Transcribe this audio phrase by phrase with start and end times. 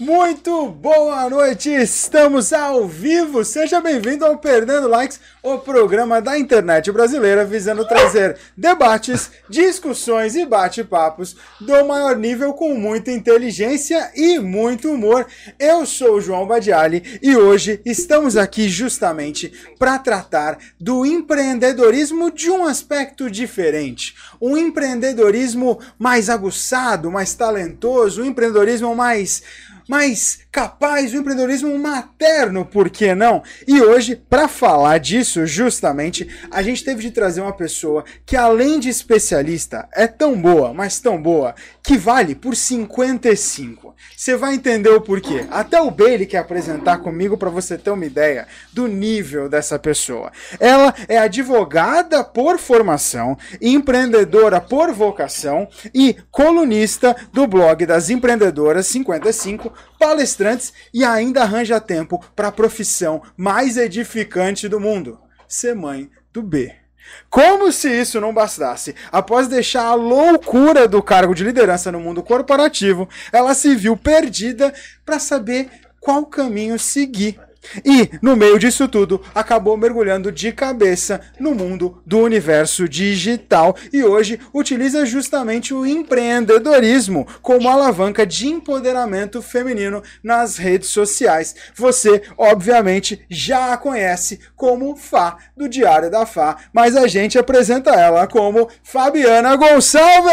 [0.00, 3.44] Muito boa noite, estamos ao vivo.
[3.44, 10.46] Seja bem-vindo ao Perdendo Likes, o programa da internet brasileira visando trazer debates, discussões e
[10.46, 15.26] bate-papos do maior nível com muita inteligência e muito humor.
[15.58, 22.50] Eu sou o João Badiali e hoje estamos aqui justamente para tratar do empreendedorismo de
[22.50, 24.14] um aspecto diferente.
[24.40, 29.42] Um empreendedorismo mais aguçado, mais talentoso, um empreendedorismo mais
[29.90, 33.42] mais capaz, o empreendedorismo materno, por que não?
[33.66, 38.78] E hoje, para falar disso, justamente, a gente teve de trazer uma pessoa que, além
[38.78, 43.94] de especialista, é tão boa, mas tão boa, que vale por 55.
[44.16, 45.46] Você vai entender o porquê.
[45.50, 50.30] Até o Bailey quer apresentar comigo para você ter uma ideia do nível dessa pessoa.
[50.58, 59.72] Ela é advogada por formação, empreendedora por vocação e colunista do blog das Empreendedoras 55
[59.98, 66.42] palestrantes e ainda arranja tempo para a profissão mais edificante do mundo: ser mãe do
[66.42, 66.79] B.
[67.28, 72.22] Como se isso não bastasse, após deixar a loucura do cargo de liderança no mundo
[72.22, 74.72] corporativo, ela se viu perdida
[75.04, 75.68] para saber
[76.00, 77.38] qual caminho seguir.
[77.84, 84.02] E, no meio disso tudo, acabou mergulhando de cabeça no mundo do universo digital e
[84.02, 91.54] hoje utiliza justamente o empreendedorismo como alavanca de empoderamento feminino nas redes sociais.
[91.74, 97.90] Você, obviamente, já a conhece como Fá do Diário da Fá, mas a gente apresenta
[97.90, 100.30] ela como Fabiana Gonçalves!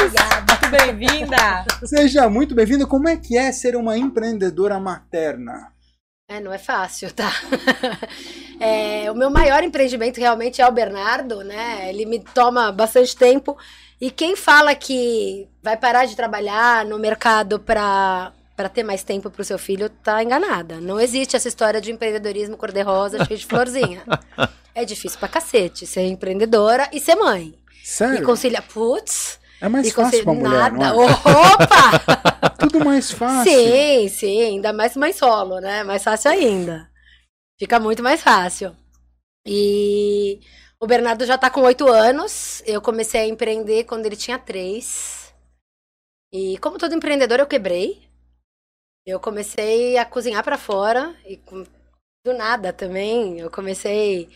[0.00, 0.29] muito
[0.70, 1.64] bem-vinda!
[1.84, 2.86] Seja muito bem-vinda.
[2.86, 5.72] Como é que é ser uma empreendedora materna?
[6.28, 7.30] É, não é fácil, tá?
[8.62, 11.88] É, o meu maior empreendimento realmente é o Bernardo, né?
[11.88, 13.56] Ele me toma bastante tempo.
[13.98, 19.30] E quem fala que vai parar de trabalhar no mercado para para ter mais tempo
[19.30, 20.78] para o seu filho, tá enganada.
[20.78, 24.02] Não existe essa história de empreendedorismo cor-de-rosa, cheio de florzinha.
[24.72, 27.54] É difícil pra cacete ser empreendedora e ser mãe.
[27.82, 28.22] Sério?
[28.22, 28.62] E conciliar.
[28.62, 30.94] Putz, É mais e fácil pra mulher, nada.
[30.94, 31.10] não é?
[31.10, 32.50] Opa!
[32.58, 33.52] Tudo mais fácil.
[33.52, 35.82] sim, sim, ainda mais mãe solo, né?
[35.82, 36.90] Mais fácil ainda.
[37.58, 38.74] Fica muito mais fácil.
[39.46, 40.40] E
[40.80, 42.62] o Bernardo já tá com oito anos.
[42.66, 45.34] Eu comecei a empreender quando ele tinha três.
[46.32, 48.08] E como todo empreendedor, eu quebrei.
[49.06, 51.38] Eu comecei a cozinhar pra fora e
[52.24, 53.38] do nada também.
[53.40, 54.30] Eu comecei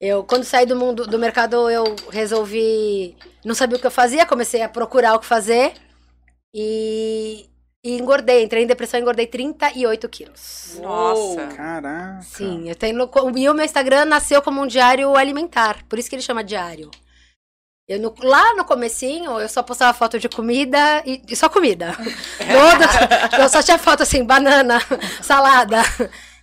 [0.00, 4.26] eu quando saí do mundo do mercado eu resolvi não sabia o que eu fazia,
[4.26, 5.72] comecei a procurar o que fazer
[6.54, 7.48] e,
[7.84, 10.78] e engordei, entrei em depressão, engordei 38 quilos.
[10.82, 11.46] Nossa.
[11.48, 12.22] Caraca.
[12.22, 16.08] Sim, eu tenho no- e o meu Instagram nasceu como um diário alimentar, por isso
[16.08, 16.90] que ele chama diário.
[17.88, 21.92] Eu no- lá no comecinho, eu só postava foto de comida e, e só comida.
[22.38, 24.80] Toda, eu só tinha foto assim, banana,
[25.22, 25.82] salada.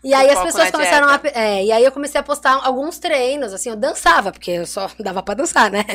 [0.03, 1.19] E aí as pessoas começaram a.
[1.33, 4.89] É, e aí eu comecei a postar alguns treinos, assim, eu dançava, porque eu só
[4.99, 5.85] dava pra dançar, né?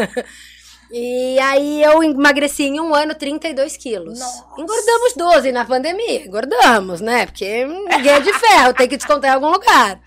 [0.90, 4.18] e aí eu emagreci em um ano 32 quilos.
[4.56, 7.26] Engordamos 12 na pandemia, engordamos, né?
[7.26, 10.00] Porque ninguém é de ferro, tem que descontar em algum lugar.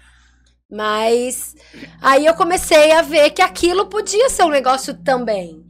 [0.70, 1.54] Mas
[2.02, 5.64] aí eu comecei a ver que aquilo podia ser um negócio também.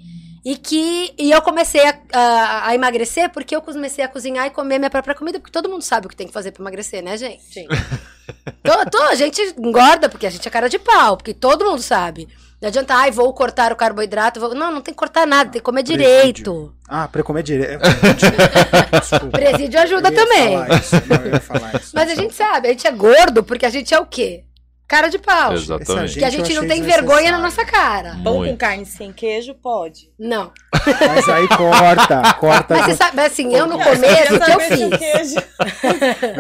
[0.44, 4.50] E que e eu comecei a, a, a emagrecer porque eu comecei a cozinhar e
[4.50, 7.04] comer minha própria comida, porque todo mundo sabe o que tem que fazer pra emagrecer,
[7.04, 7.44] né, gente?
[7.44, 7.68] Sim.
[9.10, 12.28] a gente engorda porque a gente é cara de pau, porque todo mundo sabe.
[12.62, 14.40] Não adianta, ai, vou cortar o carboidrato.
[14.40, 14.54] Vou...
[14.54, 16.74] Não, não tem que cortar nada, tem que comer direito.
[16.88, 17.82] Ah, pra comer direito.
[19.02, 19.38] Desculpa.
[19.38, 20.58] Presídio ajuda Eu ia também.
[20.58, 21.92] falar isso, não, eu ia falar isso.
[21.96, 24.44] Mas a gente sabe, a gente é gordo porque a gente é o quê?
[24.92, 25.54] Cara de pau.
[25.54, 26.20] Exatamente.
[26.20, 28.20] Que a gente não tem vergonha na nossa cara.
[28.22, 28.52] Pão Muito.
[28.52, 30.12] com carne sem queijo pode.
[30.20, 30.52] Não.
[30.76, 32.76] Mas aí corta, corta.
[32.76, 35.00] Mas você sabe, assim, eu no começo, o que eu fiz?
[35.00, 35.36] queijo.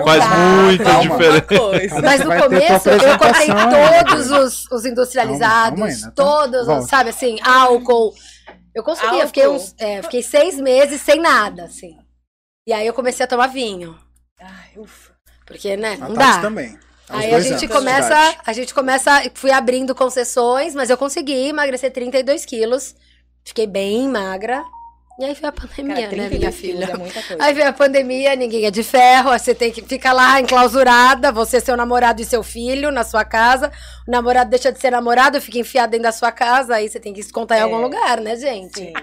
[0.03, 0.25] Faz
[0.65, 1.17] muita calma.
[1.17, 2.01] diferença.
[2.01, 6.11] Mas no começo eu cortei todos os, os industrializados, Calma, calma aí, né?
[6.13, 6.83] todos, Volta.
[6.83, 8.13] os, sabe assim, álcool.
[8.75, 11.95] Eu consegui, eu fiquei, uns, é, fiquei seis meses sem nada, assim.
[12.67, 13.97] E aí eu comecei a tomar vinho.
[14.41, 15.13] Ai, ufa.
[15.45, 16.41] Porque, né, não dá.
[16.41, 16.77] também.
[17.11, 21.47] Aos Aí a gente anos começa, a gente começa, fui abrindo concessões, mas eu consegui
[21.49, 22.95] emagrecer 32 quilos.
[23.43, 24.63] Fiquei bem magra.
[25.19, 26.85] E aí veio a pandemia, Cara, né, 32 minha filha?
[26.93, 27.43] é muita coisa.
[27.43, 31.31] Aí veio a pandemia, ninguém é de ferro, aí você tem que ficar lá enclausurada,
[31.31, 33.71] você, seu namorado e seu filho na sua casa.
[34.07, 37.13] O namorado deixa de ser namorado, fica enfiado dentro da sua casa, aí você tem
[37.13, 37.63] que se contar em É.
[37.63, 38.79] algum lugar, né, gente?
[38.79, 38.93] Sim.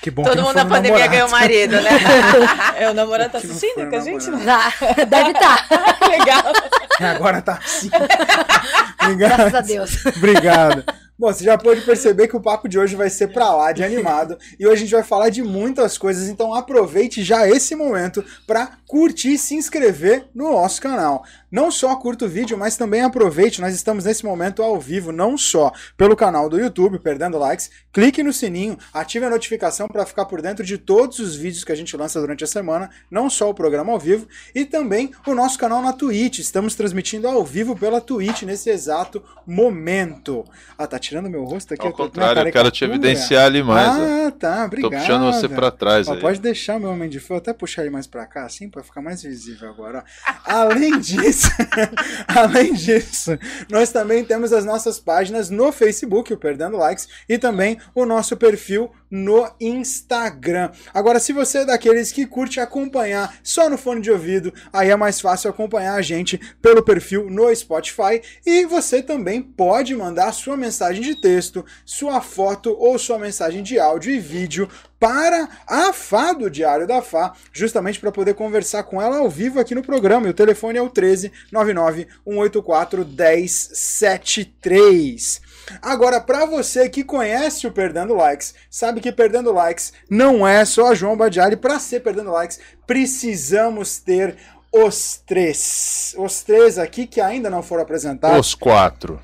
[0.00, 1.10] Que bom que Todo não mundo na pandemia namorado.
[1.12, 1.90] ganhou marido, né?
[2.78, 4.44] é, o namorado tá Que não assistindo foi com a um gente?
[4.44, 4.72] Tá,
[5.04, 5.66] deve estar,
[6.08, 6.52] Legal.
[7.00, 7.90] Agora tá assim.
[9.02, 9.36] Obrigado.
[9.36, 10.06] graças a Deus.
[10.16, 10.84] Obrigado.
[11.18, 13.82] Bom, você já pode perceber que o papo de hoje vai ser pra lá de
[13.82, 18.24] animado e hoje a gente vai falar de muitas coisas, então aproveite já esse momento
[18.46, 21.22] para curtir e se inscrever no nosso canal.
[21.52, 25.36] Não só curta o vídeo, mas também aproveite, nós estamos nesse momento ao vivo, não
[25.36, 30.24] só pelo canal do YouTube, perdendo likes, clique no sininho, ative a notificação para ficar
[30.24, 33.48] por dentro de todos os vídeos que a gente lança durante a semana, não só
[33.50, 36.38] o programa ao vivo, e também o nosso canal na Twitch.
[36.38, 40.44] Estamos transmitindo ao vivo pela Twitch nesse exato momento.
[40.76, 41.82] Ah, tá tirando meu rosto aqui?
[41.82, 43.88] Ao Eu tô- contrário, eu quero te evidenciar ali mais.
[43.88, 44.26] ó.
[44.28, 45.00] Ah, tá, Tô obrigado.
[45.00, 46.20] puxando você pra trás Ó, aí.
[46.20, 49.02] pode deixar meu homem de fio, até puxar ele mais pra cá, assim, pra ficar
[49.02, 50.04] mais visível agora.
[50.44, 51.48] Além disso,
[52.28, 53.36] além disso,
[53.68, 58.36] nós também temos as nossas páginas no Facebook, o Perdendo Likes, e também o nosso
[58.36, 60.70] perfil no Instagram.
[60.92, 64.96] Agora, se você é daqueles que curte acompanhar só no fone de ouvido, aí é
[64.96, 70.56] mais fácil acompanhar a gente pelo perfil no Spotify e você também pode mandar sua
[70.56, 74.68] mensagem de texto, sua foto ou sua mensagem de áudio e vídeo
[74.98, 79.60] para a Fá do Diário da Fá, justamente para poder conversar com ela ao vivo
[79.60, 80.26] aqui no programa.
[80.26, 85.47] E o telefone é o 13 99 184 1073.
[85.80, 90.94] Agora, para você que conhece o Perdendo Likes, sabe que Perdendo Likes não é só
[90.94, 91.56] João Badiali.
[91.56, 94.36] Para ser Perdendo Likes, precisamos ter
[94.72, 96.14] os três.
[96.18, 98.38] Os três aqui que ainda não foram apresentados.
[98.38, 99.20] Os quatro.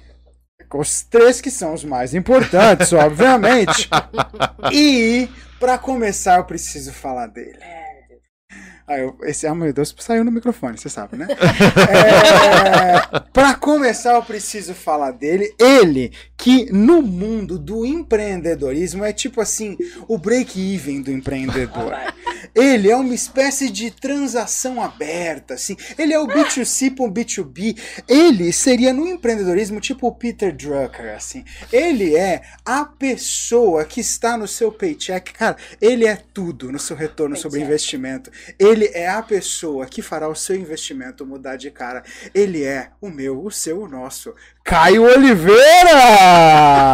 [0.73, 3.89] Os três que são os mais importantes, obviamente.
[4.73, 5.29] E,
[5.61, 7.59] para começar, eu preciso falar dele.
[8.87, 11.27] Ah, eu, esse, ah, meu Deus, saiu no microfone, você sabe, né?
[11.91, 15.55] é, para começar, eu preciso falar dele.
[15.59, 21.95] Ele, que no mundo do empreendedorismo é tipo assim, o break-even do empreendedor.
[22.55, 25.77] Ele é uma espécie de transação aberta, assim.
[25.99, 27.79] Ele é o B2C para o B2B.
[28.07, 31.45] Ele seria no empreendedorismo tipo o Peter Drucker, assim.
[31.73, 35.33] Ele é a pessoa que está no seu paycheck.
[35.33, 38.31] Cara, ele é tudo no seu retorno sobre investimento.
[38.59, 42.03] Ele é a pessoa que fará o seu investimento mudar de cara.
[42.35, 44.35] Ele é o meu, o seu, o nosso.
[44.65, 45.91] Caio Oliveira!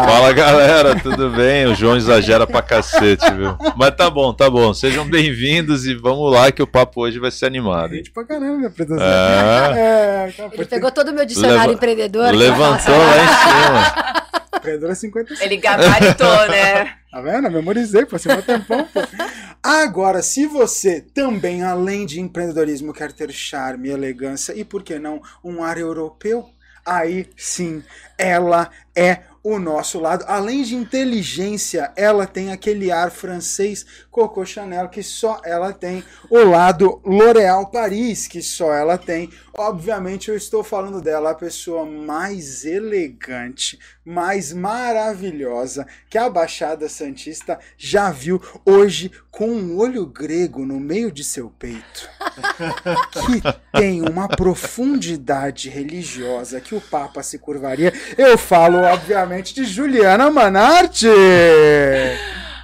[0.05, 1.67] Fala galera, tudo bem?
[1.67, 3.57] O João exagera pra cacete, viu?
[3.77, 4.75] Mas tá bom, tá bom.
[4.75, 7.95] Sejam bem-vindos e vamos lá que o papo hoje vai ser animado.
[7.95, 9.07] Gente pra caramba, minha produção.
[9.07, 10.27] É.
[10.29, 12.33] É, cara, Ele pegou todo o meu dicionário Leva- empreendedor.
[12.35, 14.20] Levantou lá em cima.
[14.61, 15.43] Empreendedora 55.
[15.43, 16.97] Ele gabaritou, né?
[17.11, 17.51] Tá vendo?
[17.51, 19.01] Memorizei, pô, você um tempão, pô.
[19.63, 25.21] Agora, se você também, além de empreendedorismo, quer ter charme, elegância e, por que não,
[25.43, 26.49] um ar europeu,
[26.87, 27.83] aí sim,
[28.17, 30.25] ela é o nosso lado.
[30.29, 36.05] Além de inteligência, ela tem aquele ar francês Coco Chanel que só ela tem.
[36.29, 39.31] O lado L'Oréal Paris que só ela tem.
[39.57, 47.59] Obviamente, eu estou falando dela, a pessoa mais elegante, mais maravilhosa que a Baixada Santista
[47.77, 52.09] já viu hoje com um olho grego no meio de seu peito.
[53.27, 57.93] Que tem uma profundidade religiosa que o Papa se curvaria.
[58.17, 61.07] Eu falo, obviamente, de Juliana Manarte.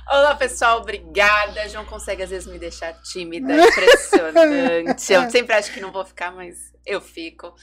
[0.08, 1.68] Olá, pessoal, obrigada.
[1.68, 5.12] João consegue às vezes me deixar tímida, impressionante.
[5.12, 7.54] Eu sempre acho que não vou ficar, mas eu fico.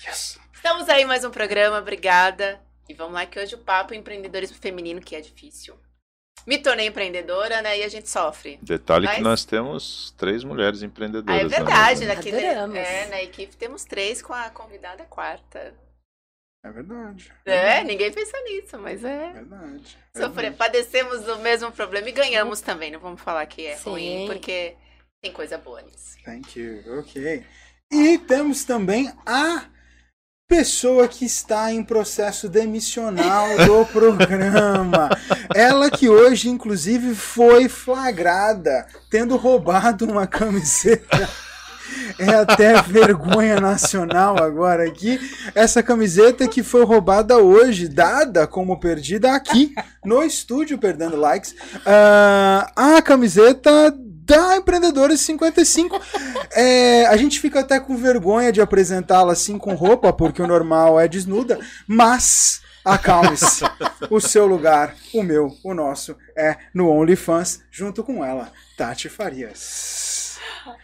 [0.53, 2.59] Estamos aí mais um programa, obrigada.
[2.88, 5.75] E vamos lá que hoje o papo é empreendedorismo feminino, que é difícil.
[6.45, 7.80] Me tornei empreendedora, né?
[7.80, 8.59] E a gente sofre.
[8.62, 11.39] Detalhe que Mas- nós temos três mulheres Ah, empreendedoras.
[11.39, 11.50] é né?
[11.50, 12.75] verdade, daqui Adoramos.
[12.77, 15.74] é, na equipe temos três com a convidada quarta.
[16.65, 17.31] É verdade.
[17.46, 19.34] É, ninguém pensa nisso, mas é.
[19.34, 19.98] Verdade.
[20.15, 22.91] Sofrer, padecemos do mesmo problema e ganhamos também.
[22.91, 23.89] Não vamos falar que é Sim.
[23.89, 24.75] ruim, porque
[25.22, 26.17] tem coisa boa nisso.
[26.25, 27.00] Thank you.
[27.00, 27.46] Ok.
[27.91, 29.65] E temos também a
[30.53, 35.10] pessoa que está em processo demissional do programa.
[35.55, 41.27] Ela que hoje, inclusive, foi flagrada tendo roubado uma camiseta.
[42.19, 45.19] É até vergonha nacional agora aqui.
[45.55, 49.74] Essa camiseta que foi roubada hoje, dada como perdida aqui
[50.05, 51.55] no estúdio, perdendo likes.
[51.83, 53.91] Ah, a camiseta
[54.25, 56.00] da Empreendedores 55.
[56.56, 61.00] É, a gente fica até com vergonha de apresentá-la assim com roupa, porque o normal
[61.00, 63.63] é desnuda, mas acalme-se.
[64.08, 70.12] O seu lugar, o meu, o nosso, é no OnlyFans, junto com ela, Tati Farias.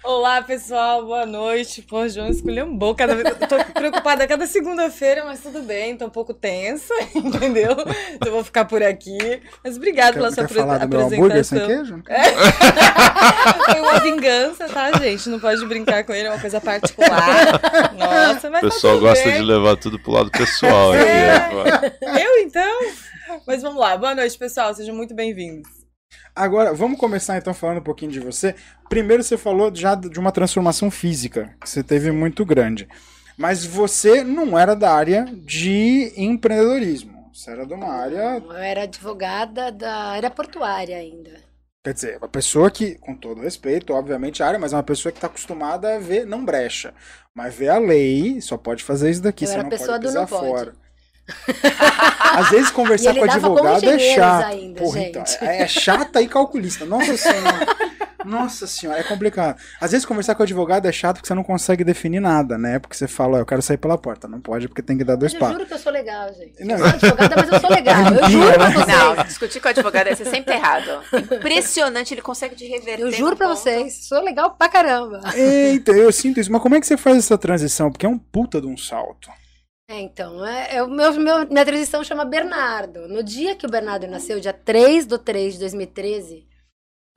[0.03, 1.81] Olá, pessoal, boa noite.
[1.81, 2.93] Pô, João escolheu um bom.
[2.93, 3.15] Cada
[3.47, 7.71] Tô preocupada a cada segunda-feira, mas tudo bem, tô um pouco tensa, entendeu?
[8.13, 9.17] Então eu vou ficar por aqui.
[9.63, 12.01] Mas obrigada pela Quer, sua quer falar do meu hambúrguer sem apresentação.
[12.01, 12.03] queijo?
[13.71, 15.29] Foi uma vingança, tá, gente?
[15.29, 17.61] Não pode brincar com ele, é uma coisa particular.
[17.97, 19.37] Nossa, mas O pessoal tá tudo gosta bem.
[19.37, 20.93] de levar tudo pro lado pessoal.
[20.93, 21.35] É.
[21.37, 22.25] aqui, é.
[22.25, 22.79] Eu, então?
[23.47, 23.95] Mas vamos lá.
[23.95, 24.73] Boa noite, pessoal.
[24.73, 25.78] Sejam muito bem-vindos.
[26.35, 28.55] Agora, vamos começar então falando um pouquinho de você.
[28.87, 32.87] Primeiro, você falou já de uma transformação física que você teve muito grande.
[33.37, 37.29] Mas você não era da área de empreendedorismo.
[37.33, 38.43] Você era de uma área.
[38.43, 41.31] Eu era advogada da área portuária ainda.
[41.81, 45.11] Quer dizer, uma pessoa que, com todo respeito, obviamente, a área, mas é uma pessoa
[45.11, 46.93] que está acostumada a ver, não brecha.
[47.33, 50.01] Mas vê a lei, só pode fazer isso daqui, Eu você era não pessoa pode
[50.01, 50.73] do pisar pode.
[52.35, 54.45] Às vezes conversar com advogado é chato.
[54.45, 55.09] ainda, Porra, gente.
[55.09, 56.85] então, é, é chata e calculista.
[56.85, 57.67] Nossa senhora.
[58.25, 59.57] Nossa senhora, é complicado.
[59.79, 62.77] Às vezes conversar com advogado é chato porque você não consegue definir nada, né?
[62.77, 64.27] Porque você fala, "Ó, eu quero sair pela porta.
[64.27, 65.55] Não pode porque tem que dar dois Mas eu passos.
[65.57, 66.63] juro que eu sou legal, gente.
[66.63, 66.75] Não.
[66.75, 67.95] Eu sou advogada, mas eu sou legal.
[68.13, 68.73] Eu juro pra né?
[68.75, 68.87] vocês.
[68.87, 71.01] Não, discutir com o advogado é ser sempre errado.
[71.13, 73.01] Impressionante, ele consegue te reverter.
[73.03, 73.57] Eu juro pra ponto.
[73.57, 74.05] vocês.
[74.07, 75.21] Sou legal pra caramba.
[75.33, 76.51] Eita, eu sinto isso.
[76.51, 77.89] Mas como é que você faz essa transição?
[77.89, 79.29] Porque é um puta de um salto.
[79.91, 83.07] É, então, é, é o meu, meu- minha transição chama Bernardo.
[83.07, 86.47] No dia que o Bernardo nasceu, dia 3 de 3 de 2013,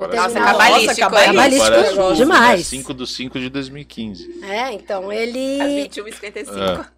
[0.01, 1.65] o Parece- Nossa, terminal- cabalístico, cabalístico.
[1.67, 2.61] Cabalístico o demais.
[2.61, 4.43] dia 5 do 5 de 2015.
[4.43, 5.83] É, então, Às ele.
[5.91, 6.91] 21h55.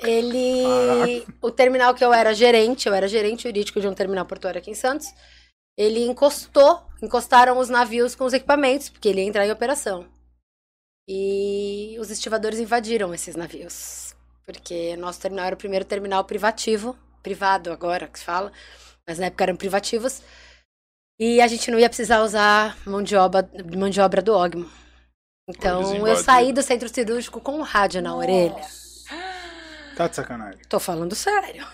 [0.00, 1.24] Ele.
[1.40, 4.70] O terminal que eu era gerente, eu era gerente jurídico de um terminal portuário aqui
[4.72, 5.06] em Santos.
[5.78, 10.06] Ele encostou, encostaram os navios com os equipamentos, porque ele ia entrar em operação.
[11.08, 14.13] E os estivadores invadiram esses navios.
[14.46, 18.52] Porque nosso terminal era o primeiro terminal privativo, privado agora que se fala,
[19.06, 20.22] mas na época eram privativos.
[21.18, 24.68] E a gente não ia precisar usar mão de obra, mão de obra do Ogmo.
[25.48, 28.62] Então eu saí do centro cirúrgico com um rádio na orelha.
[29.96, 30.60] Tá de sacanagem.
[30.68, 31.64] Tô falando sério.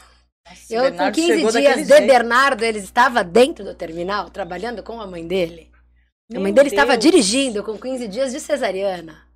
[0.47, 2.07] Nossa, Eu, com Bernardo 15 chegou dias daquele de jeito.
[2.07, 5.71] Bernardo, ele estava dentro do terminal, trabalhando com a mãe dele.
[5.73, 7.03] a Meu mãe dele estava Deus.
[7.03, 9.30] dirigindo com 15 dias de cesariana.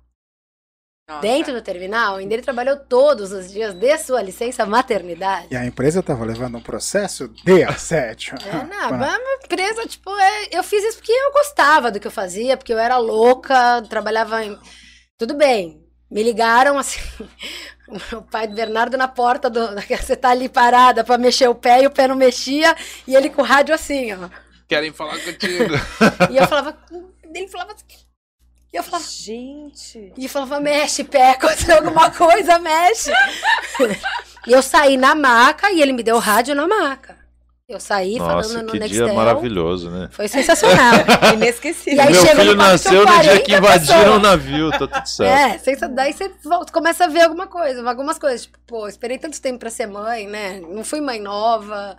[1.07, 1.21] Nossa.
[1.21, 5.47] Dentro do terminal, ainda ele trabalhou todos os dias de sua licença maternidade.
[5.51, 8.35] E a empresa tava levando um processo de assédio.
[8.43, 11.99] É, não, Para- mas uma empresa, tipo, é, eu fiz isso porque eu gostava do
[11.99, 14.57] que eu fazia, porque eu era louca, trabalhava em.
[15.15, 15.79] Tudo bem.
[16.09, 16.99] Me ligaram assim,
[18.11, 19.59] o pai do Bernardo na porta do.
[20.01, 22.75] Você tá ali parada pra mexer o pé e o pé não mexia,
[23.07, 24.27] e ele com o rádio assim, ó.
[24.67, 25.65] Querem falar contigo.
[26.31, 26.75] E eu falava.
[27.23, 28.04] Ele falava assim.
[28.75, 29.05] E eu falava.
[29.09, 30.11] Gente.
[30.17, 33.09] E eu falava, mexe, pé, aconteceu alguma coisa, mexe.
[34.45, 37.15] e eu saí na maca e ele me deu o rádio na maca.
[37.69, 39.05] Eu saí Nossa, falando no que Nextel.
[39.05, 40.09] dia maravilhoso, né?
[40.11, 40.93] Foi sensacional.
[41.33, 41.97] Inesquecível.
[41.97, 44.17] E aí Meu filho nasceu no dia que 40 invadiram pessoas.
[44.17, 45.69] o navio, tá tudo certo.
[45.69, 48.41] É, daí você volta, começa a ver alguma coisa, algumas coisas.
[48.41, 50.59] Tipo, pô, esperei tanto tempo pra ser mãe, né?
[50.59, 51.97] Não fui mãe nova,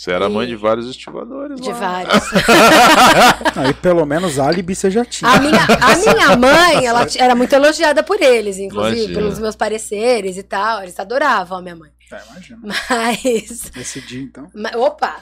[0.00, 1.74] Você era mãe E- de vários estivadores de lá.
[1.78, 2.24] vários.
[3.54, 5.30] Aí pelo menos álibi você já tinha.
[5.30, 9.20] A minha, a minha mãe, ela era muito elogiada por eles, inclusive, Imagina.
[9.20, 10.82] pelos meus pareceres e tal.
[10.82, 11.90] Eles adoravam a minha mãe.
[12.10, 12.60] É, imagina.
[12.62, 13.70] Mas.
[13.76, 14.50] Esse dia, então.
[14.54, 15.20] Mas- opa!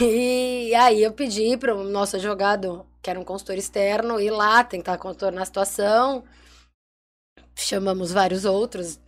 [0.00, 4.62] E aí eu pedi para o nosso advogado, que era um consultor externo, ir lá
[4.62, 6.22] tentar contornar a situação.
[7.56, 9.00] Chamamos vários outros.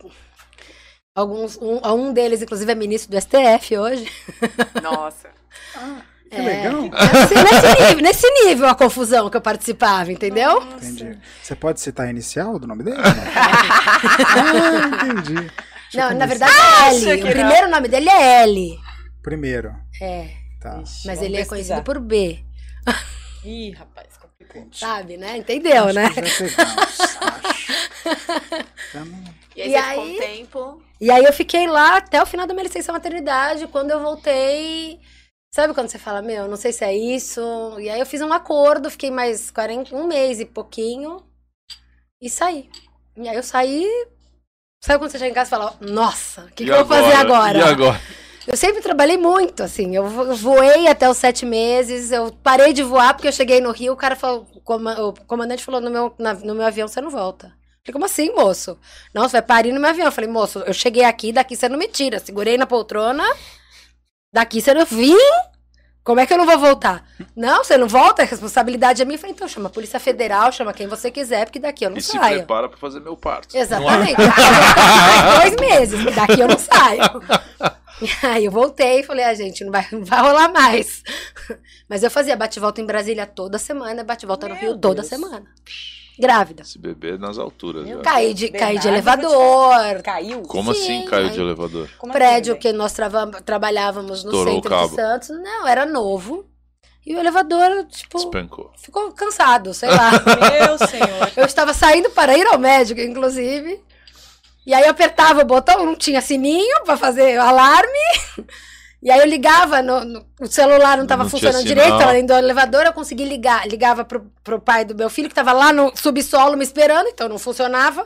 [1.17, 4.11] Alguns, um, um deles, inclusive, é ministro do STF hoje.
[4.81, 5.29] Nossa.
[6.27, 6.89] Que legal.
[6.91, 10.59] Assim, nesse, nível, nesse nível a confusão que eu participava, entendeu?
[10.63, 11.19] Entendi.
[11.43, 12.97] Você pode citar a inicial do nome dele?
[14.35, 15.35] Ah, entendi.
[15.91, 17.21] Deixa Não, na verdade é L.
[17.21, 17.31] O não.
[17.31, 18.79] primeiro nome dele é L.
[19.21, 19.75] Primeiro.
[20.01, 20.29] É,
[20.59, 20.79] Tá.
[20.81, 21.49] Ixi, mas ele é pesquisar.
[21.49, 22.43] conhecido por B,
[23.45, 24.67] Ih, rapaz, complicou.
[24.73, 25.37] Sabe, né?
[25.37, 26.09] Entendeu, Acho né?
[26.09, 27.63] que já pegamos, acho.
[28.95, 30.81] No- E aí E você aí- ficou um tempo.
[31.01, 33.67] E aí eu fiquei lá até o final da minha licença maternidade.
[33.67, 34.99] Quando eu voltei,
[35.53, 37.41] sabe quando você fala, meu, não sei se é isso.
[37.79, 41.21] E aí eu fiz um acordo, fiquei mais 40, um mês e pouquinho
[42.21, 42.69] e saí.
[43.17, 43.85] E aí eu saí.
[44.83, 47.13] Sabe quando você chega em casa e fala, nossa, o que, que eu vou fazer
[47.13, 47.57] agora?
[47.59, 48.01] E agora?
[48.45, 49.95] Eu sempre trabalhei muito, assim.
[49.95, 52.11] Eu vo- voei até os sete meses.
[52.11, 53.93] Eu parei de voar porque eu cheguei no Rio.
[53.93, 57.53] O cara falou, o comandante falou: no meu, na- no meu avião você não volta.
[57.85, 58.79] Falei, como assim, moço?
[59.13, 60.05] Não, você vai parir no meu avião.
[60.07, 62.17] Eu falei, moço, eu cheguei aqui, daqui você não me tira.
[62.19, 63.23] Segurei na poltrona,
[64.33, 65.17] daqui você não vim.
[66.01, 67.05] Como é que eu não vou voltar?
[67.35, 69.15] Não, você não volta, a responsabilidade é minha.
[69.15, 71.97] Eu falei, então chama a Polícia Federal, chama quem você quiser, porque daqui eu não
[71.97, 72.39] E se saio.
[72.39, 73.55] prepara pra fazer meu parto.
[73.55, 74.15] Exatamente.
[75.41, 77.01] Dois meses, daqui eu não saio.
[78.01, 81.03] E aí eu voltei e falei, ah, gente, não vai, não vai rolar mais.
[81.89, 85.07] Mas eu fazia bate-volta em Brasília toda semana, bate-volta no Rio toda Deus.
[85.07, 85.45] semana.
[86.19, 86.61] Grávida.
[86.61, 87.87] Esse bebê nas alturas.
[87.87, 87.97] já.
[88.01, 90.01] Caí de, caí de elevador.
[90.03, 90.41] Caiu?
[90.43, 91.89] Como Sim, assim caiu aí- de elevador?
[91.97, 95.29] Como prédio assim, que nós trava- trabalhávamos no Estourou o centro de Santos.
[95.29, 96.45] Não, era novo.
[97.05, 98.71] E o elevador, tipo, Despencou.
[98.77, 100.11] ficou cansado, sei lá.
[100.67, 101.31] Meu senhor.
[101.35, 103.81] Eu estava saindo para ir ao médico, inclusive.
[104.65, 107.99] E aí eu apertava o botão, não tinha sininho para fazer alarme.
[109.03, 111.75] E aí eu ligava, no, no- o celular não tava Não tinha funcionando sinal.
[111.85, 113.67] direito, ela dentro do elevador, eu consegui ligar.
[113.67, 117.27] Ligava pro, pro pai do meu filho, que tava lá no subsolo me esperando, então
[117.27, 118.05] não funcionava.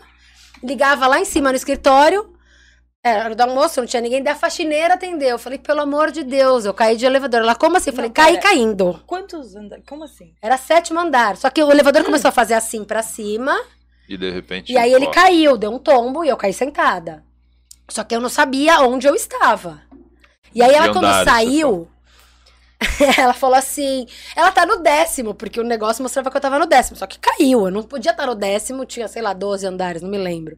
[0.63, 2.33] Ligava lá em cima no escritório,
[3.03, 5.29] era hora do almoço, não tinha ninguém, da faxineira atendeu.
[5.29, 7.41] Eu falei, pelo amor de Deus, eu caí de elevador.
[7.41, 7.91] Ela, como assim?
[7.91, 8.47] Eu falei, Não, caí pera.
[8.49, 8.99] caindo.
[9.05, 9.85] Quantos andares?
[9.87, 10.33] Como assim?
[10.41, 11.37] Era sétimo andar.
[11.37, 13.55] Só que o elevador começou a fazer assim pra cima.
[14.09, 14.73] E de repente.
[14.73, 17.23] E aí ele ó, caiu, deu um tombo e eu caí sentada.
[17.87, 19.81] Só que eu não sabia onde eu estava.
[20.57, 21.87] E aí ela, quando saiu,
[23.15, 26.65] ela falou assim: ela tá no décimo, porque o negócio mostrava que eu tava no
[26.65, 26.97] décimo.
[26.97, 30.09] Só que caiu, eu não podia estar no décimo, tinha, sei lá, 12 andares, não
[30.09, 30.57] me lembro.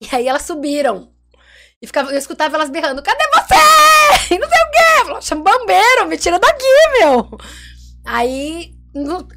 [0.00, 1.12] E aí elas subiram.
[1.82, 3.54] E ficava, eu escutava elas berrando: cadê você?
[4.34, 5.20] E não sei o quê.
[5.20, 6.64] Chama bombeiro, me tira daqui,
[6.98, 7.38] meu.
[8.06, 8.74] Aí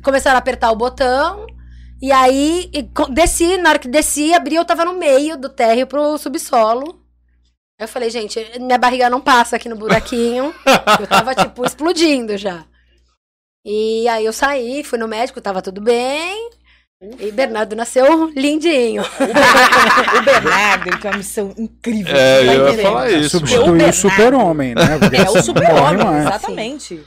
[0.02, 1.46] começaram a apertar o botão.
[2.02, 2.72] E aí,
[3.10, 7.04] desci, na hora que desci, abri, eu tava no meio do térreo pro subsolo.
[7.80, 10.54] Aí eu falei, gente, minha barriga não passa aqui no buraquinho.
[11.00, 12.66] eu tava, tipo, explodindo já.
[13.66, 16.50] E aí eu saí, fui no médico, tava tudo bem.
[17.18, 19.04] E Bernardo nasceu lindinho.
[20.20, 22.14] O Bernardo, ele tem uma missão incrível.
[22.14, 23.38] É, tá eu ia falar isso.
[23.38, 24.98] O Substituir o super-homem, né?
[25.00, 27.02] Porque É o super-homem, exatamente.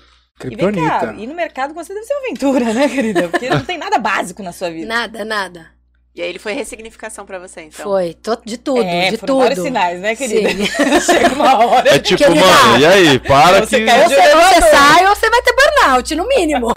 [0.44, 3.28] E vem cá, ir no mercado com você deve ser uma aventura, né, querida?
[3.28, 4.86] Porque não tem nada básico na sua vida.
[4.86, 5.71] Nada, nada.
[6.14, 7.84] E aí ele foi ressignificação pra você, então.
[7.84, 8.14] Foi,
[8.44, 9.38] de tudo, é, de tudo.
[9.38, 10.50] vários sinais, né, querida?
[10.50, 11.00] Sim.
[11.00, 11.88] Chega uma hora.
[11.88, 12.44] É tipo, Querida.
[12.44, 13.18] mano, e aí?
[13.18, 13.90] Para Você que.
[13.90, 16.68] Ou você, você sai ou você vai ter burnout, no mínimo.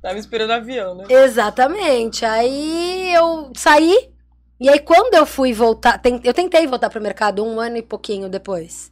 [0.00, 1.04] Tava esperando o avião, né?
[1.08, 2.24] Exatamente.
[2.24, 4.10] Aí eu saí.
[4.58, 6.00] E aí, quando eu fui voltar.
[6.22, 8.90] Eu tentei voltar pro mercado um ano e pouquinho depois.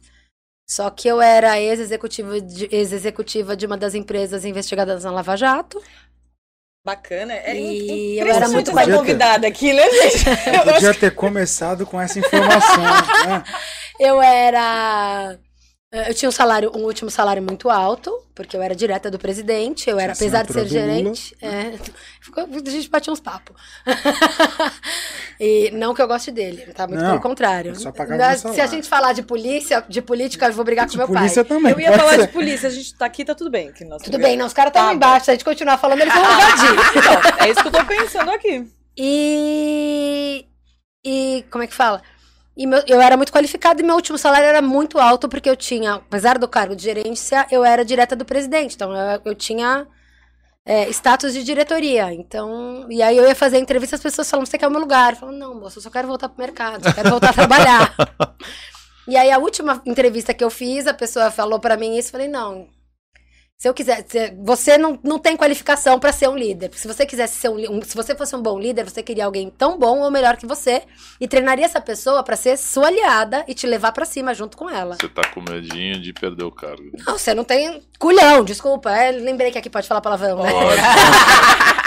[0.69, 5.81] Só que eu era ex-executiva de, ex-executiva de uma das empresas investigadas na Lava Jato.
[6.85, 7.33] Bacana.
[7.33, 8.97] É E eu era muito qualificada.
[8.97, 10.25] convidada aqui, né, gente?
[10.67, 12.83] Eu Podia ter começado com essa informação.
[12.83, 13.43] né?
[13.99, 15.37] Eu era.
[16.07, 19.87] Eu tinha um salário, um último salário muito alto, porque eu era direta do presidente,
[19.87, 21.73] eu era, apesar de ser gerente, é,
[22.19, 23.55] ficou- a gente batia uns papos.
[25.39, 26.87] e não que eu goste dele, tá?
[26.87, 27.75] Muito Não, pelo contrário.
[27.75, 30.97] só meu Se a gente falar de polícia, de política, eu vou brigar com De
[30.97, 31.57] meu polícia pai.
[31.57, 31.71] também.
[31.73, 32.21] Eu ia falar ser.
[32.27, 33.71] de polícia, a gente tá aqui, tá tudo bem.
[33.71, 34.19] Que Tudo lugar.
[34.21, 36.73] bem, não, os caras estão Tá embaixo, se a gente continuar falando, eles vão invadir.
[36.97, 38.67] Então, é isso que eu tô pensando aqui.
[38.97, 40.45] E.
[41.05, 41.45] E.
[41.51, 42.01] Como é que fala?
[42.55, 45.55] E meu- eu era muito qualificada e meu último salário era muito alto, porque eu
[45.55, 48.75] tinha, apesar do cargo de gerência, eu era direta do presidente.
[48.75, 49.87] Então eu, eu tinha
[50.65, 52.13] é, status de diretoria.
[52.13, 52.87] Então.
[52.89, 55.13] E aí eu ia fazer entrevista, as pessoas falavam, você quer o meu lugar?
[55.13, 57.95] Eu falava, não, moço, eu só quero voltar pro mercado, só quero voltar a trabalhar.
[59.07, 62.11] e aí a última entrevista que eu fiz, a pessoa falou pra mim isso, eu
[62.13, 62.67] falei, não.
[63.63, 66.67] Se eu quiser, se- você não, não tem qualificação pra ser um líder.
[66.67, 69.23] Porque se você quisesse ser um, um- se você fosse um bom líder, você queria
[69.23, 70.81] alguém tão bom ou melhor que você
[71.17, 74.69] e treinaria essa pessoa pra ser sua aliada e te levar pra cima junto com
[74.69, 74.97] ela.
[74.99, 76.83] Você tá com medinho de perder o cargo.
[77.07, 78.91] Não, você não tem culhão, desculpa.
[78.91, 80.51] É, lembrei que aqui pode falar palavrão, né?
[80.51, 80.81] Pode.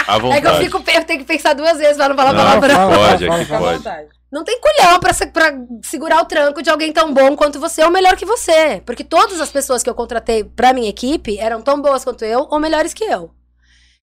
[0.08, 0.38] À vontade.
[0.38, 2.88] É que eu fico, eu tenho que pensar duas vezes pra não falar Não, palavrão.
[2.96, 4.06] pode, aqui pode.
[4.36, 7.90] Não tem culhão pra, pra segurar o tranco de alguém tão bom quanto você ou
[7.90, 8.82] melhor que você.
[8.84, 12.46] Porque todas as pessoas que eu contratei pra minha equipe eram tão boas quanto eu
[12.50, 13.34] ou melhores que eu.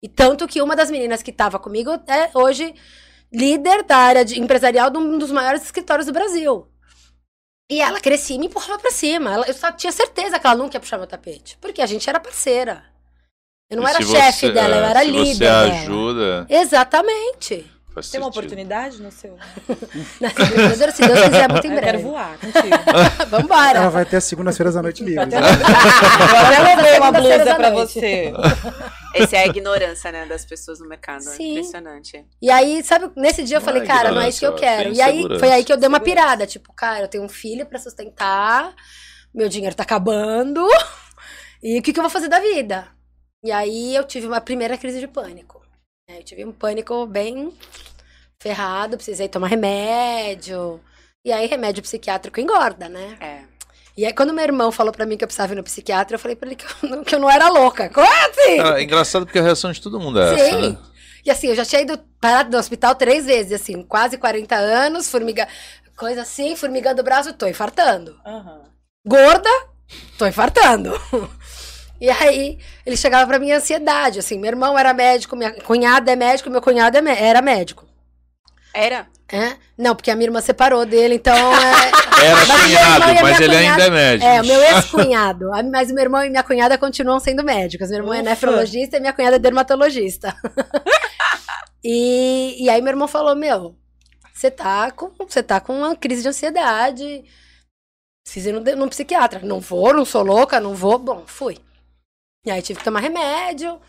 [0.00, 2.72] E tanto que uma das meninas que tava comigo é hoje
[3.32, 6.68] líder da área de- empresarial de um dos maiores escritórios do Brasil.
[7.68, 9.32] E ela crescia e me empurrava pra cima.
[9.34, 11.58] Ela- eu só tinha certeza que ela nunca ia puxar meu tapete.
[11.60, 12.84] Porque a gente era parceira.
[13.68, 15.72] Eu não E era chefe dela, eu é, era se líder você dela.
[15.74, 17.70] ajuda, Exatamente.
[17.94, 18.38] Faz Tem uma sentido.
[18.38, 19.36] oportunidade no seu?
[20.20, 22.02] Nessa brincadeira, se Deus quiser, muito em Eu quero breve.
[22.02, 22.76] voar contigo.
[23.30, 23.78] Vambora.
[23.78, 25.20] Ela vai ter as segundas-feiras à noite livre.
[25.20, 27.92] Até Eu até roubei uma Segunda-feira blusa da pra noite.
[27.94, 28.32] você.
[29.14, 31.18] Essa é a ignorância, né, das pessoas no mercado.
[31.18, 31.50] É Sim.
[31.52, 32.24] Impressionante.
[32.40, 34.54] E aí, sabe, nesse dia eu Não falei, é cara, não é isso que eu
[34.54, 34.92] quero.
[34.92, 35.40] E aí, segurança.
[35.40, 36.46] foi aí que eu dei uma pirada.
[36.46, 38.72] Tipo, cara, eu tenho um filho pra sustentar,
[39.34, 40.64] meu dinheiro tá acabando,
[41.62, 42.86] e o que, que eu vou fazer da vida?
[43.44, 45.59] E aí eu tive uma primeira crise de pânico.
[46.10, 47.52] É, Eu tive um pânico bem
[48.40, 50.80] ferrado, precisei tomar remédio.
[51.24, 53.16] E aí, remédio psiquiátrico engorda, né?
[53.20, 53.42] É.
[53.96, 56.18] E aí, quando meu irmão falou pra mim que eu precisava ir no psiquiatra, eu
[56.18, 57.88] falei pra ele que eu não, que eu não era louca.
[57.90, 58.56] Como assim?
[58.56, 60.70] Cara, é engraçado porque a reação de todo mundo é essa, Sim.
[60.72, 60.78] né?
[61.24, 65.10] E assim, eu já tinha ido parado no hospital três vezes, assim, quase 40 anos,
[65.10, 65.46] formiga...
[65.96, 68.18] coisa assim, formigando o braço, tô infartando.
[68.24, 68.62] Aham.
[69.06, 69.50] Gorda,
[70.16, 70.92] tô infartando.
[72.00, 76.16] E aí, ele chegava pra mim ansiedade, assim, meu irmão era médico, minha cunhada é
[76.16, 77.86] médico, meu cunhado é era médico.
[78.72, 79.06] Era?
[79.32, 79.56] É?
[79.76, 81.90] Não, porque a minha irmã separou dele, então é...
[82.20, 84.28] Era Mas cunhado, mas minha ele cunhada- ainda é médico.
[84.30, 85.54] É, o meu ex-cunhado.
[85.54, 87.88] A- Mas o meu irmão e minha cunhada continuam sendo médicos.
[87.88, 88.28] Meu irmão é Ufa.
[88.28, 90.36] nefrologista e minha cunhada é dermatologista.
[91.82, 93.74] e, e aí meu irmão falou, meu,
[94.34, 97.24] você tá com, você tá com uma crise de ansiedade.
[98.22, 99.40] preciso ir num, num psiquiatra.
[99.42, 100.98] Não vou, não sou louca, não vou.
[100.98, 101.58] Bom, fui.
[102.46, 103.80] E aí tive que tomar remédio.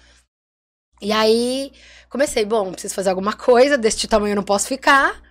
[1.02, 1.72] E aí
[2.10, 5.22] comecei, bom, preciso fazer alguma coisa, deste tamanho eu não posso ficar.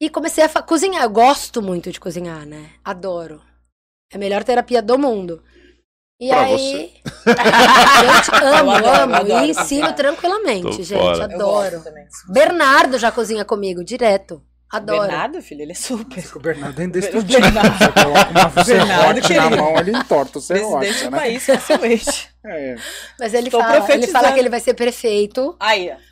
[0.00, 1.02] E comecei a cozinhar.
[1.02, 2.70] Eu gosto muito de cozinhar, né?
[2.84, 3.42] Adoro.
[4.12, 5.42] É a melhor terapia do mundo.
[6.20, 6.56] E Pra aí.
[6.58, 9.14] Gente, amo, Eu adoro, amo.
[9.14, 10.98] adoro e ensino tranquilamente, Tô gente.
[10.98, 11.24] fora.
[11.24, 11.82] Adoro.
[12.28, 14.42] Bernardo já cozinha comigo, direto.
[14.70, 15.00] Adoro.
[15.02, 16.24] Bernardo, filho, ele é super.
[16.36, 17.40] O Bernardo é O indestrutível.
[17.40, 17.78] Bernardo.
[17.78, 18.64] Você coloca uma Bernardo,
[19.26, 21.18] serrote na mão, ele entorta o Presidente serrote, do né?
[21.18, 22.29] país, facilmente.
[22.42, 22.74] É.
[23.18, 25.54] Mas ele Estou fala, ele fala que ele vai ser prefeito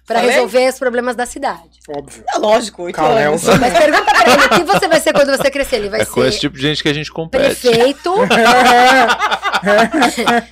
[0.06, 0.30] pra Falei?
[0.30, 1.78] resolver os problemas da cidade.
[1.88, 2.22] Óbvio.
[2.34, 3.44] É lógico, oito anos.
[3.58, 5.76] Mas pergunta pra ele, o que você vai ser quando você crescer?
[5.76, 7.60] Ele vai É com esse ser tipo de gente que a gente compete.
[7.60, 8.14] prefeito.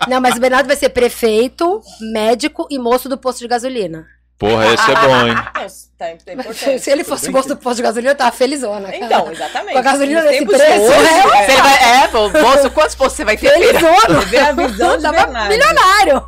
[0.09, 1.81] Não, mas o Bernardo vai ser prefeito,
[2.13, 4.07] médico e moço do posto de gasolina.
[4.39, 5.35] Porra, esse é bom, hein?
[5.99, 6.79] É.
[6.79, 8.93] Se ele fosse moço do posto de gasolina, eu tava felizona.
[8.93, 8.97] cara.
[9.05, 9.73] Então, exatamente.
[9.73, 11.57] Com a gasolina nesse tempos preço, de hoje, é.
[11.63, 13.51] Vai, é, pô, moço, quantos postos você vai ter?
[13.51, 14.21] felizona.
[14.29, 15.49] Vê a visão de Tava Bernardo.
[15.49, 16.27] milionário.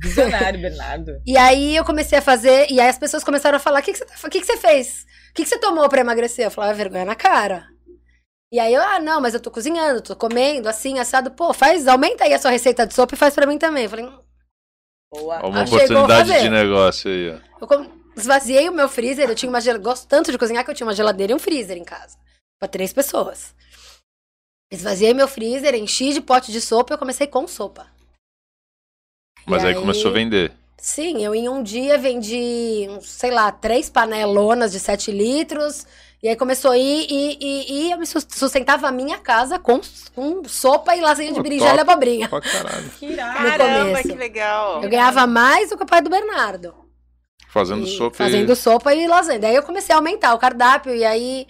[0.00, 1.12] Visionário, Bernardo.
[1.26, 3.92] E aí eu comecei a fazer, e aí as pessoas começaram a falar: o que,
[3.92, 5.04] que, você, tá- o que, que você fez?
[5.30, 6.44] O que, que você tomou pra emagrecer?
[6.46, 7.64] Eu falava, vergonha na cara.
[8.52, 11.30] E aí eu, ah, não, mas eu tô cozinhando, tô comendo, assim, assado.
[11.30, 13.84] Pô, faz, aumenta aí a sua receita de sopa e faz pra mim também.
[13.84, 14.18] Eu falei, hum,
[15.12, 15.46] Boa.
[15.46, 17.38] Uma Ah, oportunidade de negócio aí, ó.
[17.74, 20.74] eu esvaziei o meu freezer, eu tinha uma geladeira, gosto tanto de cozinhar que eu
[20.74, 22.16] tinha uma geladeira e um freezer em casa.
[22.58, 23.54] Pra três pessoas.
[24.70, 27.86] Esvaziei meu freezer, enchi de pote de sopa e eu comecei com sopa.
[29.46, 30.52] Mas E aí começou a vender.
[30.78, 35.86] Sim, eu em um dia vendi, sei lá, três panelonas de 7 litros.
[36.22, 39.58] E aí começou a ir e, e, e eu me sus- sustentava a minha casa
[39.58, 39.80] com,
[40.14, 42.28] com sopa e lasanha de berinjela e abobrinha.
[42.28, 42.90] Pra caralho.
[42.90, 43.16] Que.
[43.16, 44.08] Caramba, começo.
[44.08, 44.82] que legal.
[44.84, 46.74] Eu ganhava mais do que o pai do Bernardo.
[47.48, 48.56] Fazendo E sopa Fazendo e...
[48.56, 49.40] sopa e lasanha.
[49.40, 51.46] Daí eu comecei a aumentar o cardápio e aí...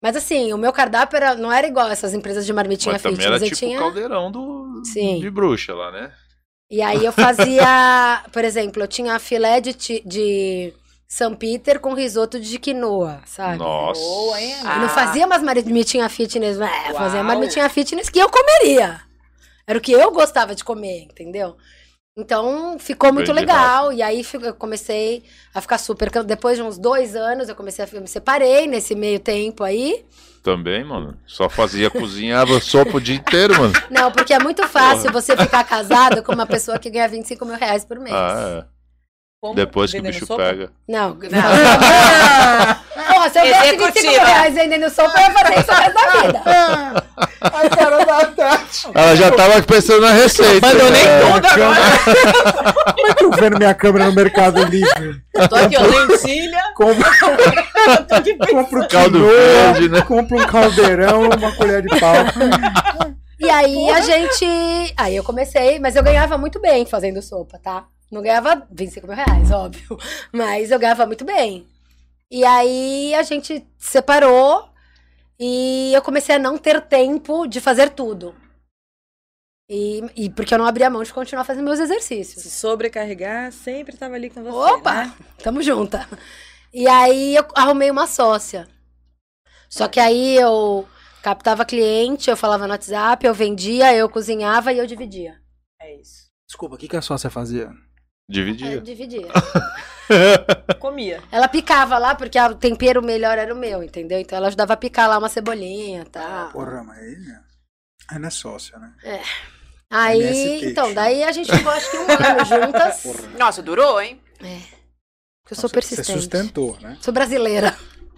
[0.00, 3.26] Mas assim, o meu cardápio era, não era igual essas empresas de marmitinha Mas fitness.
[3.26, 3.76] era eu tipo tinha...
[3.76, 4.82] o caldeirão do...
[4.84, 5.20] Sim.
[5.20, 6.12] de bruxa lá, né?
[6.70, 10.72] E aí eu fazia, por exemplo, eu tinha filé de, ti- de
[11.12, 13.58] São Peter com risoto de quinoa, sabe?
[13.58, 14.00] Nossa.
[14.00, 14.78] Boa, hein, Eu amiga?
[14.78, 17.26] não fazia umas marmitinha fitness, é, eu fazia Uau.
[17.26, 18.98] marmitinha fitness que eu comeria.
[19.66, 21.54] Era o que eu gostava de comer, entendeu?
[22.16, 23.92] Então ficou muito Bem de legal.
[23.92, 25.22] E aí eu comecei
[25.54, 26.08] a ficar super.
[26.24, 30.06] Depois de uns dois anos, eu comecei a eu me separei nesse meio tempo aí.
[30.42, 31.14] Também, mano.
[31.26, 33.74] Só fazia cozinhava sopa o dia inteiro, mano.
[33.90, 37.58] Não, porque é muito fácil você ficar casado com uma pessoa que ganha 25 mil
[37.58, 38.16] reais por mês.
[38.16, 38.71] Ah, é.
[39.42, 39.56] Como?
[39.56, 40.40] Depois que o bicho sopa?
[40.40, 40.70] pega.
[40.86, 41.16] Não.
[41.26, 41.32] Porra,
[43.28, 44.24] se eu ganhasse 25 mil Executiva.
[44.24, 46.40] reais vendendo sopa, eu ia fazer isso o resto da vida.
[47.42, 48.86] A cara da Tati.
[48.94, 50.64] Ela já tava pensando na receita.
[50.64, 51.20] Abandonei né?
[51.20, 51.80] tudo agora.
[52.94, 55.20] Como é que eu vendo minha câmera no Mercado Livre?
[55.50, 56.62] Tô aqui, ó, lentilha.
[56.76, 57.04] Compro,
[57.88, 58.54] Eu tô aqui pensando.
[58.54, 60.02] compro Caldo verde, né?
[60.02, 62.14] compro um caldeirão, uma colher de pau.
[63.40, 64.46] E aí a gente.
[64.96, 67.86] Aí eu comecei, mas eu ganhava muito bem fazendo sopa, tá?
[68.12, 69.96] Não ganhava 25 mil reais, óbvio.
[70.30, 71.66] Mas eu ganhava muito bem.
[72.30, 74.68] E aí a gente separou
[75.40, 78.34] e eu comecei a não ter tempo de fazer tudo.
[79.68, 82.42] E, e porque eu não abria mão de continuar fazendo meus exercícios.
[82.42, 85.06] Se sobrecarregar, sempre tava ali com você, Opa!
[85.06, 85.14] né?
[85.42, 86.06] Tamo junta.
[86.72, 88.68] E aí eu arrumei uma sócia.
[89.70, 90.86] Só que aí eu
[91.22, 95.40] captava cliente, eu falava no WhatsApp, eu vendia, eu cozinhava e eu dividia.
[95.80, 96.30] É isso.
[96.46, 97.72] Desculpa, o que, que a sócia fazia?
[98.32, 98.80] Dividia.
[98.80, 99.28] dividia.
[100.78, 101.22] Comia.
[101.30, 104.18] Ela picava lá, porque a- o tempero melhor era o meu, entendeu?
[104.18, 106.50] Então ela ajudava a picar lá uma cebolinha, tá?
[106.52, 107.40] Porra, mas aí, né?
[108.18, 108.92] Não é sócia, né?
[109.90, 113.04] Aí, MST, então, daí a gente ficou acho que um ano juntas.
[113.38, 114.20] Nossa, durou, hein?
[114.38, 116.12] Porque eu sou Você persistente.
[116.18, 116.96] sustentou, né?
[117.00, 117.76] Sou brasileira.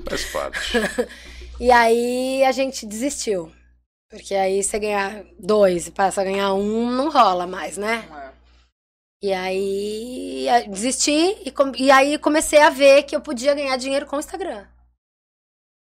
[0.09, 0.79] Faz parte.
[1.61, 3.53] E aí a gente desistiu.
[4.11, 8.05] Porque aí você ganhar dois e passa a ganhar um, não rola mais, né?
[9.23, 14.17] E aí desisti e, e aí comecei a ver que eu podia ganhar dinheiro com
[14.17, 14.67] o Instagram.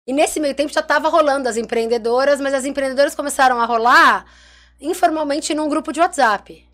[0.07, 4.25] E nesse meio tempo já tava rolando as empreendedoras, mas as empreendedoras começaram a rolar
[4.79, 6.67] informalmente num grupo de WhatsApp.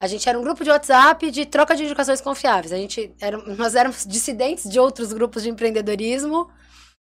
[0.00, 2.72] A gente era um grupo de WhatsApp de troca de indicações confiáveis.
[2.72, 6.50] A gente era, nós éramos dissidentes de outros grupos de empreendedorismo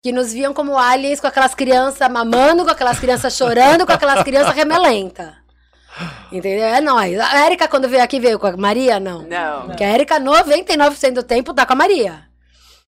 [0.02, 4.22] que nos viam como aliens com aquelas crianças mamando, com aquelas crianças chorando, com aquelas
[4.22, 5.37] crianças remelenta.
[6.30, 6.66] Entendeu?
[6.66, 7.18] É nóis.
[7.18, 9.00] A Érica, quando veio aqui, veio com a Maria?
[9.00, 9.22] Não.
[9.22, 9.66] Não.
[9.66, 12.28] Porque a Érica, 99% do tempo, tá com a Maria.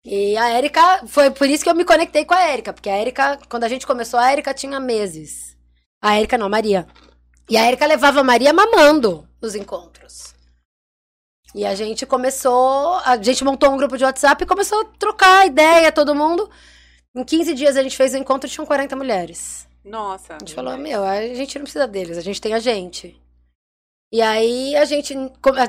[0.04, 2.72] E a Érica, foi por isso que eu me conectei com a Érica.
[2.72, 5.56] Porque a Érica, quando a gente começou, a Érica tinha meses.
[6.02, 6.86] A Érica não, a Maria.
[7.48, 10.34] E a Érica levava a Maria mamando nos encontros.
[11.54, 15.46] E a gente começou, a gente montou um grupo de WhatsApp e começou a trocar
[15.46, 16.48] ideia, todo mundo.
[17.14, 19.66] Em 15 dias a gente fez o encontro e tinham 40 mulheres.
[19.84, 20.34] Nossa.
[20.34, 23.20] A gente falou, meu, a gente não precisa deles, a gente tem a gente.
[24.12, 25.14] E aí a gente,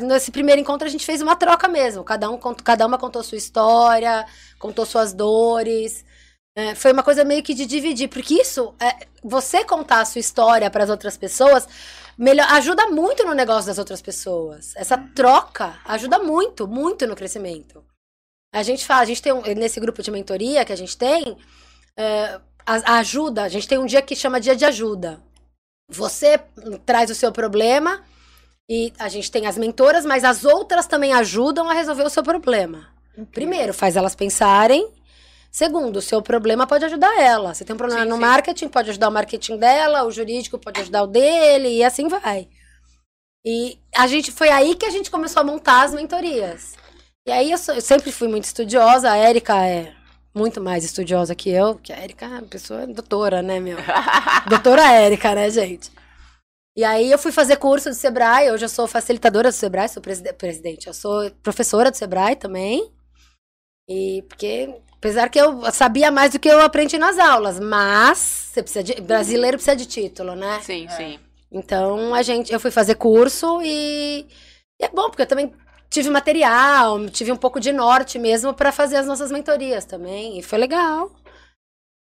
[0.01, 2.03] nesse primeiro encontro, a gente fez uma troca mesmo.
[2.03, 4.25] Cada, um, cada uma contou sua história,
[4.57, 6.03] contou suas dores.
[6.55, 10.19] É, foi uma coisa meio que de dividir, porque isso, é, você contar a sua
[10.19, 11.67] história para as outras pessoas,
[12.17, 14.75] melhor, ajuda muito no negócio das outras pessoas.
[14.75, 17.85] Essa troca ajuda muito, muito no crescimento.
[18.53, 21.37] A gente fala, a gente tem um, nesse grupo de mentoria que a gente tem,
[21.95, 22.41] é,
[22.75, 25.21] a, a ajuda, a gente tem um dia que chama dia de ajuda.
[25.89, 26.39] Você
[26.85, 28.03] traz o seu problema
[28.69, 32.23] e a gente tem as mentoras, mas as outras também ajudam a resolver o seu
[32.23, 32.87] problema.
[33.31, 34.89] Primeiro, faz elas pensarem
[35.51, 37.53] Segundo, o seu problema pode ajudar ela.
[37.53, 38.21] Você tem um problema sim, no sim.
[38.21, 42.47] marketing, pode ajudar o marketing dela, o jurídico pode ajudar o dele, e assim vai.
[43.45, 46.75] E a gente foi aí que a gente começou a montar as mentorias.
[47.27, 49.93] E aí eu, sou, eu sempre fui muito estudiosa, a Érica é
[50.33, 53.77] muito mais estudiosa que eu, que a Érica é uma pessoa doutora, né, meu?
[54.49, 55.91] doutora Érica, né, gente?
[56.75, 60.01] E aí eu fui fazer curso do Sebrae, hoje eu sou facilitadora do Sebrae, sou
[60.01, 62.91] presidente, eu sou professora do Sebrae também.
[63.89, 68.61] E porque Apesar que eu sabia mais do que eu aprendi nas aulas, mas você
[68.61, 70.59] precisa de, brasileiro precisa de título, né?
[70.61, 70.89] Sim, é.
[70.89, 71.19] sim.
[71.51, 74.27] Então a gente, eu fui fazer curso e,
[74.79, 75.51] e é bom porque eu também
[75.91, 80.41] tive material, tive um pouco de norte mesmo para fazer as nossas mentorias também e
[80.41, 81.11] foi legal.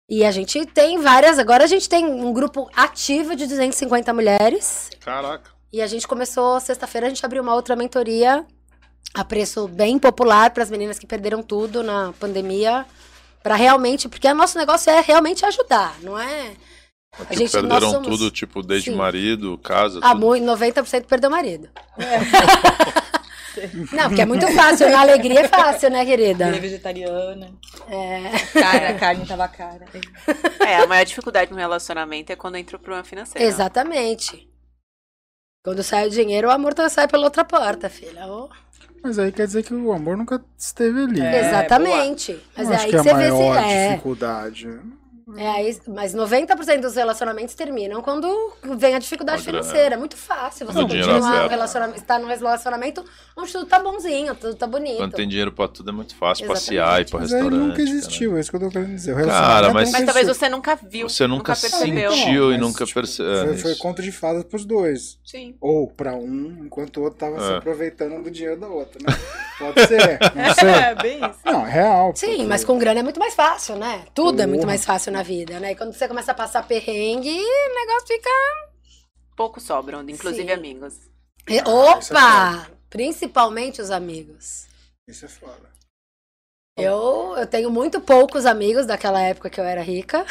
[0.08, 4.89] E a gente tem várias, agora a gente tem um grupo ativo de 250 mulheres.
[5.00, 5.52] Caraca.
[5.74, 8.46] E a gente começou sexta-feira a gente abriu uma outra mentoria
[9.13, 12.86] a preço bem popular para as meninas que perderam tudo na pandemia,
[13.41, 16.54] para realmente, porque o nosso negócio é realmente ajudar, não é?
[17.30, 18.08] A gente, perderam somos...
[18.08, 18.96] tudo, tipo, desde Sim.
[18.96, 20.28] marido, casa, ah, tudo.
[20.28, 21.67] 90% perdeu marido.
[21.98, 23.00] É.
[23.91, 24.89] Não, porque é muito fácil.
[24.89, 26.47] Na alegria é fácil, né, querida?
[26.47, 27.51] Ele é vegetariana.
[27.87, 28.59] É.
[28.59, 29.85] Cara, a carne tava cara.
[30.59, 33.47] É, a maior dificuldade no relacionamento é quando entra o problema financeiro.
[33.47, 34.49] Exatamente.
[35.63, 38.25] Quando sai o dinheiro, o amor tá, sai pela outra porta, filha.
[38.27, 38.49] Oh.
[39.03, 41.21] Mas aí quer dizer que o amor nunca esteve ali.
[41.21, 42.33] É, Exatamente.
[42.33, 42.43] Boa.
[42.57, 43.89] Mas é aí que, que você vê se é.
[43.89, 44.67] dificuldade.
[44.67, 45.00] É,
[45.38, 49.96] aí, mas 90% dos relacionamentos terminam quando vem a dificuldade financeira.
[49.96, 53.06] É muito fácil você continuar um relacionamento, estar num relacionamento
[53.38, 54.98] onde tudo tá bonzinho, tudo tá bonito.
[54.98, 56.65] Quando tem dinheiro pra tudo é muito fácil Exatamente.
[56.65, 57.60] passear, ir pra mas restaurante.
[57.60, 58.39] Mas nunca existiu, cara.
[58.39, 59.26] é isso que eu tô querendo dizer.
[59.26, 61.10] Cara, mas, mas talvez você nunca viu.
[61.10, 62.12] Você nunca, nunca percebeu.
[62.12, 63.48] sentiu não, e nunca tipo, percebeu.
[63.48, 65.20] Foi, foi conta de fadas pros dois.
[65.24, 65.56] Sim.
[65.62, 67.48] Ou pra um, enquanto o outro tava é.
[67.48, 69.17] se aproveitando do dinheiro da outra, né?
[69.58, 70.70] Pode ser, não sei.
[70.70, 71.39] É, bem isso.
[71.46, 72.13] Não, é real.
[72.15, 72.44] Sim, porque...
[72.44, 74.04] mas com grana é muito mais fácil, né?
[74.13, 74.44] Tudo Porra.
[74.44, 75.71] é muito mais fácil na vida, né?
[75.71, 78.29] E quando você começa a passar perrengue, o negócio fica.
[79.36, 80.51] Pouco sobram, inclusive Sim.
[80.51, 80.95] amigos.
[81.47, 82.67] E, ah, opa!
[82.69, 84.67] É Principalmente os amigos.
[85.07, 85.71] Isso é foda.
[86.77, 90.25] Eu, eu tenho muito poucos amigos daquela época que eu era rica.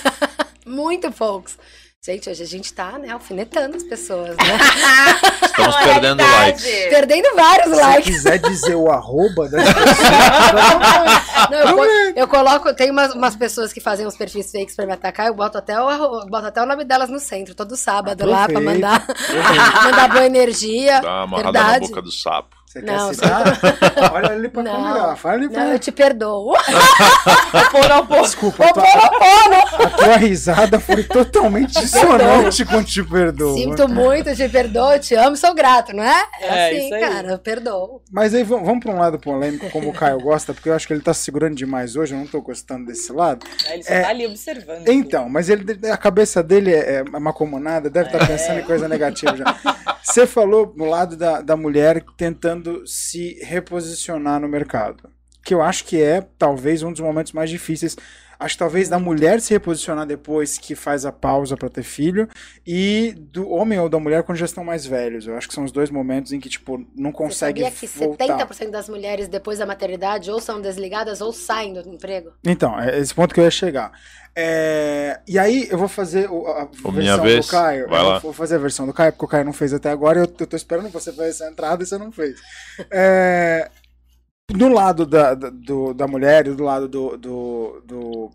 [0.66, 1.56] muito poucos.
[2.04, 4.58] Gente, hoje a gente tá, né, alfinetando as pessoas, né?
[5.46, 6.64] Estamos perdendo likes.
[6.90, 8.04] Perdendo vários Se likes.
[8.04, 10.02] Se quiser dizer o arroba das pessoas.
[11.48, 14.94] Não, eu, eu, coloco, tem umas, umas, pessoas que fazem uns perfis fakes pra me
[14.94, 18.48] atacar, eu boto até o, boto até o nome delas no centro, todo sábado lá
[18.48, 19.06] pra mandar,
[19.84, 21.00] mandar boa energia.
[21.00, 21.82] Dá uma amarrada verdade.
[21.82, 22.61] na boca do sapo.
[22.72, 23.60] Você não, quer citar?
[24.14, 26.54] Olha ali pra não, câmera, fala ali pra Não, eu te perdoo.
[28.22, 33.58] Desculpa, a tua, a tua risada foi totalmente dissonante com te perdoo.
[33.58, 36.24] Sinto muito, te perdoo, te amo, sou grato, não é?
[36.40, 38.00] É, é assim, cara, eu perdoo.
[38.10, 40.94] Mas aí vamos pra um lado polêmico, como o Caio gosta, porque eu acho que
[40.94, 43.46] ele tá segurando demais hoje, eu não tô gostando desse lado.
[43.66, 44.88] É, ele só é, tá ali observando.
[44.88, 48.88] Então, mas ele, a cabeça dele é, é macomunada, deve estar tá pensando em coisa
[48.88, 49.44] negativa já.
[50.02, 55.10] Você falou no lado da, da mulher tentando tentando se reposicionar no mercado.
[55.44, 57.96] Que eu acho que é talvez um dos momentos mais difíceis.
[58.42, 62.28] Acho que talvez da mulher se reposicionar depois que faz a pausa para ter filho
[62.66, 65.26] e do homem ou da mulher quando já estão mais velhos.
[65.26, 68.26] Eu acho que são os dois momentos em que tipo não consegue Você sabia que
[68.26, 68.46] voltar.
[68.48, 72.32] 70% das mulheres depois da maternidade ou são desligadas ou saem do emprego?
[72.44, 73.92] Então, é esse ponto que eu ia chegar.
[74.34, 77.46] É, e aí eu vou fazer a, versão vez.
[77.46, 77.88] do Caio.
[77.88, 78.18] Vai lá.
[78.18, 80.20] Vou fazer a versão do Caio, porque o Caio não fez até agora.
[80.20, 82.40] Eu, eu tô esperando você fazer essa entrada e você não fez.
[82.90, 83.70] É,
[84.52, 88.30] do lado da, da, do, da mulher e do lado do, do, do,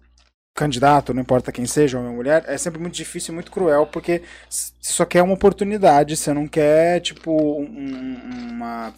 [0.58, 3.86] candidato, não importa quem seja, homem ou mulher, é sempre muito difícil e muito cruel,
[3.86, 8.94] porque você só quer uma oportunidade, você não quer, tipo, um, uma,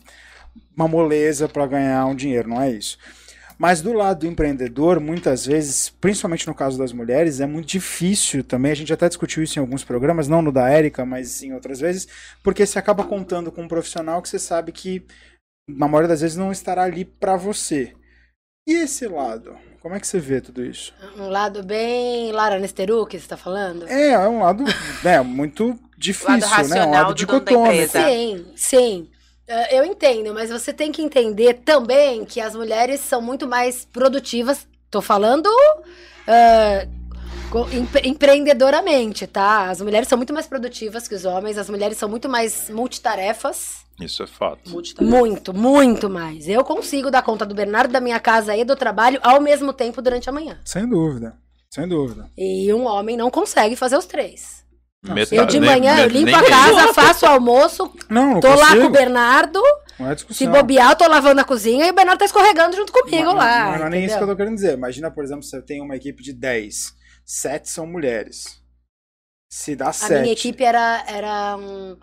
[0.75, 2.97] uma moleza para ganhar um dinheiro, não é isso.
[3.57, 8.41] Mas do lado do empreendedor, muitas vezes, principalmente no caso das mulheres, é muito difícil
[8.41, 8.71] também.
[8.71, 11.81] A gente até discutiu isso em alguns programas, não no da Érica, mas em outras
[11.81, 12.07] vezes,
[12.41, 15.05] porque você acaba contando com um profissional que você sabe que,
[15.77, 17.93] na maioria das vezes, não estará ali para você.
[18.67, 19.55] E esse lado?
[19.81, 20.93] Como é que você vê tudo isso?
[21.17, 23.87] Um lado bem Lara Nesteru, que você tá falando?
[23.87, 24.63] É, é um lado
[25.03, 26.85] né, muito difícil, né?
[26.85, 27.87] Um lado dicotômico.
[27.91, 29.09] Sim, sim.
[29.47, 33.85] Eh, Eu entendo, mas você tem que entender também que as mulheres são muito mais
[33.85, 34.67] produtivas.
[34.91, 35.49] Tô falando
[36.27, 36.89] empre-
[38.03, 39.69] empreendedoramente, tá?
[39.69, 43.79] As mulheres são muito mais produtivas que os homens, as mulheres são muito mais multitarefas.
[43.99, 44.69] Isso é fato.
[45.01, 46.47] Muito, muito mais.
[46.47, 50.01] Eu consigo dar conta do Bernardo, da minha casa e do trabalho ao mesmo tempo
[50.01, 50.59] durante a manhã.
[50.63, 51.35] Sem dúvida,
[51.69, 52.29] sem dúvida.
[52.37, 54.59] E um homem não consegue fazer os três.
[55.03, 58.33] Metade- Eu de nem- manhã, eu nem- limpo nem a casa, faço o almoço, Não,
[58.33, 58.81] não tô lá consigo.
[58.81, 59.61] com o Bernardo.
[59.97, 62.91] Não é Se bobear, eu tô lavando a cozinha e o Bernardo tá escorregando junto
[62.93, 63.65] comigo Mas- lá.
[63.71, 64.73] Mas não é nem isso que eu tô querendo dizer.
[64.73, 66.93] Imagina, por exemplo, você tem uma equipe de 10.
[67.29, 68.59] 7 são mulheres.
[69.51, 70.21] Se dá A 7.
[70.21, 71.95] minha equipe era, era um,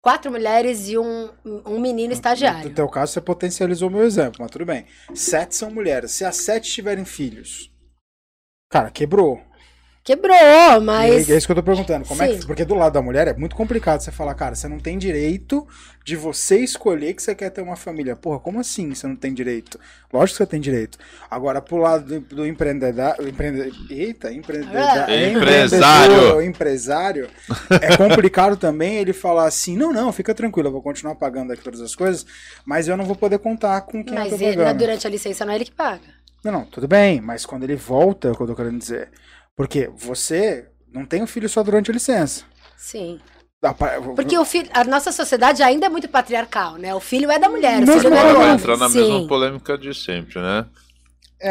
[0.00, 2.74] quatro mulheres e um, um menino No estagiário.
[2.74, 4.86] teu caso, você potencializou o meu exemplo, mas tudo bem.
[5.14, 6.12] Sete são mulheres.
[6.12, 7.72] Se as sete tiverem filhos,
[8.70, 9.40] cara, quebrou.
[10.04, 11.28] Quebrou, mas.
[11.28, 12.04] E é isso que eu tô perguntando.
[12.04, 14.66] Como é que, porque do lado da mulher é muito complicado você falar, cara, você
[14.66, 15.64] não tem direito
[16.04, 18.16] de você escolher que você quer ter uma família.
[18.16, 19.78] Porra, como assim você não tem direito?
[20.12, 20.98] Lógico que você tem direito.
[21.30, 23.14] Agora, pro lado do, do empreendedor.
[23.20, 25.08] Empreende, eita, empreendedor.
[25.08, 25.30] É.
[25.30, 26.42] Empresário.
[26.42, 27.30] empresário.
[27.80, 31.62] É complicado também ele falar assim: não, não, fica tranquilo, eu vou continuar pagando aqui
[31.62, 32.26] todas as coisas,
[32.64, 34.78] mas eu não vou poder contar com quem Mas eu tô ele- pagando.
[34.78, 36.00] durante a licença não é ele que paga.
[36.42, 39.10] Não, não, tudo bem, mas quando ele volta, é o que eu tô querendo dizer.
[39.56, 42.44] Porque você não tem o filho só durante a licença.
[42.76, 43.20] Sim.
[44.16, 46.92] Porque o filho, a nossa sociedade ainda é muito patriarcal, né?
[46.94, 48.88] O filho é da mulher, o Mesmo filho não é agora do Vai entrar na
[48.88, 48.94] Sim.
[49.12, 50.66] mesma polêmica de sempre, né?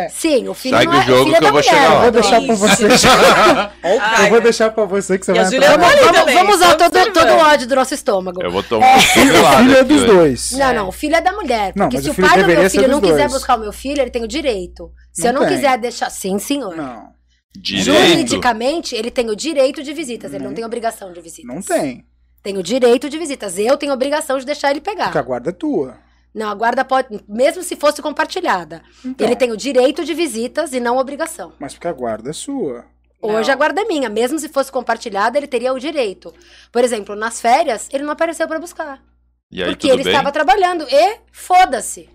[0.10, 1.64] Sim, o filho Segue não é, o jogo filho é que da eu vou mulher.
[1.64, 1.96] chegar lá.
[1.96, 2.88] Eu vou deixar pra você.
[4.24, 5.74] Eu vou deixar pra você que você E vai entrar.
[5.74, 8.42] ali Vamos, também, vamos usar todo, todo o ódio do nosso estômago.
[8.42, 10.52] Eu vou tomar um O filho é dos dois.
[10.54, 11.74] Não, não, o filho é da mulher.
[11.76, 13.74] Não, Porque mas se o o pai do meu filho não quiser buscar o meu
[13.74, 14.92] filho, ele tem o direito.
[15.12, 15.56] Se Não eu não tem.
[15.58, 16.10] quiser deixar.
[16.10, 16.74] Sim, senhor.
[16.74, 17.10] Não,
[17.56, 17.86] Direito.
[17.86, 21.54] Juridicamente, ele tem o direito de visitas, ele não tem obrigação de visitas.
[21.54, 22.06] não tem.
[22.42, 23.58] Tem o direito de visitas.
[23.60, 25.06] Eu tenho obrigação de deixar ele pegar.
[25.06, 25.98] Porque a guarda é tua.
[26.34, 28.82] Não, a guarda pode, mesmo se fosse compartilhada.
[29.06, 31.52] Então, Ele tem o direito de visitas e não obrigação.
[31.60, 32.86] Mas porque a guarda é sua.
[33.22, 33.54] Hoje Não.
[33.54, 36.34] a guarda é minha, mesmo se fosse compartilhada, ele teria o direito.
[36.72, 39.04] Por exemplo, nas férias, ele não apareceu pra buscar,
[39.52, 40.14] E aí, porque tudo ele bem?
[40.14, 42.10] estava trabalhando e foda-se.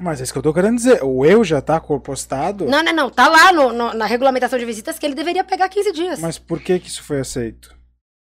[0.00, 1.02] Mas é isso que eu tô querendo dizer.
[1.04, 2.64] O eu já tá postado.
[2.66, 5.68] Não, não, não, tá lá no- no- na regulamentação de visitas que ele deveria pegar
[5.68, 6.18] 15 dias.
[6.20, 7.76] Mas por que que isso foi aceito?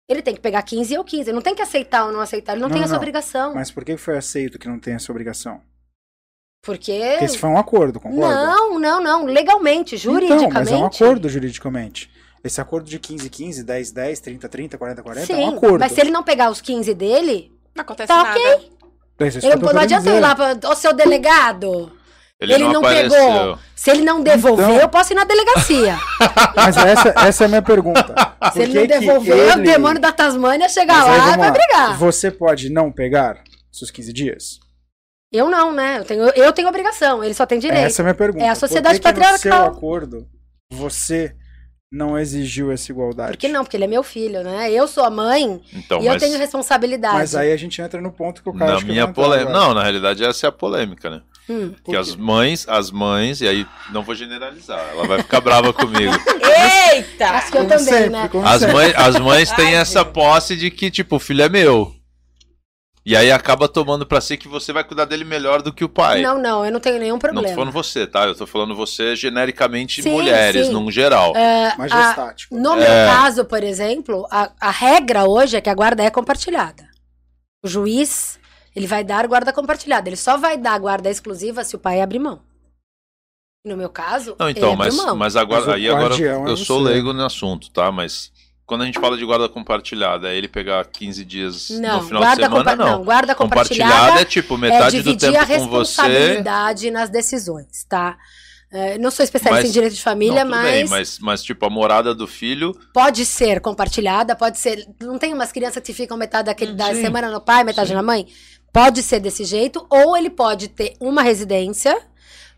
[0.10, 2.52] Ele tem que pegar 15 ou 15, ele não tem que aceitar ou não aceitar,
[2.54, 3.00] ele não, Não, tem essa não.
[3.00, 3.54] obrigação.
[3.56, 5.62] Mas por que que foi aceito que não tem essa obrigação?
[6.64, 8.46] Porque Porque esse foi um acordo, concorda?
[8.46, 10.46] Não, não, não, legalmente, juridicamente.
[10.50, 12.12] Então, mas é um acordo juridicamente.
[12.44, 15.80] Esse acordo de 15, 15, 10, 10, 30, 30, 40, 40 Sim, é um acordo.
[15.80, 18.38] mas se ele não pegar os 15 dele, Não acontece Tá nada.
[18.38, 18.72] ok.
[19.28, 20.58] Ele, eu não adianta eu ir lá pra.
[20.70, 21.92] Ô, seu delegado!
[22.40, 23.60] Ele, Ele, não, não, pegou.
[23.76, 24.80] Se ele não devolver, Então.
[24.80, 25.96] eu posso ir na delegacia.
[26.56, 28.16] Mas essa, essa é a minha pergunta.
[28.46, 31.38] Se Por ele que não devolver, ele- o demônio da Tasmânia chega Mas lá e
[31.38, 31.98] vai brigar.
[32.00, 34.60] Você pode não pegar seus 15 dias?
[35.32, 36.00] Eu não, né?
[36.00, 37.86] Eu tenho, eu tenho obrigação, ele só tem direito.
[37.86, 38.44] Essa é a minha pergunta.
[38.44, 39.68] É a sociedade Por que que no seu patriarcal.
[39.78, 40.28] acordo
[40.72, 41.36] você
[41.92, 43.34] não exigiu essa igualdade?
[43.34, 43.64] Por que não?
[43.64, 44.72] Porque ele é meu filho, né?
[44.72, 47.16] Eu sou a mãe Então, e eu mas tenho responsabilidade.
[47.16, 49.52] Mas aí a gente entra no ponto que o cara na acho que minha polêmica.
[49.52, 51.22] Não, na realidade essa é a polêmica, né?
[51.50, 51.74] Hum.
[51.84, 56.14] Que as mães, as mães, e aí não vou generalizar, ela vai ficar brava comigo.
[56.94, 57.30] Eita!
[57.32, 58.30] Acho que eu Como também, sempre, né?
[58.46, 61.94] As mães, as mães têm Ai, essa posse de que, tipo, o filho é meu.
[63.04, 65.90] E aí acaba tomando pra si que você vai cuidar dele melhor do que o
[65.90, 66.22] pai.
[66.22, 67.48] Não, não, eu não tenho nenhum Não problema.
[67.48, 68.26] tô falando você, tá?
[68.26, 70.74] Eu tô falando você genericamente Sim, mulheres, sim.
[70.74, 71.36] num geral.
[71.36, 72.56] É, Mais a- estático.
[72.56, 76.88] no meu caso, por exemplo, a, a regra hoje é que a guarda é compartilhada.
[77.66, 78.40] O juiz,
[78.76, 80.08] ele vai dar guarda compartilhada.
[80.08, 82.44] Ele só vai dar guarda exclusiva se o pai abrir mão.
[83.66, 86.58] No meu caso, Não, então, ele mas, mas agora, Mas aí agora guardião é eu
[86.58, 87.92] sou leigo no assunto, tá?
[87.92, 88.32] Mas
[88.72, 92.24] quando a gente fala de guarda compartilhada, é ele pegar 15 dias não, no final
[92.24, 93.04] de semana, compa- não.
[93.04, 96.02] guarda Compartilhada compartilhada é tipo é metade do dividir tempo a com você.
[96.02, 98.18] responsabilidade nas decisões, tá?
[98.72, 101.44] É, não sou especialista Mas- em direito de família, não, tudo mas, bem, mas, mas
[101.44, 104.88] tipo a morada do filho, pode ser compartilhada, pode ser.
[105.02, 107.02] Não tem umas crianças que ficam metade daquele, da Sim.
[107.02, 108.26] semana no pai, metade na mãe?
[108.72, 112.02] Pode ser desse jeito, ou ele pode ter uma residência,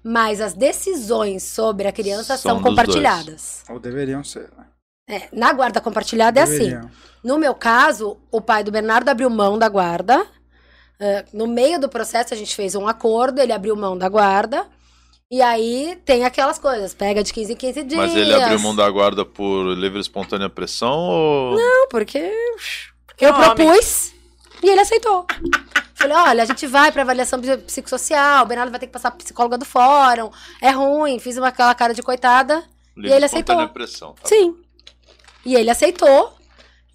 [0.04, 3.64] mas as decisões sobre a criança São são, compartilhadas.
[3.68, 4.66] Ou deveriam ser, né?
[5.08, 6.70] É, na guarda compartilhada é assim.
[7.24, 10.26] No meu caso, o pai do Bernardo abriu mão da guarda.
[11.00, 14.66] É, no meio do processo, a gente fez um acordo, ele abriu mão da guarda.
[15.32, 18.00] E aí tem aquelas coisas, pega de 15 em 15 dias.
[18.00, 21.56] mas ele abriu mão da guarda por livre e espontânea pressão ou.
[21.56, 22.32] Não, porque
[23.20, 23.56] eu homem.
[23.56, 24.14] propus
[24.62, 25.26] e ele aceitou.
[25.96, 29.10] Falei, olha, a gente vai pra avaliação psi- psicossocial, o Bernardo vai ter que passar
[29.10, 30.30] pra psicóloga do fórum,
[30.62, 31.18] é ruim.
[31.18, 32.64] Fiz uma, aquela cara de coitada.
[32.96, 33.56] Livre ele de aceitou.
[33.56, 34.22] espontânea pressão, tá?
[34.28, 34.56] Sim.
[35.46, 36.38] E ele aceitou.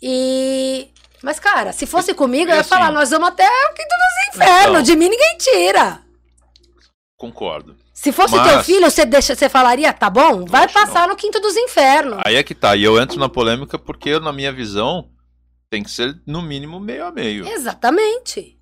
[0.02, 0.88] E.
[1.22, 4.34] Mas, cara, se fosse comigo, eu ia assim- falar, nós vamos até o quinto dos
[4.34, 4.68] infernos.
[4.70, 4.82] Então.
[4.82, 6.00] De mim ninguém tira.
[7.16, 7.76] Concordo.
[7.92, 10.44] Se fosse Mas- teu filho, você, deixa, você falaria, tá bom?
[10.44, 12.20] Vai que passar no quinto dos infernos.
[12.24, 12.76] Aí é que tá.
[12.76, 15.10] E eu entro na polêmica porque, na minha visão,
[15.68, 17.44] tem que ser no mínimo meio a meio.
[17.48, 18.56] Exatamente.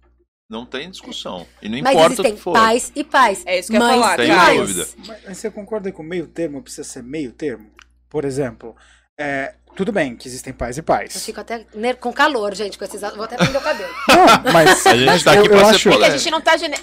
[0.49, 1.47] Não tem discussão.
[1.61, 2.53] E não Mas importa o que for.
[2.55, 3.43] pais e pais.
[3.45, 4.57] É isso que eu ia falar, mães.
[4.61, 4.89] dúvida.
[5.07, 6.63] Mas mas você concorda com meio termo?
[6.63, 7.71] Precisa ser meio termo?
[8.09, 8.75] Por exemplo,
[9.21, 11.25] é, tudo bem que existem pais e Eu pais.
[11.25, 11.65] fico até
[12.01, 13.01] com calor, gente, com esses.
[13.01, 13.93] Vou até prender o cabelo.
[14.45, 16.31] Não, mas, A gente tá aqui eu, pra eu ser acho, É que a gente
[16.31, 16.57] não tá.
[16.57, 16.77] gene-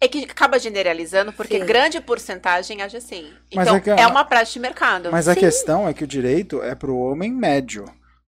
[0.00, 1.64] É que acaba generalizando, porque Sim.
[1.66, 3.32] grande porcentagem age assim.
[3.54, 5.10] Mas Então, é que é, a- uma prática de mercado.
[5.10, 5.40] Mas a Sim.
[5.40, 7.84] questão é que o direito é pro homem médio.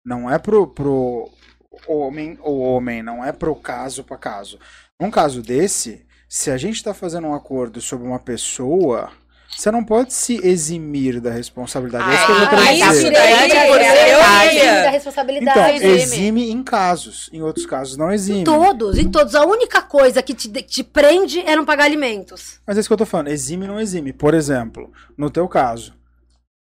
[0.05, 1.29] Não é pro, pro
[1.87, 4.59] homem ou homem, não é pro caso para caso.
[4.99, 9.11] Num caso desse, se a gente está fazendo um acordo sobre uma pessoa,
[9.55, 12.09] você não pode se eximir da responsabilidade.
[12.09, 12.91] é isso que eu Ah, querendo mas dizer.
[12.91, 15.75] isso daí é da Então, responsabilidade.
[15.77, 15.91] exime.
[16.01, 18.39] exime em casos, em outros casos não exime.
[18.41, 19.35] Em todos, em todos.
[19.35, 22.59] A única coisa que te, te prende é não pagar alimentos.
[22.65, 24.11] Mas é isso que eu tô falando, exime não exime.
[24.13, 25.93] Por exemplo, no teu caso,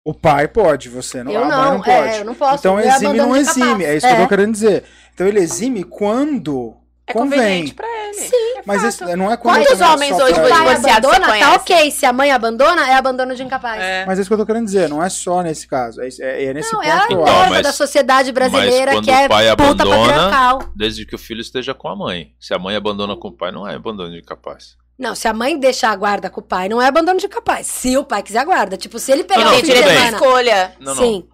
[0.04, 2.08] o pai pode, você não, Eu a mãe não, não pode.
[2.14, 4.22] é, eu não posso, Então exime não exime, é isso que eu É.
[4.22, 4.84] tô querendo dizer.
[5.12, 6.74] Então ele exime quando
[7.08, 7.38] É convém.
[7.38, 8.14] conveniente pra ele.
[8.14, 8.56] Sim.
[8.56, 11.32] É Mas isso não é quando Quantos é homens hoje pra o pai divorciados abandona,
[11.34, 11.90] se tá ok.
[11.92, 13.80] Se a mãe abandona, é abandono de incapaz.
[13.80, 14.04] É.
[14.04, 16.00] Mas é isso que eu tô querendo dizer, não é só nesse caso.
[16.02, 19.00] É, é- é nesse Não, é ponto a que eu Então, mas- da sociedade brasileira
[19.00, 20.58] que é o pai puta abandona- patriarcal.
[20.74, 22.32] Desde que o filho esteja com a mãe.
[22.40, 24.76] Se a mãe abandona com o pai, não é abandono de capaz.
[24.98, 27.66] Não, se a mãe deixar a guarda com o pai, não é abandono de capaz.
[27.66, 28.76] Se o pai quiser a guarda.
[28.78, 30.10] Tipo, se ele pegar Não, o não, fim Tem de semana.
[30.16, 30.72] escolha.
[30.80, 31.02] Não, não.
[31.02, 31.28] Sim.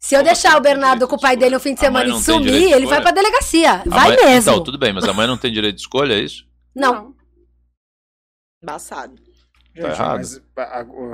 [0.00, 2.20] Se eu deixar o Bernardo com o pai dele no fim de semana e não
[2.20, 3.74] sumir, de ele vai pra delegacia.
[3.74, 4.52] A vai mãe- mesmo.
[4.52, 6.44] Então, tudo bem, mas a mãe não tem direito de escolha, é isso?
[6.74, 7.14] Não.
[8.62, 9.14] Embaçado.
[9.74, 10.16] Gente, Tá errado.
[10.18, 10.40] mas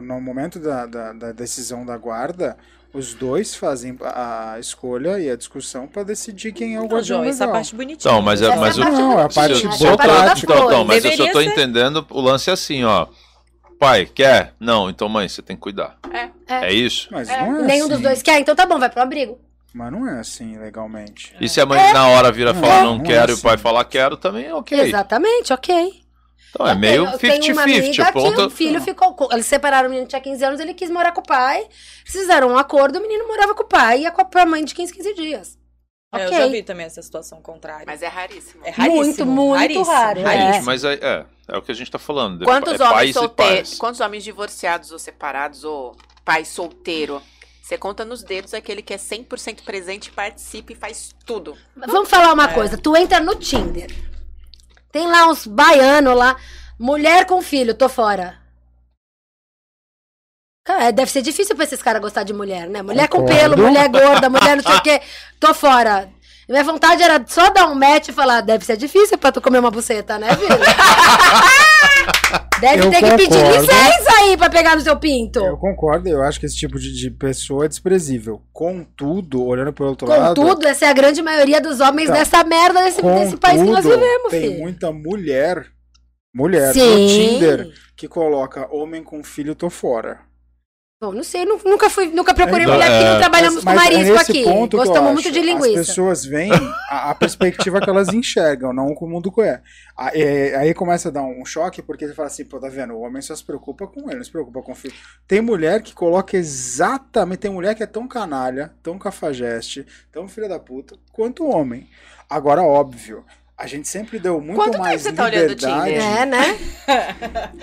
[0.03, 2.57] no momento da, da, da decisão da guarda,
[2.95, 7.19] os dois fazem a escolha e a discussão pra decidir quem é o Não, guardião
[7.19, 7.55] João, essa legal.
[7.55, 8.11] parte bonitinha.
[8.13, 9.77] Então, mas é- mas é a o- parte Não, é a parte essa é a
[9.79, 9.97] burocrática.
[10.07, 11.45] parte das Então, então, mas eu só tô ser.
[11.47, 13.07] entendendo o lance assim, ó.
[13.85, 14.55] Pai, quer?
[14.59, 15.97] Não, então mãe, você tem que cuidar.
[16.13, 16.31] É.
[16.67, 17.09] É, isso?
[17.11, 17.95] Mas É, não é Nenhum assim.
[17.95, 19.39] dos dois quer, então tá bom, vai pro abrigo.
[19.75, 21.35] Mas não é assim legalmente.
[21.41, 23.33] E se a mãe na hora vira e fala É, não não é quero e
[23.33, 23.43] o assim.
[23.43, 24.79] pai falar quero, também é ok.
[24.81, 25.93] Exatamente, ok.
[26.51, 27.79] Então é Eu meio tenho uma 50-50.
[27.81, 28.35] amiga ponto.
[28.37, 29.15] que o filho ficou.
[29.15, 31.67] com- Eles separaram, o menino tinha 15 anos, ele quis morar com o pai.
[32.07, 34.75] Fizeram um acordo, o menino morava com o pai e ia com a mãe de
[34.75, 35.59] 15, 15 dias.
[36.19, 36.39] É, Ok.
[36.39, 37.85] Eu já vi também essa situação contrária.
[37.87, 38.63] Mas é raríssimo.
[38.65, 39.05] É raríssimo.
[39.05, 40.23] Muito, muito raríssimo, raro, é.
[40.23, 40.67] raríssimo.
[40.67, 42.39] Mas é, é, é o que a gente tá falando.
[42.41, 47.21] de- Quantos é homens solteiros, quantos homens divorciados ou separados ou pai solteiro?
[47.63, 51.57] Você conta nos dedos aquele que é 100% presente, participa e faz tudo.
[51.75, 53.91] Mas Vamos falar uma coisa, tu entra no Tinder.
[54.93, 56.37] Tem lá uns baianos lá,
[56.79, 58.39] mulher com filho, tô fora.
[60.65, 62.81] Cara, deve ser difícil pra esses caras gostar de mulher, né?
[62.81, 63.39] Mulher com Concordo.
[63.39, 65.01] pelo, mulher gorda, mulher não sei o quê.
[65.39, 66.09] Tô fora.
[66.49, 69.59] Minha vontade era só dar um match e falar, deve ser difícil pra tu comer
[69.59, 70.49] uma buceta, né, filho?
[72.61, 73.61] Deve Eu ter que pedir concordo.
[73.61, 75.39] licença aí pra pegar no seu pinto.
[75.41, 78.41] Eu concordo, eu acho que esse tipo de, de pessoa é desprezível.
[78.53, 80.35] Contudo, olhando pelo outro lado.
[80.41, 83.69] Contudo, essa é a grande maioria dos homens Então, dessa merda desse, desse país que
[83.69, 84.61] nós contudo, vivemos, tem filho.
[84.63, 85.67] muita mulher,
[86.35, 87.07] mulher no Sim.
[87.09, 90.21] Tinder que coloca homem com filho tô fora.
[91.05, 93.65] Bom, não sei, nu- nunca fui, nunca procurei Então, mulher porque é, não trabalhamos Mas
[93.65, 94.43] com é marisco aqui.
[94.45, 95.13] ponto Gostamos acho.
[95.13, 95.75] muito de As linguiça.
[95.75, 96.51] pessoas veem
[96.89, 99.61] a, a perspectiva que elas enxergam, não o mundo que é.
[100.15, 102.95] É, Aí começa a dar um choque, porque você fala assim, pô, tá vendo?
[102.95, 104.95] O homem só se preocupa com ele, não se preocupa com o filho.
[105.29, 107.41] Tem mulher que coloca exatamente.
[107.41, 111.87] Tem mulher que é tão canalha, tão cafajeste, tão filha da puta, quanto o homem.
[112.31, 113.25] Agora, óbvio.
[113.57, 115.93] A gente sempre deu muito Quanto tempo mais você tá olhando o liberdade.
[115.93, 116.03] Tinder?
[116.03, 116.59] É, né?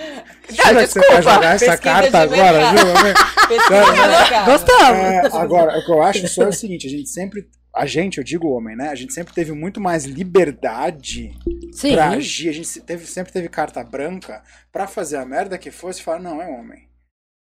[0.49, 3.03] Jura que você quer jogar essa Pesquisa carta agora, jura?
[3.03, 4.45] né?
[4.45, 4.81] Gostamos.
[4.81, 7.47] É, agora, o que eu acho só é o seguinte, a gente sempre.
[7.73, 8.89] A gente, eu digo homem, né?
[8.89, 11.31] A gente sempre teve muito mais liberdade
[11.71, 11.93] Sim.
[11.93, 12.49] pra agir.
[12.49, 16.19] A gente teve, sempre teve carta branca pra fazer a merda que fosse e falar,
[16.19, 16.90] não, é homem.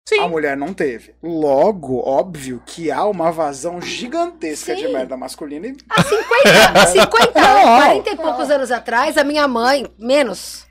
[0.08, 0.20] Sim.
[0.20, 1.14] A mulher não teve.
[1.22, 4.92] Logo, óbvio que há uma vazão gigantesca de Sim.
[4.92, 7.76] merda masculina e Há 50, 50 anos, Não.
[7.76, 10.66] 40 e poucos anos atrás, a minha mãe, menos,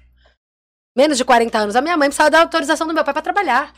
[0.96, 3.74] menos de 40 anos, a minha mãe precisava da autorização do meu pai pra trabalhar.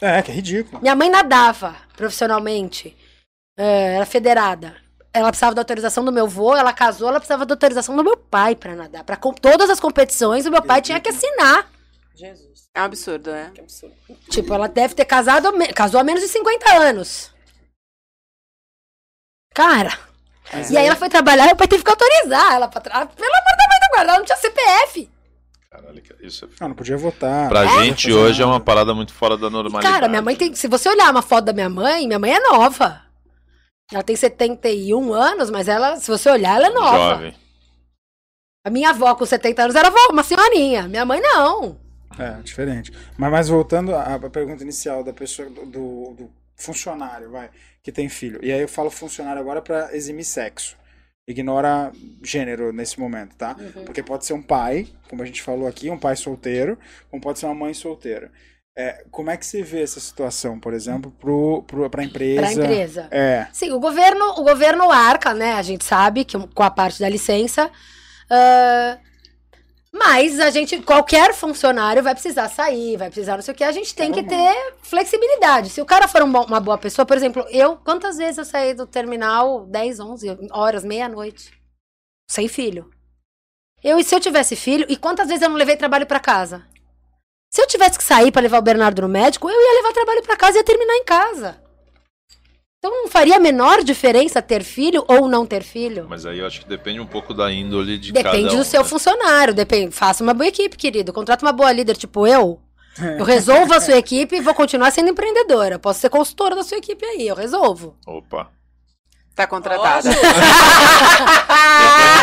[0.00, 0.80] É, que é ridículo.
[0.82, 2.96] Minha mãe nadava profissionalmente,
[3.58, 4.76] é, era federada.
[5.12, 8.16] Ela precisava da autorização do meu avô, ela casou, ela precisava da autorização do meu
[8.16, 9.04] pai pra nadar.
[9.16, 11.68] Com todas as competições, o meu pai tinha que assinar.
[12.20, 13.50] Jesus, É um absurdo, né?
[13.54, 13.94] que absurdo.
[14.30, 17.32] Tipo, ela deve ter casado, me- casou há menos de 50 anos.
[19.54, 19.98] Cara,
[20.52, 23.06] Mas e aí ela foi trabalhar e o pai teve que autorizar ela pra tra...
[23.06, 25.10] Pelo amor da mãe da ela não tinha CPF.
[25.70, 26.48] Caralho, cara, isso é...
[26.60, 27.48] Ah, não podia votar.
[27.48, 28.56] Pra podia gente hoje é nada.
[28.56, 29.92] uma parada muito fora da E, normalidade.
[29.94, 30.54] cara, minha mãe tem.
[30.54, 33.02] Se você olhar uma foto da minha mãe, minha mãe é nova.
[33.92, 37.14] Ela tem 71 anos, mas ela, se você olhar, ela é nova.
[37.14, 37.36] Jovem.
[38.64, 40.86] A minha avó com 70 anos era avó, uma senhorinha.
[40.88, 41.80] Minha mãe não.
[42.18, 42.92] É, diferente.
[43.16, 47.50] Mas, mas voltando à à pergunta inicial da pessoa, do, do- do funcionário, vai,
[47.82, 48.40] que tem filho.
[48.42, 50.76] E aí eu falo funcionário agora pra eximir sexo.
[51.26, 51.92] Ignora
[52.24, 53.54] gênero nesse momento, tá?
[53.84, 56.76] Porque pode ser um pai, como a gente falou aqui, um pai solteiro,
[57.10, 58.30] como pode ser uma mãe solteira.
[58.76, 62.40] É, como é que você vê essa situação, por exemplo, pro, pro, pra empresa?
[62.40, 63.08] Pra empresa.
[63.10, 63.46] É.
[63.52, 65.52] Sim, o governo, o governo arca, né?
[65.54, 67.70] A gente sabe que com a parte da licença.
[68.28, 68.98] ah,
[69.94, 73.64] mas a gente, qualquer funcionário vai precisar sair, vai precisar não sei o que.
[73.64, 75.70] A gente tem que ter flexibilidade.
[75.70, 78.44] Se o cara for um bom- uma boa pessoa, por exemplo, eu, quantas vezes eu
[78.44, 81.52] saí do terminal 10, 11 horas, meia-noite,
[82.30, 82.90] sem filho?
[83.82, 86.66] Eu, e se eu tivesse filho, e quantas vezes eu não levei trabalho pra casa?
[87.52, 90.22] Se eu tivesse que sair pra levar o Bernardo no médico, eu ia levar trabalho
[90.22, 91.60] pra casa e ia terminar em casa.
[92.80, 96.06] Então não faria a menor diferença ter filho ou não ter filho?
[96.08, 98.64] Mas aí eu acho que depende um pouco da índole de Depende cada um, do
[98.64, 98.88] seu né?
[98.88, 99.94] funcionário, depende.
[99.94, 101.12] Faça uma boa equipe, querido.
[101.12, 102.58] Contrata uma boa líder, tipo eu.
[103.18, 105.78] Eu resolvo a sua equipe e vou continuar sendo empreendedora.
[105.78, 107.96] Posso ser consultora da sua equipe aí, eu resolvo.
[108.06, 108.48] Opa.
[109.36, 110.08] Tá contratada.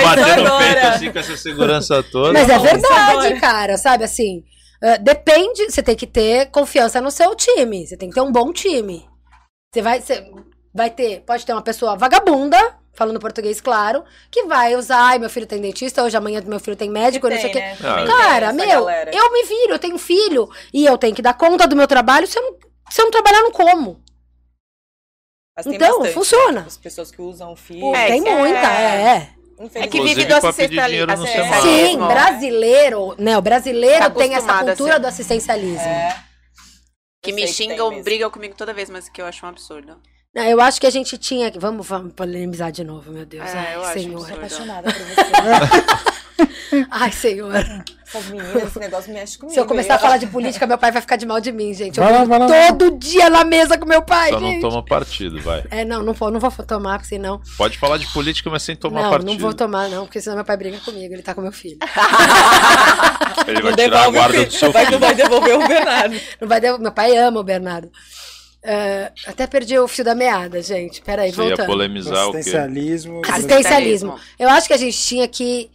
[0.03, 0.65] Bater no agora.
[0.65, 2.33] peito assim com essa segurança toda.
[2.33, 4.43] Mas é verdade, cara, sabe assim?
[4.81, 7.85] ah, depende, você tem que ter confiança no seu time.
[7.85, 9.05] Você tem que ter um bom time.
[9.77, 10.31] Você vai, você
[10.73, 12.57] vai ter, pode ter uma pessoa vagabunda,
[12.95, 16.75] falando português claro, que vai usar, ai, meu filho tem dentista, hoje amanhã meu filho
[16.75, 17.59] tem médico, não sei o quê.
[17.59, 17.77] né?
[17.79, 19.11] Ah, Também Cara, tem meu, galera.
[19.13, 22.25] eu me viro, eu tenho filho e eu tenho que dar conta do meu trabalho.
[22.25, 22.55] Se eu não,
[22.89, 24.01] se eu não trabalhar, eu não como.
[25.55, 26.61] Mas tem Então, bastante, funciona.
[26.61, 26.65] né?
[26.67, 27.95] As pessoas que usam filho.
[27.95, 29.29] É, tem que é- muita, é.
[29.75, 31.27] É que Inclusive vive do assistencialismo.
[31.61, 33.37] Sim, brasileiro, né?
[33.37, 34.99] O brasileiro Tá tem essa cultura ser.
[34.99, 35.81] do assistencialismo.
[35.87, 36.26] É.
[37.21, 38.03] Que me que xingam, mesmo.
[38.03, 39.97] brigam comigo toda vez, mas que eu acho um absurdo.
[40.33, 41.57] Não, eu acho que a gente tinha que.
[41.57, 43.49] Vamos, vamos polemizar de novo, meu Deus.
[43.49, 44.17] É, Ai, eu acho senhor.
[44.19, 44.37] Absurdo.
[44.37, 46.17] apaixonada por você.
[46.91, 47.53] Ai, senhor.
[48.05, 49.53] Essas meninas, esse negócio mexe comigo.
[49.53, 50.01] Se eu começar a hein?
[50.01, 51.97] falar de política, meu pai vai ficar de mal de mim, gente.
[51.97, 52.67] Eu Vai lá, vai lá, vai lá.
[52.75, 54.61] todo dia na mesa com meu pai, Só não gente.
[54.61, 55.63] toma partido, vai.
[55.69, 57.41] É, não, não vou, não vou tomar, porque senão.
[57.57, 59.29] Pode falar de política, mas sem tomar não, partido.
[59.31, 61.77] não vou tomar, não, porque senão meu pai briga comigo, ele tá com meu filho.
[63.47, 64.99] Ele Não vai tirar a guarda do seu Vai, filho.
[64.99, 66.19] vai devolver o Bernardo.
[66.41, 67.89] Não vai devo- Meu pai ama o Bernardo.
[68.63, 71.01] É, até perdi o fio da meada, gente.
[71.01, 71.65] Peraí, Você ia voltando.
[71.67, 72.39] polemizar o quê?
[72.39, 73.21] Assistencialismo.
[73.25, 74.19] Assistencialismo.
[74.37, 75.69] Eu acho que a gente tinha que.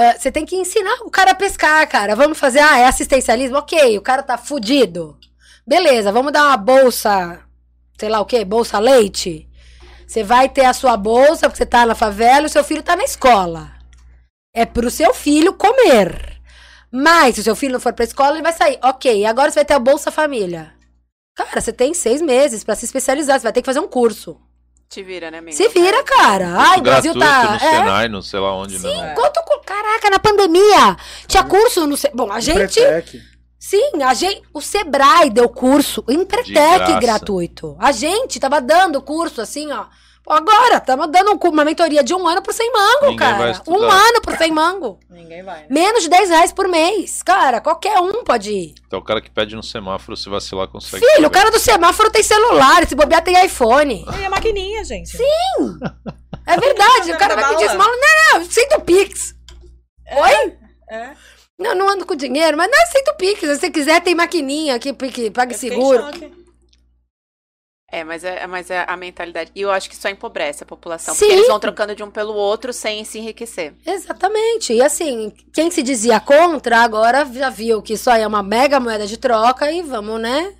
[0.00, 2.14] Ah, você tem que ensinar o cara a pescar, cara.
[2.14, 2.60] Vamos fazer.
[2.60, 3.58] Ah, é assistencialismo?
[3.58, 5.18] Ok, o cara tá fudido.
[5.66, 7.40] Beleza, vamos dar uma bolsa.
[7.98, 8.44] Sei lá o quê?
[8.44, 9.48] Bolsa leite?
[10.06, 12.80] Você vai ter a sua bolsa, porque você tá na favela e o seu filho
[12.80, 13.72] tá na escola.
[14.54, 16.40] É pro seu filho comer.
[16.92, 18.78] Mas se o seu filho não for pra escola, ele vai sair.
[18.80, 20.72] Ok, agora você vai ter a Bolsa Família.
[21.34, 23.40] Cara, você tem seis meses pra se especializar.
[23.40, 24.40] Você vai ter que fazer um curso.
[24.88, 25.56] Te vira, né, amigo?
[25.56, 26.54] Se vira, cara.
[26.56, 27.44] Ai, o Brasil tá.
[27.44, 27.58] no é.
[27.58, 29.14] Senai, não sei lá onde, Sim, não.
[29.14, 29.38] quanto.
[29.68, 30.96] Caraca, na pandemia.
[31.26, 31.94] Tinha curso no.
[32.14, 32.80] Bom, a gente.
[32.80, 33.22] Empretec.
[33.58, 34.42] Sim, a gente.
[34.54, 36.02] O Sebrae deu curso.
[36.08, 37.76] Empretec gratuito.
[37.78, 39.84] A gente tava dando curso assim, ó.
[40.28, 43.62] Agora, tava dando um uma mentoria de um ano por sem mango, Ninguém cara.
[43.66, 44.98] Um ano por sem mango.
[45.08, 45.60] Ninguém vai.
[45.60, 45.66] né?
[45.70, 47.22] Menos de 10 reais por mês.
[47.22, 48.74] Cara, qualquer um pode ir.
[48.86, 51.04] Então o cara que pede no semáforo, se vacilar, consegue.
[51.04, 51.30] Filho, o pegar.
[51.30, 52.86] cara do semáforo tem celular.
[52.86, 54.04] Se bobear, tem iPhone.
[54.20, 55.16] E a maquininha, gente.
[55.16, 55.24] Sim.
[56.46, 57.12] É verdade.
[57.12, 57.90] o cara vai pedir esmola.
[57.94, 59.34] Não, não, sem do Pix.
[60.10, 60.54] Oi?
[60.90, 61.10] É.
[61.58, 63.40] Não, não ando com dinheiro, mas não aceito Pix.
[63.40, 66.04] Se você quiser, tem maquininha que que pague seguro.
[66.04, 66.37] choque.
[67.90, 69.50] É, mas é, mas é a mentalidade.
[69.54, 71.14] E eu acho que só empobrece a população.
[71.14, 71.20] Sim.
[71.20, 73.74] Porque eles vão trocando de um pelo outro sem se enriquecer.
[73.86, 74.74] Exatamente.
[74.74, 78.78] E assim, quem se dizia contra, agora já viu que isso aí é uma mega
[78.78, 80.54] moeda de troca e vamos, né?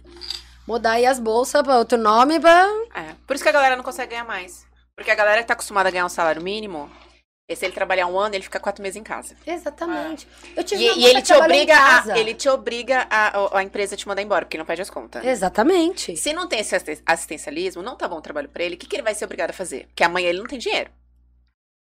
[0.67, 2.67] Mudar aí as bolsas para outro nome pra...
[2.95, 3.15] É.
[3.27, 4.67] Por isso que a galera não consegue ganhar mais.
[4.97, 6.91] Porque a galera que tá acostumada a ganhar um salário mínimo,
[7.49, 9.35] e se ele trabalhar um ano, ele fica quatro meses em casa.
[9.47, 10.29] Exatamente.
[10.55, 13.97] Eu E, tive e moça ele te obriga, a, ele te obriga a, a empresa
[13.97, 15.25] te mandar embora, porque ele não pede as contas.
[15.25, 16.15] Exatamente.
[16.17, 18.87] Se não tem esse assisten- assistencialismo, não tá bom o trabalho pra ele, o que,
[18.87, 19.87] que ele vai ser obrigado a fazer?
[19.87, 20.91] Porque amanhã ele não tem dinheiro.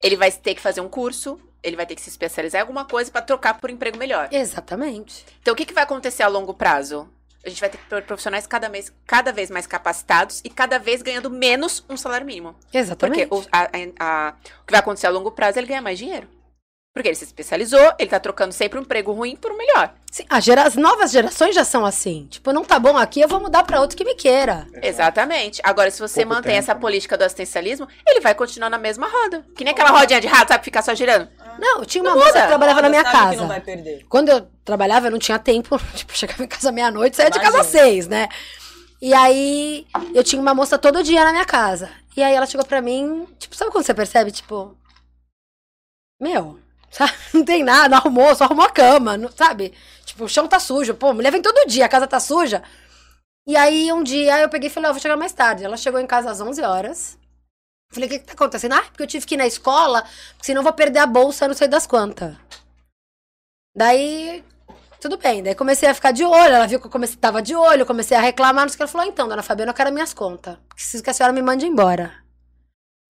[0.03, 2.85] Ele vai ter que fazer um curso, ele vai ter que se especializar em alguma
[2.85, 4.29] coisa pra trocar por um emprego melhor.
[4.33, 5.25] Exatamente.
[5.41, 7.09] Então, o que, que vai acontecer a longo prazo?
[7.45, 11.29] A gente vai ter profissionais cada, mês, cada vez mais capacitados e cada vez ganhando
[11.31, 12.55] menos um salário mínimo.
[12.55, 13.29] Porque Exatamente.
[13.31, 13.69] o, a- a-
[14.01, 16.27] a- o que vai acontecer a longo prazo é ele ganhar mais dinheiro.
[16.95, 19.93] Porque ele se especializou, ele tá trocando sempre um emprego ruim por um melhor.
[20.13, 22.29] Sim, gera- as novas gerações já são assim.
[22.31, 24.65] Tipo, não tá bom aqui, eu vou mudar pra outro que me queira.
[24.81, 25.61] Exatamente.
[25.65, 29.09] Agora, se você Pouco mantém tempo, essa política do assistencialismo, ele vai continuar na mesma
[29.09, 29.45] roda.
[29.57, 30.63] Que nem aquela rodinha de rato, sabe?
[30.63, 31.29] Ficar só girando.
[31.59, 33.47] Não, eu tinha uma moça que trabalhava na minha sabe que não casa.
[33.49, 34.07] vai perder.
[34.09, 35.77] Quando eu trabalhava, eu não tinha tempo.
[35.97, 38.29] Tipo, chegava em casa meia-noite, saía de casa às seis, né?
[39.03, 39.85] E aí,
[40.15, 41.91] eu tinha uma moça todo dia na minha casa.
[42.17, 44.77] E aí ela chegou pra mim, tipo, sabe quando você percebe, tipo...
[46.21, 46.61] Meu,
[46.95, 47.13] sabe?
[47.35, 49.75] Não tem nada, arrumou, só arrumou a cama, não- sabe?
[50.05, 50.95] Tipo, o chão tá sujo.
[50.95, 52.63] Pô, mulher vem todo dia, a casa tá suja.
[53.47, 55.65] E aí, um dia, eu peguei e falei, ó, vou chegar mais tarde.
[55.65, 57.19] Ela chegou em casa às 11 horas.
[57.93, 58.75] Falei, o que que tá acontecendo?
[58.75, 61.55] Ah, porque eu tive que ir na escola, porque senão vou perder a bolsa, não
[61.55, 62.35] sei das quantas.
[63.77, 64.43] Daí,
[65.01, 65.43] tudo bem.
[65.43, 66.55] Daí comecei a ficar de olho.
[66.55, 68.65] Ela viu que eu comecei, tava de olho, comecei a reclamar.
[68.65, 68.83] Não sei o que.
[68.85, 70.57] Ela falou: então, dona Fabiana, eu quero minhas contas.
[70.75, 72.24] Preciso que a senhora me mande embora.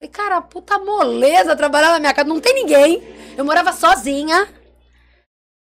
[0.04, 2.28] Falei, cara, puta moleza trabalhar na minha casa.
[2.28, 3.02] Não tem ninguém.
[3.36, 4.48] Eu morava sozinha.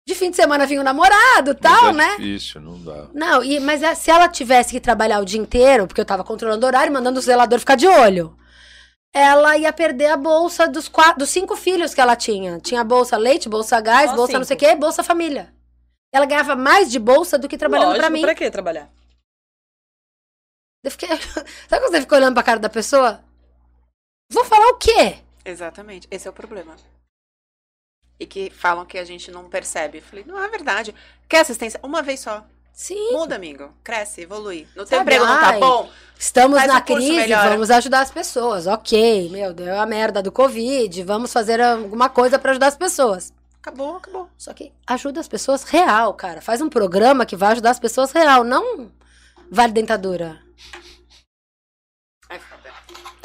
[0.09, 2.17] De fim de semana vinha o namorado tal, Mas é né?
[2.17, 3.09] difícil, não dá.
[3.13, 6.25] Não, e, mas é- se ela tivesse que trabalhar o dia inteiro, porque eu tava
[6.25, 8.37] controlando o horário, mandando o zelador ficar de olho,
[9.15, 12.59] ela ia perder a bolsa dos, quatro, dos cinco filhos que ela tinha.
[12.59, 14.71] Tinha bolsa leite, bolsa gás, Só bolsa não sei o cinco.
[14.73, 15.55] quê, bolsa família.
[16.13, 18.23] Ela ganhava mais de bolsa do que trabalhando Lógico, pra mim.
[18.23, 18.91] pra que trabalhar?
[20.83, 21.09] Eu fiquei...
[21.69, 23.23] Sabe quando você fica olhando pra cara da pessoa?
[24.31, 25.19] Vou falar o quê?
[25.45, 26.07] Exatamente.
[26.11, 26.77] Esse é o problema.
[28.19, 29.99] E que falam que a gente não percebe.
[29.99, 30.95] Eu falei, não é verdade.
[31.29, 31.81] Quer assistência?
[31.83, 32.45] Uma vez só.
[32.73, 33.13] Sim.
[33.13, 33.73] Muda, amigo.
[33.83, 34.67] Cresce, evolui.
[34.77, 35.91] No teu emprego não tá bom?
[36.19, 38.67] Estamos na um crise, vamos ajudar as pessoas.
[38.67, 43.33] Ok, meu, deu a merda do Covid, vamos fazer alguma coisa pra ajudar as pessoas.
[43.61, 44.31] Acabou, acabou.
[44.39, 46.41] Só que ajuda as pessoas real, cara.
[46.41, 48.91] Faz um programa que vai ajudar as pessoas real, não
[49.51, 50.41] vale dentadura.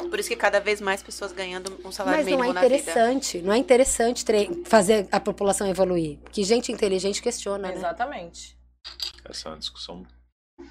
[0.08, 2.60] Por isso que cada vez mais pessoas ganhando um salário Mas não é mínimo na
[2.62, 2.74] vida.
[2.76, 3.38] interessante.
[3.42, 4.24] Não é interessante
[4.64, 6.18] fazer a população evoluir.
[6.30, 7.74] Que gente inteligente questiona, né?
[7.74, 8.56] Exatamente.
[9.28, 10.06] Essa é uma discussão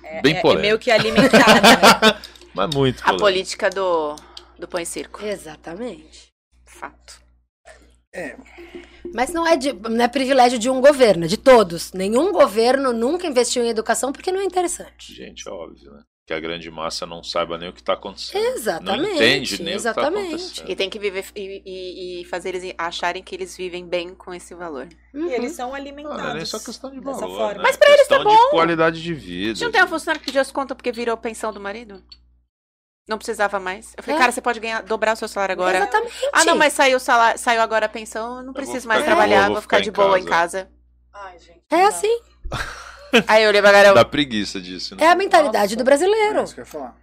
[0.04, 0.62] É, Bem é- é polêmica.
[0.62, 2.22] meio que alimentada, né?
[2.56, 3.24] mas muito A polêmica.
[3.26, 4.16] política do,
[4.58, 5.24] do põe circo.
[5.24, 6.30] Exatamente.
[6.66, 7.24] Fato.
[9.14, 11.92] Mas não é, de- não é privilégio de um governo, é de todos.
[11.92, 15.14] Nenhum governo nunca investiu em educação porque não é interessante.
[15.14, 16.02] Gente, é óbvio, né?
[16.28, 18.42] Que a grande massa não saiba nem o que tá acontecendo.
[18.44, 19.04] Exatamente.
[19.04, 20.10] Não entende nem exatamente.
[20.10, 20.70] o que tá acontecendo.
[20.72, 24.34] E tem que viver e, e- e fazer eles acharem que eles vivem bem com
[24.34, 24.88] esse valor.
[25.14, 25.30] Uhum.
[25.30, 26.18] E eles são Não, alimentados.
[26.24, 27.54] não é nem só questão de valor, forma.
[27.54, 27.60] né?
[27.62, 28.50] Mas pra eles tá questão de bom.
[28.50, 29.54] qualidade de A vida.
[29.54, 32.04] gente não tem um funcionário que pediu as contas porque virou pensão do marido?
[33.08, 33.94] Não precisava mais.
[33.96, 34.20] Eu falei, É.
[34.20, 35.78] cara, você pode ganhar, dobrar o seu salário agora.
[35.78, 36.14] Exatamente.
[36.34, 39.44] Ah, não, mas saiu, salário, saiu agora a pensão, eu não vou preciso mais trabalhar,
[39.46, 40.64] vou vou ficar de em boa em casa.
[40.66, 40.72] casa.
[41.14, 41.62] Ai, gente.
[41.70, 42.20] É não assim.
[43.28, 45.06] Aí eu olhei pra galera, Dá preguiça disso, né?
[45.06, 45.76] É a mentalidade Nossa.
[45.76, 46.44] do É brasileiro.
[46.44, 46.96] isso que eu ia falar.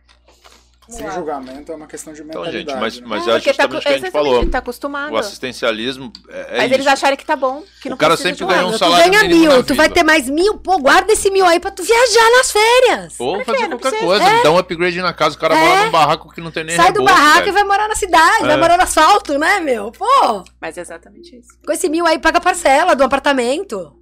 [0.89, 1.13] Sem lá.
[1.15, 2.71] julgamento é uma questão de Então, mentalidade.
[2.71, 3.07] gente, mas, né?
[3.07, 4.47] mas É, é tá justamente o que a gente falou.
[4.51, 5.13] tá acostumado.
[5.13, 6.75] O assistencialismo é, é Mas isso.
[6.75, 9.11] eles acharem que tá bom, que não O cara sempre um ganhou um Tu salário
[9.11, 11.71] ganha mínimo mil, na tu vai ter mais mil, pô, guarda esse mil aí pra
[11.71, 13.15] tu viajar nas férias.
[13.21, 13.69] Ou Pra fazer quê?
[13.69, 15.67] Não qualquer coisa, dá um upgrade na casa, o cara É.
[15.69, 17.49] mora num barraco que não tem nem Sai do barraco velho.
[17.49, 18.57] e vai morar na cidade, vai É.
[18.57, 19.93] morar no asfalto, né, meu?
[19.93, 21.49] Pô, Mas é exatamente isso.
[21.65, 23.97] com esse mil aí paga parcela do apartamento.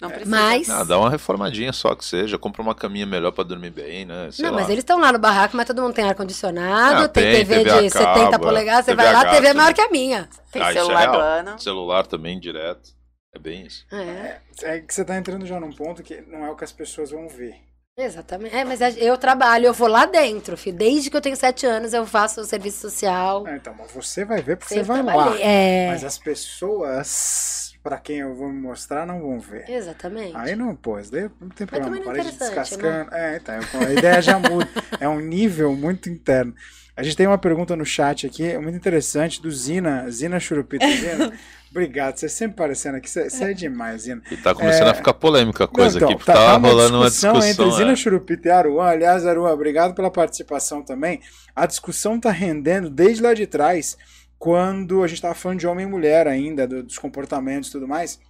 [0.00, 0.30] Não precisa.
[0.30, 0.68] Mas.
[0.68, 4.28] Ah, dá uma reformadinha só que seja, compra uma caminha melhor pra dormir bem, né?
[4.30, 4.60] Sei não, lá.
[4.60, 7.64] mas eles estão lá no barraco, mas todo mundo tem ar-condicionado, Ah, tem, tem, TV,
[7.64, 9.74] TV de 70 cabo, polegadas, você TV vai lá, a TV é maior né?
[9.74, 10.28] que a minha.
[10.52, 11.20] Tem Ah, é celular do real.
[11.22, 11.58] ano.
[11.60, 12.90] Celular também, direto.
[13.34, 13.86] É bem isso.
[13.92, 16.72] É, É que você tá entrando já num ponto que não é o que as
[16.72, 17.54] pessoas vão ver.
[17.98, 18.54] exatamente.
[18.54, 20.76] É, mas eu trabalho, eu vou lá dentro, filho.
[20.76, 23.46] Desde que eu tenho sete anos, eu faço serviço social.
[23.46, 25.22] É, então, mas você vai ver porque Sempre você vai lá.
[25.24, 25.42] trabalhei.
[25.42, 29.64] É, Mas as pessoas, pra quem eu vou me mostrar, não vão ver.
[29.70, 30.32] exatamente.
[30.34, 31.84] Aí não, pô, isso daí não tem problema.
[31.96, 33.14] também não é Parede interessante, descascando.
[33.14, 34.68] É, então, a ideia já muda.
[34.98, 36.52] É um nível muito interno.
[36.96, 40.84] A gente tem uma pergunta no chat aqui, é muito interessante, do Zina, Zina Churupita.
[40.90, 41.32] Zina,
[41.70, 44.20] obrigado, você sempre aparecendo aqui, você, você é demais, Zina.
[44.30, 44.90] E tá começando É.
[44.90, 47.36] a ficar polêmica a coisa Não, aqui, porque tá, rolando uma discussão.
[47.44, 47.96] entre Zina é.
[47.96, 48.86] Churupita e Aruan.
[48.86, 51.20] Aliás, Aruan, obrigado pela participação também.
[51.54, 53.96] A discussão tá rendendo desde lá de trás,
[54.38, 57.88] quando a gente tava falando de homem e mulher ainda, do- dos comportamentos e tudo
[57.88, 58.20] mais.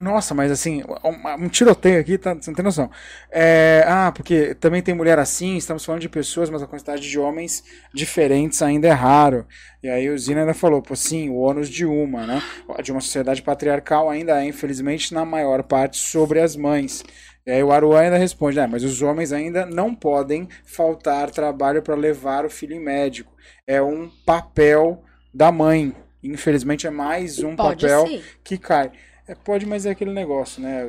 [0.00, 2.90] Nossa, mas assim, um, um tiroteio aqui, tá, você não tem noção.
[3.30, 7.18] É, ah, porque também tem mulher assim, estamos falando de pessoas, mas a quantidade de
[7.18, 7.64] homens
[7.94, 9.46] diferentes ainda é raro.
[9.82, 12.42] E aí o Zina ainda falou, pô, sim, o ônus de uma, né?
[12.82, 17.02] De uma sociedade patriarcal ainda é, infelizmente, na maior parte sobre as mães.
[17.46, 21.82] E aí o Aruan ainda responde, né, mas os homens ainda não podem faltar trabalho
[21.82, 23.32] para levar o filho em médico.
[23.66, 25.02] É um papel
[25.34, 25.92] da mãe.
[26.22, 28.22] Infelizmente é mais um Pode papel sim.
[28.42, 28.90] que cai.
[29.28, 30.84] É, pode, mas é aquele negócio, né?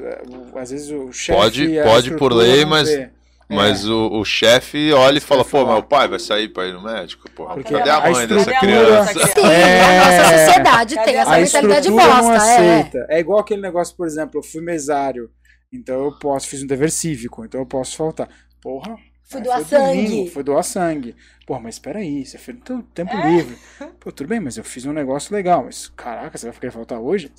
[0.53, 1.39] O- Às vezes o chefe.
[1.39, 3.09] Pode, a pode por lei, não mas vê.
[3.47, 5.73] Mas o, o chefe olha e fala, pô, falar.
[5.73, 7.29] meu pai vai sair pra ir no médico?
[7.31, 9.13] Porra, Porque cadê a a mãe dessa criança?
[9.27, 9.89] Sim, É.
[9.89, 12.33] a nossa sociedade Cadê tem essa a mentalidade estrutura não bosta.
[12.33, 12.55] É.
[12.79, 13.05] aceita.
[13.09, 13.19] É.
[13.19, 15.29] igual aquele negócio, por exemplo, eu fui mesário,
[15.71, 18.27] então eu posso, fiz um dever cívico, então eu posso faltar.
[18.61, 18.95] Porra.
[19.27, 20.29] Fui aí doar foi domingo, sangue.
[20.29, 21.15] Foi doar sangue.
[21.47, 23.27] Porra, mas espera aí, você fez no teu tempo É.
[23.31, 23.57] livre.
[23.99, 25.63] Pô, tudo bem, mas eu fiz um negócio legal.
[25.65, 27.31] Mas, caraca, você vai ficar faltar hoje?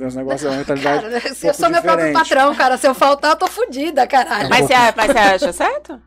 [0.00, 2.28] Uns negócios, uma mentalidade Cara, um se eu pouco sou meu próprio diferente.
[2.28, 2.76] patrão, cara.
[2.78, 4.48] Se eu faltar, eu tô fudida, caralho.
[4.48, 6.02] Mas você, mas você acha certo?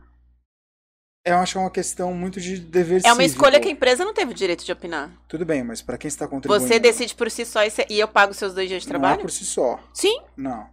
[1.26, 3.24] Eu acho que é uma questão muito de dever É uma cívico.
[3.44, 5.12] escolha que a empresa não teve o direito de opinar.
[5.28, 6.66] Tudo bem, mas pra quem está contribuindo...
[6.66, 9.22] Você decide por si só e, eu pago seus dois dias de Não é trabalho?
[9.24, 9.78] por si só.
[9.94, 10.70] Sim, Não.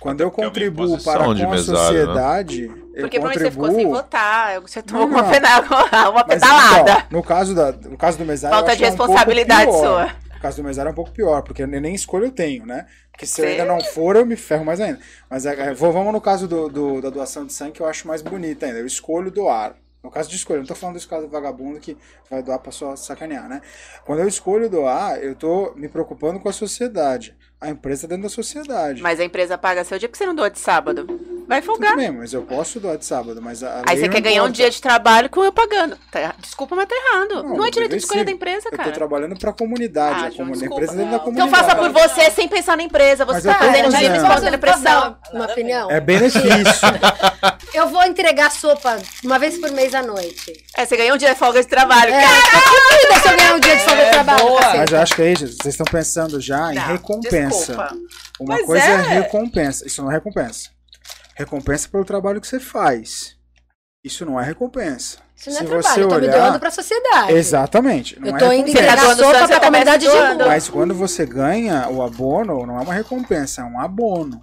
[0.00, 1.56] Quando eu é contribuo para com a mesário, né?
[1.58, 2.62] sociedade,
[2.94, 3.94] eu porque provavelmente você ficou contribuo...
[3.94, 4.60] sem votar.
[4.60, 5.60] Você tomou Não, uma, pena-
[6.10, 6.90] uma Mas, pedalada.
[6.92, 9.78] então, no caso da, no caso do mesário, Falta de é um responsabilidade pior.
[9.78, 10.04] sua.
[10.34, 12.86] No caso do mesário é um pouco pior, porque eu nem escolha eu tenho, né?
[13.10, 15.00] Porque se eu ainda não for, eu me ferro mais ainda.
[15.30, 18.06] Mas é, é, vamos no caso do, do- da doação de sangue, que eu acho
[18.06, 18.78] mais bonita ainda.
[18.78, 19.74] Eu escolho doar.
[20.02, 21.96] No caso de escolha, eu não tô falando desse caso do vagabundo que
[22.30, 23.60] vai doar pra só sacanear, né?
[24.04, 27.34] Quando eu escolho doar, eu tô me preocupando com a sociedade.
[27.60, 29.02] A empresa dentro da sociedade.
[29.02, 31.06] Mas a empresa paga seu dia porque você não doa de sábado.
[31.48, 31.96] Vai Tudo folgar.
[31.96, 34.46] bem, mas eu posso doar de sábado, mas a, Aí você não quer ganhar um
[34.46, 34.52] importa.
[34.56, 35.96] dia de trabalho com eu pagando.
[36.12, 37.42] Tá- Desculpa, mas tá errado.
[37.44, 38.34] Não, é direito de escolha da reversível.
[38.34, 38.90] empresa, Eu tô cara.
[38.92, 40.14] trabalhando pra comunidade.
[40.20, 40.74] Ah, a, João, comu- a desculpa.
[40.74, 41.50] empresa dentro da Então comunidade.
[41.64, 43.24] faça por você sem pensar na empresa.
[43.24, 43.84] Você Mas tá fazendo
[44.26, 45.16] Posso dar pressão.
[45.32, 45.90] uma opinião?
[45.90, 46.44] É benefício.
[47.76, 50.64] Eu vou entregar sopa uma vez por mês à noite.
[50.76, 52.12] É, você ganhou um dia de folga de trabalho.
[52.12, 54.60] É, Cara, tá fudida se eu ganhar um dia de folga de trabalho, boa.
[54.60, 54.78] cacete.
[54.78, 57.56] Mas eu acho que aí, gente, vocês estão pensando já em não, recompensa.
[57.58, 57.96] desculpa.
[58.40, 58.90] Uma Mas coisa é.
[58.90, 59.00] é.
[59.20, 59.86] recompensa.
[59.86, 60.70] Isso não é recompensa.
[61.34, 63.36] Recompensa pelo trabalho que você faz.
[64.02, 65.18] Isso não é recompensa.
[65.36, 67.32] Isso não é Se trabalho, você eu tô me olhar- doando pra sociedade.
[67.32, 68.18] Exatamente.
[68.18, 70.34] Não Eu é tô indo Você tá entregar sopa pra tá comunidade de rua.
[70.46, 74.42] Mas quando você ganha o abono, não é uma recompensa, é um abono.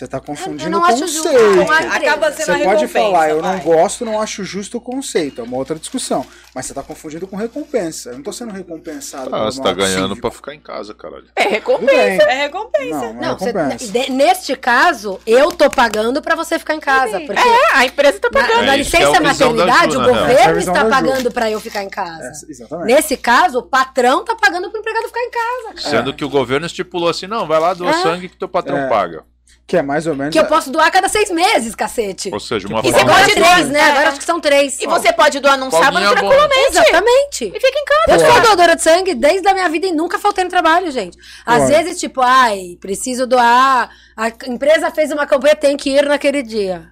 [0.00, 1.24] Você está confundindo não o acho justo.
[1.28, 1.70] conceito.
[1.92, 3.60] Acaba sendo Você a pode falar, eu não vai.
[3.60, 5.42] gosto, não acho justo o conceito.
[5.42, 6.24] É uma outra discussão.
[6.54, 8.08] Mas você está confundindo com recompensa.
[8.08, 9.28] Eu não estou sendo recompensado.
[9.34, 11.26] Ah, você tá ganhando pra ficar em casa, caralho.
[11.36, 12.22] É recompensa.
[12.22, 12.96] É recompensa.
[12.96, 13.92] Não, não, é Não, você- recompensa.
[13.92, 17.20] de- neste caso, eu tô pagando pra você ficar em casa.
[17.20, 18.64] Porque É, a empresa tá na, pagando.
[18.64, 21.60] na É é licença da maternidade, Ju, o na é governo está pagando pra eu
[21.60, 22.24] ficar em casa.
[22.24, 22.86] É, exatamente.
[22.86, 25.90] Nesse caso, o patrão tá pagando pro empregado ficar em casa.
[25.90, 28.02] Sendo que o governo estipulou assim, não, vai lá doar É.
[28.02, 28.88] sangue que teu patrão É.
[28.88, 29.24] paga.
[29.70, 30.32] Que é mais ou menos.
[30.32, 32.28] Que eu posso doar a cada seis meses, cacete.
[32.32, 33.14] Ou seja, uma E você forma...
[33.14, 33.78] Pode três, né?
[33.78, 33.82] É.
[33.84, 34.80] Agora acho que são três.
[34.80, 36.10] E você pode doar num sábado bom.
[36.10, 36.76] tranquilamente.
[36.76, 37.44] Exatamente.
[37.44, 38.26] E fica em casa.
[38.26, 41.16] Eu sou doadora de sangue desde a minha vida e nunca faltei no trabalho, gente.
[41.46, 41.78] Às Olha.
[41.78, 43.88] vezes, tipo, ai, preciso doar.
[44.16, 46.90] A empresa fez uma campanha, tem que ir naquele dia.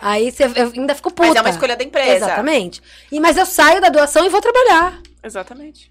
[0.00, 1.28] Aí você, eu ainda fico puta.
[1.28, 2.24] Mas é uma escolha da empresa.
[2.24, 2.80] Exatamente.
[3.12, 4.98] E, mas eu saio da doação e vou trabalhar.
[5.22, 5.90] Exatamente.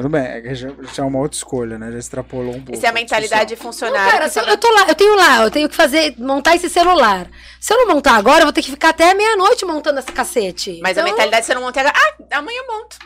[0.00, 1.92] Tudo bem, é já, já é uma outra escolha, né?
[1.92, 2.72] Já extrapolou um pouco.
[2.72, 4.10] Isso é a mentalidade Não, funcionária.
[4.12, 6.70] cara, se eu, eu tô lá, eu tenho lá, eu tenho que fazer, montar esse
[6.70, 7.30] celular.
[7.60, 10.80] Se eu não montar agora, eu vou ter que ficar até meia-noite montando esse cacete.
[10.82, 11.82] Mas a Então, mentalidade você não monta.
[11.82, 12.96] Ah, amanhã eu monto.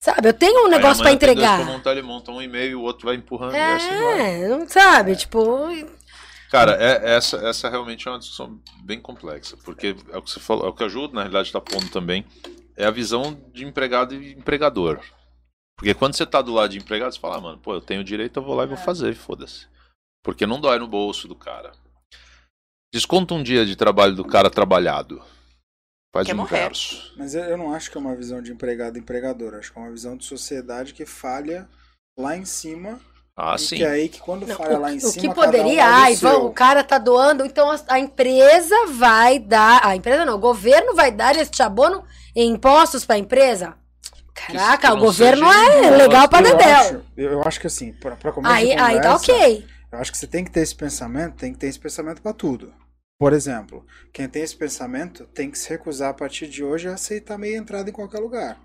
[0.00, 1.56] Sabe, eu tenho um negócio dois entregar.
[1.64, 3.54] pra montar, ele monta um e-mail e o outro vai empurrando.
[3.54, 3.88] e assim.
[3.88, 5.68] É, não sabe, tipo.
[6.50, 10.38] Cara, é- essa, essa realmente é uma discussão bem complexa, porque é o que você
[10.38, 12.24] falou, é o que a Ju, na realidade, está pondo também,
[12.76, 15.00] é a visão de empregado e empregador.
[15.76, 18.04] Porque quando você tá do lado de empregado, você fala, ah, mano, pô, eu tenho
[18.04, 19.66] direito, eu vou lá e vou fazer, foda-se.
[20.22, 21.72] Porque não dói no bolso do cara.
[22.92, 25.22] Desconta um dia de trabalho do cara trabalhado.
[26.14, 26.56] Faz Quer o morrer.
[26.58, 27.14] inverso.
[27.16, 29.54] Mas eu, não acho que é uma visão de empregado e empregador.
[29.54, 31.66] Acho que é uma visão de sociedade que falha
[32.18, 33.00] lá em cima.
[33.34, 33.76] Ah, e sim.
[33.76, 35.12] que é aí que quando Não, falha o, lá em o cima.
[35.14, 38.76] que cada um poderia, o ai, vão, o cara tá doando, então a, a empresa
[38.88, 42.04] vai dar, a empresa não, o governo vai dar este abono
[42.36, 43.74] em impostos pra empresa?
[44.34, 47.04] Caraca, que o governo seja é legal pra eu Dedéu.
[47.16, 49.66] eu, eu acho que assim, pra, pra começo Aí, aí tá ok.
[49.92, 52.32] Eu acho que você tem que ter esse pensamento, tem que ter esse pensamento pra
[52.32, 52.72] tudo.
[53.18, 56.94] Por exemplo, quem tem esse pensamento tem que se recusar a partir de hoje a
[56.94, 58.58] aceitar meia entrada em qualquer lugar.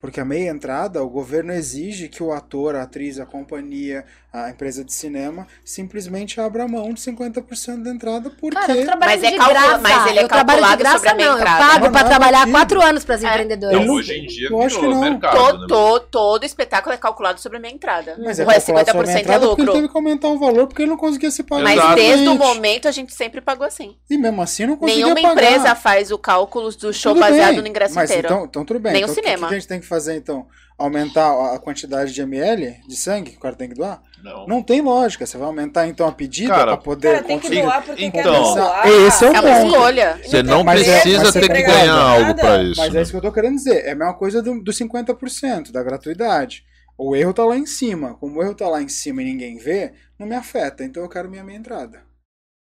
[0.00, 4.50] Porque a meia entrada, o governo exige que o ator, a atriz, a companhia, a
[4.50, 9.30] empresa de cinema simplesmente abra mão de 50% da entrada porque Cara, eu Mas é
[9.30, 9.78] de calcula- graça.
[9.78, 11.34] mas ele é eu trabalho de calculado graça, sobre a minha não.
[11.36, 11.64] Eu entrada.
[11.66, 13.28] pago pra não, trabalhar quatro anos pras É.
[13.28, 13.86] empreendedoras.
[13.86, 15.00] Não- hoje em dia eu acho que não.
[15.00, 15.66] mercado, Todo, né?
[15.68, 18.16] todo, todo espetáculo é calculado sobre a minha entrada.
[18.18, 19.72] Mas o é resto calculado sobre a 50% é porque ele lucro.
[19.72, 21.62] teve que aumentar o valor porque ele não conseguia se pagar.
[21.62, 22.06] Mas Exatamente.
[22.08, 23.96] desde o momento a gente sempre pagou assim.
[24.10, 25.50] E mesmo assim não conseguia Nenhuma pagar.
[25.52, 28.26] empresa faz o cálculo do show Tudo baseado bem, no ingresso mas inteiro.
[28.28, 28.92] Então, então tudo bem.
[28.92, 29.46] Nem o então, que- cinema.
[29.46, 30.46] O que a gente tem que fazer então?
[30.76, 34.02] Aumentar a quantidade de ml de sangue que o cara tem que doar?
[34.22, 34.46] Não.
[34.46, 35.24] Não tem lógica.
[35.24, 38.22] Você vai aumentar então a pedida Cara, para poder Cara, tem que doar porque Então.
[38.22, 38.88] quer doar.
[38.88, 39.66] Esse é o É uma ponto.
[39.74, 40.20] escolha.
[40.24, 42.26] Você não Mas é- precisa você ter que ganhar nada.
[42.26, 42.80] algo pra isso.
[42.80, 42.98] Mas né?
[42.98, 43.84] é isso que eu tô querendo dizer.
[43.84, 46.64] É a mesma coisa do, do 50% da gratuidade.
[46.98, 48.14] O erro tá lá em cima.
[48.14, 50.84] Como o erro tá lá em cima e ninguém vê, não me afeta.
[50.84, 52.02] Então eu quero minha meia entrada.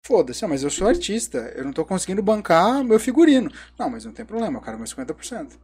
[0.04, 3.52] Foda-se, ah, mas eu sou artista, eu não tô conseguindo bancar meu figurino.
[3.78, 5.60] Não, mas não tem problema, eu quero meus 50%.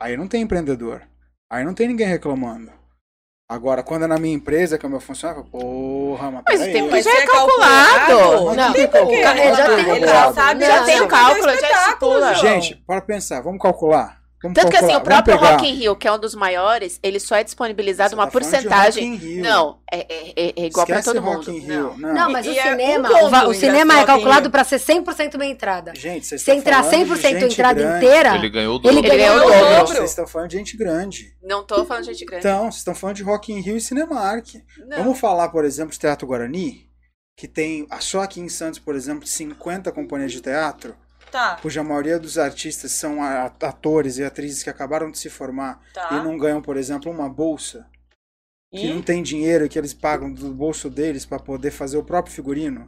[0.00, 1.02] Aí não tem empreendedor.
[1.50, 2.72] Aí não tem ninguém reclamando.
[3.50, 6.42] Agora, quando é na minha empresa, que é o meu funcionário, eu falo, porra, mas
[6.46, 6.72] Mas peraí.
[6.72, 8.06] tem Mas já é é calculado.
[8.06, 8.56] calculado.
[8.56, 10.34] Não, não tem é, já tem o Ele cálculo.
[10.34, 12.34] sabe, Já tem o cálculo, já espetáculo, estipula.
[12.34, 12.52] João.
[12.54, 14.19] Gente, para pensar, vamos calcular.
[14.42, 15.52] Vamos Tanto que assim, o próprio pegar.
[15.56, 18.30] Rock in Rio, que é um dos maiores, ele só é disponibilizado Você uma tá
[18.32, 19.12] porcentagem.
[19.12, 19.42] Rock in Rio.
[19.42, 21.58] Não, é, é- é- é igual pra Esquece todo Rock mundo.
[21.58, 21.82] in Rio.
[21.82, 21.98] Não.
[21.98, 22.14] Não.
[22.14, 25.36] Não, mas E o é cinema, um o, o cinema é calculado pra ser 100%
[25.36, 25.92] minha entrada.
[25.94, 28.06] Gente, vocês Se entrar falando de 100% gente entrada grande.
[28.06, 29.10] inteira, Ele ganhou o ele dobro.
[29.10, 29.86] ganhou ganhou o dobro.
[29.96, 31.36] Vocês estão falando de gente grande.
[31.42, 32.46] Não tô falando de gente grande.
[32.46, 34.46] Então, vocês estão falando de Rock in Rio e Cinemark.
[34.86, 34.96] Não.
[35.04, 36.88] Vamos falar, por exemplo, de Teatro Guarani,
[37.36, 40.96] que tem só aqui em Santos, por exemplo, 50 companhias de teatro,
[41.30, 46.08] Tá, cuja maioria dos artistas são atores e atrizes que acabaram de se formar tá.
[46.12, 47.86] e não ganham, por exemplo, uma bolsa,
[48.72, 48.94] que E?
[48.94, 52.86] não tem dinheiro que eles pagam do bolso deles para poder fazer o próprio figurino.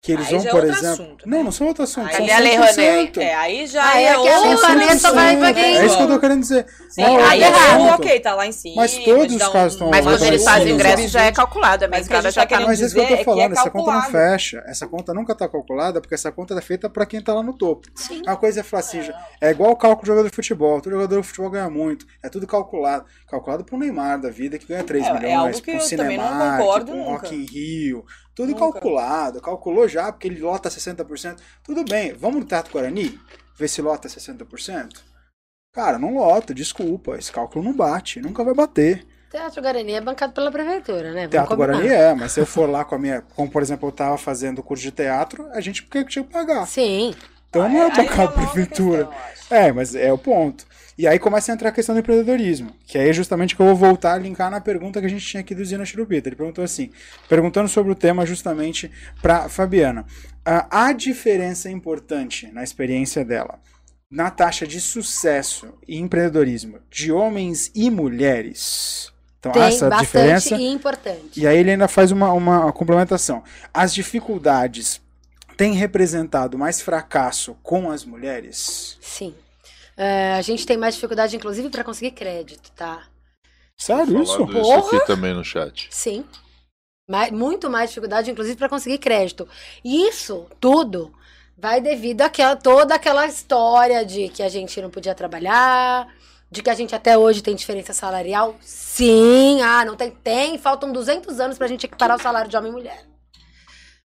[0.00, 0.92] Que eles Aí vão, já é por outro exemplo.
[1.04, 1.44] assunto, não, né?
[1.44, 2.06] não são outro assunto.
[2.06, 3.16] Aí são é a Lei 100%.
[3.18, 6.06] É, aí já Aí é aquela outro caneta vai pra quem- É isso que eu
[6.06, 6.66] tô querendo dizer.
[6.88, 7.82] Sim, Não, aí é é errado.
[8.00, 8.76] ok, tá lá em cima.
[8.76, 11.84] Mas todos os casos estão Mas quando vai eles fazem ingresso, já é calculado.
[11.84, 13.22] A o que a gente já tá Mas é isso que eu tô é que
[13.22, 14.62] é falando, essa conta não fecha.
[14.68, 17.52] Essa conta nunca tá calculada, porque essa conta é feita pra quem tá lá no
[17.52, 17.88] topo.
[17.96, 18.22] Sim.
[18.24, 19.00] Uma coisa é falar assim,
[19.40, 20.80] é igual o cálculo de jogador de futebol.
[20.80, 22.06] Todo jogador de futebol ganha muito.
[22.22, 23.04] É tudo calculado.
[23.28, 25.96] Calculado pro Neymar da vida, que ganha 3 É, é milhões, algo que pro eu
[25.98, 27.10] também não Cinemark, concordo pro nunca.
[27.10, 28.04] Rock in Rio.
[28.38, 28.70] Tudo Nunca.
[28.72, 29.40] calculado.
[29.40, 31.40] Calculou já, porque ele lota 60%.
[31.64, 33.18] Tudo bem, vamos no Teatro Guarani?
[33.56, 35.00] Ver se lota 60%?
[35.74, 37.16] Cara, não lota, desculpa.
[37.16, 39.04] Esse cálculo não bate, nunca vai bater.
[39.28, 41.26] Teatro Guarani é bancado pela prefeitura, né?
[41.26, 41.72] Vamos Teatro combinar.
[41.72, 43.22] Guarani é, mas se eu for lá com a minha.
[43.22, 46.64] Como por exemplo, eu tava fazendo curso de teatro, a gente tinha que pagar.
[46.64, 47.16] Sim.
[47.48, 49.06] Então não é Aí bancar já a uma outra prefeitura.
[49.06, 49.58] questão.
[49.58, 50.64] É, mas é o ponto.
[50.98, 53.66] E aí começa a entrar a questão do empreendedorismo, que aí é justamente que eu
[53.66, 56.28] vou voltar a linkar na pergunta que a gente tinha aqui do Zina Chirupita.
[56.28, 56.90] Ele perguntou assim,
[57.28, 58.90] perguntando sobre o tema justamente
[59.22, 60.04] para Fabiana.
[60.44, 63.60] Ah, há diferença importante na experiência dela
[64.10, 69.12] na taxa de sucesso e empreendedorismo de homens e mulheres?
[69.38, 70.56] Então Tem essa bastante diferença.
[70.56, 71.40] e importante.
[71.40, 73.44] E aí ele ainda faz uma, uma complementação.
[73.72, 75.00] As dificuldades
[75.56, 78.98] têm representado mais fracasso com as mulheres?
[79.00, 79.32] Sim.
[80.00, 83.02] É, a gente tem mais dificuldade, inclusive, para conseguir crédito, tá?
[83.76, 84.34] Sério isso?
[84.34, 84.96] Falado isso Porra!
[84.96, 85.88] aqui também no chat.
[85.90, 86.24] Sim.
[87.10, 89.48] Mais, muito mais dificuldade, inclusive, para conseguir crédito.
[89.84, 91.12] E isso tudo
[91.56, 96.06] vai devido àquela, toda aquela história de que a gente não podia trabalhar,
[96.48, 98.56] de que a gente até hoje tem diferença salarial.
[98.60, 100.12] Sim, ah, não tem.
[100.12, 103.04] Tem, faltam 200 anos pra gente equiparar o salário de homem e mulher.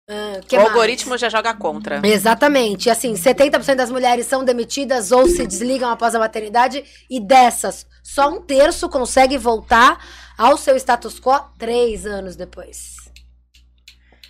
[0.09, 0.67] Ah, O mais?
[0.69, 2.01] algoritmo já joga contra.
[2.05, 2.89] Exatamente.
[2.89, 8.29] Assim, 70% das mulheres são demitidas ou se desligam após a maternidade e dessas, só
[8.29, 9.99] um terço consegue voltar
[10.37, 12.95] ao seu status quo três anos depois.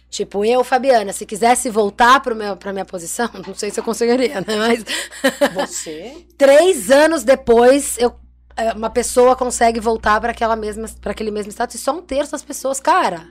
[0.09, 3.84] Tipo, eu, Fabiana, se quisesse voltar para meu, pra minha posição, não sei se eu
[3.84, 4.55] conseguiria, né?
[4.57, 4.84] Mas
[5.53, 6.25] Você?
[6.36, 8.15] três anos depois, eu,
[8.55, 12.01] é, uma pessoa consegue voltar para aquela mesma, para aquele mesmo status e só um
[12.01, 13.28] terço das pessoas, cara.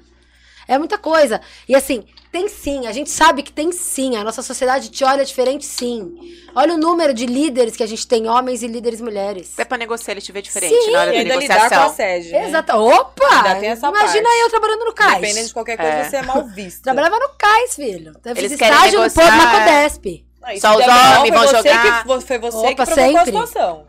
[0.68, 1.40] É muita coisa.
[1.68, 4.16] E assim, tem sim, a gente sabe que tem sim.
[4.16, 6.14] A nossa sociedade te olha diferente, sim.
[6.54, 9.52] Olha o número de líderes que a gente tem, homens e líderes mulheres.
[9.54, 10.90] Até pra negociar ele te vê diferente Sim.
[10.92, 11.86] na hora da ainda lidar com negociação.
[11.90, 12.48] assédio, né?
[12.48, 12.72] Exato.
[12.76, 13.36] Opa!
[13.36, 14.40] Ainda tem essa Imagina parte.
[14.40, 15.20] eu trabalhando no cais.
[15.20, 16.04] Dependendo de qualquer coisa, É.
[16.04, 16.82] você é mal visto.
[16.82, 18.12] Trabalhava no cais, filho.
[18.24, 19.58] Eu Eles estágio no negociar, Porto na é.
[19.82, 20.24] Codesp.
[20.42, 22.02] Não, Só os homens vão jogar.
[22.04, 23.16] Que, foi você Opa, que provocou sempre.
[23.20, 23.86] a situação.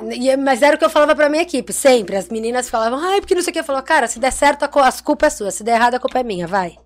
[0.00, 2.16] E- mas era o que eu falava pra minha equipe, sempre.
[2.16, 3.58] As meninas falavam, ai, porque não sei o que.
[3.60, 4.68] Eu falava, cara, se der certo, a,
[5.02, 5.50] culpa é sua.
[5.50, 6.78] Se der errado, a culpa é minha, vai.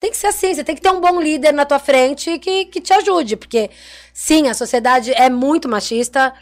[0.00, 2.66] Tem que ser assim, você tem que ter um bom líder na tua frente que,
[2.66, 3.36] que te ajude.
[3.36, 3.70] Porque,
[4.12, 6.34] sim, a sociedade é muito machista.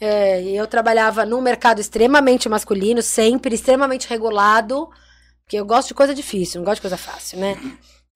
[0.00, 4.88] É, eu trabalhava num mercado extremamente masculino, sempre, extremamente regulado.
[5.44, 7.56] Porque eu gosto de coisa difícil, não gosto de coisa fácil, né?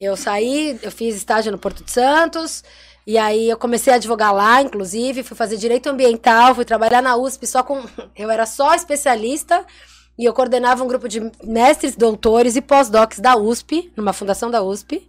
[0.01, 2.64] Eu saí, eu fiz estágio no Porto de Santos,
[3.07, 7.16] e aí eu comecei a advogar lá, inclusive, fui fazer direito ambiental, fui trabalhar na
[7.16, 7.82] USP só com.
[8.16, 9.64] Eu era só especialista
[10.18, 14.62] e eu coordenava um grupo de mestres, doutores e pós-docs da USP, numa fundação da
[14.62, 15.09] USP.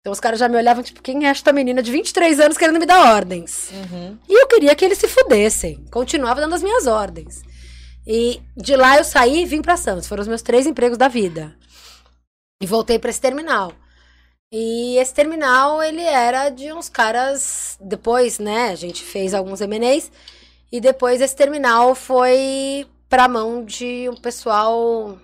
[0.00, 2.78] Então os caras já me olhavam, tipo, quem é esta menina de 23 anos querendo
[2.78, 3.70] me dar ordens?
[4.28, 5.84] E eu queria que eles se fudessem.
[5.90, 7.42] Continuava dando as minhas ordens.
[8.06, 10.06] E de lá eu saí e vim pra Santos.
[10.06, 11.56] Foram os meus três empregos da vida.
[12.62, 13.72] E voltei pra esse terminal.
[14.52, 17.76] E esse terminal, ele era de uns caras.
[17.80, 18.70] Depois, né?
[18.70, 20.10] A gente fez alguns MNEs.
[20.70, 25.18] E depois esse terminal foi pra mão de um pessoal.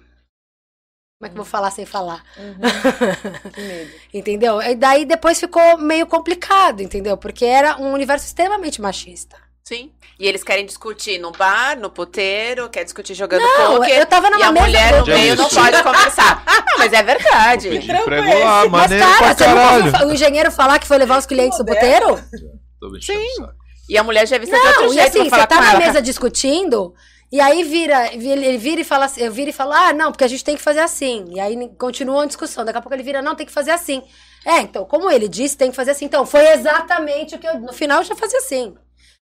[1.18, 2.24] Como é que eu vou falar sem falar?
[3.54, 3.90] Que medo.
[4.12, 4.62] Entendeu?
[4.62, 7.16] E daí depois ficou meio complicado, entendeu?
[7.16, 9.36] Porque era um universo extremamente machista.
[9.64, 9.92] Sim.
[10.18, 13.96] E eles querem discutir no bar, no puteiro, quer discutir jogando Não, poker.
[13.98, 16.42] eu tava numa e a mesa mulher no meio não pode conversar.
[16.46, 17.68] Não, mas é verdade.
[17.68, 18.68] É lá?
[18.68, 22.16] Mas, cara, você ouviu fa- o engenheiro falar que foi levar os clientes do Moderno.
[22.16, 23.00] puteiro?
[23.00, 23.46] Sim.
[23.88, 25.08] E a mulher já é vista de outro Não, e jeito.
[25.20, 25.78] assim, você tá na ela.
[25.78, 26.94] mesa discutindo,
[27.30, 30.24] e aí vira, ele vira e fala assim, eu viro e falo, ah, não, porque
[30.24, 31.24] a gente tem que fazer assim.
[31.30, 32.64] E aí continua a discussão.
[32.64, 34.02] Daqui a pouco ele vira, não, tem que fazer assim.
[34.44, 36.04] É, então, como ele disse, tem que fazer assim.
[36.06, 37.60] Então, foi exatamente o que eu.
[37.60, 38.74] No final eu já fazia assim.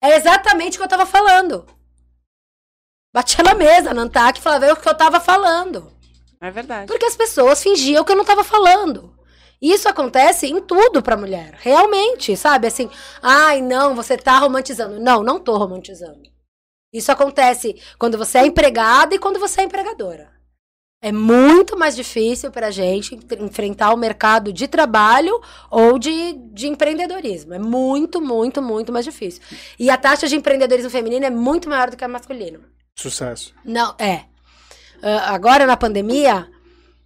[0.02, 1.66] É exatamente o que eu tava falando.
[3.14, 5.92] Batia na mesa, na Antac, falava, é o que eu tava falando.
[6.40, 6.86] É verdade.
[6.86, 9.16] Porque as pessoas fingiam que eu não tava falando.
[9.60, 11.56] Isso acontece em tudo pra mulher.
[11.60, 12.66] Realmente, sabe?
[12.66, 12.90] Assim,
[13.22, 15.00] ai, não, você tá romantizando.
[15.00, 16.22] Não, não tô romantizando.
[16.92, 20.35] Isso acontece quando você é empregada e quando você é empregadora.
[21.08, 25.40] É muito mais difícil pra gente en- enfrentar o mercado de trabalho
[25.70, 27.54] ou de, de empreendedorismo.
[27.54, 29.40] É muito, muito, muito mais difícil.
[29.78, 32.58] E a taxa de empreendedorismo feminino é muito maior do que a masculino.
[32.98, 33.54] Sucesso.
[33.64, 34.24] Não, é.
[35.00, 36.50] Ah, agora, na pandemia,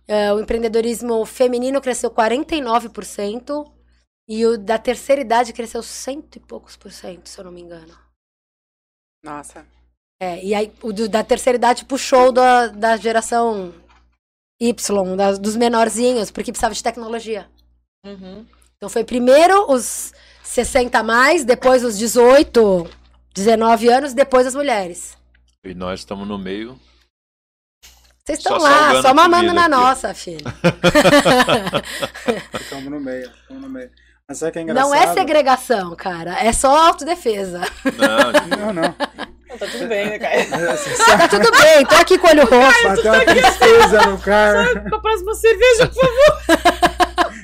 [0.08, 3.70] ah, o empreendedorismo feminino cresceu 49%
[4.26, 7.60] e o da terceira idade cresceu cento e poucos por cento, se eu não me
[7.60, 7.94] engano.
[9.22, 9.66] Nossa.
[10.22, 13.74] É, e aí o da terceira idade puxou da, da geração
[14.60, 17.48] Y, das- dos menorzinhos, porque precisava de tecnologia.
[18.04, 18.44] Uhum.
[18.76, 22.88] Então foi primeiro os 60 a mais, depois os 18,
[23.34, 25.16] 19 anos, depois as mulheres.
[25.64, 26.78] E nós estamos no meio.
[28.24, 30.44] Vocês estão lá, só a mamando na aqui, nossa, filho.
[32.58, 33.90] Ficamos no meio, ficamos no meio.
[34.28, 35.10] Mas sabe o que é Não engraçado?
[35.10, 36.38] é segregação, cara.
[36.44, 37.60] É só autodefesa.
[37.98, 38.94] Não, Não, não.
[39.58, 40.34] Tá tudo bem, né, cara?
[40.40, 42.82] É, sabe, Tá tudo bem, tô aqui com o olho roxo.
[42.84, 44.80] bateu uma tristeza no cara.
[44.82, 46.80] Pra próxima cerveja, por favor.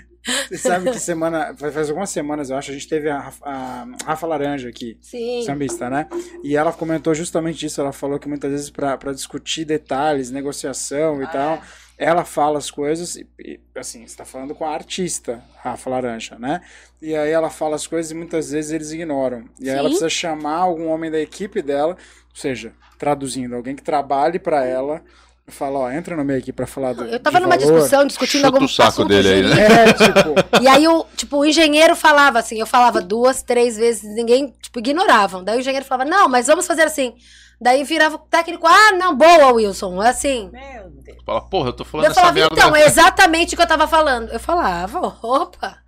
[0.48, 3.86] Você sabe que semana, faz algumas semanas, eu acho, a gente teve a, Rafa- a
[4.06, 4.98] Rafa Laranja aqui.
[5.00, 5.44] Sim.
[5.46, 6.08] sambista, né?
[6.42, 7.80] E ela comentou justamente isso.
[7.80, 11.60] Ela falou que muitas vezes para discutir detalhes, negociação e Ah, tal, é.
[11.98, 16.38] Ela fala as coisas e, e, assim, você está falando com a artista, Rafa Laranja,
[16.38, 16.60] né?
[17.00, 19.48] E aí ela fala as coisas e muitas vezes eles ignoram.
[19.58, 19.96] E aí ela Sim.
[19.96, 25.02] precisa chamar algum homem da equipe dela, ou seja, traduzindo, alguém que trabalhe para ela.
[25.48, 27.04] Fala, ó, entra no meio aqui para falar do.
[27.04, 27.72] Eu tava de numa valor.
[27.72, 29.62] discussão, discutindo Chuta algum o saco assunto dele aí, né?
[29.62, 34.02] É, tipo, E aí, o, tipo, o engenheiro falava assim, eu falava duas, três vezes,
[34.16, 35.44] ninguém, tipo, ignoravam.
[35.44, 37.14] Daí o engenheiro falava, não, mas vamos fazer assim.
[37.60, 40.50] Daí virava o técnico, ah, não, boa, Wilson, é assim.
[40.52, 41.18] Meu Deus.
[41.24, 42.54] Fala, porra, eu tô falando Eu essa falava, merda.
[42.54, 44.28] então, é exatamente o que eu tava falando.
[44.32, 45.78] Eu falava, opa.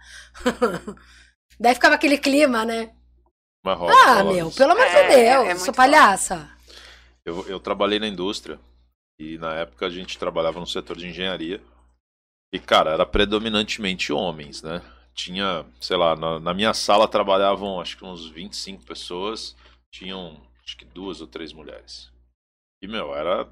[1.60, 2.90] Daí ficava aquele clima, né?
[3.64, 4.56] Mas rola, Ah, rola meu, isso.
[4.56, 6.48] pelo amor de É, Deus, é muito sou palhaça.
[7.24, 8.58] Eu, eu trabalhei na indústria
[9.18, 11.60] e na época a gente trabalhava no setor de engenharia.
[12.52, 14.80] E, cara, era predominantemente homens, né?
[15.14, 19.56] Tinha, sei lá, na, na minha sala trabalhavam acho que uns 25 pessoas,
[19.92, 22.10] tinham acho que duas ou três mulheres.
[22.82, 23.46] E, meu, era.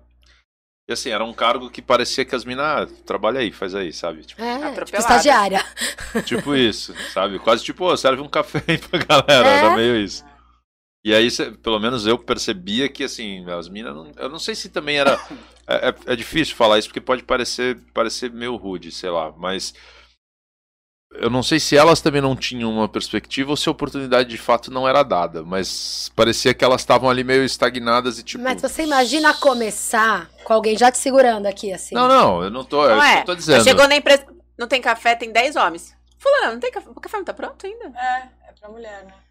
[0.88, 3.92] E assim, era um cargo que parecia que as minas, ah, trabalha aí, faz aí,
[3.92, 4.22] sabe?
[4.24, 4.98] Tipo, É, tipo, Atropelada.
[5.16, 5.64] estagiária.
[6.24, 7.40] tipo isso, sabe?
[7.40, 9.58] Quase tipo, ô, serve um café aí pra galera, É.
[9.58, 10.24] era meio isso.
[11.06, 11.28] E aí,
[11.62, 13.94] pelo menos eu percebia que, assim, as minas.
[13.94, 15.16] Não, eu não sei se também era.
[15.68, 19.74] É, é- é difícil falar isso porque pode parecer, parecer meio rude, sei lá, mas.
[21.14, 24.38] Eu não sei se elas também não tinham uma perspectiva ou se a oportunidade de
[24.38, 28.44] fato não era dada, mas parecia que elas estavam ali meio estagnadas e tipo.
[28.44, 31.96] Mas você imagina começar com alguém já te segurando aqui, assim.
[31.96, 32.86] Não, não, eu não tô.
[32.86, 33.20] Não é, é?
[33.22, 33.64] eu tô dizendo.
[33.64, 34.24] Chegou na empresa,
[34.56, 35.96] não tem café, tem 10 homens.
[36.16, 36.88] Fulano, não tem café.
[36.88, 37.86] O café não tá pronto ainda?
[37.86, 39.25] É, é pra mulher, né?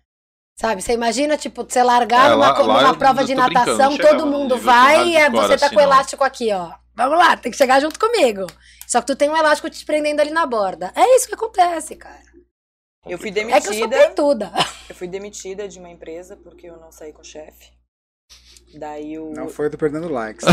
[0.58, 3.92] Sabe, você imagina, tipo, você largar É, numa, lá- lá eu prova não de natação,
[3.92, 5.92] não todo mundo vai e é, você tá assim, com o não.
[5.94, 6.72] elástico aqui, ó.
[6.96, 8.48] Vamos lá, tem que chegar junto comigo.
[8.88, 10.94] Só que tu tem um elástico te prendendo ali na borda.
[10.96, 12.24] É isso que acontece, cara.
[13.06, 13.98] Eu fui É que eu sou demitida.
[13.98, 14.52] peituda.
[14.88, 17.72] Eu fui demitida de uma empresa porque eu não saí com o chefe.
[18.78, 19.32] Daí o.
[19.34, 20.44] não foi do Perdendo Likes.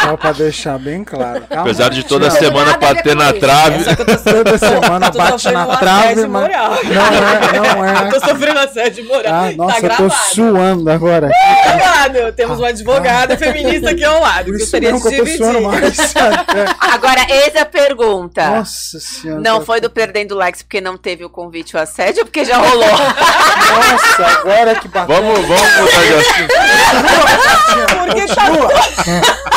[0.00, 1.42] Só pra deixar bem claro.
[1.42, 3.84] Calma, Apesar de toda semana nada bater na trave.
[3.84, 6.70] Tô Toda semana bate na um trave, mas moral.
[6.70, 8.06] não é, não é.
[8.06, 9.34] Eu tô sofrendo assédio moral.
[9.34, 11.28] Ah, nossa, tá eu tô suando agora.
[11.28, 12.32] Tá gravado.
[12.32, 14.50] Temos uma advogada feminista aqui ao lado.
[14.52, 15.98] Mesmo que eu tô suando mais.
[15.98, 16.78] É.
[16.94, 18.48] Agora, eis a pergunta.
[18.48, 19.40] Nossa senhora.
[19.40, 22.56] Não foi do Perdendo Likes porque não teve o convite ou assédio ou porque já
[22.56, 22.88] rolou?
[22.88, 25.14] Nossa, agora que bateu.
[25.14, 26.37] Vamos, vamos mudar de assunto.
[26.46, 28.48] Porque tá.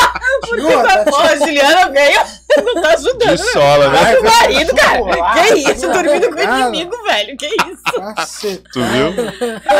[0.48, 2.20] Porque tá bom, a Juliana veio,
[2.64, 3.36] não tá ajudando.
[3.36, 4.12] De sola, né?
[4.12, 5.34] Meu marido, cara.
[5.34, 5.88] Que isso?
[5.88, 7.36] Dormindo com o inimigo, velho.
[7.36, 8.62] Que isso?
[8.72, 9.12] Tu viu?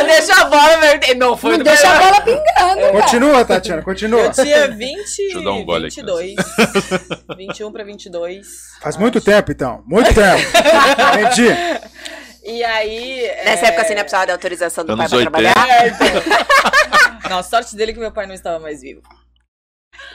[0.05, 1.15] Deixa a bola verter.
[1.15, 2.91] Não foi Não deixa a bola pingando.
[3.01, 4.21] Continua, Tatiana, continua.
[4.21, 6.35] Eu tinha 20, Deixa eu dar um gole aqui 22.
[7.37, 8.47] 21 pra 22.
[8.81, 9.83] Faz muito tempo, então.
[9.85, 10.41] Muito tempo.
[11.19, 11.55] Entendi.
[12.43, 13.21] E aí.
[13.45, 15.53] Nessa é, época você não precisava da autorização do Anos pai pra 80.
[15.53, 15.83] trabalhar?
[15.83, 15.87] É,
[17.23, 17.29] então.
[17.29, 19.01] Não, sorte dele que meu pai não estava mais vivo.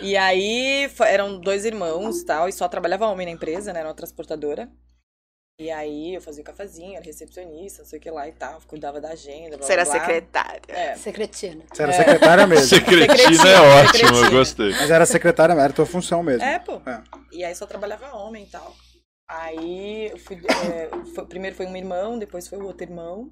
[0.00, 3.80] E aí eram dois irmãos tal, e só trabalhava homem na empresa, né?
[3.80, 4.68] Era uma transportadora.
[5.60, 8.60] E aí eu fazia o cafezinho, era recepcionista, não sei o que lá e tal,
[8.68, 9.56] cuidava da agenda.
[9.56, 10.62] Blá, Você era blá, secretária.
[10.68, 10.94] É.
[10.94, 11.64] Secretina.
[11.72, 12.66] Você era secretária mesmo.
[12.66, 14.26] Secretina Secretina, é ótimo, secretina.
[14.26, 14.70] eu gostei.
[14.70, 16.44] Mas era secretária, era tua função mesmo.
[16.44, 16.80] É, pô.
[16.86, 17.02] É.
[17.32, 18.72] E aí só trabalhava homem e tal.
[19.28, 20.36] Aí eu fui.
[20.38, 23.30] é, foi- primeiro foi um irmão, depois foi o outro irmão.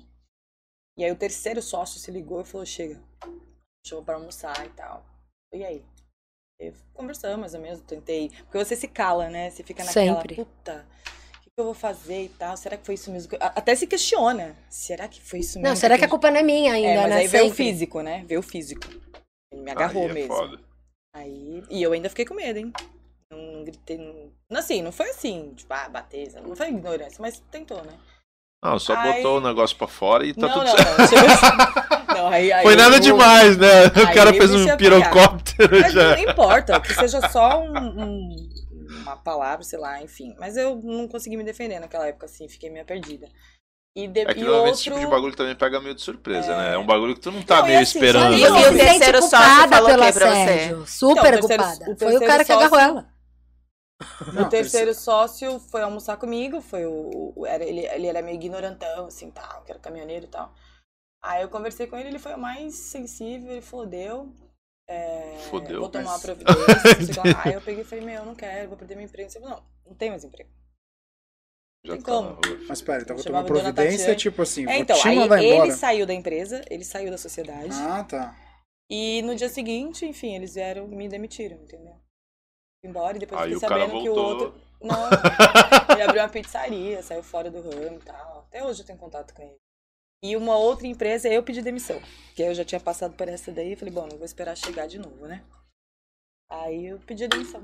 [0.99, 3.01] E aí o terceiro sócio se ligou e falou: chega,
[3.87, 5.05] chama pra almoçar e tal.
[5.53, 5.85] E aí?
[6.59, 8.31] Eu conversamos mais ou menos, tentei.
[8.31, 9.51] Porque você se cala, né?
[9.51, 10.35] Você fica naquela Sempre.
[10.37, 10.87] puta.
[11.39, 12.57] O que que eu vou fazer e tal?
[12.57, 13.29] Será que foi isso mesmo?
[13.31, 14.57] que eu-" A- Até se questiona.
[14.71, 15.69] Será que foi isso mesmo?
[15.69, 17.17] Não, será que a eu culpa não é minha ainda, É, mas né?
[17.17, 18.25] aí veio o físico, né?
[18.27, 18.87] Veio o físico.
[19.53, 20.35] Ele me agarrou Aí é mesmo.
[20.35, 20.61] foda.
[21.15, 22.73] Aí, e eu ainda fiquei com medo, hein?
[23.31, 24.33] Não, não gritei.
[24.51, 26.49] Não, assim, não foi assim, tipo, ah, bater, sabe?
[26.49, 27.93] não foi ignorância, mas tentou, né?
[28.65, 30.99] Não, só Aí- botou o negócio pra fora e tá não, tudo não, certo.
[30.99, 31.87] não, chegou assim.
[32.17, 33.89] Não, aí, aí Foi eu- nada demais, né?
[33.89, 36.17] O Aí cara fez um pirocóptero Mas já.
[36.17, 38.49] não importa, que seja só um- um-
[39.03, 40.35] uma palavra, sei lá, enfim.
[40.39, 43.29] Mas eu não consegui me defender naquela época, assim, fiquei meio perdida.
[43.95, 44.71] E, de, É que e normalmente outro...
[44.75, 46.75] esse tipo de bagulho também pega meio de surpresa, né?
[46.75, 48.33] É um bagulho que tu não tá Não, meio assim, esperando.
[48.35, 48.53] E isso.
[48.55, 50.87] o se sente terceiro sócio falou o pra você?
[50.87, 51.91] Super Então, o terceiro- culpada.
[51.93, 53.07] o Foi o cara que agarrou ela.
[54.35, 57.33] Não, o terceiro sócio foi almoçar comigo, foi o.
[57.37, 60.53] o- era, ele, ele era meio ignorantão, assim, tal, que era caminhoneiro e tal.
[61.23, 64.33] Aí eu conversei com ele, ele foi o mais sensível, ele falou, deu.
[64.89, 67.23] é, Fodeu, Vou tomar mas- uma providência.
[67.45, 69.31] Aí eu peguei e falei, meu, eu não quero, vou perder meu emprego.
[69.31, 70.51] Ele falou, não, não tem mais emprego.
[71.85, 72.39] Já tem tá como.
[72.69, 75.73] Mas pera, então vou tomar providência, tipo assim, É, então, aí ele embora.
[75.73, 77.75] saiu da empresa, ele saiu da sociedade.
[77.75, 78.37] Ah, tá.
[78.91, 81.97] E no dia seguinte, enfim, eles vieram me demitiram, entendeu?
[82.85, 84.55] Embora e depois Aí fiquei sabendo que o outro.
[84.81, 85.09] Não,
[85.91, 88.45] ele abriu uma pizzaria, saiu fora do ramo e tal.
[88.49, 89.57] Até hoje eu tenho contato com ele.
[90.23, 92.01] E uma outra empresa, eu pedi demissão.
[92.35, 94.87] Que eu já tinha passado por essa daí e falei, bom, não vou esperar chegar
[94.87, 95.43] de novo, né?
[96.51, 97.63] Aí eu pedi demissão.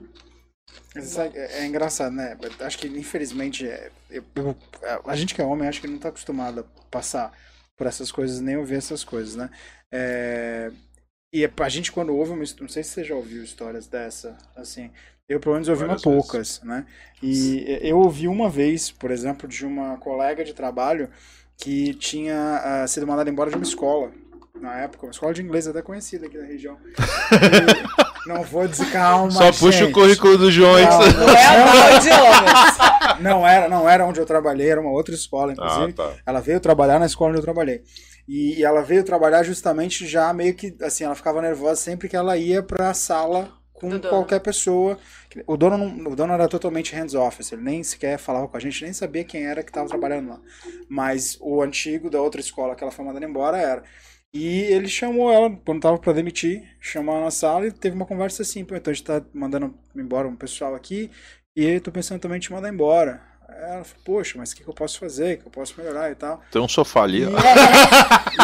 [0.96, 2.36] Isso é, é engraçado, né?
[2.60, 4.56] Acho que, infelizmente, é- eu- eu-
[5.04, 7.32] a gente que é homem, acho que não tá acostumado a passar
[7.76, 9.50] por essas coisas, nem ouvir essas coisas, né?
[9.92, 10.70] É,
[11.32, 13.86] E é- a gente, quando ouve uma história, não sei se você já ouviu histórias
[13.86, 14.90] dessa, assim,
[15.26, 16.18] eu pelo menos ouvi uma Várias vezes.
[16.20, 16.84] poucas, né?
[17.22, 21.08] E eu ouvi uma vez, por exemplo, de uma colega de trabalho
[21.56, 24.10] que tinha ah, sido mandada embora de uma escola,
[24.60, 26.76] na época, uma escola de inglês até conhecida aqui da região.
[28.24, 29.90] E não vou dizer, calma, Só puxa gente.
[29.90, 30.84] o currículo do João aí.
[30.84, 33.22] Não é a mal de homens.
[33.22, 35.92] Não era, não era onde eu trabalhei, era uma outra escola, Ah, inclusive.
[35.94, 36.12] tá.
[36.26, 37.82] Ela veio trabalhar na escola onde eu trabalhei.
[38.26, 42.36] E, ela veio trabalhar justamente já meio que, assim, ela ficava nervosa sempre que ela
[42.36, 44.98] ia pra sala com qualquer pessoa.
[45.46, 48.60] O dono, não, o dono era totalmente hands-off, assim, ele nem sequer falava com a
[48.60, 50.40] gente, nem sabia quem era que estava trabalhando lá.
[50.88, 53.82] Mas o antigo da outra escola que ela foi mandada embora era.
[54.34, 58.06] E ele chamou ela, quando tava pra demitir, chamou ela na sala e teve uma
[58.06, 61.10] conversa assim, então a gente tá mandando embora um pessoal aqui
[61.54, 63.31] e eu tô pensando também em te mandar embora.
[63.58, 65.38] Ela falou, poxa, mas o que, que eu posso fazer?
[65.38, 66.42] Que eu posso melhorar e tal?
[66.50, 67.30] Tem um sofá ali, ó.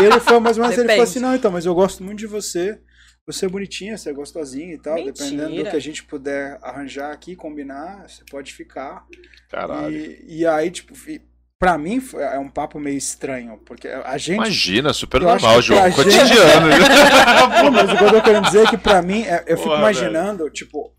[0.01, 2.19] E ele foi mais ou menos, ele falou assim, não, então, mas eu gosto muito
[2.19, 2.79] de você.
[3.27, 4.95] Você é bonitinha, você é gostosinha e tal.
[4.95, 5.13] Mentira.
[5.13, 9.05] Dependendo do que a gente puder arranjar aqui, combinar, você pode ficar.
[9.51, 9.95] Caralho.
[9.95, 10.95] E, e aí, tipo,
[11.59, 14.37] pra mim foi- é um papo meio estranho, porque a gente.
[14.37, 15.85] Imagina, super normal, João.
[15.85, 16.69] gente- Cotidiano.
[17.65, 19.69] Não, mas o que eu tô querendo dizer é que pra mim, é- eu fico
[19.69, 20.95] Porra, imaginando, tipo,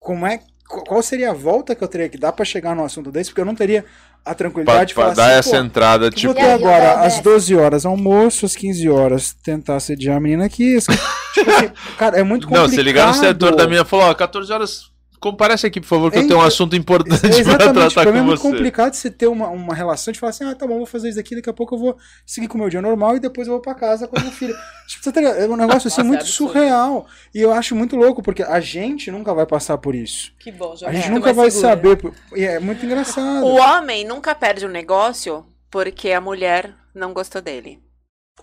[0.00, 0.40] como é.
[0.68, 3.30] Qu- Qual seria a volta que eu teria que dar pra chegar num assunto desse?
[3.30, 3.84] Porque eu não teria
[4.24, 6.32] a pra, tranquilidade de pra falar dar assim, essa entrada, Eu tipo.
[6.32, 10.20] vou ter E aí, agora, às 12 horas, almoço, às 15 horas, tentar sediar a
[10.20, 10.76] menina aqui.
[10.76, 10.92] assim,
[11.34, 12.68] tipo assim, cara, é muito complicado.
[12.68, 14.91] Não, se ligar no setor da minha falou, ó, 14 horas.
[15.22, 18.02] Comparece aqui, por favor, que eu É, tenho um é- assunto importante pra Exatamente, tratar
[18.02, 18.50] pra mim é com muito você.
[18.50, 21.20] complicado você ter uma, uma relação de falar assim, ah, tá bom, vou fazer isso
[21.20, 21.96] aqui, daqui a pouco eu vou
[22.26, 24.32] seguir com o meu dia normal e depois eu vou pra casa com a minha
[24.32, 24.54] filha.
[24.88, 25.36] Tipo, tá ligado?
[25.38, 26.52] É um negócio assim Nossa, é muito absurdo.
[26.52, 27.06] surreal.
[27.34, 30.32] E eu acho muito louco, porque a gente nunca vai passar por isso.
[30.38, 31.70] Que bom, já A gente nunca vai segura.
[31.70, 31.98] saber.
[32.36, 33.46] E é muito engraçado.
[33.46, 37.78] O homem nunca perde um negócio porque a mulher não gostou dele.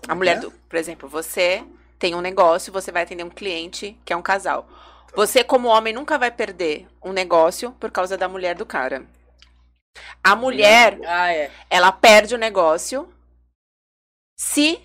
[0.08, 0.40] A mulher, é?
[0.40, 1.62] do, por exemplo, você
[1.98, 4.66] tem um negócio, você vai atender um cliente que é um casal.
[5.14, 9.04] Você, como homem, nunca vai perder um negócio por causa da mulher do cara.
[10.22, 11.50] A mulher, Ah, é.
[11.68, 13.08] ela perde o negócio
[14.38, 14.80] se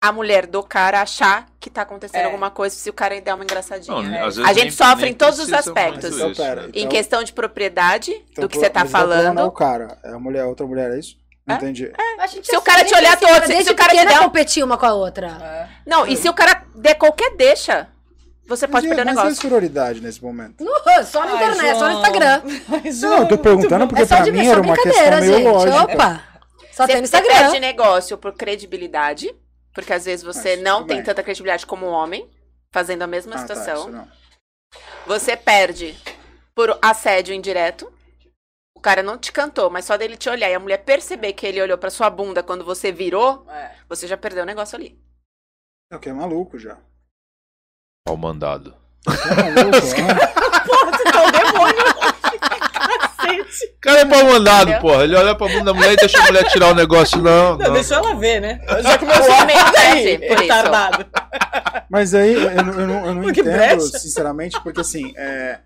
[0.00, 2.24] a mulher do cara achar que tá acontecendo É.
[2.26, 3.96] alguma coisa, se o cara der uma engraçadinha.
[4.02, 4.20] Não, É.
[4.20, 6.14] A gente nem- sofre nem em todos os aspectos.
[6.14, 6.68] Então, isso, pera, né?
[6.74, 9.34] Em Então- questão de propriedade Então, do que você tá mas o problema Não é
[9.34, 9.48] falando.
[9.48, 11.16] o cara, é a mulher, a outra mulher, é isso?
[11.46, 11.58] Não É?
[11.58, 11.90] entendi.
[12.20, 14.18] A gente Se o cara te olhar assim, todo, se- o cara te pequena der
[14.24, 15.28] competir uma com a outra.
[15.28, 15.68] É.
[15.88, 17.88] Não, e se o cara der qualquer deixa,
[18.46, 19.42] você pode mas, perder o é- mas é negócio.
[19.42, 20.62] sororidade nesse momento.
[20.62, 21.94] Uh, só na Ai, internet, só no.
[21.98, 22.42] Instagram.
[22.68, 25.20] Ai, Não, eu tô perguntando porque É só pra de mim era uma questão brincadeira,
[25.20, 25.44] meio gente.
[25.52, 25.82] lógica.
[25.82, 26.24] Opa!
[26.72, 27.34] Só Você, tem no você Instagram.
[27.40, 29.34] perde negócio por credibilidade,
[29.74, 31.04] porque às vezes você Mas, não tem bem.
[31.04, 32.28] tanta credibilidade como um homem,
[32.70, 33.76] fazendo a mesma Ah, tá, situação.
[33.80, 34.08] isso não.
[35.06, 35.96] Você perde
[36.54, 37.90] por assédio indireto.
[38.76, 41.46] O cara não te cantou, mas só dele te olhar e a mulher perceber que
[41.46, 43.74] ele olhou pra sua bunda quando você virou, É.
[43.88, 45.00] você já perdeu o negócio ali.
[45.90, 46.76] É o que é maluco já.
[48.06, 48.72] Pau mandado.
[49.06, 49.10] Ó.
[49.10, 49.94] Você
[51.12, 51.84] tá um demônio.
[53.00, 53.66] Cacete.
[53.76, 55.02] O cara é pau mandado, porra.
[55.02, 57.18] Ele olha pra bunda da mulher e deixa a mulher tirar o negócio.
[57.20, 57.72] Não, Não, não.
[57.72, 58.60] deixa ela ver, né?
[58.80, 60.20] Já começou O a isso.
[60.20, 61.04] retardado.
[61.90, 63.98] Mas aí eu, não- eu não, eu não entendo, brecha.
[63.98, 65.58] sinceramente, porque assim, é,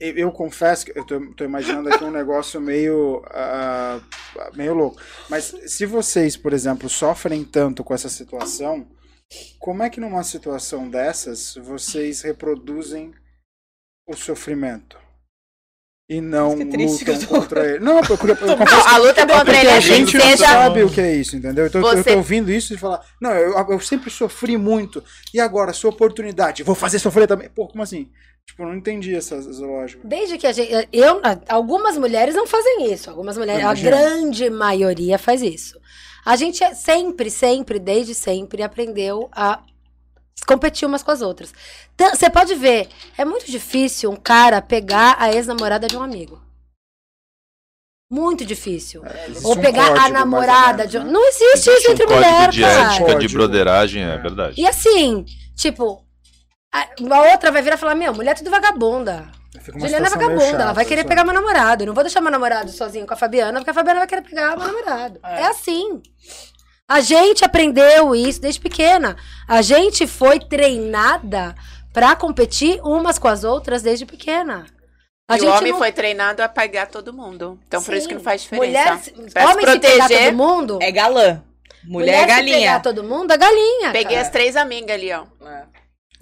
[0.00, 4.00] eu, eu confesso que eu tô, tô imaginando aqui um negócio meio, ah,
[4.54, 5.00] meio louco.
[5.28, 8.84] Mas se vocês, por exemplo, sofrem tanto com essa situação,
[9.58, 13.14] como é que numa situação dessas vocês reproduzem
[14.08, 15.00] o sofrimento?
[16.10, 17.78] E não lutam tô- contra ele.
[17.78, 18.10] Não, eu, eu,
[18.50, 20.44] eu confesso a luta contra porque ele a é gente não seja.
[20.44, 21.66] sabe o que é isso, entendeu?
[21.66, 24.58] Então eu tô- eu Você- tô ouvindo isso e falar, não, eu, eu sempre sofri
[24.58, 25.02] muito,
[25.32, 27.48] e agora, sua oportunidade, vou fazer sofrer também.
[27.48, 28.10] Pô, como assim?
[28.46, 30.06] Tipo, eu não entendi essa, essa lógica.
[30.06, 30.88] Desde que a gente.
[30.92, 33.08] Eu, algumas mulheres não fazem isso.
[33.08, 33.64] Algumas mulheres.
[33.64, 35.78] A grande maioria faz isso.
[36.24, 39.60] A gente é sempre, sempre, desde sempre, aprendeu a
[40.46, 41.52] competir umas com as outras.
[41.98, 42.88] Você pode ver,
[43.18, 46.40] é muito difícil um cara pegar a ex-namorada de um amigo.
[48.10, 49.02] Muito difícil.
[49.26, 51.04] Existe Ou um pegar código, a namorada menos, de um.
[51.04, 51.10] né?
[51.12, 52.94] Não existe isso Existe um entre código mulher, de cara.
[52.94, 54.18] ética, de broderagem, é É.
[54.18, 54.60] verdade.
[54.60, 55.24] E assim,
[55.56, 56.04] tipo,
[56.70, 59.32] a, a outra vai virar e falar: Meu, mulher é tudo vagabunda.
[59.76, 61.82] Juliana é vagabunda, ela vai querer pegar meu namorado.
[61.82, 64.22] Eu não vou deixar meu namorado sozinho com a Fabiana, porque a Fabiana vai querer
[64.22, 65.20] pegar meu namorado.
[65.22, 65.40] É.
[65.42, 66.00] É, assim.
[66.88, 69.16] A gente aprendeu isso desde pequena.
[69.48, 71.54] A gente foi treinada
[71.92, 74.66] pra competir umas com as outras desde pequena.
[75.28, 77.58] A e gente o homem não- foi treinado a pegar todo mundo.
[77.66, 78.18] Então por isso que Sim.
[78.18, 79.00] não faz diferença.
[79.14, 80.78] Mulher, Pra homem se pegar proteger, todo mundo.
[80.82, 81.42] É galã.
[81.84, 82.58] Mulher, é se galinha.
[82.58, 83.90] pegar todo mundo, é galinha.
[83.92, 84.20] Peguei cara.
[84.20, 85.24] as três amigas ali, ó.
[85.46, 85.64] É.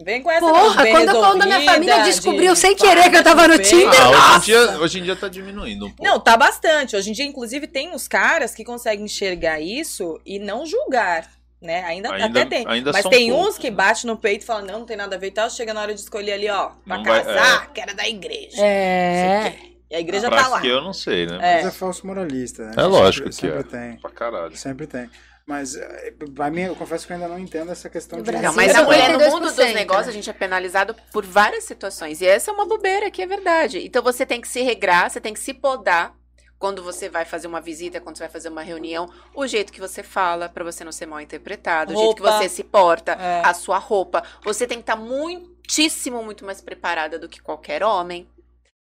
[0.05, 2.87] Vem com essa Porra, bem quando, quando a minha resolvida, família de descobriu sem pá,
[2.87, 3.59] querer que eu tava no.
[3.59, 6.03] Tinder, Ah, hoje, em dia, hoje em dia tá diminuindo um pouco.
[6.11, 6.97] Não, tá bastante.
[6.97, 11.29] Hoje em dia, inclusive, tem uns caras que conseguem enxergar isso e não julgar.
[11.61, 11.83] Né?
[11.85, 12.65] Ainda, Ainda- até tem.
[12.67, 13.77] ainda Mas tem poucos, uns que né?
[13.77, 15.51] batem no peito e falam, não, não tem nada a ver e tal.
[15.51, 18.57] Chega na hora de escolher ali, ó, pra Não vai- casar, que era da igreja.
[18.65, 19.53] É.
[19.91, 20.65] E a igreja Na tá lá.
[20.65, 21.37] eu não sei, né?
[21.43, 21.57] É.
[21.57, 22.73] Mas é falso moralista, né?
[22.79, 23.63] É lógico sempre, que é.
[23.63, 23.97] sempre tem.
[24.01, 24.57] Pra caralho.
[24.57, 25.11] Sempre tem.
[25.51, 28.31] Mas, eh, pra mim, eu confesso que eu ainda não entendo essa questão de.
[28.31, 31.27] Não, mas Sim, a mulher no 52%, mundo dos negócios, a gente é penalizado por
[31.27, 32.21] várias situações.
[32.21, 33.85] E essa é uma bobeira, que é verdade.
[33.85, 36.15] Então você tem que se regrar, você tem que se podar
[36.57, 39.81] quando você vai fazer uma visita, quando você vai fazer uma reunião, o jeito que
[39.81, 42.39] você fala, pra você não ser mal interpretado, o jeito que Roupa.
[42.39, 43.43] você se porta, É.
[43.45, 44.23] a sua roupa.
[44.45, 48.29] Você tem que estar muitíssimo, muito mais preparada do que qualquer homem.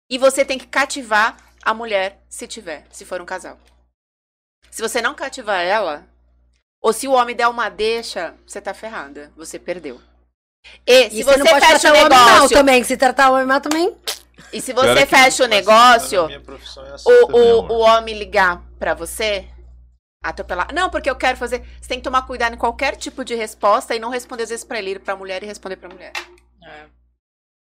[0.09, 3.57] E você tem que cativar a mulher, se tiver, se for um casal.
[4.71, 6.07] Se você não cativar ela,
[6.83, 9.31] ou se o homem der uma deixa, você tá ferrada.
[9.37, 10.01] Você perdeu.
[10.85, 12.83] E se E você, não pode fecha o o homem mal negócio, também.
[12.83, 13.95] Se tratar o homem mal também.
[14.51, 16.35] e se Pior você é que fecha o negócio, é
[16.93, 19.47] assim o, o, homem ligar pra você,
[20.21, 20.73] atropelar.
[20.73, 21.63] Não, porque eu quero fazer.
[21.81, 24.65] Você tem que tomar cuidado em qualquer tipo de resposta e não responder às vezes
[24.65, 26.11] pra ele, ir pra mulher e responder pra mulher.
[26.65, 26.85] É.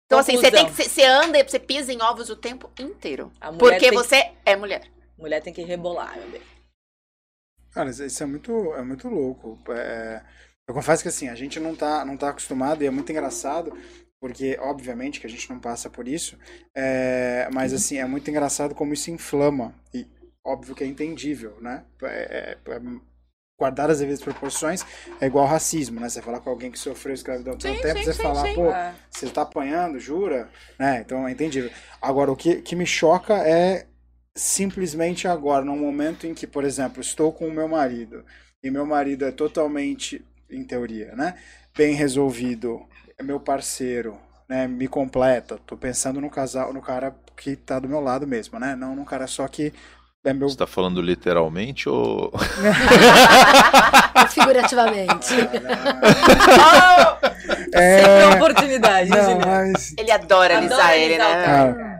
[0.05, 0.71] Então, assim, você tem que.
[0.83, 3.31] Você anda, você pisa em ovos o tempo inteiro.
[3.57, 4.83] Porque tem- você é mulher.
[5.17, 6.56] Mulher tem que rebolar, meu bem.
[7.77, 9.59] Cara, isso é muito, é muito louco.
[9.71, 10.23] É,
[10.67, 13.71] eu confesso que assim, a gente não tá, não tá acostumado e é muito engraçado,
[14.19, 16.39] porque obviamente que a gente não passa por isso,
[16.75, 19.75] é, mas assim, é muito engraçado como isso inflama.
[19.93, 20.07] E
[20.43, 21.85] óbvio que é entendível, né?
[22.01, 22.81] É, é- é-
[23.59, 24.83] guardar as devidas proporções
[25.21, 26.09] é igual racismo, né?
[26.09, 28.55] Você falar com alguém que sofreu escravidão por Sim, tempo, sim, você sim, falar, sim.
[28.55, 28.95] pô, É.
[29.09, 30.49] você tá apanhando, jura?
[30.79, 31.01] Né?
[31.01, 31.71] Então é entendível.
[32.01, 33.85] Agora, o que, que me choca é
[34.37, 38.23] simplesmente agora, num momento em que, por exemplo, estou com o meu marido
[38.63, 41.35] e meu marido é totalmente, em teoria, né?
[41.75, 42.85] Bem resolvido,
[43.17, 44.67] é meu parceiro, né?
[44.67, 45.59] Me completa.
[45.65, 48.75] Tô pensando no casal, no cara que tá do meu lado mesmo, né?
[48.75, 49.73] Não num cara só que
[50.23, 50.49] é meu.
[50.49, 52.31] Você tá falando literalmente ou.
[54.29, 55.25] Figurativamente.
[55.25, 55.61] Sempre
[57.73, 61.23] É, uma oportunidade, não, mas Ele adora alisar ele, né?
[61.23, 61.96] Ah,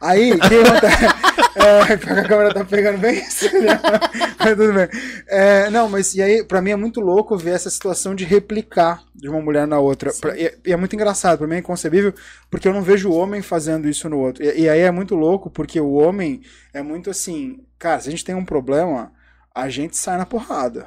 [0.00, 1.28] Aí, o que acontece?
[1.58, 1.98] É, a
[2.28, 3.46] câmera tá pegando bem isso.
[3.58, 3.80] né?
[4.38, 4.88] Mas tudo bem.
[5.26, 9.02] É, não, mas e aí, pra mim é muito louco ver essa situação de replicar
[9.12, 10.12] de uma mulher na outra.
[10.20, 12.14] Pra- e, e é muito engraçado, pra mim é inconcebível,
[12.48, 14.44] porque eu não vejo o homem fazendo isso no outro.
[14.44, 16.42] E, e aí é muito louco, porque o homem
[16.72, 19.10] é muito assim, cara, se a gente tem um problema,
[19.52, 20.86] a gente sai na porrada.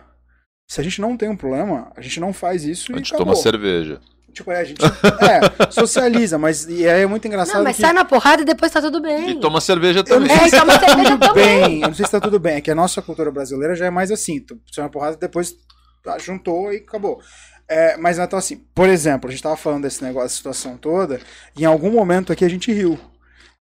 [0.69, 3.35] Se a gente não tem um problema, a gente não faz isso A gente toma
[3.35, 3.99] cerveja.
[4.31, 7.57] Tipo, é, a gente é, socializa, mas e aí é muito engraçado.
[7.57, 9.31] Não, mas que sai na porrada e depois tá tudo bem.
[9.31, 10.47] E toma cerveja eu não também.
[10.47, 11.59] É, toma tá cerveja tudo também.
[11.59, 11.81] bem.
[11.81, 12.55] Eu não sei se tá tudo bem.
[12.55, 14.39] É que a nossa cultura brasileira já é mais assim.
[14.39, 15.55] Tu sai na porrada e depois
[16.03, 17.21] tá, juntou e acabou.
[17.67, 21.21] É, mas então assim, por exemplo, a gente tava falando desse negócio, da situação toda,
[21.55, 22.99] e em algum momento aqui a gente riu.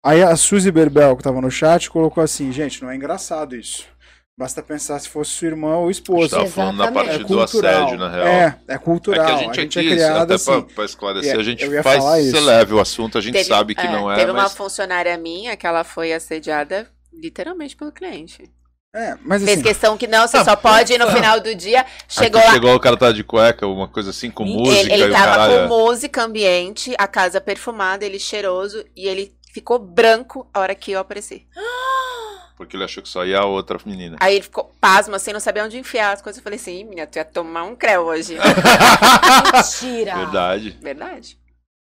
[0.04, 3.86] Aí a Suzy Berbel, que tava no chat, colocou assim, gente, não é engraçado isso.
[4.38, 6.38] Basta pensar se fosse sua irmã ou A gente esposa.
[6.38, 7.44] tava falando na parte É do cultural.
[7.84, 8.28] assédio, na real.
[8.28, 9.26] É, é cultural.
[9.26, 10.62] É que a gente aqui, é criado até assim.
[10.62, 12.40] pra, pra esclarecer, É, a gente faz falar ser isso.
[12.46, 15.18] leve o assunto, a gente Teve- sabe que é, não é, Teve uma mas funcionária
[15.18, 18.44] minha que ela foi assediada literalmente pelo cliente.
[18.96, 21.56] É, mas Fez assim, questão que não, você Ah, só pode ir no final do
[21.56, 21.84] dia.
[22.08, 22.52] Chegou lá.
[22.52, 25.26] chegou o cara tá de cueca, uma coisa assim com música ele, ele e tava
[25.26, 25.68] caralho.
[25.68, 30.92] com música ambiente, a casa perfumada, ele cheiroso e ele ficou branco a hora que
[30.92, 31.48] eu apareci.
[32.58, 34.18] Porque ele achou que só ia a outra menina.
[34.20, 36.40] Aí ele ficou pasmo, assim, não sabia onde enfiar as coisas.
[36.40, 38.36] Eu falei assim, "Ih, menina, tu ia tomar um creu hoje.
[39.54, 40.16] Mentira.
[40.16, 40.78] Verdade.
[40.82, 41.38] Verdade.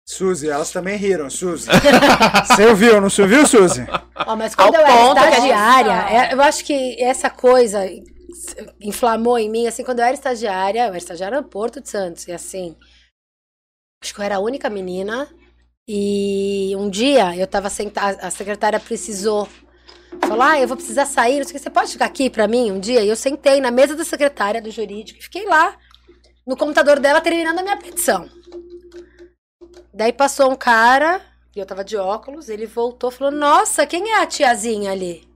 [0.06, 1.70] Suzy, elas também riram, Suzy.
[2.48, 3.86] Você ouviu, não se ouviu, Suzy?
[4.16, 7.80] Ó, mas quando Ao eu era estagiária, é, eu acho que essa coisa
[8.82, 12.28] inflamou em mim, assim, quando eu era estagiária, eu era estagiária no Porto de Santos,
[12.28, 12.76] e assim,
[14.04, 15.30] acho que eu era a única menina,
[15.88, 19.48] e um dia eu tava sentada, a secretária precisou,
[20.22, 22.48] falou, ah, eu vou precisar sair, não sei o que, você pode ficar aqui pra
[22.48, 23.02] mim um dia?
[23.02, 25.76] E eu sentei na mesa da secretária do jurídico e fiquei lá,
[26.46, 28.30] no computador dela, terminando a minha petição.
[29.94, 31.22] Daí passou um cara,
[31.56, 35.28] e eu tava de óculos, ele voltou e falou: Nossa, quem é a tiazinha ali?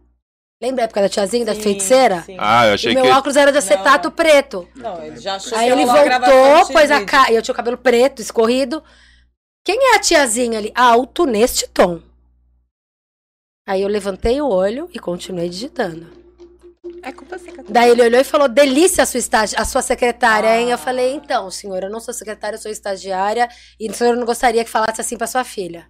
[0.62, 2.24] Lembra a época da tiazinha, da Sim, feiticeira?
[2.24, 2.36] sim.
[2.40, 3.12] Ah, eu E achei meu que.
[3.12, 4.68] óculos era de acetato preto.
[4.76, 7.32] Não, ele já achou Aí que ele voltou, pôs a cara.
[7.32, 8.84] E eu tinha o cabelo preto, escorrido.
[9.64, 10.72] Quem é a tiazinha ali?
[10.74, 12.02] Alto neste tom.
[13.68, 16.08] Aí eu levantei o olho e continuei digitando.
[17.04, 17.52] É culpa sua.
[17.68, 20.70] Daí ele olhou e falou: Delícia a sua, estagi a sua secretária, hein?
[20.70, 20.76] Ah.
[20.76, 23.50] Eu falei: Então, senhor, eu não sou secretária, eu sou estagiária.
[23.78, 25.86] E o senhor não gostaria que falasse assim pra sua filha.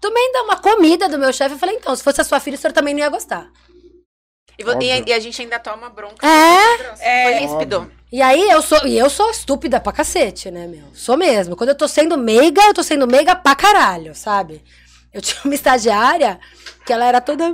[0.00, 1.54] Também dá uma comida do meu chefe.
[1.54, 3.48] Eu falei: Então, se fosse a sua filha, o senhor também não ia gostar.
[4.58, 6.26] E, e a, e a gente ainda toma bronca.
[6.26, 6.92] É.
[7.00, 7.92] É, Foi ríspido.
[8.12, 10.84] E aí eu sou, e eu sou estúpida pra cacete, né, meu?
[10.92, 11.54] Sou mesmo.
[11.54, 14.62] Quando eu tô sendo meiga, eu tô sendo meiga pra caralho, sabe?
[15.12, 16.38] Eu tinha uma estagiária
[16.86, 17.44] que ela era toda.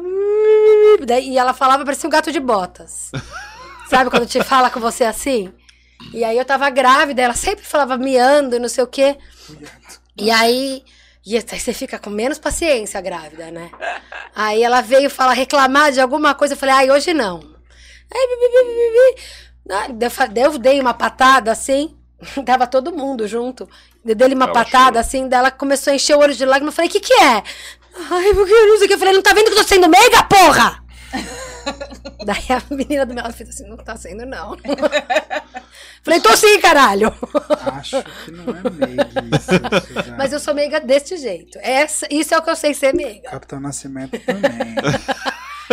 [1.06, 3.10] Daí- E ela falava, parecia um gato de botas.
[3.88, 5.52] Sabe quando te fala com você assim?
[6.12, 9.16] E aí eu tava grávida, ela sempre falava miando e não sei o quê.
[10.16, 10.84] E aí.
[11.24, 13.70] E aí você fica com menos paciência grávida, né?
[14.34, 16.54] Aí ela veio falar, reclamar de alguma coisa.
[16.54, 17.40] Eu falei, ai, hoje não.
[18.14, 19.16] Aí.
[19.70, 19.88] Ah,
[20.36, 21.96] Eu dei uma patada assim,
[22.46, 23.68] tava todo mundo junto.
[24.06, 25.00] Eu dei uma Ela patada chorou.
[25.00, 26.72] assim, daí ela começou a encher o olho de lágrimas.
[26.72, 27.42] Eu falei, o que que é?
[28.10, 28.94] Ai, porque eu não sei o que.
[28.94, 30.84] Eu falei, não tá vendo que eu tô sendo meiga, porra?
[32.24, 34.56] daí a menina do meu lado fez assim, não tá sendo não.
[36.02, 37.12] falei, tô sim, caralho.
[37.72, 39.46] Acho que não é meiguice.
[39.86, 40.16] Suzana.
[40.18, 41.58] Mas eu sou meiga deste jeito.
[41.62, 43.30] Essa, isso é o que eu sei ser meiga.
[43.30, 44.76] Capitão Nascimento também.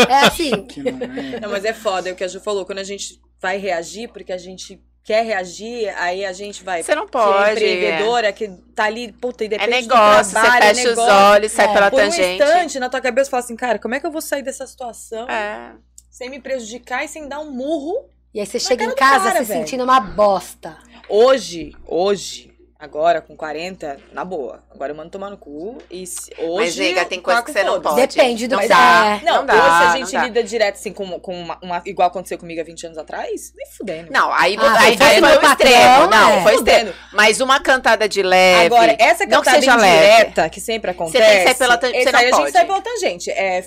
[0.10, 0.66] É assim.
[0.66, 1.40] Que não é.
[1.40, 2.66] Não, mas é foda, é o que a Ju falou.
[2.66, 6.82] Quando a gente vai reagir, porque a gente quer reagir, aí a gente vai.
[6.84, 7.52] Você não que é pode.
[7.52, 10.98] empreendedora, que tá ali, puta, e É depende do negócio, você trabalho, é fecha os
[10.98, 11.14] negócio.
[11.14, 11.74] olhos, sai É.
[11.74, 12.44] pela Por um tangente.
[12.44, 14.66] instante, na tua cabeça, você fala assim, cara, como é que eu vou sair dessa
[14.66, 15.74] situação É.
[16.10, 18.10] sem me prejudicar e sem dar um murro?
[18.34, 19.60] E aí você chega em casa cara, se velho.
[19.60, 20.78] sentindo uma bosta.
[21.10, 22.53] Hoje, hoje,
[22.84, 24.64] agora com 40, na boa.
[24.70, 25.78] Agora eu mando tomar no cu.
[25.90, 26.66] E se- hoje.
[26.66, 27.96] Mas, nega, tem coisa que você não pode.
[27.96, 29.20] Depende do Não que dá.
[29.22, 29.26] é.
[29.26, 32.38] Não, Não dá, hoje a gente lida direto assim com, com uma, uma- igual aconteceu
[32.38, 34.12] comigo há 20 anos atrás, nem fudendo.
[34.12, 36.08] Não, aí, Ah, aí, fosse aí foi o patrão, extremo.
[36.10, 36.44] Não, é.
[36.44, 36.94] foi extremo.
[37.14, 38.66] Mas uma cantada de leve.
[38.66, 40.50] Agora, essa não que cantada seja leve.
[40.50, 41.18] que sempre acontece.
[41.26, 42.52] tem que sair pela tan- esse você não aí a gente pode.
[42.52, 43.32] sai pela tangente.
[43.32, 43.62] É,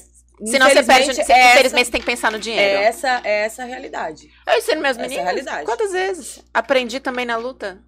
[0.45, 1.03] Senão você perde.
[1.03, 2.79] infelizmente, Você, é infelizmente, essa- você tem que pensar no É dinheiro.
[2.83, 4.29] essa, é essa a realidade.
[4.47, 5.25] Eu ensino meus Essa é a meninos.
[5.25, 5.65] realidade.
[5.65, 6.45] Quantas vezes?
[6.53, 7.79] Aprendi também na luta.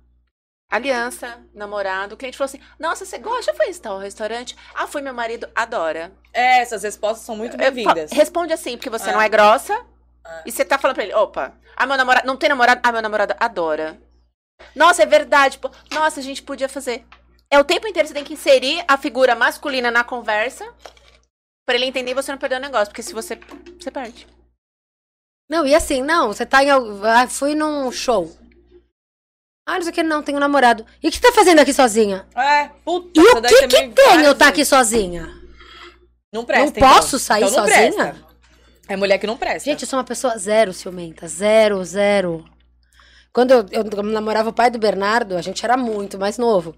[0.70, 2.14] Aliança, namorado.
[2.14, 3.54] O cliente falou assim: Nossa, você gosta?
[3.54, 4.54] Foi em tal restaurante?
[4.74, 6.12] Ah, foi meu marido, adora.
[6.32, 8.12] É, essas respostas são muito bem-vindas.
[8.12, 9.12] Responde assim, porque você É.
[9.12, 9.72] não é grossa.
[10.26, 10.42] É.
[10.44, 12.26] E você tá falando pra ele: Opa, ah, meu namorado.
[12.26, 12.80] Não tem namorado?
[12.84, 13.98] Ah, meu namorado adora.
[14.74, 15.58] Nossa, é verdade.
[15.58, 15.70] Pô.
[15.90, 17.06] Nossa, a gente podia fazer.
[17.50, 20.70] É o tempo inteiro você tem que inserir a figura masculina na conversa.
[21.66, 22.88] Pra ele entender e você não perder o negócio.
[22.88, 23.36] Porque se você.
[23.80, 24.26] Você perde.
[25.50, 26.68] Não, e assim, não, você tá em.
[26.70, 28.36] Ah, fui num show.
[29.70, 30.86] Ah, não sei o que, não, tenho namorado.
[31.02, 32.26] E o que você tá fazendo aqui sozinha?
[32.34, 35.28] É, puta, E o que que também tem eu estar aqui sozinha?
[36.32, 36.88] Não presta, Não então.
[36.94, 37.92] posso sair Então não sozinha?
[37.92, 38.16] presta.
[38.88, 39.68] É mulher que não presta.
[39.68, 41.28] Gente, eu sou uma pessoa zero ciumenta.
[41.28, 42.46] Zero, zero.
[43.30, 46.74] Quando eu, eu namorava o pai do Bernardo, a gente era muito mais novo.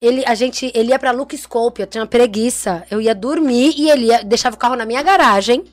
[0.00, 2.86] Ele, a gente, ele ia pra Look Scope, eu tinha preguiça.
[2.88, 5.64] Eu ia dormir e ele ia, deixava o carro na minha garagem,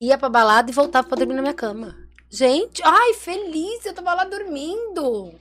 [0.00, 1.94] ia pra balada e voltava pra dormir na minha cama.
[2.30, 5.32] Gente, ai, feliz, eu tava lá dormindo.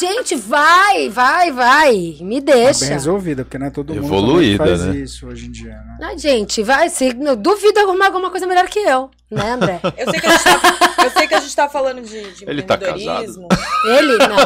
[0.00, 2.16] Gente, vai, vai, vai.
[2.20, 2.86] Me Tá bem deixa.
[2.86, 4.96] resolvida, porque não é todo mundo Evoluída, faz né?
[4.96, 5.98] isso hoje em dia, né?
[6.02, 6.88] Ai, gente, vai.
[6.88, 9.80] Se, não, duvido arrumar alguma coisa melhor que eu, né, André?
[9.98, 12.44] Eu sei que a gente tá, eu sei que a gente tá falando de, de
[12.48, 13.48] Ele tá empreendedorismo.
[13.84, 14.16] Ele?
[14.26, 14.36] Não.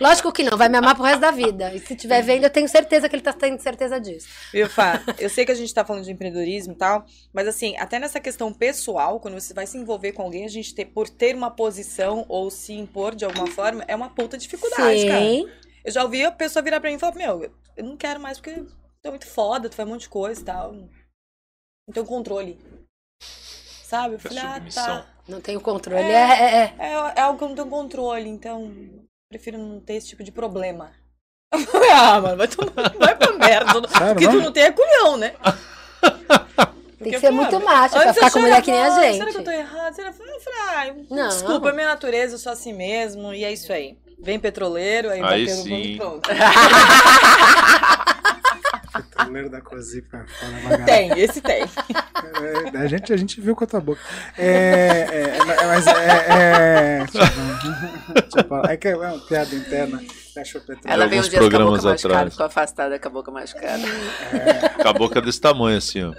[0.00, 1.72] Lógico que não, vai me amar pro resto da vida.
[1.74, 4.28] E se estiver vendo, eu tenho certeza que ele tá tendo certeza disso.
[4.52, 5.02] Viu, Fá?
[5.18, 8.20] Eu sei que a gente tá falando de empreendedorismo e tal, mas assim, até nessa
[8.20, 11.50] questão pessoal, quando você vai se envolver com alguém, a gente ter, por ter uma
[11.50, 15.20] posição ou se impor de alguma forma, é uma puta dificuldade, cara.
[15.20, 15.48] Sim.
[15.84, 18.38] Eu já ouvi a pessoa virar pra mim e falar, meu, eu não quero mais
[18.38, 20.72] porque tu é muito foda, tu faz um monte de coisa e tal.
[20.72, 22.58] Não tenho controle.
[23.84, 24.14] Sabe?
[24.14, 25.06] Eu falei, ah, tá.
[25.28, 26.02] Não tenho controle.
[26.02, 26.74] É, é, é.
[26.78, 28.74] É, é algo que eu não tenho controle, então
[29.28, 30.92] prefiro não ter esse tipo de problema.
[31.52, 33.88] Eu falei, ah, mano, vai, tomar, vai pra merda.
[33.88, 34.42] Sério, Porque tu não?
[34.44, 35.34] não tem é culhão, né?
[36.98, 39.18] Tem que ser muito macho pra ficar com mulher que nem a gente.
[39.18, 39.94] Será que eu tô errado?
[39.94, 40.08] Será?
[40.08, 40.30] Eu falei,
[40.70, 41.28] ah, Não.
[41.28, 43.98] desculpa, é minha natureza, eu sou assim mesmo, e é isso aí.
[44.18, 45.98] Vem petroleiro, aí, Aí no sim.
[45.98, 46.30] ponto, pronto.
[48.96, 50.24] Petroleiro da Cozipa.
[50.86, 51.62] Tem, esse tem.
[51.62, 54.00] É, a, gente, a gente viu com a tua boca.
[54.38, 57.04] É, é, é, mas é.
[58.38, 58.72] é falar.
[58.72, 60.00] É que é uma piada interna.
[60.36, 60.80] Fecha o petróleo.
[60.84, 62.32] Ela veio um alguns dia com a boca programas machucada, atrás.
[62.32, 63.82] ficou afastada com a boca machucada.
[64.82, 66.12] Com a boca desse tamanho, assim, ó.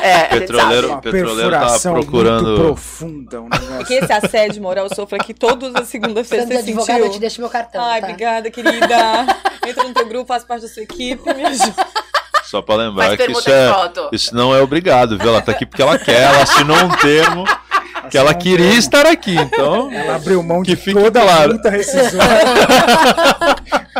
[0.00, 2.54] É, a gente Petroleiro, Uma petroleiro tá procurando.
[2.56, 3.40] profunda.
[3.40, 3.94] Um Que negócio.
[4.04, 6.46] esse assédio moral eu sofro aqui todas as segundas-feiras.
[6.48, 7.20] Você advogado, eu te sentiu?
[7.20, 7.82] deixo meu cartão.
[7.82, 8.06] Ai, tá?
[8.06, 9.26] obrigada, querida.
[9.66, 11.86] Entra no teu grupo, faço parte da sua equipe, me ajuda.
[12.44, 13.72] Só pra lembrar Faz que isso, é,
[14.12, 15.30] isso não é obrigado, viu?
[15.30, 17.44] Ela tá aqui porque ela quer, ela assinou um termo
[18.10, 18.78] que ela Assinou um queria termo.
[18.78, 19.34] estar aqui.
[19.36, 21.60] Então, Ela abriu mão Que de fique toda a claro.
[21.64, 22.44] rescisória.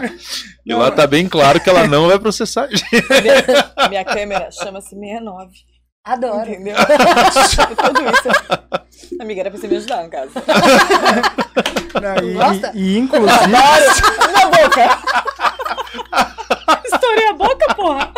[0.67, 2.85] e lá tá bem claro que ela não vai processar a gente.
[2.93, 5.51] Minha, minha câmera chama-se 69.
[6.07, 6.51] Adoro.
[6.51, 6.77] Entendeu?
[7.85, 8.29] Tudo isso.
[9.21, 10.31] Amiga, era pra você me ajudar, no caso.
[12.03, 12.71] Não, e, Gosta?
[12.75, 13.33] e, e, inclusive.
[13.33, 14.33] Adoro!
[14.33, 14.99] Na boca!
[16.85, 18.13] Estourei a boca, porra!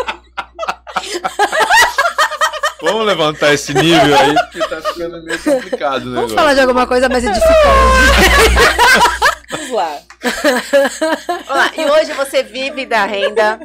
[2.86, 6.86] Vamos levantar esse nível aí, porque tá ficando meio complicado o Vamos falar de alguma
[6.86, 7.56] coisa mais edificante.
[9.50, 9.98] Vamos lá.
[10.22, 13.60] Vamos lá, E hoje você vive da renda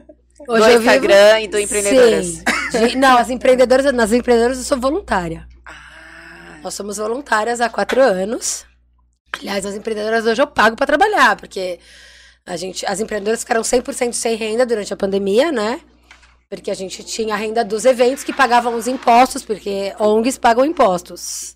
[0.48, 2.26] Hoje do eu vivo- Instagram e do Empreendedoras.
[2.72, 2.95] Sim.
[2.98, 5.48] Não, as empreendedoras, nas empreendedoras eu sou voluntária.
[5.65, 8.65] Ah, Nós somos voluntárias há quatro anos.
[9.39, 11.80] Aliás, as empreendedoras hoje eu pago pra trabalhar, porque
[12.45, 15.80] a gente, as empreendedoras ficaram 100% sem renda durante a pandemia, né?
[16.52, 20.65] Porque a gente tinha a renda dos eventos que pagavam os impostos, porque ONGs pagam
[20.65, 21.56] impostos.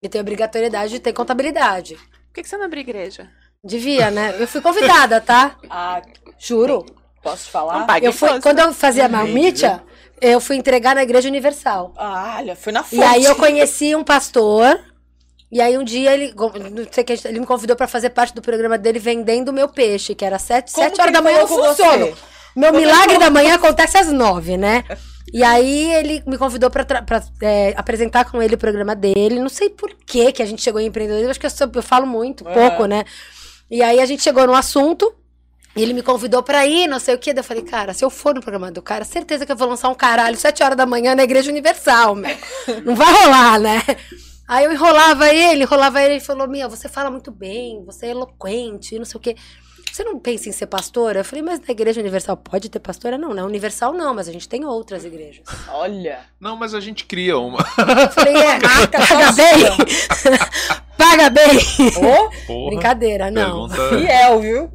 [0.00, 1.96] E tem obrigatoriedade de ter contabilidade.
[1.96, 3.28] Por que, que você não abre igreja?
[3.64, 4.36] Devia, né?
[4.38, 5.56] Eu fui convidada, tá?
[5.68, 6.00] Ah,
[6.38, 6.86] Juro.
[7.20, 7.88] posso falar?
[8.00, 8.42] Eu fui, imposto.
[8.44, 9.82] quando eu fazia marmita,
[10.20, 11.92] eu fui entregar na Igreja Universal.
[11.96, 13.00] Ah, olha, foi na fonte.
[13.00, 14.78] E aí eu conheci um pastor.
[15.50, 16.32] E aí um dia ele,
[16.70, 19.52] não sei o que, ele me convidou pra fazer parte do programa dele vendendo o
[19.52, 22.06] meu peixe, que era sete, Como sete horas da manhã eu funciono.
[22.06, 22.35] você?
[22.56, 24.84] Meu milagre da manhã acontece às nove, né?
[25.32, 29.38] E aí ele me convidou pra, pra, é, apresentar com ele o programa dele.
[29.40, 31.82] Não sei por que que a gente chegou em empreendedorismo, acho que eu, sou- eu
[31.82, 32.54] falo muito, Aham.
[32.54, 33.04] pouco, né?
[33.70, 35.12] E aí a gente chegou no assunto.
[35.74, 37.34] E ele me convidou pra ir, não sei o quê.
[37.34, 39.68] Daí eu falei, cara, se eu for no programa do cara, certeza que eu vou
[39.68, 42.34] lançar um caralho sete horas da manhã na Igreja Universal, meu.
[42.82, 43.82] Não vai rolar, né?
[44.48, 48.10] Aí eu enrolava ele, enrolava ele e falou: Mia, você fala muito bem, você é
[48.12, 49.36] eloquente, não sei o quê.
[49.96, 51.20] Você não pensa em ser pastora?
[51.20, 53.16] Eu falei, mas na Igreja Universal pode ter pastora?
[53.16, 55.42] Não, na Universal não, mas a gente tem outras igrejas.
[55.70, 56.18] Olha.
[56.38, 57.60] Não, mas a gente cria uma.
[57.78, 60.36] Eu falei, é, paga só bem?
[60.98, 61.58] paga bem?
[61.96, 62.66] Ô, Porra.
[62.72, 63.70] Brincadeira, não.
[63.70, 63.96] Pergunta.
[63.96, 64.70] fiel, viu?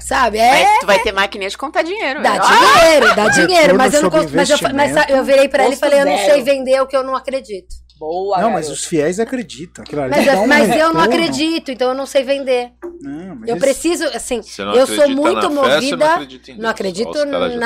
[0.00, 0.36] Sabe?
[0.36, 0.50] É.
[0.62, 2.22] Mas tu vai ter maquininha de contar dinheiro.
[2.22, 2.40] Dá né?
[2.40, 5.64] dinheiro, dá dinheiro, Retorno mas eu não sobre cons- mas eu, mas eu virei pra
[5.64, 7.74] ele e falei, eu não sei vender o que eu não acredito.
[7.96, 9.84] Boa, Não, mas os fiéis acreditam.
[10.10, 12.72] Mas, eu- um mas eu não acredito, então eu não sei vender.
[13.00, 15.96] Não, mas Eu preciso, assim, não eu sou muito movida.
[15.96, 17.58] não em Não acredito Olha caras já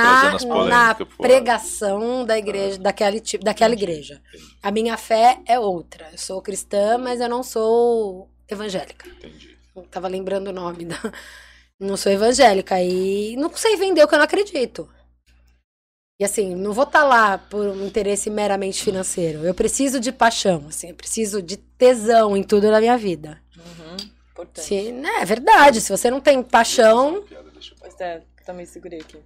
[0.48, 4.20] na, na pregação da igreja, daquele tipo, daquela igreja.
[4.62, 6.08] A minha fé é outra.
[6.12, 9.08] Eu sou cristã, mas eu não sou evangélica.
[9.08, 9.56] Entendi.
[9.74, 10.96] Eu tava lembrando o nome da.
[11.80, 14.88] Não sou evangélica e não sei vender o que eu não acredito.
[16.20, 19.44] E assim, não vou estar lá por um interesse meramente financeiro.
[19.44, 23.40] Eu preciso de paixão, assim, eu preciso de tesão em tudo na minha vida.
[23.56, 23.96] Uhum,
[24.32, 24.64] importante.
[24.66, 27.24] Se, né, é verdade, se você não tem paixão,
[27.78, 29.18] Pois é, também segurei aqui.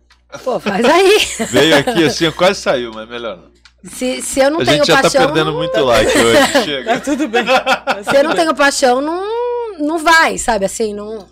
[0.45, 1.19] pô, faz aí.
[1.51, 3.53] Veio aqui assim, quase saiu, mas melhor não.
[3.91, 6.53] Se, se eu não a tenho gente já tá paixão, perdendo muito like hoje.
[6.65, 7.01] Chega.
[7.01, 7.45] tudo bem.
[8.05, 10.67] se eu não tenho paixão, não, não vai, sabe?
[10.67, 11.27] Assim, não.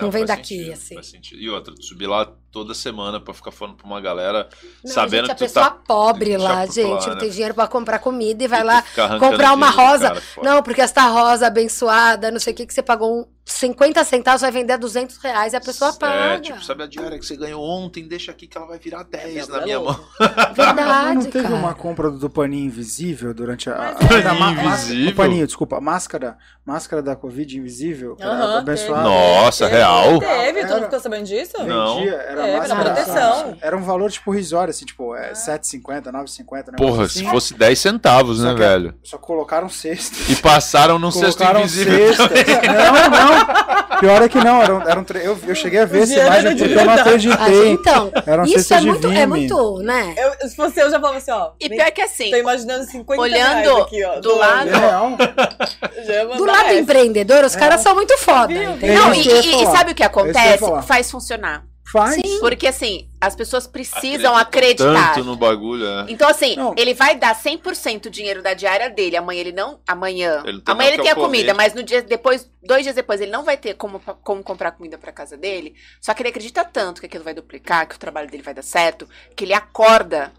[0.00, 1.20] Não vem faz daqui, sentido, assim.
[1.34, 4.48] E outra, tu subir lá toda semana pra ficar falando pra uma galera,
[4.82, 5.76] Não, sabendo gente, a que tu pessoa tá.
[5.86, 7.20] pobre deixar lá, por gente, lá, não né?
[7.20, 8.82] tem dinheiro pra comprar comida e vai E lá
[9.20, 10.08] comprar uma rosa.
[10.08, 10.22] cara.
[10.42, 14.40] Não, porque esta rosa abençoada, não sei o que, que você pagou um 50 centavos,
[14.40, 16.14] vai vender a 200 reais e a pessoa paga.
[16.34, 18.08] É, tipo, sabe a diária que você ganhou ontem?
[18.08, 20.00] Deixa aqui que ela vai virar 10 na é minha louco.
[20.18, 20.28] mão.
[20.52, 21.54] Verdade, não teve cara.
[21.54, 23.74] uma compra do paninho invisível durante a.
[23.74, 23.94] É.
[24.22, 25.12] Paninho máscara- invisível?
[25.12, 28.16] O paninho, desculpa, a máscara, máscara da Covid invisível.
[28.20, 29.02] Aham, abençoada.
[29.04, 30.18] Nossa, real?
[30.18, 31.52] Teve, tu Era- não ficou sabendo disso?
[31.64, 31.98] Não.
[31.98, 32.74] Vendia, era Máscara.
[32.74, 33.56] na proteção.
[33.60, 36.72] Era um valor tipo risório, assim, tipo, é, 7,50, 9,50.
[36.72, 37.30] um Porra, negócio se assim.
[37.30, 38.94] fosse 10 centavos, Só né, que- velho?
[39.02, 40.16] Só colocaram cesto.
[40.30, 42.14] E passaram num cesto invisível.
[42.14, 42.26] cesta.
[42.66, 43.98] Não, não.
[44.00, 44.62] Pior é que não.
[44.62, 46.92] Era um, era um tre- eu, eu cheguei a ver essa imagem porque eu não.
[46.92, 47.70] Ah, acreditei.
[47.70, 50.14] então, Era um isso é muito, é muito, né?
[50.18, 51.52] Eu, se fosse eu, já falava assim, ó.
[51.58, 54.20] E pior que assim, Tô imaginando 50 Olhando reais aqui, ó.
[54.20, 56.74] do lado- É ia mandar Do lado essa.
[56.74, 60.06] empreendedor, os caras são muito foda, não, isso e, e- e sabe o que É
[60.06, 60.64] acontece?
[60.86, 61.64] Faz funcionar.
[61.96, 62.38] Faz.
[62.40, 65.14] Porque assim, as pessoas precisam acreditar.
[65.14, 66.06] Tanto no bagulho, é.
[66.08, 66.74] Então, assim, Não.
[66.76, 69.16] ele vai dar 100% do dinheiro da diária dele.
[69.16, 69.80] Amanhã ele não.
[69.86, 70.42] Amanhã.
[70.44, 71.54] Ele não tem amanhã ele o tem a comida, comer.
[71.54, 74.98] mas no dia depois, dois dias depois, ele não vai ter como, como comprar comida
[74.98, 75.74] pra casa dele.
[76.00, 78.62] Só que ele acredita tanto que aquilo vai duplicar, que o trabalho dele vai dar
[78.62, 80.32] certo, que ele acorda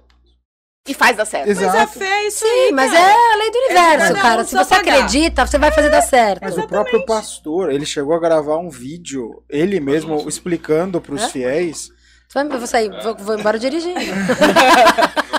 [0.88, 1.50] e faz dar certo.
[1.50, 1.76] Exato.
[1.78, 4.44] Mas é feio isso Sim, aí, mas é a lei do universo, cada um cara.
[4.46, 4.94] Se você pagar.
[4.94, 6.42] acredita, você vai fazer dar certo.
[6.44, 11.26] Mas o próprio pastor, ele chegou a gravar um vídeo, ele mesmo explicando para os
[11.32, 11.90] fiéis.
[12.28, 14.00] Você vai- vou sair, vou, vou embora dirigindo.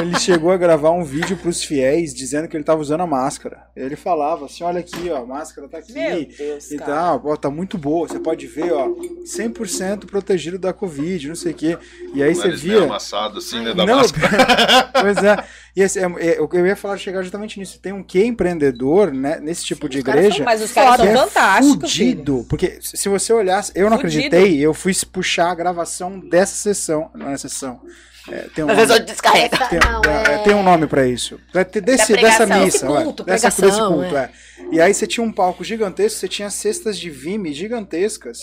[0.00, 3.06] Ele chegou a gravar um vídeo para os fiéis dizendo que ele estava usando a
[3.06, 3.66] máscara.
[3.76, 5.92] Ele falava assim: olha aqui, ó, a máscara tá aqui.
[5.92, 6.92] Meu Deus, e cara.
[6.92, 8.08] tal, ó, tá muito boa.
[8.08, 11.78] Você pode ver, ó, 100% protegido da Covid, não sei o quê.
[12.14, 12.84] E aí você via.
[12.84, 14.90] amassado assim, né, da Não, máscara.
[15.00, 15.44] pois é.
[15.74, 17.78] E esse, é, é, eu ia falar chegar justamente nisso.
[17.78, 20.44] Tem um quê empreendedor, né, nesse tipo de os caras igreja.
[20.44, 22.10] Mas os caras que são é fantásticos, filho.
[22.10, 22.46] fudido.
[22.48, 24.26] Porque se se você olhasse, eu não Fudido.
[24.26, 27.10] acreditei, eu fui puxar a gravação dessa sessão.
[27.14, 27.80] Não é sessão.
[28.28, 28.86] É, tem um Às nome.
[28.86, 29.68] vezes eu descarrega.
[29.68, 31.40] Tem, Não, é, é- tem um nome pra isso.
[31.82, 34.24] Desse, dessa missa, Esse ué, culto, dessa, pregação, desse culto, é.
[34.24, 34.30] é.
[34.70, 38.38] E aí você tinha um palco gigantesco, você tinha cestas de vime gigantescas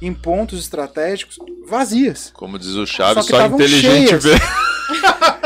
[0.00, 2.30] em pontos estratégicos vazias.
[2.34, 4.32] Como diz o Chaves, Só só, inteligente vê.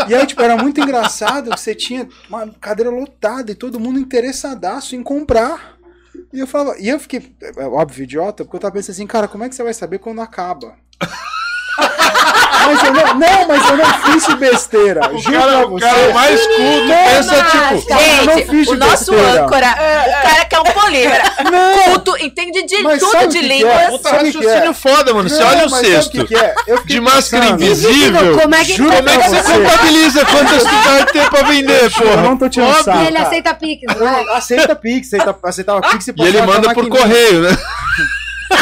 [0.08, 3.98] E aí, tipo, era muito engraçado que você tinha uma cadeira lotada e todo mundo
[3.98, 5.76] interessadaço em comprar.
[6.32, 9.26] E eu falava, e eu fiquei, é, óbvio, idiota, porque eu tava pensando assim, cara,
[9.28, 10.74] como é que você vai saber quando acaba?
[12.66, 15.10] Mas eu não, não, mas eu não fiz de besteira.
[15.12, 15.84] O Juro cara, pra o você.
[15.86, 19.44] cara mais culto pensa, tipo, eu não Gente, fiz o nosso besteira.
[19.44, 21.24] âncora, o cara que é um polímero,
[21.84, 23.72] culto, entende de Mas tudo de línguas.
[23.74, 23.88] é?
[23.88, 24.74] puta raciocínio é?
[24.74, 25.28] foda, mano.
[25.28, 26.54] Você olha o cesto que que é?
[26.66, 28.38] Eu de máscara pensando, invisível.
[28.38, 31.84] Como é que, Juro Como é que você contabiliza quantas tu vai ter pra vender,
[31.84, 32.16] Eu porra?
[32.22, 33.06] não tô tirando Óbvio.
[33.06, 34.10] ele aceita Pix, Eu é?
[34.10, 37.56] não- Aceita Pix, aceita, aceitava Pix e E ele manda por correio, né?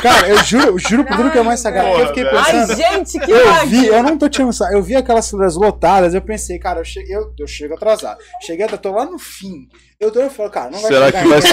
[0.02, 1.88] Cara, eu juro, eu juro por tudo que é mais sagrado.
[1.88, 2.70] Porra, eu fiquei pensando.
[2.70, 6.22] Ai, gente, que Eu vi, eu não tô tirando eu vi aquelas filas lotadas, eu
[6.22, 8.18] pensei, cara, eu, cheguei, eu, eu chego atrasado.
[8.40, 9.68] Cheguei, eu tô lá no fim.
[10.04, 11.48] Eu tô eu falo, cara, não vai Será chegar que vai ser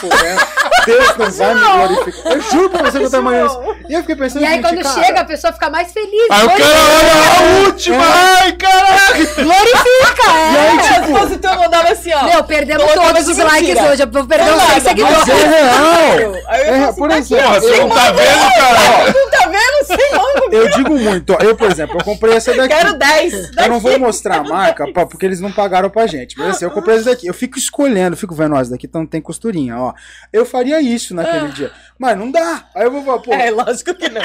[0.00, 0.46] fudendo.
[0.84, 2.32] Deus não vai me glorificar.
[2.32, 3.60] Eu juro pra você que eu tô amanhã isso.
[3.88, 6.26] E eu fiquei pensando, E aí, gente, quando cara, chega, a pessoa fica mais feliz.
[6.30, 8.04] Aí o cara olha a última.
[8.04, 9.34] Ai, caralho.
[9.36, 10.70] Glorifica, E é.
[10.70, 12.24] aí, Se tipo, fosse tu, eu mandava assim, ó.
[12.24, 14.02] Meu, perdemos todos os likes hoje.
[14.02, 15.28] Eu vou perder os Nada, 100 seguidores.
[15.28, 16.34] é real.
[16.48, 19.08] Aí eu É, assim, por tá exemplo, Porra, você não tá vendo, cara?
[19.08, 19.86] aqui, tá vendo?
[19.86, 20.56] Sem nome.
[20.56, 22.74] eu digo muito, eu, por exemplo, eu comprei essa daqui.
[22.74, 23.50] Quero 10.
[23.56, 26.36] Eu não vou mostrar a marca porque eles não pagaram pra gente.
[26.38, 27.26] Mas assim, eu comprei esse daqui.
[27.28, 29.94] Eu fico escolhendo, fico vendo, ó, esse daqui não tem costurinha, ó.
[30.32, 31.70] Eu faria isso naquele dia.
[31.98, 32.64] Mas não dá.
[32.74, 34.22] Aí eu vou falar, pô, É, lógico que não.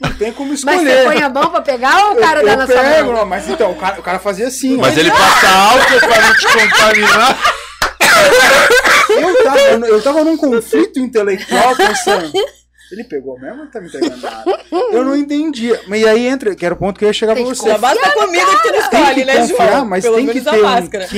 [0.00, 0.78] não tem como Mas escolher.
[0.98, 3.08] você põe a mão pra pegar ou o cara eu, dá eu na sua pego,
[3.10, 3.16] mão?
[3.20, 5.00] não, mas então, o cara, o cara fazia assim, Mas ó.
[5.00, 7.38] ele passa álcool pra não te contaminar.
[9.10, 12.32] Eu tava, eu, eu tava num conflito intelectual pensando.
[12.92, 14.44] Ele pegou mesmo ou tá me entregando nada?
[14.92, 15.80] Eu não entendia.
[15.88, 17.58] Mas e aí entra, que era o ponto que eu ia chegar pra Tem que
[17.58, 17.68] você.
[17.70, 19.84] Já basta a comida que tu não escolhe, que né, João?
[19.86, 21.08] mas Pelo tem que ter um máscara.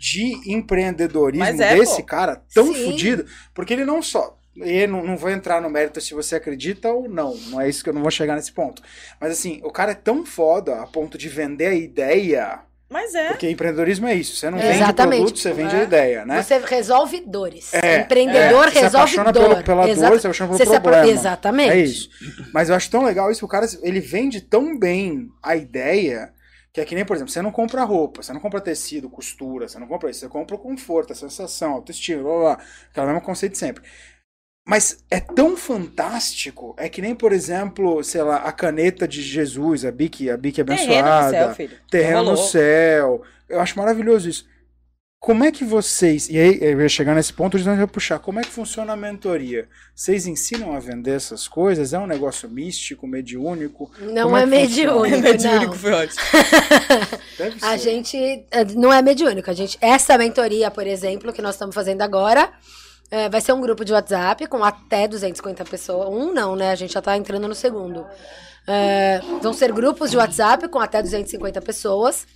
[0.00, 2.04] De empreendedorismo é, desse pô.
[2.06, 2.84] cara tão Sim.
[2.86, 4.36] fudido, porque ele não só.
[4.56, 7.36] E não, não vou entrar no mérito se você acredita ou não.
[7.48, 8.82] Não é isso que eu não vou chegar nesse ponto.
[9.20, 12.60] Mas assim, o cara é tão foda a ponto de vender a ideia.
[12.88, 13.28] Mas é.
[13.28, 14.34] Porque empreendedorismo é isso.
[14.36, 15.20] Você não vende o Exatamente.
[15.20, 15.82] produto, você vende a É.
[15.84, 16.42] ideia, né?
[16.42, 17.72] Você resolve dores.
[17.72, 19.48] É, Empreendedor é, você se resolve apaixona dor.
[19.50, 21.12] pelo- pela dor, Exata- você se apaixona pelo Você se apa- problema.
[21.20, 21.70] Exatamente.
[21.72, 22.10] É isso.
[22.52, 26.32] Mas eu acho tão legal isso, o cara, ele vende tão bem a ideia,
[26.72, 29.68] que é que nem, por exemplo, você não compra roupa, você não compra tecido, costura,
[29.68, 33.06] você não compra isso, você compra o conforto, a sensação, autoestima, blá, blá, blá, aquele
[33.06, 33.82] mesmo conceito de sempre.
[34.66, 39.84] Mas é tão fantástico, é que nem, por exemplo, sei lá, a caneta de Jesus,
[39.84, 41.80] a Bic, a Bic Terreno no abençoada, céu, filho.
[41.90, 42.36] terreno no Rolou.
[42.36, 43.22] céu.
[43.48, 44.48] Eu acho maravilhoso isso.
[45.20, 46.30] Como é que vocês.
[46.30, 48.18] E aí, eu ia chegar nesse ponto de não puxar.
[48.18, 49.68] Como é que funciona a mentoria?
[49.94, 51.92] Vocês ensinam a vender essas coisas?
[51.92, 53.90] É um negócio místico, mediúnico?
[53.98, 55.20] Não é, é mediúnico.
[55.20, 55.78] Mediúnico não.
[55.78, 56.22] foi ótimo.
[57.36, 58.16] Deve A gente
[58.50, 59.50] eh, não é mediúnico.
[59.50, 62.50] A gente, essa mentoria, por exemplo, que nós estamos fazendo agora,
[63.10, 66.08] eh, vai ser um grupo de WhatsApp com até 250 pessoas.
[66.08, 66.70] Um não, né?
[66.70, 68.06] A gente já tá entrando no segundo.
[68.66, 72.26] Eh, vão ser grupos de WhatsApp com até 250 pessoas,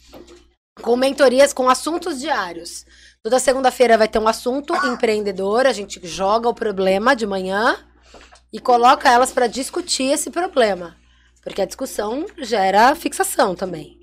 [0.83, 2.85] com mentorias com assuntos diários.
[3.23, 7.77] Toda segunda-feira vai ter um assunto empreendedor, a gente joga o problema de manhã
[8.53, 10.97] e coloca elas para discutir esse problema.
[11.43, 13.99] Porque a discussão gera fixação também.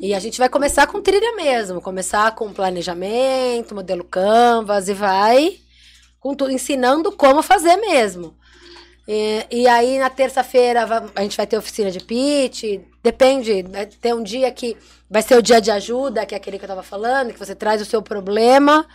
[0.00, 5.58] E a gente vai começar com trilha mesmo, começar com planejamento, modelo Canvas e vai
[6.20, 8.36] com tudo, ensinando como fazer mesmo.
[9.06, 12.80] E, e aí na terça-feira a gente vai ter oficina de pitch,
[13.10, 14.76] depende, vai ter um dia que
[15.10, 17.54] vai ser o dia de ajuda, que é aquele que eu tava falando, que você
[17.54, 18.86] traz o seu problema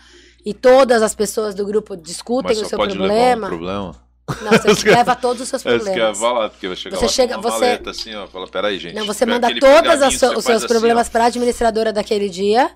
[0.45, 3.47] e todas as pessoas do grupo discutem Mas o seu um problema.
[3.47, 3.95] problema.
[4.41, 6.19] Não, você leva todos os seus É, isso que problemas.
[6.19, 8.27] vai lá, porque vai chegar Você lá chega- você- maleta assim, ó.
[8.27, 8.95] Fala, peraí, gente.
[8.95, 11.11] Não, você manda todos pergaminho, os seus assim, problemas ó.
[11.11, 12.71] para a administradora daquele dia.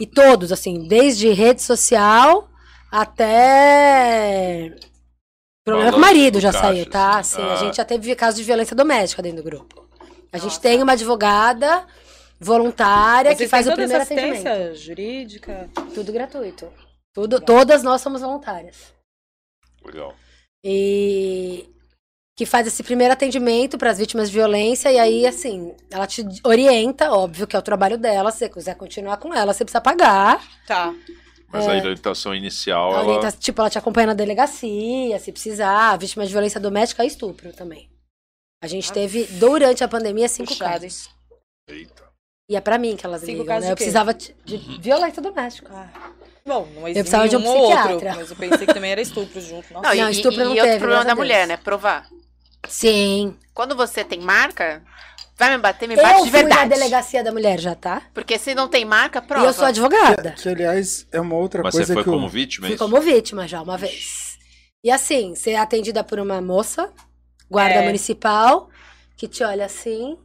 [0.00, 2.48] E todos, assim, desde rede social
[2.90, 4.74] até.
[5.64, 7.18] Problema com o marido do já caixa, saiu, tá?
[7.18, 7.40] assim.
[7.42, 7.56] Assim, A Ah.
[7.56, 9.87] gente já teve caso de violência doméstica dentro do grupo.
[10.32, 11.86] A gente tem uma advogada
[12.38, 14.46] voluntária que Vocês faz têm o primeiro essa atendimento.
[14.46, 15.70] assistência jurídica?
[15.94, 16.72] Tudo gratuito.
[17.14, 18.92] Tudo, todas nós somos voluntárias.
[19.84, 20.14] Legal.
[20.64, 21.68] E
[22.36, 26.24] que faz esse primeiro atendimento para as vítimas de violência e aí assim, ela te
[26.44, 29.80] orienta, óbvio que é o trabalho dela, se você quiser continuar com ela, você precisa
[29.80, 30.40] pagar.
[30.64, 30.94] Tá.
[31.50, 33.06] Mas a orientação inicial, A ela...
[33.06, 37.52] orienta, tipo, ela te acompanha na delegacia, se precisar, vítima de violência doméstica e estupro
[37.52, 37.90] também.
[38.62, 41.08] A gente teve durante a pandemia cinco Puxado, casos.
[41.68, 42.08] Eita.
[42.50, 43.66] E é pra mim que elas Cinco ligam, casos né?
[43.68, 43.84] de Eu quê?
[43.84, 45.70] precisava de, de violência doméstica.
[45.72, 46.10] Ah.
[46.46, 48.14] Bom, não existe precisava de um um ou outro, psiquiatra.
[48.16, 49.70] mas eu pensei que também era estupro junto.
[49.74, 49.86] Nossa.
[49.86, 51.56] Não, e, Não, e- estupro e não outro teve, problema graças da a mulher, né?
[51.58, 52.08] Provar.
[52.68, 53.36] Sim.
[53.54, 54.82] Quando você tem marca,
[55.36, 56.70] vai me bater, me Eu bate de fui na verdade.
[56.70, 58.02] delegacia da mulher já, tá?
[58.14, 59.44] Porque se não tem marca, prova.
[59.44, 60.32] E eu sou advogada.
[60.32, 62.74] Que, aliás, é uma outra Mas você coisa foi que o- como vítima, é Fui
[62.76, 62.84] isso?
[62.84, 64.38] como vítima já uma vez.
[64.82, 66.90] E assim, ser atendida por uma moça,
[67.50, 67.84] guarda É.
[67.84, 68.68] municipal,
[69.16, 70.18] que te olha assim.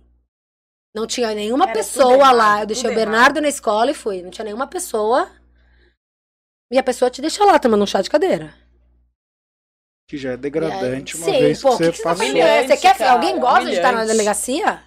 [0.96, 2.60] Não tinha nenhuma Era pessoa errado, lá.
[2.62, 4.22] Eu deixei o Bernardo na escola e fui.
[4.22, 5.30] Não tinha nenhuma pessoa.
[6.72, 8.54] E a pessoa te deixa lá tomando um chá de cadeira.
[10.08, 12.04] que já é E aí- degradante uma Sim, vez pô, que que, você que você
[12.04, 12.26] tá passou.
[12.26, 14.12] É, Você quer, Humilhante, alguém cara, gosta de estar na humilhante.
[14.12, 14.84] delegacia?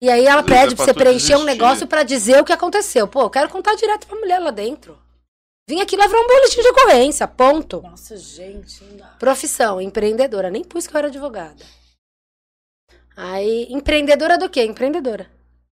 [0.00, 1.44] E aí ela Às pede é pra você preencher um desistir.
[1.60, 3.06] negócio pra dizer o que aconteceu.
[3.08, 4.98] Pô, eu quero contar direto pra mulher lá dentro.
[5.68, 7.80] Vim aqui levar um boletim de ocorrência, ponto.
[7.82, 9.06] Nossa, gente, não dá.
[9.18, 10.50] Profissão, empreendedora.
[10.50, 11.64] Nem pus que eu era advogada.
[13.16, 14.64] Aí, empreendedora do quê?
[14.64, 15.26] Empreendedora.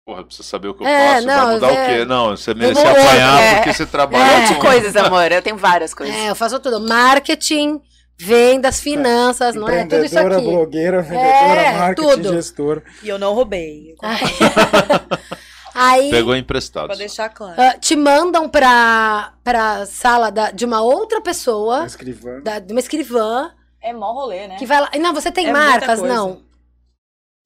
[0.07, 1.27] Porra, precisa saber o que eu É, faço.
[1.27, 2.05] não, vai mudar é- o quê?
[2.05, 4.35] Não, você merece vou- apanhar é- porque você trabalha é.
[4.37, 5.31] Um monte de coisas, amor.
[5.31, 6.15] Eu tenho várias coisas.
[6.15, 6.79] É, eu faço tudo.
[6.79, 7.81] Marketing,
[8.17, 9.83] vendas, finanças, não é?
[9.83, 10.45] Tudo isso Empreendedora, aqui.
[10.47, 12.33] blogueira, vendedora, É, marketing, tudo.
[12.33, 12.83] gestora.
[13.03, 13.95] E eu não roubei.
[15.75, 16.87] Aí, Pegou emprestado.
[16.87, 17.53] Pra deixar claro.
[17.61, 22.39] ah, te mandam pra, pra sala da- de uma outra pessoa, Escrivã.
[22.41, 24.55] da- de uma escrivã, É mó rolê, né?
[24.57, 24.89] que vai lá.
[24.99, 26.01] Não, você tem É marcas?
[26.01, 26.41] Não.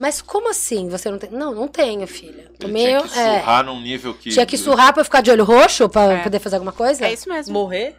[0.02, 1.30] Mas como assim você não tem?
[1.32, 2.44] Não, não tenho, filha.
[2.50, 4.30] Ele Tomei, tinha que é, surrar num nível que...
[4.30, 6.24] tinha que surrar pra eu ficar de olho roxo pra É.
[6.24, 7.06] poder fazer alguma coisa?
[7.06, 7.54] É isso mesmo.
[7.54, 7.98] Morrer?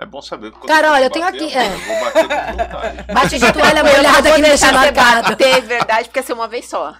[0.00, 0.50] É bom saber.
[0.66, 1.66] Cara, eu olha, eu bater, tenho aqui, é.
[1.66, 3.12] Eu vou bater com vontade.
[3.12, 5.28] Bate de toalha molhada que me deixa deixar marcado.
[5.28, 6.96] bater, verdade, porque é ser uma vez só.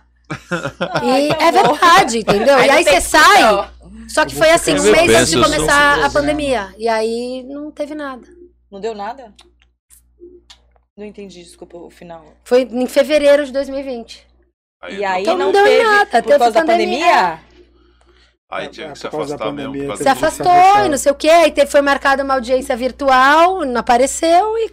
[1.03, 2.59] E é verdade, entendeu?
[2.59, 3.43] e não aí você sai.
[3.43, 3.71] discussão.
[4.09, 6.21] Só que foi assim, um mês antes de começar a surpresa.
[6.21, 6.75] pandemia.
[6.77, 8.27] E aí não teve nada.
[8.71, 9.33] Não deu nada?
[10.97, 12.25] Não entendi, desculpa, o final.
[12.45, 14.27] Foi em fevereiro de 2020.
[14.91, 16.99] E aí Então não, não deu teve nada, por teve causa da pandemia.
[17.07, 17.41] pandemia?
[18.51, 19.97] Aí tinha que se causa da afastar mesmo.
[19.97, 21.29] Se afastou e não sei o quê.
[21.31, 24.73] Aí foi marcada uma audiência virtual, não apareceu e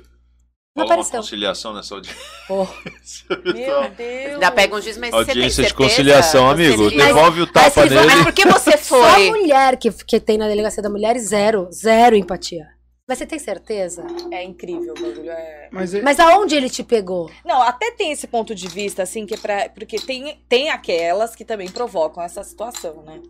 [0.77, 1.19] não Rola uma apareceu.
[1.21, 2.21] conciliação nessa audiência.
[2.47, 2.65] Pô.
[3.53, 4.33] Meu Deus.
[4.33, 6.89] Ainda pega um juiz, mas você tem Audiência de conciliação, amigo.
[6.89, 8.05] Devolve o tapa mas nele.
[8.05, 9.29] Mas por que você Só foi?
[9.29, 11.67] mulher que, que tem na delegacia da mulher, zero.
[11.71, 12.67] Zero empatia.
[13.09, 14.05] Mas você tem certeza?
[14.31, 15.31] É incrível o bagulho.
[15.31, 15.69] É...
[15.71, 17.31] Mas, é- Mas aonde ele te pegou?
[17.45, 19.69] Não, até tem esse ponto de vista, assim, que é pra.
[19.69, 23.21] Porque tem, tem aquelas que também provocam essa situação, né?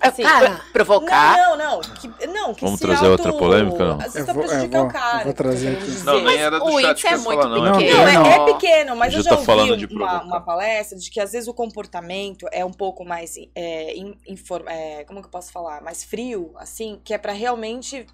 [0.00, 1.36] Assim, Cara, Provocar.
[1.36, 1.80] Não, não, não.
[1.80, 3.94] Que, não, que Vamos se trazer outra polêmica, não?
[3.96, 5.18] Às vezes Eu tá vou- eu prejudicar vou- o cara.
[5.20, 5.90] eu vou trazer aqui.
[6.04, 7.78] Não, nem Mas era do o chat é eu muito falar, não.
[7.78, 7.98] Pequeno.
[8.12, 10.96] Não, é, é pequeno, mas eu Já já tô falando ouvi de uma, uma palestra
[10.96, 15.20] de que às vezes o comportamento é um pouco mais, é, in- infor- é, como
[15.20, 18.06] que eu posso falar, mais frio, assim, que é pra realmente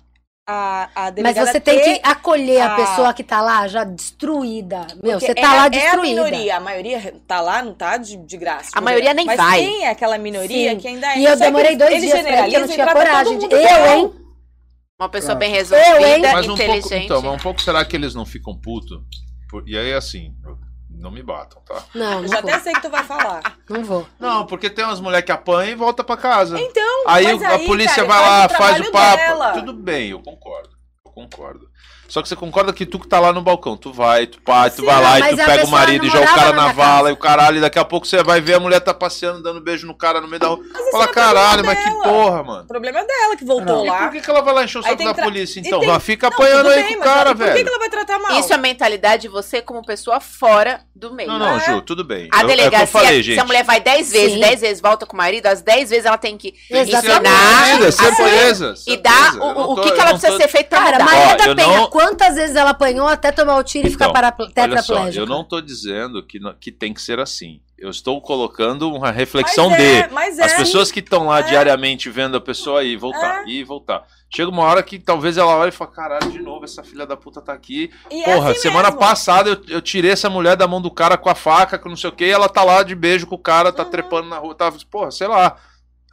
[0.47, 4.87] a, a Mas você tem que acolher a a- pessoa que tá lá já destruída.
[5.03, 6.03] Meu, Porque você é, tá lá é a destruída.
[6.25, 8.71] minoria, a maioria tá lá, não tá de, de graça.
[8.75, 9.59] A maioria nem Mas vai.
[9.61, 10.77] tem aquela minoria Sim.
[10.79, 11.19] que ainda é.
[11.19, 13.39] E eu demorei dois dias pra eu não tinha coragem.
[13.39, 14.13] de- Eu, hein?
[15.01, 15.41] Uma pessoa Pronto.
[15.41, 16.23] bem Eu, resolvida, hein?
[16.23, 17.05] Mas um pouco, inteligente.
[17.07, 18.99] então, mas um pouco será que eles não ficam putos?
[19.67, 20.35] E aí, assim,
[20.99, 21.83] não me batam, tá?
[21.95, 22.51] Não, Eu não já vou.
[22.51, 23.43] até sei que tu vai falar.
[23.69, 24.07] Não vou.
[24.19, 26.59] Não, porque tem umas mulheres que apanham e voltam pra casa.
[26.61, 29.17] Então, Aí, mas a aí, polícia cara, vai lá, o faz o papo.
[29.17, 29.53] dela.
[29.53, 30.71] Tudo bem, eu concordo.
[31.05, 31.69] Eu concordo.
[32.09, 34.71] Só que você concorda que tu que tá lá no balcão, tu vai, tu pai,
[34.71, 36.53] tu Sim, vai lá e mas tu a pega o marido e joga o cara
[36.53, 37.11] na na vala casa.
[37.11, 39.61] e o caralho, e daqui a pouco você vai ver a mulher tá passeando, dando
[39.61, 40.59] beijo no cara no meio da rua.
[40.91, 42.63] Fala, não é caralho, mas que porra, mano.
[42.65, 43.87] O problema é dela que voltou Não.
[43.87, 43.99] E lá.
[44.05, 45.81] por que, que ela vai lá encher o saco da tra- polícia, e então?
[45.81, 47.69] tem- fica Não, apanhando aí bem, com o mas cara, Por que, que velho.
[47.69, 48.39] ela vai tratar mal?
[48.41, 51.29] Isso é mentalidade de você como pessoa fora do meio.
[51.31, 51.61] Não, não, É.
[51.61, 52.29] Ju, tudo bem.
[52.33, 53.47] A Eu- é o que eu delegacia, falei, se a gente.
[53.47, 54.41] mulher vai 10 vezes, Sim.
[54.41, 57.29] 10 vezes volta com o marido, as 10 vezes ela tem que Exatamente.
[57.29, 61.05] ensinar a certeza, e dar o, que, ela precisa ser feita pra Cara, mudar.
[61.05, 64.07] Maria Ó, da Penha, não- quantas vezes ela apanhou até tomar o tiro e ficar
[64.07, 64.49] Então, para, Olha
[64.83, 65.23] só, tetraplégica?
[65.23, 67.61] eu não tô dizendo que, não- que tem que ser assim.
[67.79, 70.57] Eu estou colocando uma reflexão Mas de é, mas as é.
[70.57, 71.43] pessoas que estão lá É.
[71.45, 74.03] diariamente vendo a pessoa ir e voltar, ir e voltar.
[74.35, 77.17] Chega uma hora que talvez ela olhe e fala, caralho, de novo, essa filha da
[77.17, 77.91] puta tá aqui.
[78.11, 78.99] E é Porra, assim semana mesmo.
[78.99, 81.97] passada eu, eu tirei essa mulher da mão do cara com a faca, com não
[81.97, 83.75] sei o que, e ela tá lá de beijo com o cara, Uhum.
[83.77, 85.57] tá trepando na rua, tá, porra, sei lá.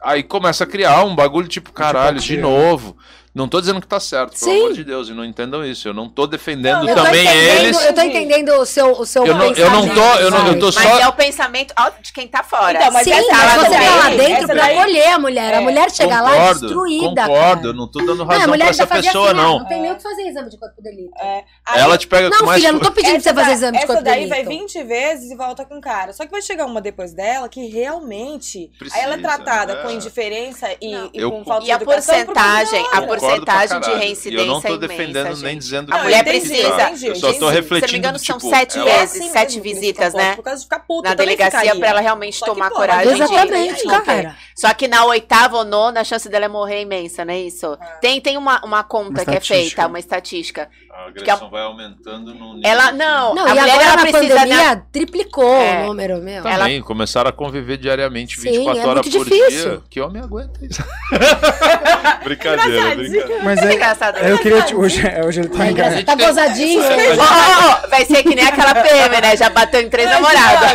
[0.04, 2.96] Aí começa a criar um bagulho tipo, caralho, de novo.
[3.34, 4.60] Não tô dizendo que tá certo, pelo Sim.
[4.60, 5.88] amor de Deus, e não entendam isso.
[5.88, 7.82] Eu não tô defendendo Não, também eles.
[7.82, 10.58] Eu tô entendendo o seu, o seu Eu não- eu não tô- eu não- eu
[10.58, 12.78] tô Mas só- é o pensamento de quem tá fora.
[12.78, 15.06] Então, mas Sim, essa mas ela você não tá lá dentro essa pra daí- acolher
[15.08, 15.54] a mulher.
[15.54, 15.60] A É.
[15.60, 17.66] mulher chega lá concordo, destruída, concordo, cara.
[17.68, 19.58] eu não tô dando Não, a razão pra mulher essa pessoa, assim, ah, não.
[19.60, 21.12] não tem nem o que fazer exame de corpo de delito.
[21.18, 21.44] É.
[21.66, 22.60] Aí- Ela te pega com Não, mais.
[22.60, 24.28] filha, eu não tô pedindo pra você Essa fazer exame de essa corpo de daí
[24.28, 24.34] delito.
[24.34, 26.12] vai 20 vezes e volta com o cara.
[26.12, 28.70] Só que vai chegar uma depois dela que realmente.
[28.78, 29.76] Precisa, aí ela é tratada é.
[29.82, 31.10] com indiferença e, Não.
[31.14, 32.14] e Eu- com falta E de a educação.
[32.14, 35.36] é problema porcentagem, a Concordo porcentagem de reincidência E eu não tô é imensa, defendendo
[35.42, 36.82] nem dizendo A que mulher tem que precisa.
[36.82, 37.34] Entendi, Eu só tô entendi.
[37.34, 40.36] Se não me refletindo, engano, são tipo, sete ela- É vezes, assim sete visitas, né?
[40.36, 43.84] Por causa de ficar puta, Na delegacia pra ela realmente tomar pô, coragem de Exatamente,
[43.84, 44.36] cara.
[44.54, 47.40] Só que na oitava ou nona, a chance dela é morrer é imensa, não é
[47.40, 47.78] isso?
[48.00, 50.68] Tem, tem uma, uma conta Uma que é feita, uma estatística.
[50.94, 52.70] A agressão vai aumentando no nível.
[52.70, 54.34] Ela, não, Não, a e mulher agora ela na precisa...
[54.34, 54.82] pandemia né?
[54.92, 55.82] triplicou É.
[55.82, 56.46] o número, meu.
[56.46, 59.70] Ela- Também, começaram a conviver diariamente, Sim, 24 é horas por difícil.
[59.70, 59.80] dia.
[59.88, 60.84] Que homem aguenta isso?
[62.24, 63.40] brincadeira, brincadeira.
[63.42, 64.18] Mas é, Engraçado.
[64.18, 64.62] eu queria.
[64.62, 66.00] te- Hoje, é, hoje ele tá É enganado.
[66.00, 66.82] engraçado, tá gozadinho.
[66.82, 69.36] Ó, vai ser que nem aquela PM, né?
[69.36, 70.72] Já bateu em três namoradas.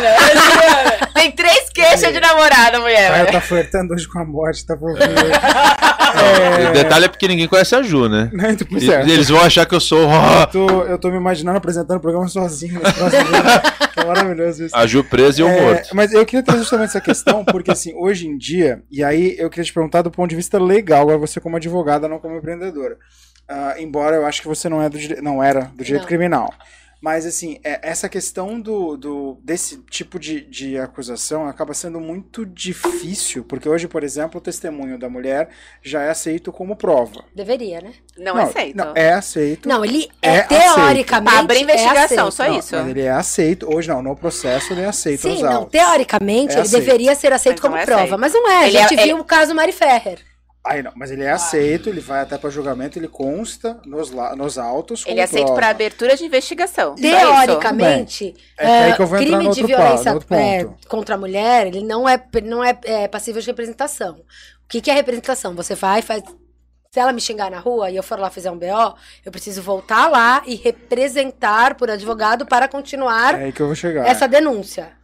[1.14, 3.12] Tem três queixas de namorada, O mulher.
[3.12, 3.32] velho.
[3.32, 5.08] tá flertando hoje com a morte, tá por ver.
[6.68, 8.30] O detalhe é porque ninguém conhece a Ju, né?
[8.32, 9.02] Não, então, pois é.
[9.02, 10.07] Eles vão achar que eu sou.
[10.40, 12.80] Eu tô, eu tô me imaginando apresentando o programa sozinho.
[13.98, 14.76] Tá maravilhoso isso.
[14.76, 15.88] a Ju presa e eu É, morto.
[15.92, 19.50] Mas eu queria trazer justamente essa questão, porque assim, hoje em dia, e aí eu
[19.50, 22.96] queria te perguntar do ponto de vista legal, agora você como advogada, não como empreendedora.
[23.48, 26.08] Ah, embora eu acho que você não é do não era do direito Não.
[26.08, 26.54] criminal.
[27.00, 32.44] Mas assim, é- essa questão do, do desse tipo de, de acusação acaba sendo muito
[32.44, 35.48] difícil, porque hoje, por exemplo, o testemunho da mulher
[35.80, 37.24] já é aceito como prova.
[37.34, 37.92] Deveria, né?
[38.16, 38.76] Não, aceito.
[38.76, 39.68] Não, é aceito.
[39.68, 41.30] Não, ele É é, teoricamente.
[41.30, 42.58] Pra abrir investigação, é só aceito.
[42.64, 42.76] isso.
[42.76, 43.72] Mas ele é aceito.
[43.72, 45.70] Hoje não, no processo ele é aceito Sim, não, autos.
[45.72, 46.80] teoricamente É ele aceito.
[46.84, 48.18] deveria ser aceito Mas não como é prova, aceito.
[48.20, 48.68] mas não é.
[48.68, 50.18] Ele a gente é- viu o caso Mari Ferrer.
[50.68, 54.58] Aí não, mas ele é aceito, ele vai até para julgamento, ele consta nos, nos
[54.58, 55.02] autos.
[55.06, 56.94] Ele é aceito para abertura de investigação.
[56.94, 60.86] Teoricamente, É entrar crime de violência ponto.
[60.86, 64.16] contra a mulher, ele não é, não é, eh, passível de representação.
[64.16, 65.54] O que, que é representação?
[65.54, 66.22] Você vai, faz.
[66.90, 69.62] Se ela me xingar na rua e eu for lá fazer um BO, eu preciso
[69.62, 74.06] voltar lá e representar por advogado para continuar É aí que eu vou chegar.
[74.06, 74.97] essa denúncia.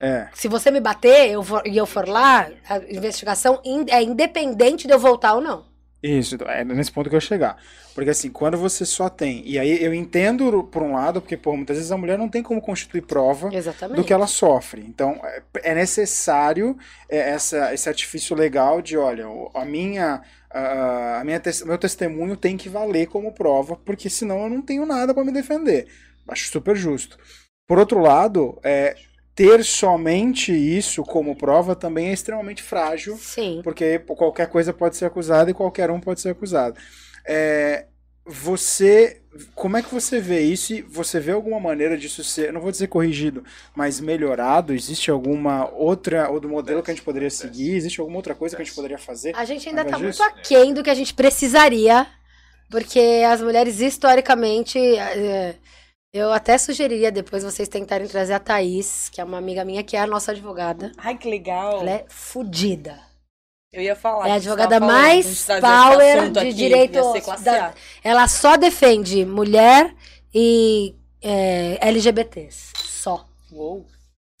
[0.00, 0.28] É.
[0.34, 4.86] Se você me bater eu for- e eu for lá, a investigação in- é independente
[4.86, 5.64] de eu voltar ou não.
[6.02, 7.56] Isso, então, é nesse ponto que eu chegar.
[7.94, 9.42] Porque assim, quando você só tem.
[9.48, 12.42] E aí eu entendo por um lado, porque pô, muitas vezes a mulher não tem
[12.42, 13.96] como constituir prova Exatamente.
[13.96, 14.82] do que ela sofre.
[14.86, 16.76] Então é- é necessário
[17.08, 20.20] é, essa, esse artifício legal de, olha, o- a minha.
[20.50, 24.86] A, a minha meu testemunho tem que valer como prova, porque senão eu não tenho
[24.86, 25.88] nada para me defender.
[26.28, 27.18] Acho super justo.
[27.66, 28.94] Por outro lado, é,
[29.36, 33.60] ter somente isso como prova também é extremamente frágil Sim.
[33.62, 36.80] porque qualquer coisa pode ser acusada e qualquer um pode ser acusado.
[37.22, 37.84] É,
[38.24, 39.20] você,
[39.54, 40.72] como é que você vê isso?
[40.72, 43.44] E você vê alguma maneira disso ser, não vou dizer corrigido,
[43.74, 44.72] mas melhorado?
[44.72, 47.76] Existe alguma outra outro modelo que a gente poderia seguir?
[47.76, 49.36] Existe alguma outra coisa que a gente poderia fazer?
[49.36, 52.06] A gente ainda tá invés muito aquém do que a gente precisaria,
[52.70, 55.56] porque as mulheres, historicamente, eh,
[56.18, 59.96] eu até sugeriria depois vocês tentarem trazer a Thaís, que é uma amiga minha, que
[59.96, 60.92] é a nossa advogada.
[60.96, 61.80] Ai, que legal.
[61.80, 62.98] Ela é fodida.
[63.72, 64.28] Eu ia falar.
[64.28, 67.00] É a advogada falando, mais power de aqui, direito.
[67.42, 69.94] da- ela só defende mulher
[70.34, 72.72] e é, LGBTs.
[72.76, 73.26] Só.
[73.52, 73.86] Uou.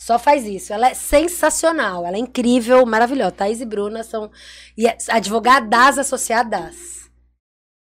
[0.00, 0.72] Só faz isso.
[0.72, 2.06] Ela é sensacional.
[2.06, 3.32] Ela é incrível, maravilhosa.
[3.32, 4.30] Thaís e Bruna são
[4.78, 7.05] é advogadas associadas.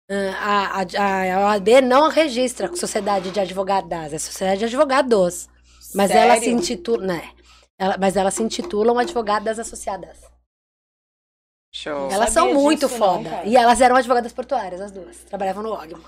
[0.09, 5.49] Ah, A, a, a OAB não registra sociedade de advogadas, é sociedade de advogados.
[5.95, 6.31] Mas Sério?
[6.31, 7.07] ela se intitula.
[7.07, 7.31] Né,
[7.79, 10.19] ela, mas elas se intitulam advogadas associadas.
[11.75, 12.09] Show.
[12.11, 13.29] elas são muito disso, não, foda.
[13.29, 13.47] cara.
[13.47, 15.19] e elas eram advogadas portuárias, as duas.
[15.25, 16.03] Trabalhavam no Ogmo.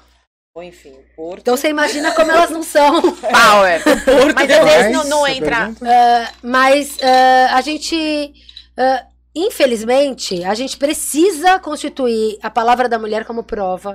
[0.54, 1.40] Ou enfim, Porto.
[1.42, 3.02] Então você imagina como elas não são.
[3.20, 3.82] Power.
[4.34, 5.56] Mas às vezes não, não entra.
[5.56, 6.34] pergunta?
[6.42, 8.32] Mas ah, a gente,
[8.78, 13.94] ah, infelizmente, a gente precisa constituir a palavra da mulher como prova.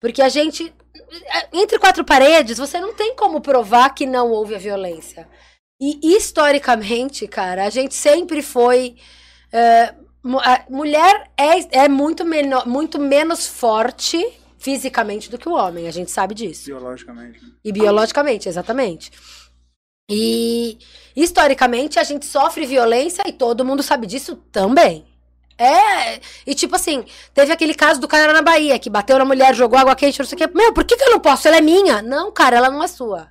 [0.00, 4.54] Porque a gente, eh, entre quatro paredes, você não tem como provar que não houve
[4.54, 5.26] a violência.
[5.80, 8.96] E historicamente, cara, a gente sempre foi.
[10.22, 14.18] mu- a mulher é, é muito, menor, muito menos forte
[14.58, 16.66] fisicamente do que o homem, a gente sabe disso.
[16.66, 17.40] Biologicamente.
[17.42, 17.50] né?
[17.64, 19.10] E biologicamente, exatamente.
[20.08, 20.78] E
[21.16, 25.04] historicamente a gente sofre violência e todo mundo sabe disso também.
[25.58, 29.54] É, e tipo assim, teve aquele caso do cara na Bahia que bateu na mulher,
[29.54, 30.46] jogou água quente, não sei o quê.
[30.54, 31.48] Meu, por que, que eu não posso?
[31.48, 32.02] Ela é minha.
[32.02, 33.28] Não, cara, ela não é sua.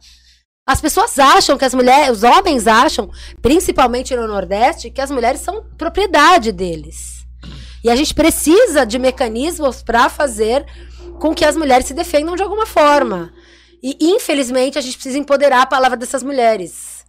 [0.68, 3.12] As pessoas acham que as mulheres, os homens acham,
[3.42, 7.24] principalmente no Nordeste, que as mulheres são propriedade deles.
[7.84, 10.66] E a gente precisa de mecanismos para fazer
[11.20, 13.32] com que as mulheres se defendam de alguma forma.
[13.88, 17.06] E, infelizmente, a gente precisa empoderar a palavra dessas mulheres.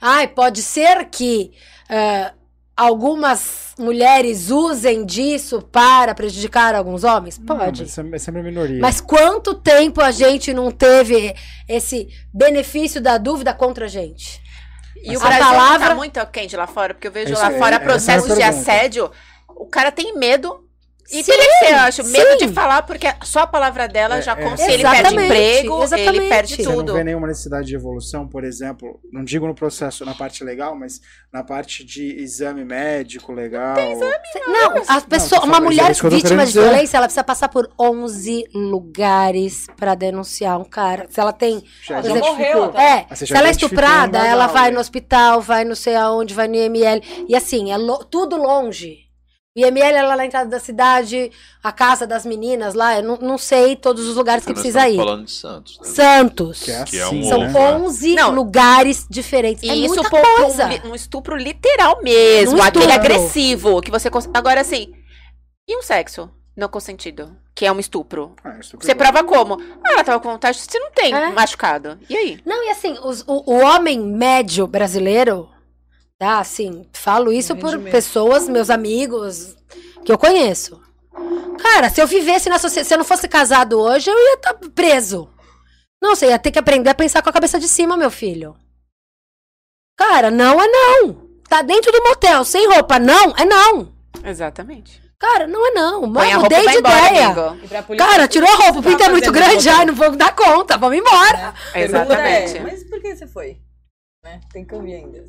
[0.00, 1.52] Ai, pode ser que
[1.88, 2.32] ah,
[2.76, 7.38] algumas mulheres usem disso para prejudicar alguns homens?
[7.38, 7.82] Não, Pode.
[7.82, 8.80] mas é, é sempre a minoria.
[8.80, 11.34] Mas quanto tempo a gente não teve
[11.68, 14.40] esse benefício da dúvida contra a gente?
[15.02, 17.52] E o A Brasil palavra- tá muito quente lá fora, porque eu vejo Isso lá
[17.52, 19.10] é- fora é a processos de assédio.
[19.48, 20.64] O cara tem medo.
[21.10, 22.46] E Sim, teria que ser, eu acho, medo sim.
[22.46, 24.56] de falar, porque só a palavra dela É, já é.
[24.56, 26.28] se ele perde Exatamente, emprego, ele exatamente.
[26.28, 26.86] perde Você tudo.
[26.88, 30.76] não vê nenhuma necessidade de evolução, por exemplo, não digo no processo, na parte legal,
[30.76, 31.00] mas
[31.32, 33.74] na parte de exame médico legal.
[33.74, 34.14] Tem exame?
[34.48, 38.44] Não, a pessoa, tô uma mulher é vítima de violência, ela precisa passar por 11
[38.54, 41.06] lugares pra denunciar um cara.
[41.08, 42.82] Se ela tem Já já morreu, tá?
[42.82, 44.74] É, Ah, se ela é estuprada, ela vai né?
[44.74, 47.00] no hospital, vai não sei aonde, vai no IML.
[47.28, 49.07] E assim, é lo- tudo longe.
[49.58, 51.32] O IML é lá na entrada da cidade,
[51.62, 54.88] a casa das meninas lá, eu não, não sei todos os lugares que Nós precisa
[54.88, 54.96] ir.
[54.96, 55.78] falando de Santos.
[55.80, 55.84] né?
[55.86, 56.62] Santos.
[56.62, 57.48] Que é Que é assim, um São né?
[57.48, 57.84] ovo.
[57.86, 58.30] 11 Não.
[58.32, 59.64] lugares diferentes.
[59.64, 60.68] E é isso muita coisa.
[60.84, 62.92] um, um estupro literal mesmo, Um aquele estupro.
[63.12, 64.08] agressivo, que você...
[64.08, 64.92] cons- Agora, assim,
[65.68, 68.34] e um sexo não consentido, que é um estupro?
[68.44, 69.60] Ah, isso Você prova como?
[69.84, 71.30] Ah, ela tava com vontade, você não tem É.
[71.30, 71.98] machucado.
[72.08, 72.40] E aí?
[72.46, 75.48] Não, e assim, os- o, o homem médio brasileiro,
[76.18, 76.40] tá?
[76.40, 79.56] Assim, falo isso por pessoas, meus amigos,
[80.04, 80.80] que eu conheço.
[81.62, 84.54] Cara, se eu vivesse na sociedade, se eu não fosse casado hoje, eu ia estar
[84.74, 85.28] preso.
[86.02, 88.56] Não, você ia ter que aprender a pensar com a cabeça de cima, meu filho.
[89.96, 91.28] Cara, não é não.
[91.48, 93.92] Tá dentro do motel, sem roupa, não é não.
[94.24, 95.02] Exatamente.
[95.18, 96.06] Cara, não é não.
[96.06, 97.96] Mano, mudei de embora, ideia.
[97.96, 100.78] Cara, tirou a roupa, o Você pinto é muito grande, ai, não vou dar conta,
[100.78, 101.52] vamos embora.
[101.74, 102.52] Exatamente.
[102.52, 103.58] Pergunta é, mas por que você foi?
[104.28, 104.40] Né?
[104.52, 105.24] Tem que ouvir ainda.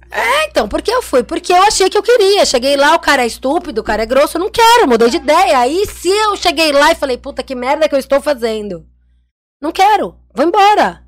[0.50, 1.24] Então, por que eu fui?
[1.24, 2.46] Porque eu achei que eu queria.
[2.46, 5.18] Cheguei lá, o cara é estúpido, o cara é grosso, eu não quero, mudei de
[5.18, 5.58] ideia.
[5.60, 8.86] Aí se eu cheguei lá e falei, puta, que merda que eu estou fazendo.
[9.62, 11.02] Não quero, vou embora.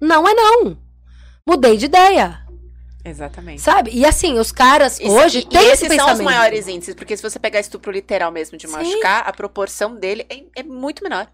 [0.00, 0.76] Não é não.
[1.48, 2.44] Mudei de ideia,
[3.04, 3.62] Exatamente.
[3.62, 3.92] sabe?
[3.92, 6.96] E assim, os caras Isso- hoje e, têm e esse esses são os maiores índices,
[6.96, 8.72] porque se você pegar estupro literal mesmo de Sim.
[8.72, 11.30] machucar, a proporção dele é, é muito menor.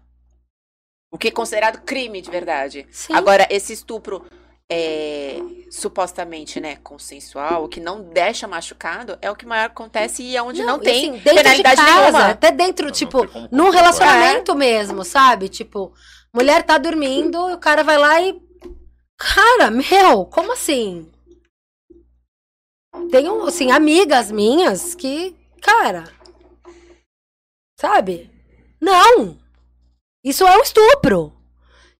[1.11, 2.85] O que é considerado crime de verdade.
[2.91, 3.13] Sim.
[3.13, 4.23] Agora, esse estupro
[4.71, 10.35] é, supostamente, né, consensual, o que não deixa machucado, é o que maior acontece e
[10.35, 12.29] é onde não, e tem assim, dentro penalidade de casa, nenhuma.
[12.29, 15.49] Até dentro, Não, não tipo, num relacionamento mesmo, sabe?
[15.49, 15.93] Tipo,
[16.33, 18.41] mulher tá dormindo e o cara vai lá e.
[19.17, 21.09] Cara, meu, como assim?
[23.11, 26.03] Tenho, assim, amigas minhas que, cara.
[27.79, 28.31] Sabe?
[28.81, 29.37] Não!
[30.23, 31.32] Isso é um estupro.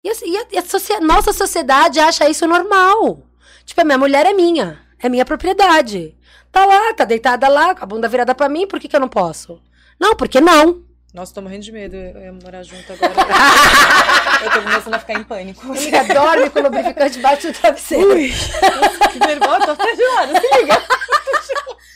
[0.03, 3.21] E, assim, e a, a nossa sociedade acha isso normal.
[3.63, 4.81] Tipo, a minha mulher é minha.
[4.99, 6.17] É minha propriedade.
[6.51, 8.99] Tá lá, tá deitada lá, com a bunda virada pra mim, por que, que eu
[8.99, 9.61] não posso?
[9.97, 10.83] Não, porque não.
[11.13, 11.95] Nossa, tô morrendo de medo.
[11.95, 13.13] Eu ia morar junto agora.
[14.43, 15.65] eu tô começando a ficar em pânico.
[15.65, 18.09] Amiga, dorme com o lubrificante debaixo do travesseiro.
[19.13, 20.83] Que nervosa, tô até gelada, se liga.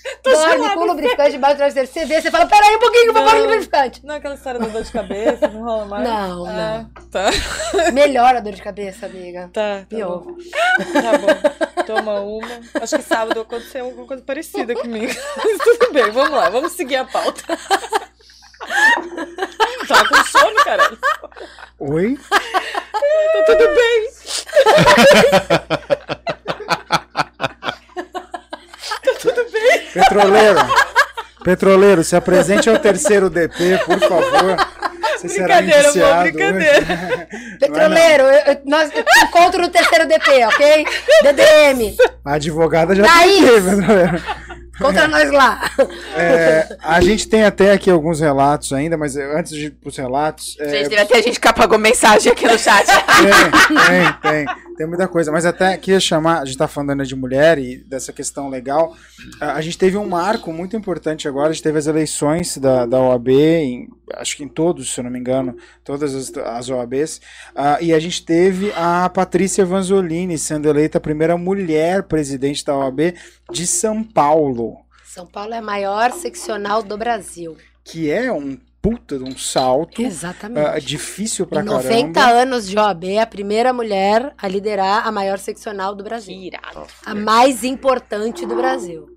[0.24, 1.88] dorme com o lubrificante debaixo do travesseiro.
[1.88, 3.42] Você vê, você fala, peraí um pouquinho que eu vou pôr o Não.
[3.44, 4.06] lubrificante.
[4.06, 6.04] Não é aquela história da dor de cabeça, não rola mais?
[6.08, 7.30] Não, Ah, Tá,
[7.94, 9.50] Melhora a dor de cabeça, amiga.
[9.54, 9.80] tá.
[9.80, 10.20] tá Pior.
[10.20, 10.36] bom.
[10.94, 11.84] Tá bom.
[11.86, 12.48] toma uma.
[12.82, 15.14] Acho que sábado aconteceu alguma coisa parecida comigo.
[15.38, 17.44] Mas tudo bem, vamos lá, vamos seguir a pauta.
[19.88, 20.98] Tava com sono, caralho.
[21.80, 22.18] Oi?
[22.30, 24.10] Tá tudo bem.
[29.04, 29.87] tá tudo bem.
[30.02, 30.60] Petroleiro.
[31.44, 34.58] Petroleiro, se apresente ao terceiro DP, por favor.
[35.18, 36.78] Você será Brincadeira, amor, indiciado brincadeira.
[36.78, 37.58] hoje.
[37.60, 40.86] Petroleiro, eu, eu, nós, eu te encontro no terceiro DP, ok?
[41.24, 41.96] DDM.
[42.26, 43.42] A advogada já Thaís.
[43.64, 44.22] Petroleiro.
[44.80, 45.70] Encontra nós lá.
[46.16, 50.56] É, a gente tem até aqui alguns relatos ainda, mas antes de ir pros relatos.
[50.60, 52.86] é, Gente, deve ter gente que apagou mensagem aqui no chat.
[53.18, 54.68] Tem, tem, tem.
[54.78, 55.32] Tem muita coisa.
[55.32, 58.96] Mas até queria chamar, a gente tá falando de mulher e dessa questão legal.
[59.42, 62.86] A a gente teve um marco muito importante agora, a gente teve as eleições da,
[62.86, 63.88] da OAB, em-
[64.18, 67.20] acho que em todos, se eu não me engano, todas as, as OABs.
[67.56, 72.78] ah, e a gente teve a Patrícia Vanzolini sendo eleita a primeira mulher presidente da
[72.78, 73.16] OAB
[73.52, 74.67] de São Paulo.
[75.08, 77.58] São Paulo é a maior seccional do Brasil.
[77.84, 80.02] Que é um puta de um salto.
[80.02, 80.68] Exatamente.
[80.68, 82.42] ah, difícil pra Em 90 caramba.
[82.42, 86.36] anos de OAB, é a primeira mulher a liderar a maior seccional do Brasil.
[86.36, 86.86] Irado.
[87.06, 89.08] A mais importante do Brasil.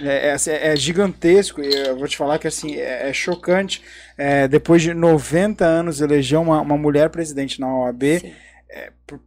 [0.00, 3.82] É, é, assim, é gigantesco e eu vou te falar que assim é, é chocante.
[4.16, 8.32] É, depois de 90 anos eleger uma, uma mulher presidente na OAB, Sim.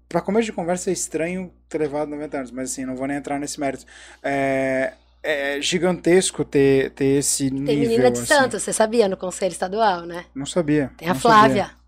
[0.07, 3.17] para começo de conversa é estranho ter levado 90 anos, mas assim, não vou nem
[3.17, 3.85] entrar nesse mérito.
[4.23, 4.93] É,
[5.23, 7.75] é gigantesco ter, ter esse Tem nível.
[7.77, 8.27] menina de assim.
[8.27, 10.25] Santos, você sabia, no Conselho Estadual, né?
[10.35, 10.91] Não sabia.
[10.97, 11.65] Tem a Flávia.
[11.65, 11.79] sabia.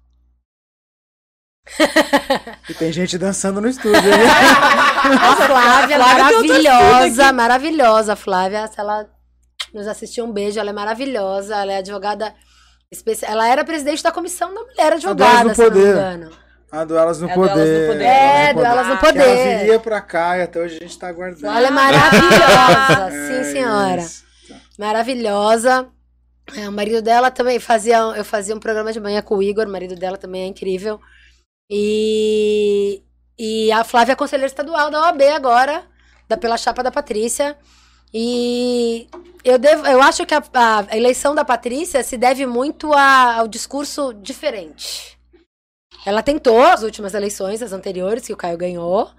[2.70, 3.96] E tem gente dançando no estúdio.
[3.96, 4.02] hein?
[5.22, 8.16] A Flávia, Flávia tem outras maravilhosa, maravilhosa.
[8.16, 9.10] Flávia, se ela
[9.74, 10.60] nos assistir, um beijo.
[10.60, 12.34] Ela é maravilhosa, ela é advogada
[12.92, 13.32] especial.
[13.32, 15.92] Ela era presidente da comissão da mulher advogada, se não me Poder.
[15.92, 16.32] engano.
[16.72, 17.88] Ah, duelas no É, Duelas no poder.
[17.92, 18.04] Poder.
[18.06, 19.58] É, Duelas no duelas no Que ela poder.
[19.60, 21.46] viria pra cá e até hoje a gente tá aguardando.
[21.48, 24.02] Ela é maravilhosa, É sim, senhora.
[24.02, 24.24] isso.
[24.80, 25.88] Maravilhosa.
[26.56, 27.98] É, o marido dela também fazia.
[27.98, 31.00] Eu fazia um programa de manhã com o Igor, o marido dela também é incrível.
[31.70, 33.02] E,
[33.38, 35.84] e a Flávia é conselheira estadual da OAB agora,
[36.28, 37.58] da, pela chapa da Patrícia.
[38.14, 39.08] E
[39.44, 40.44] eu, devo, eu acho que a,
[40.90, 45.18] a eleição da Patrícia se deve muito a- ao discurso diferente.
[46.06, 49.10] Ela tentou as últimas eleições, as anteriores, que o Caio ganhou.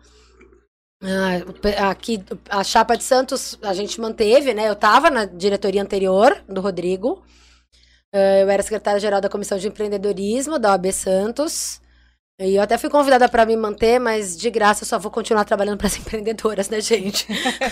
[1.04, 4.68] Ah, aqui, a chapa de Santos a gente manteve, né?
[4.68, 7.22] Eu estava na diretoria anterior do Rodrigo.
[8.14, 11.80] Eh, Eu era secretária-geral da Comissão de Empreendedorismo da OAB Santos.
[12.40, 15.44] E eu até fui convidada para me manter, mas de graça eu só vou continuar
[15.44, 17.26] trabalhando para as empreendedoras, né, gente?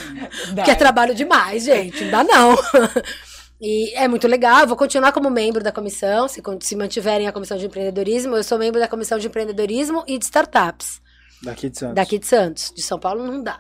[0.55, 2.05] Porque é trabalho demais, gente.
[2.05, 2.57] Não dá não.
[3.61, 7.59] E é muito legal, vou continuar como membro da comissão, se, se mantiverem a comissão
[7.59, 8.37] de empreendedorismo.
[8.37, 11.01] Eu sou membro da comissão de empreendedorismo e de startups.
[11.43, 11.95] Daqui de Santos.
[11.95, 12.73] Daqui de Santos.
[12.75, 13.59] De São Paulo não dá.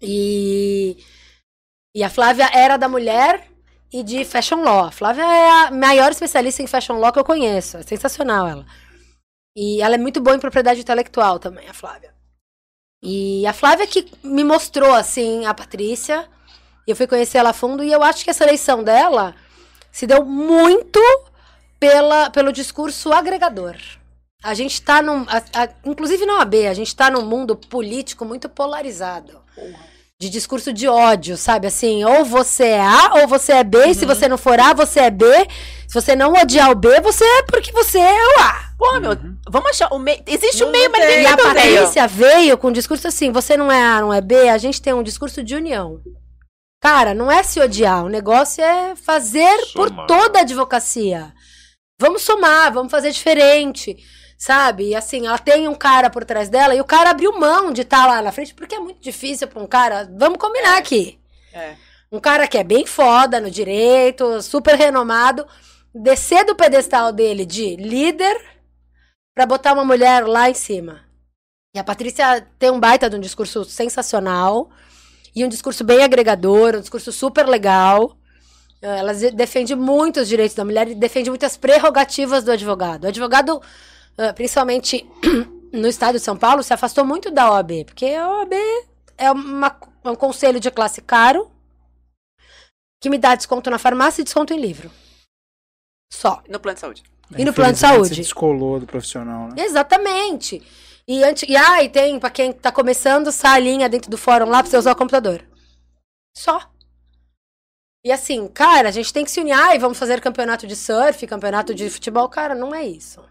[0.00, 0.96] E,
[1.94, 3.46] e a Flávia era da mulher
[3.92, 4.86] e de fashion law.
[4.86, 7.76] A Flávia é a maior especialista em fashion law que eu conheço.
[7.76, 8.66] É sensacional ela.
[9.54, 12.14] E ela é muito boa em propriedade intelectual também, a Flávia.
[13.02, 16.28] E a Flávia que me mostrou, assim, a Patrícia.
[16.86, 19.34] Eu fui conhecer ela a fundo e eu acho que essa eleição dela
[19.90, 21.00] se deu muito
[21.78, 23.76] pela, pelo discurso agregador.
[24.42, 25.24] A gente tá num.
[25.28, 29.40] a- a- inclusive na OAB, a gente tá num mundo político muito polarizado.
[30.20, 31.66] De discurso de ódio, sabe?
[31.66, 34.72] Assim, ou você é A ou você é B, e se você não for A,
[34.72, 35.26] você é B.
[35.88, 38.72] Se você não odiar o B, você é porque você é o A.
[38.78, 39.16] Pô, meu,
[39.48, 40.22] vamos achar o meio.
[40.26, 41.08] Existe o meio, mas tem.
[41.18, 41.36] ninguém E a.
[41.54, 44.80] Patrícia veio com um discurso assim: você não é A, não é B, a gente
[44.80, 46.00] tem um discurso de união.
[46.82, 50.06] Cara, não é se odiar, o negócio é fazer por Somar.
[50.08, 51.32] toda a advocacia.
[52.00, 53.96] Vamos somar, vamos fazer diferente,
[54.36, 54.88] sabe?
[54.88, 57.82] E assim, ela tem um cara por trás dela e o cara abriu mão de
[57.82, 60.10] estar lá na frente, porque é muito difícil pra um cara.
[60.18, 61.20] Vamos combinar aqui.
[61.54, 61.76] É.
[62.10, 65.46] Um cara que é bem foda no direito, super renomado,
[65.94, 68.36] descer do pedestal dele de líder
[69.36, 71.04] pra botar uma mulher lá em cima.
[71.76, 74.68] E a Patrícia tem um baita de um discurso sensacional
[75.34, 78.16] e um discurso bem agregador, um discurso super legal.
[78.80, 83.04] Eh, Ela defende muito os direitos da mulher e defende muitas prerrogativas do advogado.
[83.04, 83.60] O advogado,
[84.18, 85.08] eh, principalmente
[85.72, 88.52] no estado de São Paulo, se afastou muito da OAB, porque a OAB
[89.16, 91.50] é, uma- é um conselho de classe caro
[93.00, 94.90] que me dá desconto na farmácia e desconto em livro.
[96.12, 96.42] Só.
[96.48, 97.02] No plano de saúde.
[97.38, 98.08] E no plano de saúde.
[98.10, 99.54] Se descolou do profissional, né?
[99.64, 100.62] Exatamente.
[101.06, 104.62] E, antes, e ah, e tem, pra quem tá começando, salinha dentro do fórum lá
[104.62, 105.44] pra você usar o computador.
[106.36, 106.70] Só.
[108.04, 109.52] E assim, cara, a gente tem que se unir.
[109.52, 112.28] Ai, vamos fazer campeonato de surf, campeonato de futebol.
[112.28, 113.22] Cara, não é isso.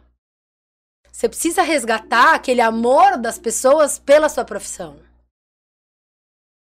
[1.11, 4.97] Você precisa resgatar aquele amor das pessoas pela sua profissão.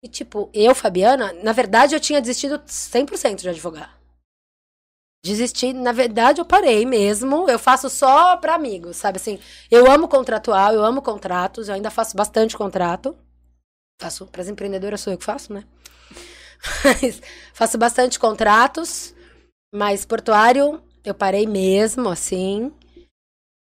[0.04, 3.97] E, tipo, eu, Fabiana, na verdade, eu tinha desistido 100% de advogar.
[5.24, 7.50] Desisti, na verdade, eu parei mesmo.
[7.50, 9.40] Eu faço só para amigos, sabe assim?
[9.70, 13.16] Eu amo contratual, eu amo contratos, eu ainda faço bastante contrato.
[14.02, 15.64] Faço para as empreendedoras, sou eu que faço, né?
[16.84, 17.22] Mas
[17.54, 19.14] faço bastante contratos,
[19.74, 22.72] mas portuário eu parei mesmo, assim.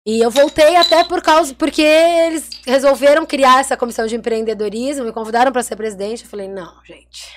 [0.06, 5.12] E eu voltei até por causa porque eles resolveram criar essa comissão de empreendedorismo, me
[5.12, 6.24] convidaram para ser presidente.
[6.24, 7.28] Eu falei: "Não, gente,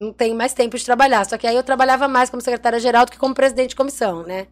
[0.00, 1.24] não tenho mais tempo de trabalhar".
[1.24, 4.22] Só que aí eu trabalhava mais como secretária geral do que como presidente de comissão,
[4.22, 4.48] né?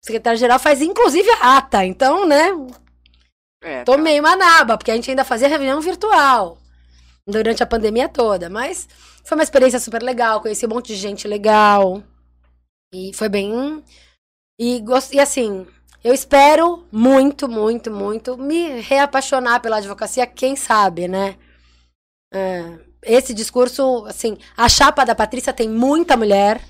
[0.00, 2.50] secretária geral faz inclusive a ata, então, né?
[3.62, 3.84] É, tá.
[3.84, 6.58] Tomei uma naba, porque a gente ainda fazia reunião virtual
[7.26, 8.88] durante a pandemia toda, mas
[9.24, 12.02] foi uma experiência super legal, conheci um monte de gente legal.
[12.94, 13.82] E foi bem
[14.58, 14.82] e,
[15.12, 15.66] e assim,
[16.02, 21.36] eu espero muito, muito, muito me reapaixonar pela advocacia, quem sabe, né?
[22.32, 26.62] É, esse discurso, assim, a chapa da Patrícia tem muita mulher,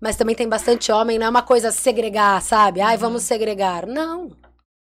[0.00, 2.80] mas também tem bastante homem, não é uma coisa segregar, sabe?
[2.80, 3.28] Ai, vamos uhum.
[3.28, 3.86] segregar.
[3.86, 4.32] Não.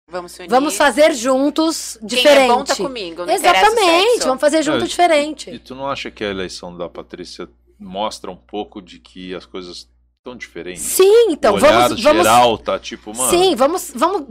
[0.08, 0.50] Vamos se unir.
[0.50, 2.36] Vamos fazer juntos diferente.
[2.36, 5.50] Quem é bom tá comigo, não Exatamente, vamos fazer junto é, diferente.
[5.50, 7.48] E tu não acha que a eleição da Patrícia
[7.78, 9.88] mostra um pouco de que as coisas
[10.26, 10.80] tão diferente.
[10.80, 13.30] Sim, então o vamos, geral vamos tá tipo, mano.
[13.30, 14.26] Sim, vamos, vamos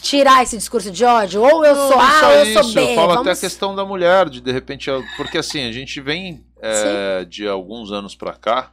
[0.00, 1.42] tirar esse discurso de ódio.
[1.42, 2.92] Ou eu sou A, ou eu sou B.
[2.92, 3.22] Eu falo vamos...
[3.22, 7.48] até a questão da mulher, de de repente, porque assim a gente vem é, de
[7.48, 8.70] alguns anos para cá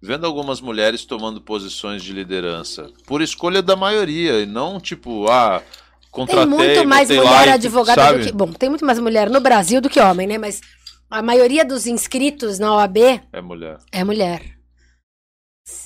[0.00, 5.60] vendo algumas mulheres tomando posições de liderança por escolha da maioria e não tipo ah
[6.10, 8.18] contratei, tem muito mais mulher advogada sabe?
[8.20, 10.62] do que bom tem muito mais mulher no Brasil do que homem né mas
[11.10, 12.96] a maioria dos inscritos na OAB
[13.30, 14.59] é mulher é mulher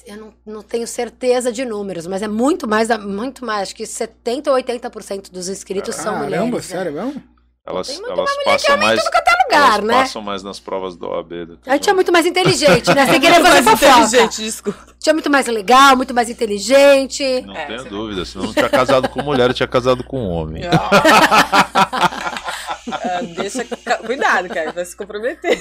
[0.07, 3.63] eu não, não, tenho certeza de números, mas é muito mais, muito mais.
[3.63, 6.39] Acho que 70% ou 80% dos inscritos são mulheres.
[6.39, 6.63] Caramba, né?
[6.63, 7.35] sério mesmo?
[7.67, 9.01] Elas, elas passam mais.
[9.45, 9.95] Lugar, elas né?
[9.95, 11.47] passam mais nas provas do OAB.
[11.47, 13.07] Do a gente é muito mais inteligente, né?
[13.11, 13.87] Sem querer fazer fofoca.
[13.87, 14.79] inteligente, desculpa.
[14.87, 17.43] A gente é muito mais legal, muito mais inteligente.
[17.47, 20.63] Não é, tenho dúvida, senão não tinha casado com mulher, eu tinha casado com homem.
[22.91, 23.65] Ah, deixa.
[24.05, 25.61] Cuidado, cara, vai se comprometer.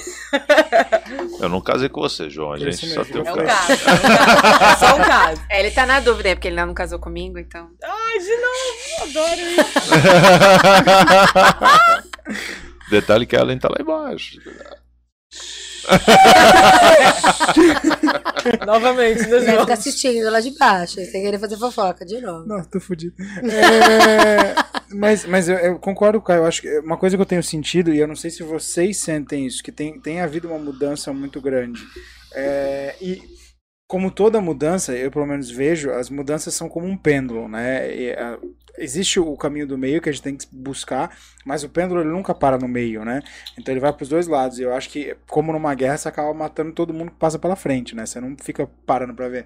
[1.39, 2.53] Eu não casei com você, João.
[2.53, 3.39] A gente só tem um caso.
[3.39, 3.71] É um caso.
[3.71, 5.41] É só um caso.
[5.49, 7.69] É, ele tá na dúvida, é porque ele não casou comigo, então.
[7.83, 9.83] Ai, de novo, adoro isso.
[12.89, 14.39] Detalhe que a Ellen tá lá embaixo.
[18.65, 22.47] Novamente, Deus Vai ficar assistindo lá de baixo, sem querer fazer fofoca de novo.
[22.47, 23.15] Não, tô fudido.
[23.43, 24.55] É,
[24.93, 26.41] mas mas eu, eu, concordo com o Caio.
[26.41, 28.97] Eu acho que uma coisa que eu tenho sentido, e eu não sei se vocês
[28.97, 31.81] sentem isso, que tem, tem havido uma mudança muito grande.
[32.33, 33.32] É, e
[33.87, 37.95] como toda mudança, eu pelo menos vejo, as mudanças são como um pêndulo, né?
[37.95, 38.39] E, a,
[38.77, 41.15] existe o caminho do meio que a gente tem que buscar,
[41.45, 43.21] mas o pêndulo ele nunca para no meio, né?
[43.57, 44.59] Então ele vai para os dois lados.
[44.59, 47.55] E eu acho que, como numa guerra, você acaba matando todo mundo que passa pela
[47.55, 48.05] frente, né?
[48.05, 49.45] Você não fica parando para ver.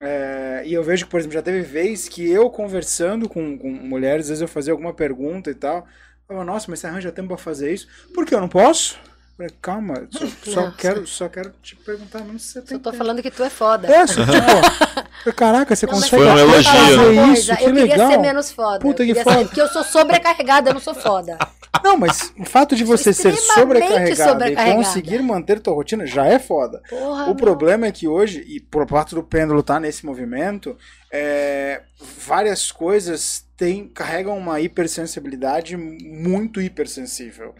[0.00, 3.70] É, e eu vejo que, por exemplo, já teve vez que eu conversando com, com
[3.70, 5.78] mulheres, às vezes eu fazia alguma pergunta e tal.
[5.78, 7.88] Eu falava, nossa, mas você arranja tempo para fazer isso?
[8.12, 8.98] Por que eu não posso?
[9.36, 12.78] Falei, calma, só, só quero, só quero te perguntar mesmo se você tem.
[12.78, 13.04] Só tô tempo.
[13.04, 13.86] falando que tu é foda.
[13.86, 16.72] É, só, tipo, caraca, você não, consegue foi um elogio.
[16.72, 17.52] fazer isso?
[17.52, 17.88] eu que legal.
[17.88, 18.78] queria ser menos foda.
[18.78, 19.38] Puta que foda.
[19.38, 21.36] Ser, porque eu sou sobrecarregada, eu não sou foda.
[21.84, 26.24] Não, mas o fato de você ser sobrecarregada, sobrecarregada, e conseguir manter tua rotina já
[26.24, 26.80] é foda.
[26.88, 27.36] Porra, o meu.
[27.36, 30.76] problema é que hoje, e por parte do pêndulo tá nesse movimento,
[31.12, 31.82] é,
[32.26, 37.54] várias coisas tem, carregam uma hipersensibilidade muito hipersensível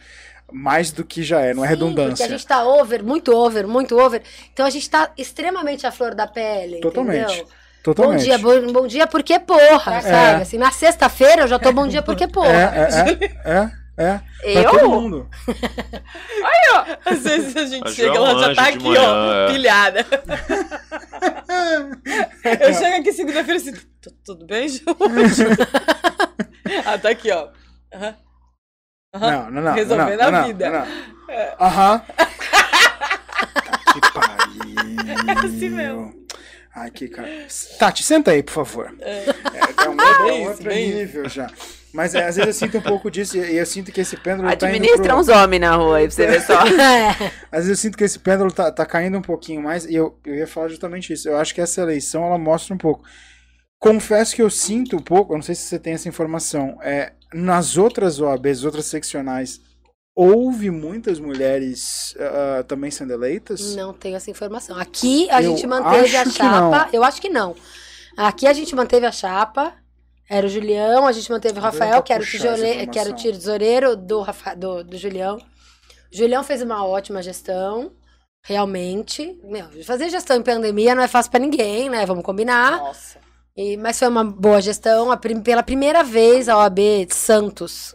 [0.52, 2.10] mais do que já é, não é Sim, redundância.
[2.10, 4.22] Porque a gente tá over, muito over, muito over.
[4.52, 6.80] Então a gente tá extremamente à flor da pele.
[6.80, 7.32] Totalmente.
[7.32, 7.48] Entendeu?
[7.82, 8.18] Totalmente.
[8.18, 10.00] Bom dia, bom, bom dia porque porra, é.
[10.00, 10.42] sabe?
[10.42, 12.48] Assim, na sexta-feira eu já tô bom dia porque porra.
[12.48, 12.88] É,
[13.44, 13.70] é, é.
[13.96, 14.20] é.
[14.42, 14.64] é.
[14.64, 14.70] Eu?
[14.70, 15.30] todo mundo.
[15.46, 16.84] Aí, ó.
[17.04, 19.46] Às vezes a gente a chega, ela já tá aqui, manhã, ó, é.
[19.52, 20.04] pilhada.
[22.60, 23.72] eu chego aqui segunda-feira assim,
[24.24, 24.96] tudo bem, João?
[26.84, 27.50] ah, tá aqui, ó.
[27.94, 28.14] Uhum.
[29.18, 29.74] Não, não, não.
[29.74, 30.86] Resolvendo não, a não, vida.
[31.28, 31.54] É.
[31.60, 32.02] Aham.
[33.92, 35.26] que pariu.
[35.28, 36.26] É assim mesmo.
[36.74, 37.28] Ai, que cara.
[37.78, 38.94] Tati, senta aí, por favor.
[39.00, 39.24] É,
[39.84, 41.50] é um outro, é outro nível já.
[41.96, 44.46] Mas é, às vezes eu sinto um pouco disso e eu sinto que esse pêndulo
[44.46, 45.18] Administra tá indo pro...
[45.18, 46.60] uns homens na rua aí pra você ver só.
[47.50, 50.18] às vezes eu sinto que esse pêndulo tá, tá caindo um pouquinho mais e eu,
[50.26, 51.26] eu ia falar justamente isso.
[51.26, 53.02] Eu acho que essa eleição ela mostra um pouco.
[53.78, 57.12] Confesso que eu sinto um pouco, eu não sei se você tem essa informação, é,
[57.32, 59.60] nas outras OABs, outras seccionais,
[60.14, 63.74] houve muitas mulheres uh, também sendo eleitas?
[63.76, 64.78] Não tenho essa informação.
[64.78, 66.88] Aqui a eu gente manteve a chapa.
[66.92, 67.54] Eu acho que não.
[68.16, 69.74] Aqui a gente manteve a chapa.
[70.28, 73.14] Era o Julião, a gente manteve o Rafael, que era o, tijole, que era o
[73.14, 74.24] tesoureiro do,
[74.56, 75.38] do, do Julião.
[76.10, 77.92] Julião fez uma ótima gestão,
[78.42, 79.38] realmente.
[79.44, 82.04] Meu, fazer gestão em pandemia não é fácil pra ninguém, né?
[82.04, 82.78] Vamos combinar.
[82.78, 83.25] Nossa.
[83.56, 85.10] E, mas foi uma boa gestão.
[85.10, 86.78] A prim- pela primeira vez, a OAB
[87.10, 87.94] Santos,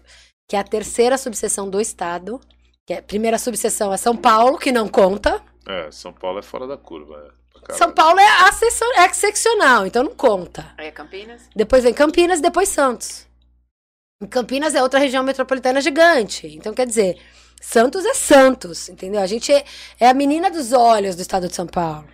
[0.49, 2.39] que é a terceira subseção do Estado,
[2.85, 5.41] que é a primeira subseção é São Paulo, que não conta.
[5.67, 7.33] É, São Paulo é fora da curva.
[7.69, 7.73] É.
[7.73, 10.73] São Paulo é, acessio- é seccional, então não conta.
[10.77, 11.43] Aí é Campinas?
[11.55, 13.27] Depois vem Campinas e depois Santos.
[14.23, 16.47] E Campinas é outra região metropolitana gigante.
[16.47, 17.19] Então, quer dizer,
[17.61, 19.21] Santos é Santos, entendeu?
[19.21, 19.63] A gente é,
[19.99, 22.07] é a menina dos olhos do estado de São Paulo.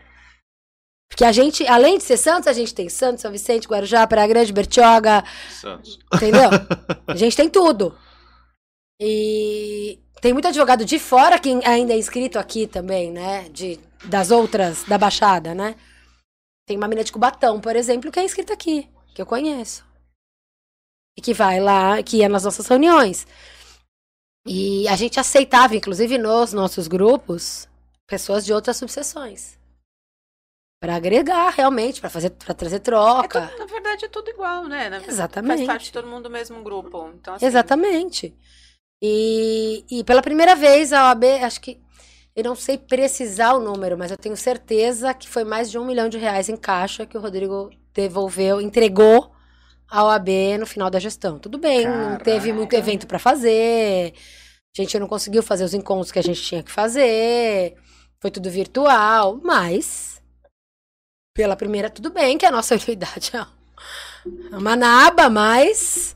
[1.09, 4.27] Porque a gente, além de ser Santos, a gente tem Santos, São Vicente, Guarujá, Praia
[4.27, 5.97] Grande, Bertioga, Santos.
[6.13, 6.49] entendeu?
[7.07, 7.97] A gente tem tudo.
[8.99, 13.47] E tem muito advogado de fora que ainda é inscrito aqui também, né?
[13.49, 15.75] De, das outras, da Baixada, né?
[16.67, 19.85] Tem uma menina de Cubatão, por exemplo, que é inscrita aqui, que eu conheço.
[21.17, 23.25] E que vai lá, que ia nas nossas reuniões.
[24.45, 27.67] E a gente aceitava, inclusive nos nossos grupos,
[28.07, 29.56] pessoas de outras subseções.
[30.79, 33.47] Pra agregar, realmente, pra fazer, para trazer É troca.
[33.47, 34.89] tudo, na verdade, é tudo igual, né?
[34.89, 35.57] Na- Exatamente.
[35.57, 37.09] Faz parte de todo mundo do mesmo grupo.
[37.15, 38.35] Então, assim, Exatamente.
[39.01, 41.79] E, e pela primeira vez a OAB, acho que.
[42.35, 45.85] Eu não sei precisar o número, mas eu tenho certeza que foi mais de um
[45.85, 49.31] milhão de reais em caixa que o Rodrigo devolveu, entregou
[49.89, 50.29] à OAB
[50.59, 51.39] no final da gestão.
[51.39, 54.13] Tudo bem, não teve muito evento para fazer,
[54.77, 57.73] a gente não conseguiu fazer os encontros que a gente tinha que fazer,
[58.21, 60.16] foi tudo virtual, mas
[61.37, 66.15] pela primeira, tudo bem que a nossa anuidade é uma naba, mas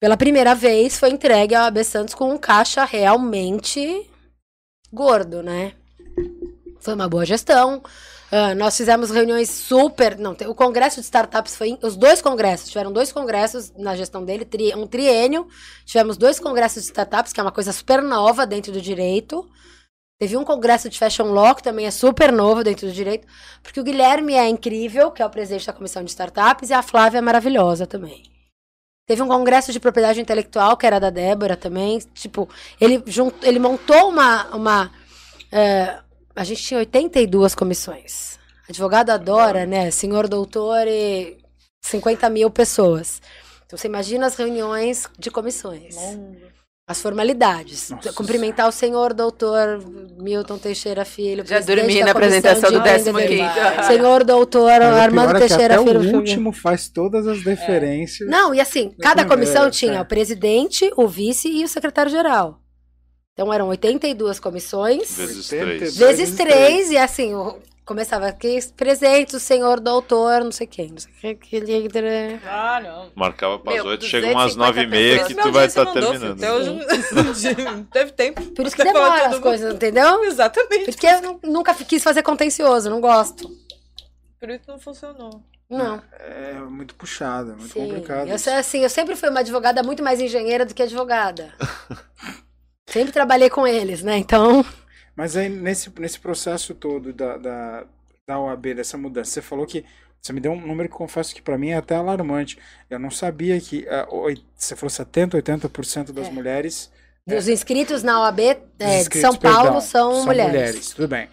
[0.00, 4.08] pela primeira vez foi entregue ao AB Santos com um caixa realmente
[4.92, 5.72] gordo, né?
[6.80, 7.82] Foi uma boa gestão.
[8.30, 10.16] Ah, nós fizemos reuniões super.
[10.18, 11.78] Não, o congresso de startups foi.
[11.82, 15.46] Os dois congressos, tiveram dois congressos na gestão dele, tri- um triênio.
[15.84, 19.48] Tivemos dois congressos de startups, que é uma coisa super nova dentro do direito.
[20.22, 23.26] Teve um congresso de Fashion Law, que também é super novo dentro do direito,
[23.60, 26.80] porque o Guilherme é incrível, que é o presidente da comissão de startups, e a
[26.80, 28.22] Flávia é maravilhosa também.
[29.04, 31.98] Teve um congresso de propriedade intelectual, que era da Débora também.
[32.14, 32.48] Tipo,
[32.80, 34.46] ele, jun- ele montou uma.
[34.54, 34.92] uma
[35.50, 35.98] é,
[36.36, 38.38] a gente tinha 82 comissões.
[38.68, 39.90] Advogado adora, né?
[39.90, 41.36] Senhor doutor e
[41.84, 43.20] 50 mil pessoas.
[43.66, 45.96] Então você imagina as reuniões de comissões.
[46.92, 47.88] As formalidades.
[47.88, 49.82] Nossa Cumprimentar o senhor doutor
[50.18, 51.42] Milton Teixeira Filho.
[51.46, 53.70] Já presidente dormi na apresentação do décimo Empreendedorismo.
[53.76, 53.86] quinto.
[53.88, 56.00] Senhor doutor Mas Armando é Teixeira até Filho.
[56.00, 58.28] o último faz todas as deferências.
[58.28, 60.00] Não, e assim, cada comissão tinha é.
[60.02, 62.60] o presidente, o vice e o secretário-geral.
[63.32, 65.96] Então eram 82 comissões, Vezes 82 três.
[66.18, 70.98] vezes três, e assim, o- começava aqui, presente o senhor doutor, não sei quem, não
[70.98, 71.60] sei quem.
[71.62, 73.10] que- Ah, não.
[73.14, 76.10] Marcava para as 8, chega umas 250 9 e meia que tu vai estar mandou,
[76.10, 76.38] terminando.
[76.38, 76.70] Até hoje
[77.14, 78.42] não- não teve tempo.
[78.54, 79.42] Por isso que demora as mundo.
[79.42, 80.22] coisas, entendeu?
[80.24, 80.84] Exatamente.
[80.92, 83.50] Porque eu nu- nunca quis fazer contencioso, não gosto.
[84.38, 85.42] Por isso não funcionou.
[85.70, 86.02] Não.
[86.18, 87.86] É muito puxado, é muito Sim.
[87.88, 88.28] complicado.
[88.28, 91.52] Eu, assim, eu sempre fui uma advogada muito mais engenheira do que advogada.
[92.86, 94.18] sempre trabalhei com eles, né?
[94.18, 94.64] Então.
[95.16, 97.84] Mas aí, nesse, nesse processo todo da, da,
[98.26, 99.84] da OAB, dessa mudança, você falou que.
[100.20, 102.56] Você me deu um número que confesso que para mim é até alarmante.
[102.88, 103.84] Eu não sabia que.
[104.08, 106.30] oi- você falou 70%, 80% das É.
[106.30, 106.90] mulheres.
[107.26, 108.54] Os inscritos na OAB é,
[108.98, 110.90] dos de São Paulo perdão, são, mulheres.
[110.90, 111.28] Tudo bem.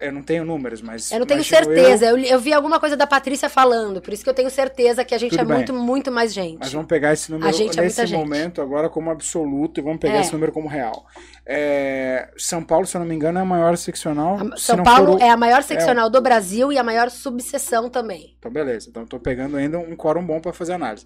[0.00, 1.12] Eu não tenho números, mas.
[1.12, 2.06] Eu não tenho certeza.
[2.06, 2.16] Eu...
[2.18, 5.18] eu vi alguma coisa da Patrícia falando, por isso que eu tenho certeza que a
[5.18, 5.56] gente Tudo é bem.
[5.56, 6.58] muito, muito mais gente.
[6.58, 8.18] Mas vamos pegar esse número A gente é nesse gente.
[8.18, 10.20] momento agora como absoluto e vamos pegar É.
[10.22, 11.04] esse número como real.
[11.44, 14.38] É, São Paulo, se eu não me engano, é a maior seccional.
[14.52, 18.34] A- São Paulo o- é a maior seccional do Brasil e a maior subseção também.
[18.38, 18.88] Então, beleza.
[18.88, 21.04] Então, estou pegando ainda um quórum bom para fazer análise.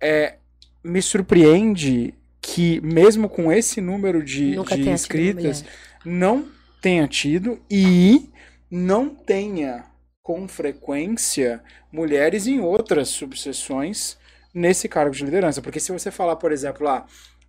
[0.00, 0.36] É,
[0.82, 5.64] me surpreende que, mesmo com esse número de, de inscritas,
[6.04, 6.46] não
[6.84, 8.28] tenha tido e
[8.70, 9.86] não tenha
[10.22, 14.18] com frequência mulheres em outras subseções
[14.52, 15.62] nesse cargo de liderança.
[15.62, 17.06] Porque se você falar, por exemplo, lá,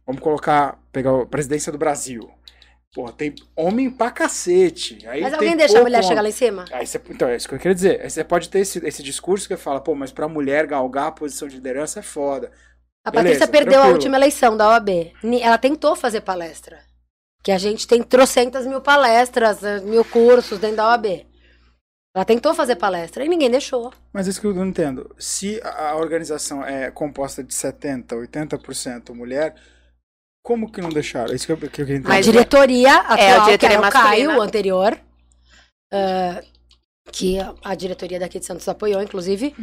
[0.07, 2.31] vamos colocar, pegar a presidência do Brasil.
[2.93, 5.05] Pô, tem homem pra cacete.
[5.05, 6.07] Aí Mas tem alguém deixa a mulher homem.
[6.07, 6.63] chegar lá em cima?
[6.71, 8.01] Aí você, então, é isso que eu queria dizer.
[8.01, 11.11] Aí você pode ter esse, esse discurso que fala, pô, mas pra mulher galgar a
[11.11, 12.53] posição de liderança é foda.
[13.03, 13.93] A Beleza, Patrícia perdeu a tranquilo.
[13.95, 15.11] última eleição da OAB.
[15.41, 16.79] Ela tentou fazer palestra.
[17.45, 21.27] Que a gente tem trocentas mil palestras, eh, mil cursos dentro da OAB.
[22.15, 23.93] Ela tentou fazer palestra e ninguém deixou.
[24.11, 25.13] Mas isso que eu não entendo.
[25.19, 29.53] Se a organização é composta de 70%, 80% mulher,
[30.43, 31.35] como que não deixaram?
[31.35, 32.15] Isso que eu, que eu queria entender.
[32.15, 33.91] A diretoria atual, É, a diretoria que era o.
[33.91, 34.99] Caio, o anterior,
[35.93, 36.41] ah,
[37.11, 39.53] que a, a diretoria daqui de Santos apoiou, inclusive.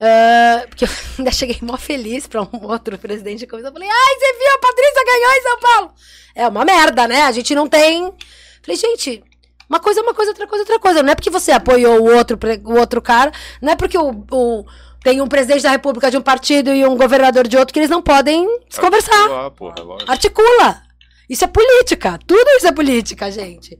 [0.00, 0.88] Ah, porque eu
[1.18, 3.72] ainda cheguei mó feliz para um outro presidente de comissão.
[3.72, 5.92] Falei, ai, você viu, a Patrícia ganhou em São Paulo.
[6.34, 7.22] É uma merda, né?
[7.22, 8.12] A gente não tem.
[8.62, 9.22] Falei, gente,
[9.68, 11.02] uma coisa é uma coisa, outra coisa é outra coisa.
[11.02, 14.64] Não é porque você apoiou o outro, o outro cara, não é porque o, o
[15.02, 17.90] tem um presidente da república de um partido e um governador de outro que eles
[17.90, 19.50] não podem se conversar.
[19.50, 19.74] Porra.
[20.08, 20.82] Articula.
[21.28, 22.18] Isso é política.
[22.26, 23.78] Tudo isso é política, gente.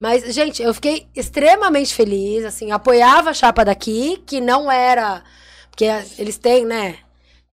[0.00, 5.24] Mas, gente, eu fiquei extremamente feliz, assim, apoiava a chapa daqui, que não era.
[5.70, 6.98] Porque eles têm, né?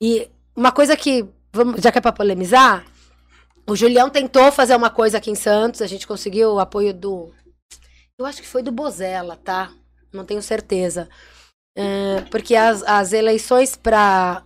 [0.00, 1.24] E uma coisa que.
[1.52, 2.84] Vamos, já que é pra polemizar,
[3.68, 7.30] o Julião tentou fazer uma coisa aqui em Santos, a gente conseguiu o apoio do.
[8.18, 9.72] Eu acho que foi do Bozella, tá?
[10.12, 11.08] Não tenho certeza.
[11.76, 14.44] É, porque as, as eleições para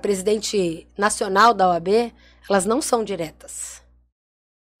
[0.00, 2.12] presidente nacional da OAB,
[2.48, 3.71] elas não são diretas.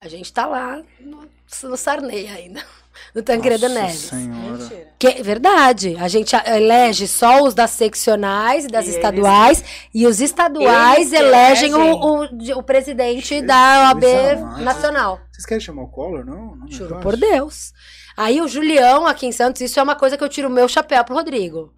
[0.02, 1.28] A gente tá lá no,
[1.62, 2.60] no Sarney ainda,
[3.14, 4.00] no Tancredo Nossa Neves.
[4.00, 4.92] Senhora.
[4.98, 5.96] Que é verdade.
[5.98, 9.64] A gente elege só os das seccionais e das E eles- estaduais,
[9.94, 12.54] e os estaduais Eles que elegem o, elegem.
[12.54, 14.62] o, o presidente Jesus da OAB amado.
[14.64, 15.20] nacional.
[15.30, 16.24] Vocês querem chamar o Collor?
[16.26, 16.56] Não?
[16.56, 17.72] não Juro por Deus.
[18.16, 20.68] Aí o Julião aqui em Santos, isso é uma coisa que eu tiro o meu
[20.68, 21.72] chapéu pro Rodrigo.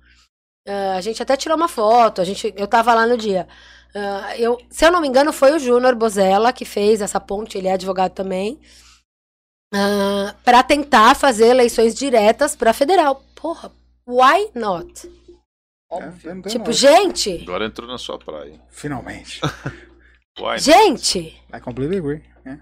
[0.66, 3.46] Ah, a gente até tirou uma foto, a gente, eu tava lá no dia.
[3.94, 7.56] Ah, eu, se eu não me engano, foi o Júnior Bozella que fez essa ponte,
[7.56, 8.60] ele é advogado também.
[9.70, 13.22] para pra tentar fazer eleições diretas pra federal.
[13.34, 13.70] Porra,
[14.06, 15.10] why not?
[15.92, 18.60] É, Tipo, gente, Agora entrou na sua praia.
[18.70, 19.40] Finalmente.
[20.58, 22.24] Gente, I completely agree.
[22.44, 22.58] É.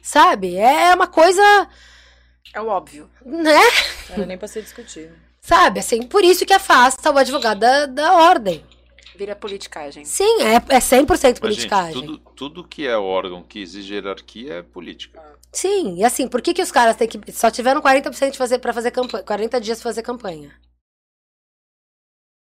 [0.00, 0.56] sabe?
[0.56, 1.42] É uma coisa,
[2.54, 3.10] É o óbvio.
[3.22, 3.60] né?
[4.08, 5.14] Não era nem pra ser discutido.
[5.42, 8.64] Sabe, assim, por isso que afasta o advogado da, da ordem.
[9.16, 10.04] Vira politicagem.
[10.04, 11.92] Sim, é, é 100% mas, gente, politicagem.
[11.92, 15.22] tudo, tudo que é órgão que exige hierarquia é política.
[15.52, 17.32] Sim, e assim, por que, que os caras têm que.
[17.32, 19.24] Só tiveram 40% de fazer, pra fazer campanha.
[19.24, 20.52] 40 dias pra fazer campanha.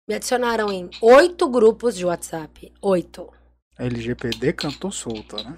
[0.07, 2.71] Me adicionaram em oito grupos de WhatsApp.
[2.81, 3.29] Oito.
[3.77, 5.57] A LGPD cantou solta, né?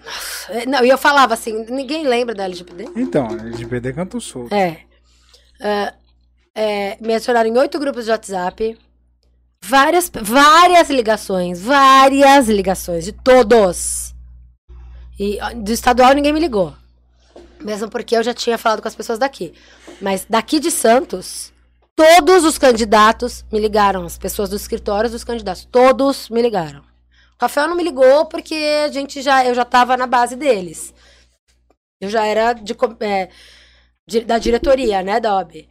[0.49, 2.85] É, Não, e eu falava assim, ninguém lembra da LGPD?
[2.95, 4.55] Então, a LGPD cantou solta.
[4.55, 4.85] É.
[5.59, 5.93] É,
[6.55, 8.77] é, me adicionaram em oito grupos de WhatsApp.
[9.67, 11.59] Várias, várias ligações.
[11.61, 13.03] Várias ligações.
[13.05, 14.13] De todos.
[15.19, 16.75] E do estadual ninguém me ligou.
[17.61, 19.53] Mesmo porque eu já tinha falado com as pessoas daqui.
[20.01, 21.51] Mas daqui de Santos,
[21.95, 24.05] todos os candidatos me ligaram.
[24.05, 25.65] As pessoas dos escritórios dos candidatos.
[25.71, 26.81] Todos me ligaram.
[26.81, 28.55] O Rafael não me ligou porque
[28.85, 30.93] a gente já, eu já tava na base deles.
[31.99, 33.29] Eu já era de, é,
[34.07, 35.67] di- da diretoria, né, da OAB.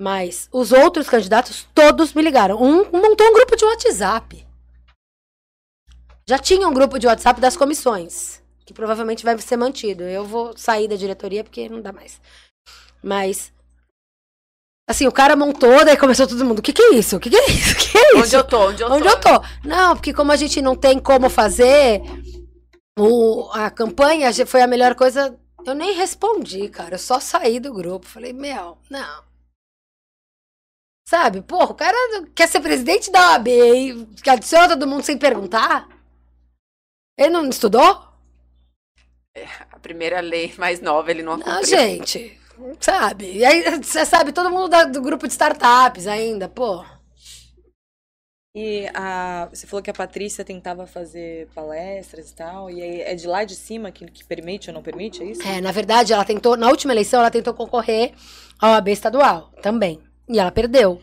[0.00, 2.56] Mas os outros candidatos, todos me ligaram.
[2.56, 4.46] Um montou um grupo de WhatsApp.
[6.26, 10.04] Já tinha um grupo de WhatsApp das comissões, que provavelmente vai ser mantido.
[10.04, 12.18] Eu vou sair da diretoria porque não dá mais.
[13.02, 13.52] Mas.
[14.88, 16.60] Assim, o cara montou, daí começou todo mundo.
[16.60, 17.18] O que, que é isso?
[17.18, 17.74] O que, que é isso?
[17.74, 18.22] O que é isso?
[18.22, 18.68] Onde eu tô?
[18.68, 19.10] Onde eu Onde tô?
[19.10, 19.46] eu tô?
[19.68, 22.00] Não, porque como a gente não tem como fazer,
[22.98, 25.38] o, a campanha foi a melhor coisa.
[25.66, 26.94] Eu nem respondi, cara.
[26.94, 28.06] Eu só saí do grupo.
[28.06, 29.29] Falei, meu, não.
[31.10, 31.96] Sabe, porra, o cara
[32.36, 35.88] quer ser presidente da OAB e adiciona todo mundo sem perguntar?
[37.18, 38.06] Ele não estudou?
[39.72, 41.64] A primeira lei mais nova, ele não Não, cumpriu.
[41.64, 42.40] gente.
[42.78, 43.38] Sabe?
[43.38, 46.84] E aí, você sabe, todo mundo da- do grupo de startups ainda, pô.
[48.54, 53.16] E a, você falou que a Patrícia tentava fazer palestras e tal, e aí é
[53.16, 55.42] de lá de cima que, que permite ou não permite, é isso?
[55.42, 58.12] É, na verdade, ela tentou, na última eleição, ela tentou concorrer
[58.60, 60.00] ao AB estadual também.
[60.30, 61.02] E ela perdeu.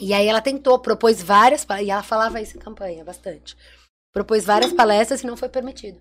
[0.00, 3.56] E aí ela tentou, propôs várias, e ela falava isso em campanha, bastante.
[4.12, 6.00] Propôs várias palestras e não foi permitido.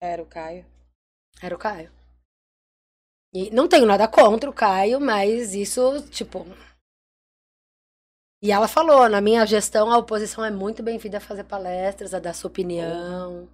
[0.00, 0.64] Era o Caio.
[1.42, 1.92] Era o Caio.
[3.34, 6.46] E não tenho nada contra o Caio, mas isso, tipo.
[8.42, 12.18] E ela falou: na minha gestão, a oposição é muito bem-vinda a fazer palestras, a
[12.18, 13.46] dar sua opinião.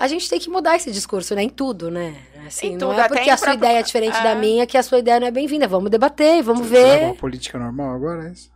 [0.00, 1.42] A gente tem que mudar esse discurso, né?
[1.42, 2.16] Em tudo, né?
[2.46, 4.22] Assim, Em não tudo, é até porque a sua ideia é diferente é.
[4.22, 5.68] da minha que a sua ideia não é bem-vinda.
[5.68, 7.06] Vamos debater, e vamos Você vai ver.
[7.10, 8.50] pra política normal agora, é isso?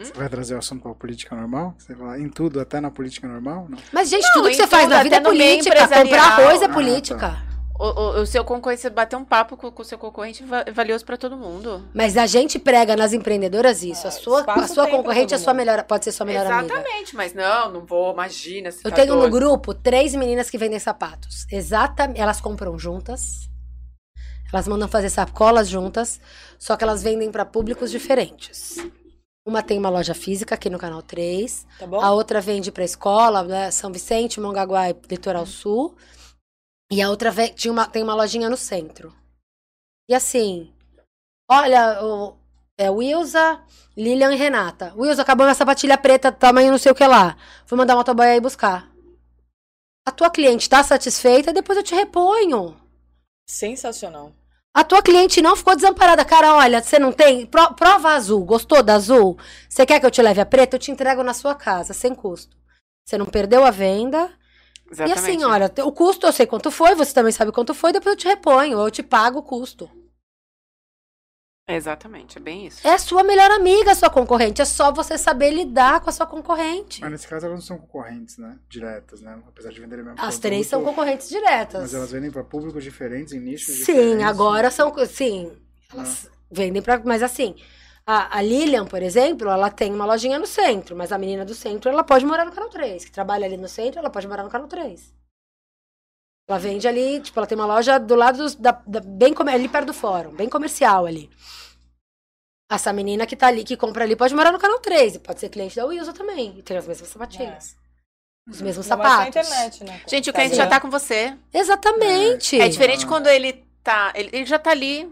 [0.00, 0.04] Hum?
[0.04, 1.74] Você vai trazer o assunto pra política normal?
[1.76, 3.66] Você vai em tudo, até na política normal?
[3.68, 3.78] Não.
[3.92, 5.88] Mas, gente, Não, tudo que você faz tudo, na vida é política.
[5.88, 7.42] Comprar arroz é Ah, política.
[7.76, 10.70] O, o- o seu concorrente, você bater um papo com com o seu concorrente é
[10.70, 11.84] valioso pra todo mundo.
[11.92, 14.06] Mas a gente prega nas empreendedoras isso.
[14.06, 16.72] A sua, a sua concorrente é sua melhor, pode ser sua melhor amiga.
[16.72, 18.68] Exatamente, mas não, não vou, imagina.
[18.84, 19.32] Eu tá tenho no doido.
[19.32, 21.46] grupo três meninas que vendem sapatos.
[21.50, 22.20] Exatamente.
[22.20, 23.48] Elas compram juntas.
[24.52, 26.20] Elas mandam fazer sacolas juntas.
[26.58, 28.76] Só que elas vendem para públicos diferentes.
[29.44, 31.66] Uma tem uma loja física aqui no canal 3.
[31.80, 32.00] Tá bom?
[32.00, 35.96] A outra vende para escola, né, São Vicente, Mongaguá e Litoral Sul.
[36.90, 39.14] E a outra ve- tinha uma, tem uma lojinha no centro.
[40.08, 40.72] E assim,
[41.50, 42.36] olha, o,
[42.78, 43.62] é Wilza,
[43.96, 44.92] Lilian e Renata.
[44.96, 47.36] Wilza, acabou minha sapatilha preta, tamanho não sei o que lá.
[47.66, 48.90] Fui mandar uma motoboy aí buscar.
[50.06, 52.76] A tua cliente tá satisfeita, depois eu te reponho.
[53.48, 54.32] Sensacional.
[54.76, 56.24] A tua cliente não ficou desamparada.
[56.24, 57.46] Cara, olha, você não tem.
[57.46, 58.44] Pro- prova azul.
[58.44, 59.38] Gostou da azul?
[59.68, 60.74] Você quer que eu te leve a preta?
[60.76, 62.56] Eu te entrego na sua casa, sem custo.
[63.06, 64.30] Você não perdeu a venda.
[64.90, 65.26] Exatamente.
[65.26, 68.14] E assim, olha, o custo eu sei quanto foi, você também sabe quanto foi, depois
[68.14, 69.90] eu te reponho, eu te pago o custo.
[71.66, 72.86] Exatamente, é bem isso.
[72.86, 74.60] É a sua melhor amiga, a sua concorrente.
[74.60, 77.00] É só você saber lidar com a sua concorrente.
[77.00, 78.58] Mas nesse caso elas não são concorrentes, né?
[78.68, 79.42] Diretas, né?
[79.48, 81.80] Apesar de venderem mesmo As três são concorrentes diretas.
[81.80, 84.26] Mas elas vendem para públicos diferentes, em nichos Sim, diferentes.
[84.26, 84.94] agora são.
[85.06, 85.56] Sim,
[85.90, 87.00] elas vendem pra.
[87.02, 87.56] Mas assim,
[88.06, 91.54] a, a Lilian, por exemplo, ela tem uma lojinha no centro, mas a menina do
[91.54, 93.04] centro, ela pode morar no canal 3.
[93.04, 95.14] Que trabalha ali no centro, ela pode morar no canal 3.
[96.48, 99.68] Ela vende ali, tipo, ela tem uma loja do lado dos- da, da- bem ali
[99.68, 101.30] perto do fórum, bem comercial ali.
[102.70, 105.14] Essa menina que tá ali, que compra ali, pode morar no canal 3.
[105.14, 106.58] e Pode ser cliente da Wilson também.
[106.58, 107.76] E tem as mesmas sapatilhas.
[108.48, 109.50] Os mesmos Ainda mais na sapatos.
[109.50, 110.02] internet, né?
[110.06, 111.34] Gente, o cliente já tá com você.
[111.52, 112.60] Exatamente.
[112.60, 114.12] É diferente quando ele tá.
[114.14, 115.10] Ele, ele já tá ali.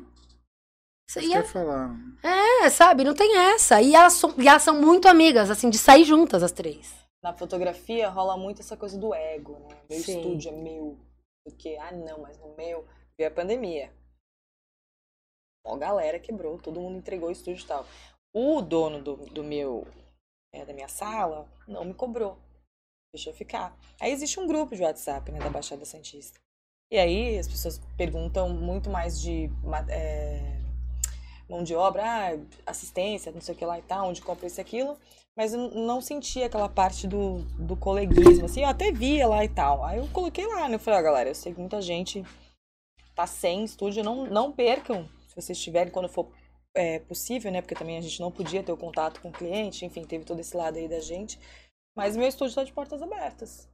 [1.19, 1.95] Isso eu é ia falar.
[2.23, 3.05] É, sabe?
[3.05, 3.83] Não tem essa.
[3.83, 6.95] E elas, são, e elas são muito amigas, assim, de sair juntas, as três.
[7.23, 9.77] Na fotografia rola muito essa coisa do ego, né?
[9.91, 10.19] Meu Sim.
[10.19, 10.99] estúdio é meu.
[11.45, 12.87] Porque, ah, não, mas no meu
[13.17, 13.93] veio a pandemia.
[15.65, 17.87] Ó, galera quebrou, todo mundo entregou o estúdio e tal.
[18.35, 19.87] O dono do, do meu,
[20.53, 22.39] é, da minha sala, não me cobrou.
[23.15, 23.77] Deixou ficar.
[24.01, 26.41] Aí existe um grupo de WhatsApp, né, da Baixada Santista.
[26.91, 29.51] E aí as pessoas perguntam muito mais de
[29.91, 30.62] é,
[31.53, 34.59] mão de obra, ah, assistência, não sei o que lá e tal, onde compra isso
[34.59, 34.97] e aquilo.
[35.37, 39.49] Mas eu não sentia aquela parte do, do coleguismo, assim, eu até via lá e
[39.49, 39.85] tal.
[39.85, 40.75] Aí eu coloquei lá, né?
[40.75, 42.25] Eu falei, ó, galera, eu sei que muita gente
[43.15, 46.31] tá sem estúdio, não, não percam, se vocês tiverem, quando for
[46.75, 47.61] é, possível, né?
[47.61, 50.41] Porque também a gente não podia ter o contato com o cliente, enfim, teve todo
[50.41, 51.39] esse lado aí da gente.
[51.97, 53.69] Mas meu estúdio tá de portas abertas.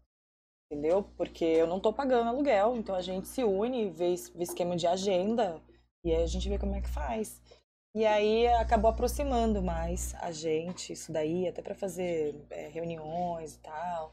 [0.70, 1.04] Entendeu?
[1.16, 4.86] Porque eu não tô pagando aluguel, então a gente se une, vê, vê esquema de
[4.86, 5.60] agenda,
[6.04, 7.40] e aí a gente vê como é que faz.
[7.94, 13.58] E aí acabou aproximando mais a gente, isso daí, até para fazer é, reuniões e
[13.58, 14.12] tal.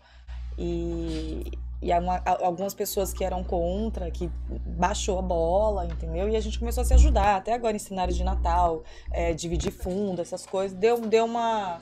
[0.57, 4.27] E, e algumas pessoas que eram contra, que
[4.65, 6.29] baixou a bola, entendeu?
[6.29, 9.71] E a gente começou a se ajudar, até agora em cenário de Natal, é, dividir
[9.71, 11.81] fundo, essas coisas, deu, deu uma,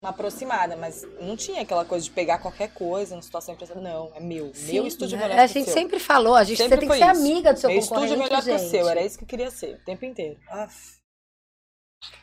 [0.00, 3.82] uma aproximada, mas não tinha aquela coisa de pegar qualquer coisa na situação empresarial.
[3.82, 5.74] Não, é meu, meu estúdio é melhor A que o gente seu.
[5.74, 7.20] sempre falou, a gente Sempre você tem que ser isso.
[7.20, 8.70] amiga do seu Meu concorrente, estúdio é melhor que o gente.
[8.70, 10.38] seu, era isso que eu queria ser, o tempo inteiro.
[10.48, 11.01] Aff.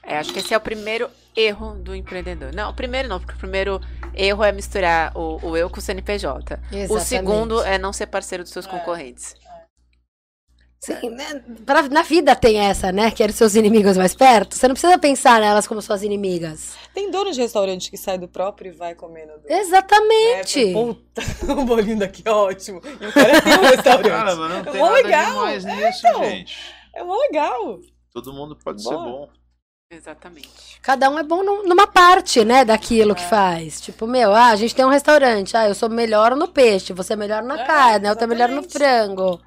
[0.03, 2.53] É, acho que esse é o primeiro erro do empreendedor.
[2.53, 3.80] Não, o primeiro não, porque o primeiro
[4.14, 6.56] erro é misturar o, o eu com o CNPJ.
[6.72, 7.06] O Exatamente.
[7.06, 8.69] segundo é não ser parceiro dos seus É.
[8.69, 9.35] concorrentes.
[10.81, 11.43] Sim, né?
[11.65, 13.11] Pra- na vida tem essa, né?
[13.11, 14.56] Quero seus inimigos mais perto.
[14.56, 16.77] Você não precisa pensar nelas como suas inimigas.
[16.93, 19.51] Tem dono de restaurante que sai do próprio e vai comendo do.
[19.51, 20.69] Exatamente.
[20.69, 22.80] É, puta, o bolinho daqui é ótimo.
[23.01, 24.07] E o cara tem um restaurante.
[24.10, 25.31] Cara, mas não É tem mó nada legal.
[25.34, 26.23] demais É, nisso, então.
[26.23, 26.57] gente.
[26.95, 27.80] É mó legal.
[28.14, 29.30] Todo mundo pode ser bom.
[29.91, 30.80] Exatamente.
[30.84, 33.16] Cada um é bom num- numa parte, né, daquilo É.
[33.16, 33.82] que faz.
[33.82, 35.57] Tipo, meu, ah, a gente tem um restaurante.
[35.57, 38.49] Ah, eu sou melhor no peixe, você é melhor na É, carne, eu tô melhor
[38.49, 38.72] no exatamente.
[38.72, 39.41] frango.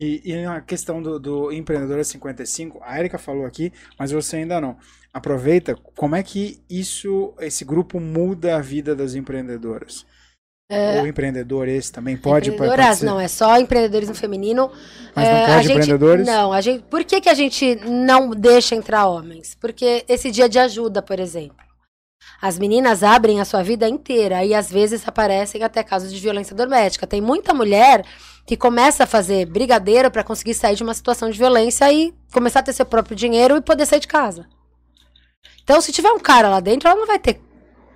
[0.00, 4.60] E, e a questão do, do empreendedor 55, a Erika falou aqui, mas você ainda
[4.60, 4.76] não.
[5.12, 10.04] Aproveita, como é que isso, esse grupo muda a vida das empreendedoras?
[10.98, 14.70] Ou empreendedores também pode Empreendedoras, não, é só empreendedoras no feminino.
[15.14, 16.26] Mas não É, pode a gente, empreendedores?
[16.26, 16.84] Não, a gente.
[16.84, 19.56] Por que, que a gente não deixa entrar homens?
[19.60, 21.56] Porque esse dia de ajuda, por exemplo.
[22.40, 26.56] As meninas abrem a sua vida inteira e às vezes aparecem até casos de violência
[26.56, 27.06] doméstica.
[27.06, 28.04] Tem muita mulher
[28.44, 32.60] que começa a fazer brigadeiro para conseguir sair de uma situação de violência e começar
[32.60, 34.46] a ter seu próprio dinheiro e poder sair de casa.
[35.62, 37.40] Então, se tiver um cara lá dentro, ela não vai ter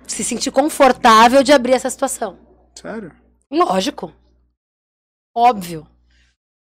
[0.07, 2.37] se sentir confortável de abrir essa situação.
[2.77, 3.11] Sério?
[3.51, 4.11] Lógico.
[5.35, 5.87] Óbvio.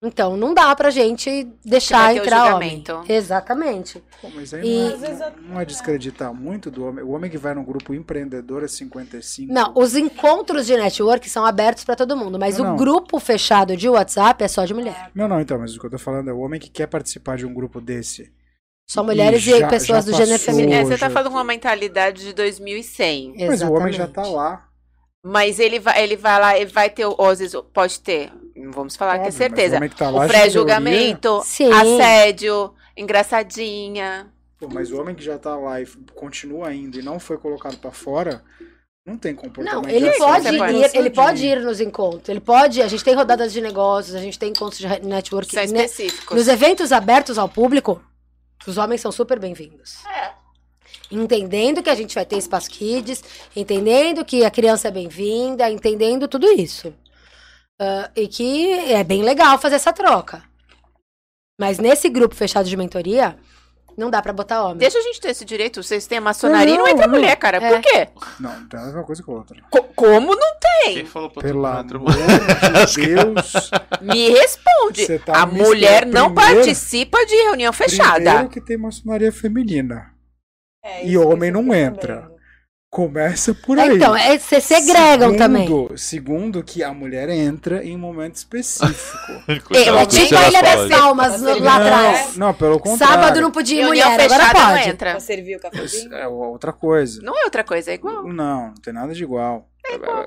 [0.03, 2.85] Então, não dá pra gente deixar vai ter o entrar homem.
[3.09, 4.05] Exatamente.
[4.21, 7.03] Pô, mas aí E- não, é, a- não é descreditar muito do homem.
[7.03, 9.51] O homem que vai no grupo empreendedor é 55.
[9.51, 12.77] Não, os encontros de network são abertos pra todo mundo, mas Não, o não.
[12.77, 15.11] grupo fechado de WhatsApp é só de mulher.
[15.15, 17.39] Não, não, então, mas o que eu tô falando é o homem que quer participar
[17.39, 18.31] de um grupo desse.
[18.87, 20.75] Só mulheres e, já- pessoas já do gênero feminino.
[20.75, 23.35] É, você tá falando com uma mentalidade de 2100.
[23.47, 24.69] Mas o homem já tá lá.
[25.27, 28.71] Mas ele vai, ele vai lá, ele vai ter, ou às vezes pode ter, não
[28.71, 29.75] vamos falar que é Óbvio, mas certeza.
[29.75, 31.43] O, homem que tá lá, O que pré-julgamento,
[31.73, 34.31] assédio, engraçadinha.
[34.61, 37.79] Pô, mas o homem que já tá lá e continua indo e não foi colocado
[37.79, 38.45] pra fora,
[39.07, 42.29] não tem comportamento Não, ele de pode, ir, ele de- pode ir nos encontros.
[42.29, 42.83] Ele pode.
[42.83, 45.51] A gente tem rodadas de negócios, a gente tem encontros de network.
[45.51, 45.85] São né?
[45.85, 46.37] específicos.
[46.37, 47.99] Nos eventos abertos ao público,
[48.67, 50.05] os homens são super bem-vindos.
[50.07, 50.44] É.
[51.19, 53.23] Entendendo que a gente vai ter espaço kids,
[53.55, 56.93] entendendo que a criança é bem-vinda, entendendo tudo isso.
[57.81, 60.43] Ah, e que é bem legal fazer essa troca.
[61.61, 63.37] Mas nesse grupo fechado de mentoria,
[63.97, 64.79] não dá pra botar homem.
[64.79, 65.81] Deixa a gente ter esse direito.
[65.85, 67.15] Vocês têm a maçonaria e não Não, entra não.
[67.15, 67.59] mulher, cara.
[67.59, 67.71] É.
[67.71, 68.09] Por quê?
[68.41, 69.63] Não, não tem nada a ver uma coisa com a outra.
[69.71, 70.95] Co- como não tem?
[70.95, 72.11] Quem falou pra Pelo amor
[72.89, 73.71] de Deus.
[74.01, 75.19] Me responde.
[75.21, 78.15] Tá a mulher não primeiro- participa de reunião fechada.
[78.25, 80.13] Primeiro que tem maçonaria feminina.
[80.85, 82.15] É, E que homem não entra.
[82.17, 82.35] sabendo.
[82.91, 83.97] Começa por É, aí.
[83.97, 85.69] então, é, se segregam segundo, também.
[85.97, 89.33] Segundo, que a mulher entra em um momento específico.
[89.75, 90.89] Eu É você tipo ela a Ilha das.
[91.01, 92.37] Palmas lá Não, atrás.
[92.37, 93.15] Não, pelo contrário.
[93.15, 94.89] Sábado não podia ir mulher, agora fechada não pode.
[94.91, 95.11] entra.
[95.11, 96.15] Pra servir o cafezinho?
[96.15, 97.21] É outra coisa.
[97.21, 98.23] Não é outra coisa, é igual.
[98.29, 99.69] Não, não tem nada de igual.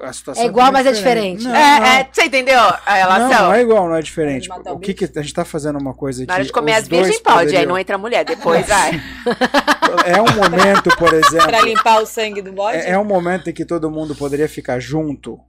[0.02, 1.44] A situação É igual, também mas é diferente.
[1.44, 1.86] Não, é, não.
[1.88, 3.30] é, você entendeu a relação?
[3.30, 4.50] Não, não é igual, não é diferente.
[4.52, 6.28] O O que, que a gente tá fazendo uma coisa aqui?
[6.28, 8.24] Na hora de comer as virgens dois pode, aí poderiam- não entra mulher.
[8.24, 8.92] Depois vai.
[10.06, 11.48] É um momento, por exemplo.
[11.48, 12.78] Pra limpar o sangue do bode?
[12.78, 15.40] É, é um momento em que todo mundo poderia ficar junto.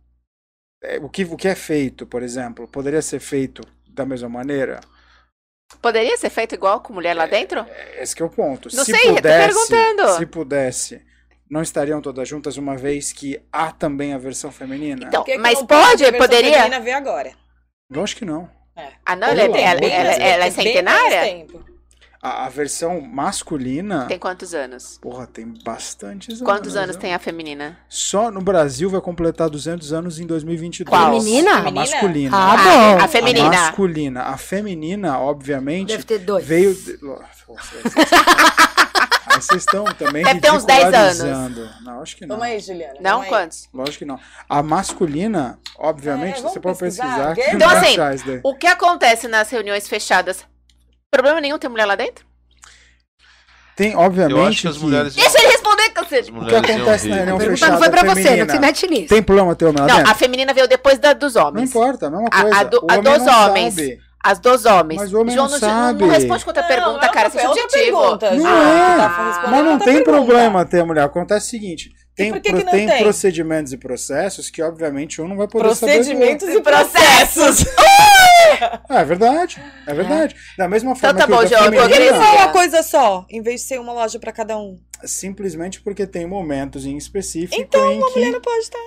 [0.82, 4.80] É, o, que, o que é feito, por exemplo, poderia ser feito da mesma maneira?
[5.82, 7.66] Poderia ser feito igual com mulher lá dentro?
[8.00, 8.68] Esse que é o ponto.
[8.74, 10.16] Não se sei, tô pudesse, perguntando.
[10.16, 11.02] Se pudesse,
[11.50, 15.06] não estariam todas juntas, uma vez que há também a versão feminina?
[15.06, 16.52] Então, que que mas pode pode, a versão poderia?
[16.54, 17.32] feminina ver agora.
[17.90, 18.48] Eu acho que não.
[19.04, 21.22] Ah, não, ela, é- ela, ela- ela é Bem centenária?
[21.22, 21.68] menos tempo.
[22.20, 24.98] A, a versão masculina, Tem quantos anos?
[25.00, 26.82] porra, tem bastantes Quantos anos.
[26.84, 27.02] anos né?
[27.02, 27.78] tem a feminina?
[27.88, 30.88] Só no Brasil vai completar 200 anos em 2022.
[30.90, 31.12] Qual?
[31.12, 31.52] Feminina?
[31.52, 31.80] A Feminina?
[31.80, 32.36] masculina.
[32.36, 33.00] Ah, Ah, bom.
[33.00, 33.48] a A feminina.
[33.48, 34.22] masculina.
[34.24, 36.44] A feminina, obviamente, Deve ter dois.
[36.44, 36.74] veio.
[36.74, 36.98] de-
[39.34, 41.70] Vocês estão também Deve ter uns 10 anos.
[41.82, 42.36] Não, acho que não.
[42.36, 42.94] Vamos aí, Juliana.
[43.00, 43.22] Não?
[43.22, 43.28] aí.
[43.28, 43.68] Quantos?
[43.72, 44.18] Lógico que não.
[44.48, 47.34] A masculina, obviamente, É, você pode pesquisar.
[47.34, 47.50] pesquisar.
[47.50, 48.40] que Então, assim.
[48.42, 50.44] O que acontece nas reuniões fechadas?
[51.10, 52.26] Problema nenhum ter mulher lá dentro?
[53.76, 54.36] Tem, obviamente.
[54.36, 55.14] Eu acho que as mulheres.
[55.14, 56.32] Deixa ele responder, cacete!
[56.32, 58.86] O que acontece na reunião A pergunta fechada não foi pra você, não se mete
[58.88, 59.08] nisso.
[59.08, 60.10] Tem problema ter homem lá Não, dentro?
[60.12, 61.70] a feminina veio depois da dos Não homens.
[61.70, 62.64] importa, a mesma A- a coisa.
[62.64, 63.74] do- O a homem dos não homens.
[63.74, 64.00] sabe.
[64.30, 65.00] As dos homens.
[65.00, 66.00] Mas o homem João, não não, não, sabe.
[66.04, 67.26] não responde com outra pergunta, é cara.
[67.28, 67.98] outra- Você é outra subjetivo.
[68.00, 68.46] pergunta, Não Ju.
[68.46, 68.96] é.
[68.98, 70.04] Tá Mas não tem pergunta.
[70.12, 71.04] problema ter mulher.
[71.04, 73.02] Acontece o seguinte: tem, que pro- que não tem tem?
[73.02, 75.92] procedimentos e processos que, obviamente, um não vai poder saber.
[75.92, 77.64] do Procedimentos e processos.
[78.88, 80.34] É verdade, é verdade.
[80.56, 82.10] Da mesma forma tá que o bom, da João, feminina.
[82.16, 84.76] Não é uma coisa só, em vez de ser uma loja pra cada um.
[85.04, 88.78] simplesmente porque tem momentos em específico Então, em uma que mulher não pode estar.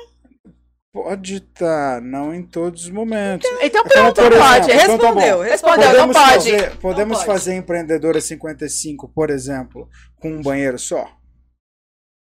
[0.94, 3.50] Pode estar, não em todos os momentos.
[3.50, 4.72] Então Então, pronto, por pode.
[4.72, 5.08] exemplo, Então tá.
[5.22, 5.94] Respondeu, Respondeu, respondeu.
[6.08, 6.34] não pode.
[6.34, 7.26] fazer, podemos pode.
[7.28, 9.90] fazer empreendedora 55, por exemplo,
[10.20, 11.10] com um banheiro só?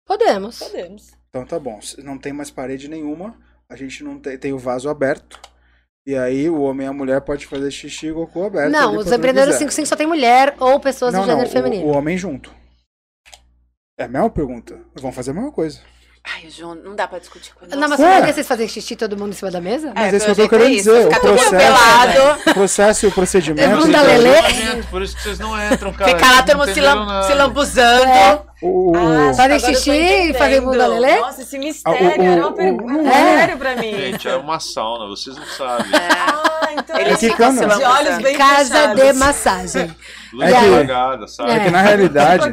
[0.05, 0.59] Podemos.
[0.59, 1.11] Podemos.
[1.29, 1.79] Então tá bom.
[1.99, 3.37] Não tem mais parede nenhuma.
[3.69, 5.39] A gente não tem, tem o vaso aberto.
[6.07, 8.71] E aí o homem e a mulher pode fazer xixi e cocô aberto.
[8.71, 9.71] Não, os empreendedores quiser.
[9.71, 11.85] 55 só tem mulher ou pessoas não, do gênero não, feminino.
[11.85, 12.53] O, o homem junto.
[13.97, 14.79] É a mesma pergunta.
[14.93, 15.81] Vamos fazer a mesma coisa.
[16.34, 17.76] Ai, João, não dá pra discutir com ele.
[17.76, 19.91] Não, mas poderia vocês fazerem xixi todo mundo em cima da mesa?
[19.93, 21.06] Mas É, esse que eu tô é querendo isso, dizer.
[21.07, 23.72] O processo, processo e o procedimento.
[23.72, 24.84] É bunda lelê.
[24.89, 26.11] Por isso que vocês não entram, cara.
[26.11, 28.06] Ficar lá todo mundo se, lam se lambuzando.
[28.06, 28.41] É.
[28.61, 30.64] O, Ah, tô xixi e fazer entendendo.
[30.72, 31.19] bunda lelê?
[31.19, 33.38] Nossa, esse mistério Ah, o- o- era uma pergunta não é.
[33.38, 33.91] sério pra mim.
[33.95, 35.85] Gente, é uma sauna, vocês não sabem.
[35.93, 39.03] Ah, então Eles é ficam de olhos bem Casa fechados.
[39.03, 39.95] de massagem.
[40.44, 40.48] É
[41.18, 41.52] que- sabe?
[41.52, 41.88] é que na É.
[41.88, 42.44] realidade,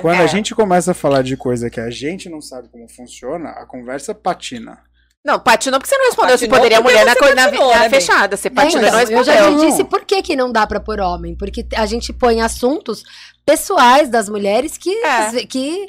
[0.00, 0.24] quando É.
[0.24, 3.66] a gente começa a falar de coisa que a gente não sabe como funciona, a
[3.66, 4.78] conversa patina.
[5.24, 7.44] Não, patinou porque você não respondeu se Patinou poderia a porque mulher na, co- na,
[7.44, 8.36] patinou, na né, fechada.
[8.38, 9.58] Você É, patinou e então, não eu já respondeu.
[9.58, 9.70] te Não.
[9.70, 11.34] disse por que, que não dá pra pôr homem.
[11.36, 13.02] Porque a gente põe assuntos
[13.44, 15.44] pessoais das mulheres que, É.
[15.44, 15.88] que.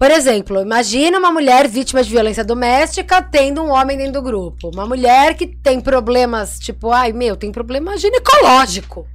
[0.00, 4.68] Por exemplo, imagina uma mulher vítima de violência doméstica tendo um homem dentro do grupo.
[4.74, 9.06] Uma mulher que tem problemas, tipo, ai, meu, tem problema ginecológico.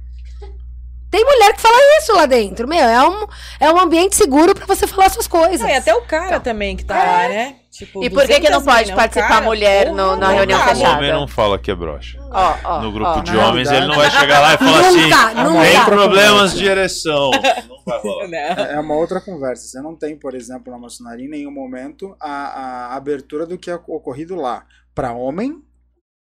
[1.10, 2.68] Tem mulher que fala isso lá dentro.
[2.68, 3.26] Meu, é um,
[3.58, 5.60] é um ambiente seguro pra você falar suas coisas.
[5.60, 7.56] Não, e até o cara também que tá lá, né?
[7.70, 10.28] Tipo, E por que que não 200 pode mil, participar cara, mulher porra, no- na
[10.28, 10.60] não reunião.
[10.60, 10.96] O fechada?
[10.98, 12.18] homem não fala que é broxa.
[12.30, 13.20] Ó, ó, No grupo ó.
[13.20, 15.02] de homens, ele não vai chegar lá e falar assim.
[15.02, 15.34] Nunca.
[15.34, 15.84] Tem Nunca.
[15.84, 17.30] problemas de ereção.
[17.68, 18.28] Não vai rolar.
[18.28, 18.64] Não.
[18.66, 19.66] É uma outra conversa.
[19.66, 23.70] Você não tem, por exemplo, na maçonaria, em nenhum momento, a, a abertura do que
[23.70, 24.64] é ocorrido lá.
[24.94, 25.62] Para homem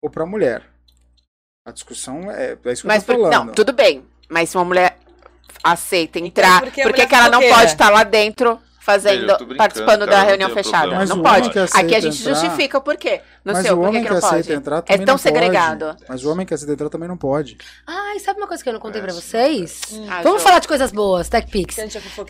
[0.02, 0.64] ou para mulher.
[1.68, 3.48] A discussão é, é isso que Mas eu tô por- falando.
[3.48, 4.06] não, tudo bem.
[4.34, 4.98] Mas se uma mulher
[5.64, 9.34] aceita Então, entrar, por que a por que ela não pode estar lá dentro fazendo,
[9.56, 10.96] participando da não reunião fechada?
[10.96, 11.50] Mas não pode.
[11.74, 13.22] Aqui a gente entrar- justifica o porquê.
[13.46, 14.34] No Mas seu, o por que, homem que que, não pode?
[14.40, 15.22] aceita entrar também É tão não pode.
[15.22, 15.96] segregado.
[16.10, 17.58] Mas o homem que aceita entrar também não pode.
[17.86, 19.82] Ai, sabe uma coisa que eu não contei pra É, vocês?
[20.10, 20.48] Ah, Vamos Jo.
[20.48, 21.78] falar de coisas boas, TechPix.
[21.78, 21.86] É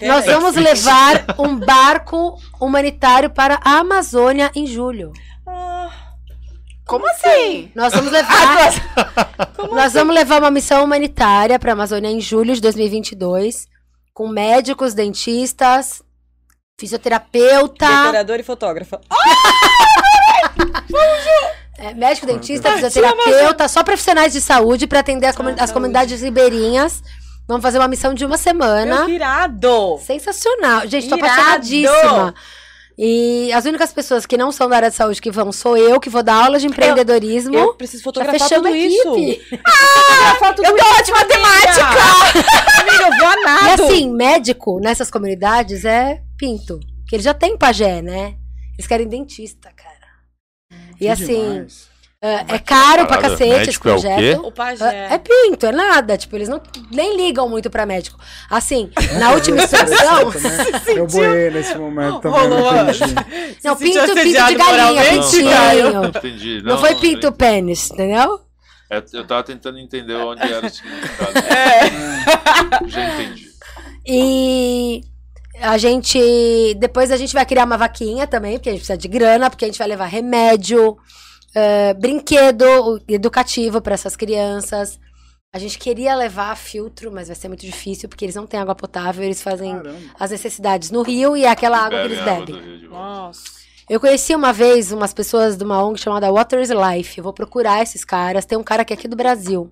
[0.07, 0.33] Nós né?
[0.33, 5.13] vamos levar um barco humanitário para a Amazônia em julho.
[5.47, 5.89] Ah,
[6.85, 7.71] Como assim?
[7.75, 12.53] Nós vamos Ah, levar, nós vamos levar uma missão humanitária para a Amazônia em julho
[12.53, 13.67] de 2022,
[14.13, 16.01] com médicos, dentistas,
[16.79, 17.87] fisioterapeuta.
[17.87, 18.99] decorador e fotógrafa.
[21.77, 27.01] É, médico, dentista, fisioterapeuta, só profissionais de saúde para atender a comu- as comunidades ribeirinhas.
[27.47, 29.05] Vamos fazer uma missão de uma Meu, semana.
[29.05, 29.99] que irado!
[30.05, 30.87] Sensacional.
[30.87, 31.31] Gente, tô Irado!
[31.31, 32.35] apaixonadíssima.
[32.97, 35.99] E as únicas pessoas que não são da área de saúde que vão sou eu,
[35.99, 37.55] que vou dar aula de empreendedorismo.
[37.55, 39.15] Eu preciso Já fotografar tudo isso.
[39.15, 39.57] equipe.
[39.57, 41.83] Fotografar tudo Eu tô ótima matemática!
[42.81, 43.83] Amiga, eu vou a E nada.
[43.85, 46.79] assim, médico nessas comunidades é pinto.
[47.01, 48.35] Porque eles já têm pajé, né?
[48.77, 49.93] Eles querem dentista, cara.
[50.95, 51.87] E Que assim, demais.
[51.89, 51.92] é,
[52.25, 54.01] é caro pra cacete esse médico é o quê?
[54.01, 54.47] projeto.
[54.47, 55.07] O pajé.
[55.11, 56.17] É, pinto, é nada.
[56.17, 58.17] Tipo, eles não nem ligam muito pra médico.
[58.49, 58.89] Assim,
[59.19, 60.31] na última instrução.
[60.31, 60.95] Também.
[60.97, 62.71] Eu boiei nesse momento também, Rolou
[63.63, 66.63] não pinto, pinto de galinha, pintinho.
[66.63, 68.39] Não, foi pinto pênis, entendeu?
[68.89, 71.39] É, eu tava tentando entender onde era o significado.
[71.39, 72.87] É.
[72.87, 73.47] Já entendi.
[74.05, 75.01] E
[75.61, 76.75] a gente.
[76.77, 79.65] Depois a gente vai criar uma vaquinha também, porque a gente precisa de grana, porque
[79.65, 80.97] a gente vai levar remédio,
[81.55, 84.99] eh, brinquedo educativo para essas crianças.
[85.53, 88.73] A gente queria levar filtro, mas vai ser muito difícil, porque eles não têm água
[88.73, 89.99] potável, eles fazem Caramba.
[90.19, 92.87] as necessidades no rio e é aquela água que eles bebem.
[92.89, 93.63] Nossa.
[93.87, 97.17] Eu conheci uma vez umas pessoas de uma ONG chamada Water is Life.
[97.17, 98.45] Eu vou procurar esses caras.
[98.45, 99.71] Tem um cara que é aqui do Brasil.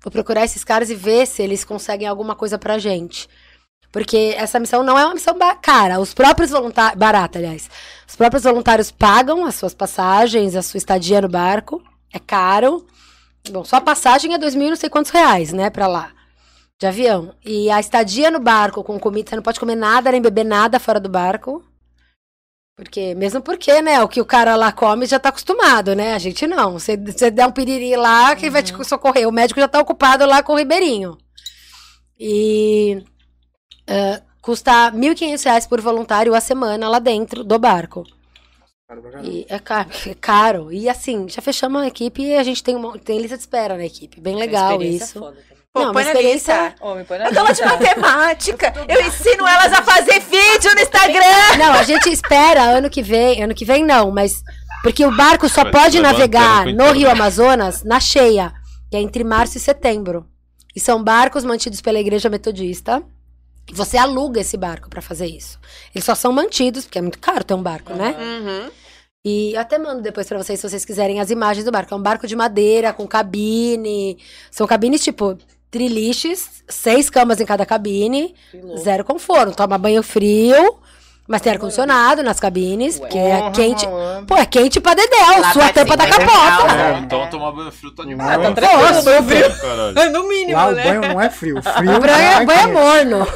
[0.00, 3.28] Vou procurar esses caras e ver se eles conseguem alguma coisa pra gente.
[3.92, 6.00] Porque essa missão não é uma missão cara.
[6.00, 6.98] Os próprios voluntários.
[6.98, 7.68] Barata, aliás.
[8.08, 11.82] Os próprios voluntários pagam as suas passagens, a sua estadia no barco.
[12.10, 12.86] É caro.
[13.50, 16.10] Bom, só a passagem é dois mil e não sei quantos reais, né, pra lá.
[16.80, 17.34] De avião.
[17.44, 20.80] E a estadia no barco com comida, você não pode comer nada nem beber nada
[20.80, 21.62] fora do barco.
[22.74, 26.14] Porque, mesmo porque, né, o que o cara lá come já tá acostumado, né?
[26.14, 26.72] A gente não.
[26.72, 29.28] Você, você der um piriri lá, quem vai te socorrer?
[29.28, 31.18] O médico já tá ocupado lá com o ribeirinho.
[32.18, 33.04] E
[33.88, 38.04] ah, custa 1.500 reais por voluntário a semana lá dentro do barco.
[39.22, 40.72] E é caro, é caro.
[40.72, 43.76] E assim, já fechamos a equipe e a gente tem, uma, tem lista de espera
[43.76, 44.20] na equipe.
[44.20, 45.18] Bem legal Experiência isso.
[45.18, 45.36] foda.
[45.72, 46.76] Pô, Não, põe na experiência- lista.
[47.08, 48.74] Põe na Eu dou aula de matemática.
[48.86, 51.56] Eu ensino elas a fazer vídeo no Instagram.
[51.58, 53.42] Não, a gente espera ano que vem.
[53.42, 54.42] Ano que vem não, mas.
[54.82, 56.92] Porque o barco só Vai pode navegar no.
[56.92, 58.52] Rio Amazonas na cheia,
[58.90, 60.26] que é entre março e setembro.
[60.76, 63.02] E são barcos mantidos pela Igreja Metodista.
[63.72, 65.58] Você aluga esse barco pra fazer isso.
[65.94, 68.16] Eles só são mantidos, porque é muito caro ter um barco, né?
[68.18, 68.70] Uhum.
[69.24, 71.94] E eu até mando depois pra vocês, se vocês quiserem, as imagens do barco.
[71.94, 74.18] É um barco de madeira, com cabine.
[74.50, 75.38] São cabines, tipo,
[75.70, 78.34] triliches, seis camas em cada cabine.
[78.78, 79.56] Zero conforto.
[79.56, 80.78] Toma banho frio,
[81.32, 83.86] mas tem ar-condicionado nas cabines, porque é quente.
[83.86, 84.26] malandro.
[84.26, 86.74] Pô, é quente pra dedéu, Lá sua tampa da 50 capota.
[86.74, 86.80] graus.
[86.80, 89.56] É, então tomar banho frio tá de Ah, tá tranquilo, banho frio.
[89.60, 90.12] Caralho.
[90.12, 90.82] No mínimo, Lá o né?
[90.84, 91.62] banho não é frio.
[91.72, 93.26] Frio O banho é, é banho é morno.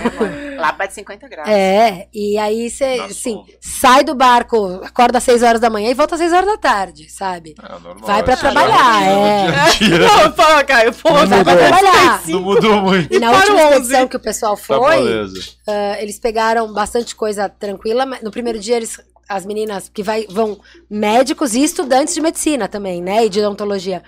[0.58, 1.48] Lá bate 50 graus.
[1.48, 5.94] É, e aí você, assim, sai do barco, acorda às 6 horas da manhã e
[5.94, 7.54] volta às 6 horas da tarde, sabe?
[7.62, 9.46] É, normal, Vai pra isso já trabalhar, é.
[9.98, 10.92] Não, fala, Caio.
[10.92, 12.22] Pô, vai pra Trabalhar.
[12.26, 13.14] Não mudou muito.
[13.14, 13.72] E na última o 11.
[13.72, 15.26] expedição que o pessoal Tá foi.
[15.66, 17.85] Ah, eles pegaram bastante coisa tranquila.
[17.94, 22.68] Mas No primeiro dia, eles, as meninas que vai, vão médicos e estudantes de medicina
[22.68, 23.26] também, né?
[23.26, 24.02] E de odontologia.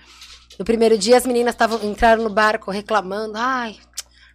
[0.58, 3.34] No primeiro dia, as meninas tavam, entraram no barco reclamando.
[3.36, 3.76] Ai,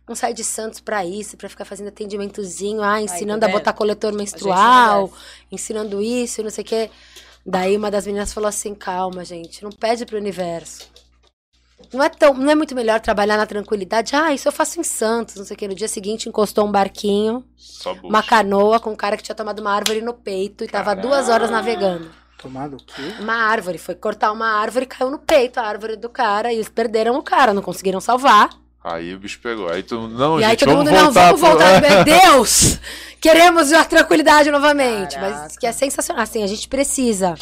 [0.08, 2.82] não sai de Santos pra isso, pra ficar fazendo atendimentozinho.
[2.82, 5.12] Ah, ensinando tá a botar coletor menstrual,
[5.52, 6.90] ensinando isso não sei o quê.
[7.46, 10.93] Daí uma das meninas falou assim: calma, gente, não pede pro universo.
[11.94, 14.16] Não é, tão, não é muito melhor trabalhar na tranquilidade?
[14.16, 15.68] Ah, isso eu faço em Santos, não sei o que.
[15.68, 17.44] No dia seguinte encostou um barquinho,
[18.04, 21.30] uma canoa com um cara que tinha tomado uma árvore no peito e tava duas
[21.30, 22.10] horas navegando.
[22.42, 23.02] Tomado o quê?
[23.20, 26.52] Uma árvore, foi cortar uma árvore e caiu no peito a árvore do cara.
[26.52, 28.50] E eles perderam o cara, não conseguiram salvar.
[28.84, 29.70] Aí o bicho pegou.
[29.70, 31.80] Aí tu, não, e aí gente, todo vamos mundo, não, voltar vamos pro- voltar.
[31.90, 32.80] Meu Deus!
[33.22, 35.18] Queremos a tranquilidade novamente.
[35.20, 35.56] Mas Caraca.
[35.58, 36.24] que é sensacional.
[36.24, 37.36] Assim, a gente precisa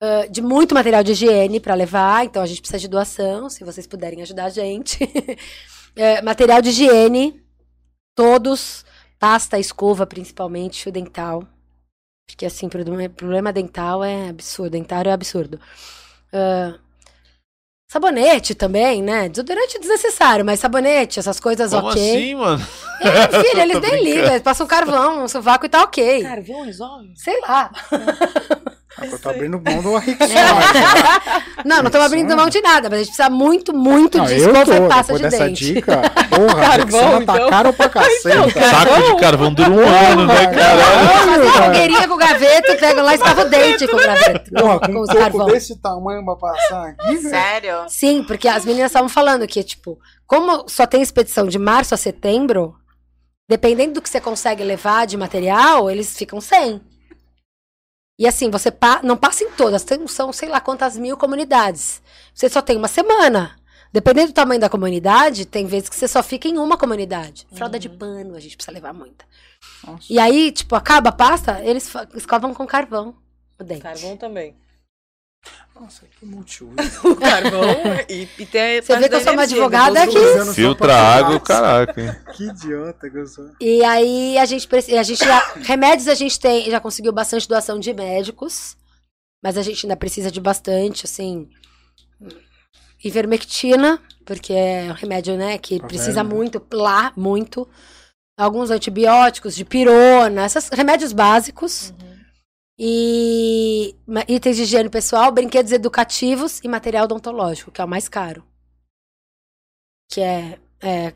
[0.00, 2.24] ah, de muito material de higiene para levar.
[2.24, 4.98] Então a gente precisa de doação, se vocês puderem ajudar a gente.
[5.96, 7.42] Eh, material de higiene,
[8.14, 8.84] todos.
[9.18, 11.42] Pasta, escova, principalmente, fio dental.
[12.28, 14.72] Porque, assim, problema, problema dental é absurdo.
[14.72, 15.58] Dentário é absurdo.
[16.32, 16.78] Ah,
[17.90, 19.28] sabonete também, né?
[19.28, 22.10] Desodorante é desnecessário, mas sabonete, essas coisas Como ok.
[22.10, 22.66] assim, mano?
[23.00, 26.22] É, filho, eles nem ligam, eles passam um carvão, um sovaco e tá ok.
[26.22, 27.12] Carvão resolve?
[27.16, 27.70] Sei lá.
[28.98, 30.18] É que eu tô abrindo mão do Rick
[31.64, 34.36] Não, não estamos abrindo mão de nada, mas a gente precisa muito, muito Não, de
[34.36, 35.74] escova e pasta de dessa dente.
[35.74, 37.50] dica, porra, a Carvão, Rexona tá então.
[37.50, 38.50] caro pra caceta.
[38.70, 41.26] Saco de carvão dura um ano, né, caralho?
[41.26, 44.50] Fazer fogueirinha com o graveto, pega lá e escova o dente com o graveto.
[44.50, 45.46] Porra, com com os carvão.
[45.46, 47.18] desse tamanho pra passar aqui.
[47.18, 47.84] Sério?
[47.88, 51.98] Sim, porque as meninas estavam falando que, tipo, como só tem expedição de março a
[51.98, 52.74] setembro,
[53.48, 56.80] dependendo do que você consegue levar de material, eles ficam sem.
[58.18, 62.02] E assim, você pa não passa em todas, tem, são sei lá quantas mil comunidades.
[62.34, 63.56] Você só tem uma semana.
[63.92, 67.46] Dependendo do tamanho da comunidade, tem vezes que você só fica em uma comunidade.
[67.52, 69.24] Fralda de pano, a gente precisa levar muita.
[69.86, 70.04] Nossa.
[70.10, 73.14] E aí, tipo, acaba a pasta, eles escovam com carvão
[73.58, 73.82] o dente.
[73.82, 74.54] Carvão também.
[75.78, 76.74] Nossa, que multiuso.
[77.04, 77.62] O carvão
[78.08, 78.46] e, e
[78.82, 82.00] Você vê que eu sou uma advogada dos que- Filtra água, caraca.
[82.00, 82.16] hein?
[82.34, 83.50] Que idiota que eu sou.
[83.60, 84.98] E aí a gente precisa.
[84.98, 88.74] A gente já, remédios a gente tem, já conseguiu bastante doação de médicos,
[89.44, 91.46] mas a gente ainda precisa de bastante, assim.
[93.04, 96.34] Ivermectina, porque é um remédio, né, que Tá precisa vendo?
[96.34, 97.68] muito, lá, muito.
[98.38, 101.92] Alguns antibióticos, de pirona, esses remédios básicos.
[102.78, 103.94] E
[104.28, 108.44] itens de higiene pessoal, brinquedos educativos e material odontológico, que é o mais caro.
[110.10, 111.12] Que é, é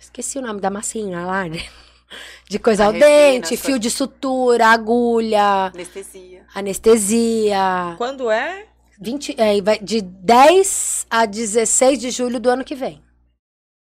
[0.00, 1.58] esqueci o nome da massinha lá, né?
[2.48, 3.80] De coisa A ao resina, dente, fio coisas.
[3.80, 6.46] de sutura, agulha, Anestesia.
[6.54, 7.94] anestesia.
[7.98, 8.66] Quando é?
[9.00, 13.02] 20, é, vai de 10 a 16 de julho do ano que vem.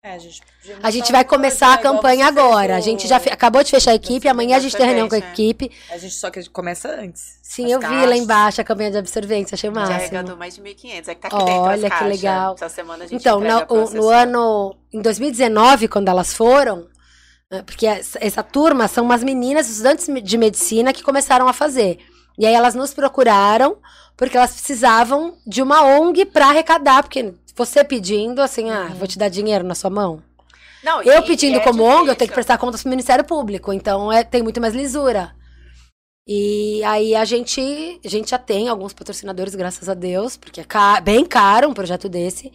[0.09, 0.43] É, a gente,
[0.83, 2.77] A gente vai começar a né, campanha agora.
[2.77, 5.15] A gente já fe- acabou de fechar a equipe, amanhã a gente tem reunião com
[5.15, 5.29] a né?
[5.33, 5.71] equipe.
[5.91, 7.39] A gente só que a gente começa antes.
[7.43, 8.19] Sim, As eu vi lá caixas.
[8.19, 9.97] embaixo a campanha de absorvência, achei Já máximo.
[9.99, 11.09] arrecadou mais de 1.500.
[11.09, 12.09] É que tá aqui dentro Olha as que caixas.
[12.09, 12.55] legal.
[12.55, 14.13] Essa semana a gente Então, no assessor.
[14.15, 14.77] ano.
[14.93, 16.87] Em 2019, quando elas foram.
[17.51, 21.99] eh, Porque essa, essa turma são umas meninas, estudantes de medicina, que começaram a fazer.
[22.39, 23.77] E aí elas nos procuraram,
[24.17, 27.03] porque elas precisavam de uma ONG para arrecadar.
[27.03, 30.23] Porque você pedindo, assim, ah, vou te dar dinheiro na sua mão.
[30.83, 32.35] Não, Eu pedindo é como ONG, eu tenho que difícil.
[32.35, 33.73] prestar contas pro Ministério Público.
[33.73, 35.35] Então é, tem muito mais lisura.
[36.27, 41.01] E aí a gente, a gente já tem alguns patrocinadores, graças a Deus, porque é
[41.01, 42.53] bem caro um projeto desse.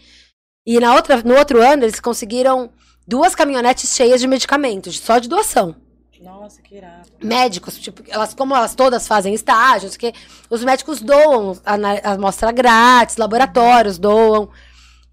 [0.65, 2.69] E na outra, no outro ano, eles conseguiram
[3.06, 5.75] duas caminhonetes cheias de medicamentos, só de doação.
[6.22, 7.09] Nossa, que irado.
[7.22, 10.14] Médicos, tipo, elas, como elas todas fazem estágios, que
[10.49, 14.49] os médicos doam a, a amostra grátis, laboratórios doam.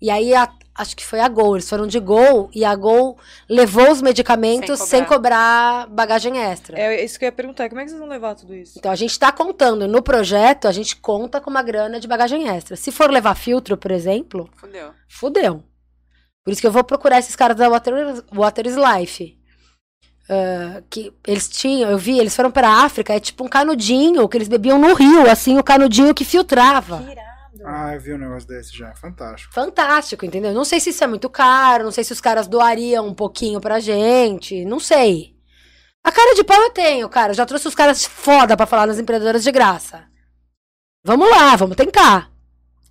[0.01, 3.19] E aí, a- acho que foi a Gol, eles foram de Gol e a Gol
[3.49, 6.79] levou os medicamentos Sem sem cobrar, bagagem extra.
[6.79, 7.69] É isso que eu ia perguntar.
[7.69, 8.79] Como é que vocês vão levar tudo isso?
[8.79, 12.49] Então a gente está contando, no projeto, a gente conta com uma grana de bagagem
[12.49, 12.77] extra.
[12.77, 14.91] Se for levar filtro, por exemplo, Fudeu.
[15.09, 15.63] fudeu.
[16.45, 19.39] Por isso que eu vou procurar esses caras da Water, Water is Life.
[20.33, 24.37] Ah, que eles tinham, eu vi, eles foram pra África, é tipo um canudinho que
[24.39, 26.99] eles bebiam no rio, assim, o canudinho que filtrava.
[27.03, 27.30] Que irado.
[27.65, 28.95] Ah, eu vi um negócio desse já.
[28.95, 29.53] Fantástico.
[29.53, 30.53] Fantástico, entendeu?
[30.53, 33.61] Não sei se isso é muito caro, não sei se os caras doariam um pouquinho
[33.61, 35.37] pra gente, não sei.
[36.03, 37.33] A cara de pau eu tenho, cara.
[37.33, 40.05] Eu já trouxe os caras foda pra falar nas empreendedoras de graça.
[41.05, 42.31] Vamos lá, vamos tentar.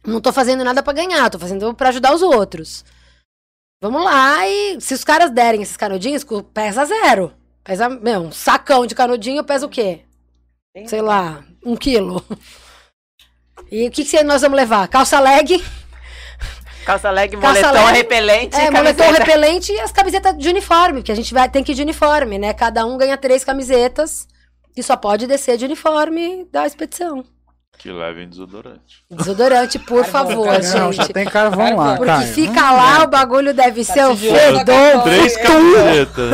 [0.05, 2.85] Não tô fazendo nada pra ganhar, tô fazendo pra ajudar os outros.
[3.81, 7.33] Vamos lá e se os caras derem esses canudinhos, pesa zero.
[7.63, 10.05] Pesa, meu, um sacão de canudinho pesa o quê?
[10.85, 12.23] Sei lá, um quilo.
[13.71, 14.87] E o que, que nós vamos levar?
[14.87, 15.63] Calça leg,
[16.85, 19.23] Calça leg, Calça moletom leg, repelente é, moletom camiseta.
[19.23, 22.39] repelente e as camisetas de uniforme, porque a gente vai, tem que ir de uniforme,
[22.39, 22.53] né?
[22.53, 24.27] Cada um ganha três camisetas
[24.75, 27.23] e só pode descer de uniforme da expedição.
[27.79, 29.05] Que levem desodorante.
[29.09, 31.13] Desodorante, por Carvão, favor, carvão, Não, já gente.
[31.13, 32.33] tem carvão lá, Porque Caio.
[32.33, 35.03] fica lá, o bagulho deve ser um te jogando a fedor.
[35.03, 35.41] Três é.
[35.41, 36.31] camisetas.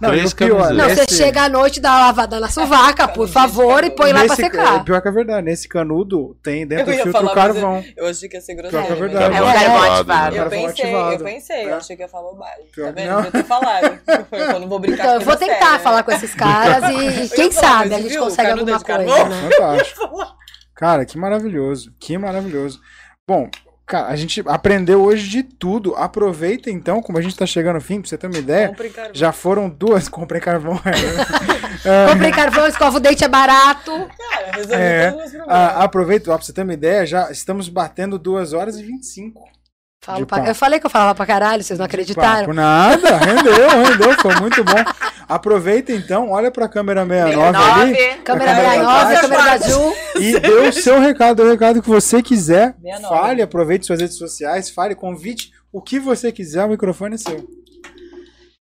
[0.00, 0.76] Não, Três o pior, camisetas.
[0.76, 4.12] Não, você Esse- chega à noite, dá uma lavada na sovaca, por favor, e põe
[4.12, 4.84] lá pra Nesse- secar.
[4.84, 7.84] Pior que é verdade, nesse canudo tem dentro Eu do filtro falar, o carvão.
[7.96, 8.86] Eu achei que ia ser Pior grosseiro.
[8.86, 9.34] que é mas- verdade.
[9.36, 9.88] É o É, carvão é.
[9.90, 10.36] ativado.
[10.36, 11.64] Eu pensei, eu pensei, É.
[11.72, 12.30] eu achei que ia falar.
[12.72, 13.10] Pior Tá vendo?
[13.10, 13.24] não.
[13.24, 14.00] Eu tô falando.
[14.30, 17.50] Eu não vou brincar Então, eu vou tentar falar com esses caras e, Eu quem
[17.50, 19.50] sabe a gente consegue alguma coisa, né?
[19.50, 20.38] Fantástico.
[20.80, 21.92] Cara, que maravilhoso.
[22.00, 22.80] Que maravilhoso.
[23.28, 23.50] Bom,
[23.86, 25.94] cara, a gente aprendeu hoje de tudo.
[25.94, 28.68] Aproveita então, como a gente tá chegando no fim, pra você ter uma ideia.
[28.68, 29.14] Compre carvão.
[29.14, 30.08] Já foram duas.
[30.10, 30.80] Comprei carvão.
[31.84, 32.08] é.
[32.12, 33.90] Comprei carvão, escova o dente, é barato.
[33.92, 35.76] Cara, resolvi É, todos os problemas.
[35.76, 39.42] aproveita, ó, pra você ter uma ideia, já estamos batendo 2 horas e 25.
[40.02, 40.48] Falo pra-.
[40.48, 42.40] Eu falei que eu falava pra caralho, vocês não acreditaram.
[42.40, 44.82] Papo nada, rendeu, rendeu, foi muito bom.
[45.28, 48.22] Aproveita então, olha pra câmera 69 ali 69.
[48.22, 49.94] Câmera Câmera 69, da câmera da Ju.
[50.18, 52.74] e dê o seu recado, o recado que você quiser.
[52.80, 53.08] 69.
[53.08, 57.46] Fale, aproveite suas redes sociais, fale, convite o que você quiser, o microfone é seu.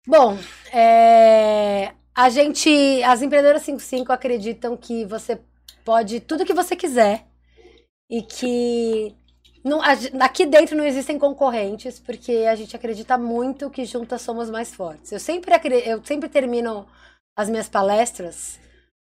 [0.06, 0.36] Bom,
[0.72, 5.40] é, a gente, as empreendedoras 55 acreditam que você
[5.82, 7.24] pode tudo que você quiser
[8.10, 9.14] e que
[9.64, 9.80] não,
[10.20, 15.12] aqui dentro não existem concorrentes porque a gente acredita muito que juntas somos mais fortes.
[15.12, 15.52] Eu sempre,
[15.84, 16.86] eu sempre termino
[17.36, 18.58] as minhas palestras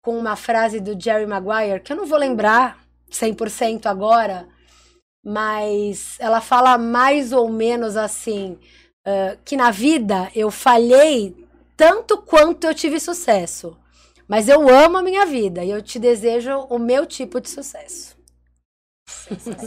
[0.02, 2.78] com uma frase do Jerry Maguire que eu não vou lembrar
[3.10, 4.48] 100% agora,
[5.24, 8.58] mas ela fala mais ou menos assim
[9.06, 13.76] ah, que na vida eu falhei tanto quanto eu tive sucesso.
[14.26, 18.15] Mas eu amo a minha vida e eu te desejo o meu tipo de sucesso.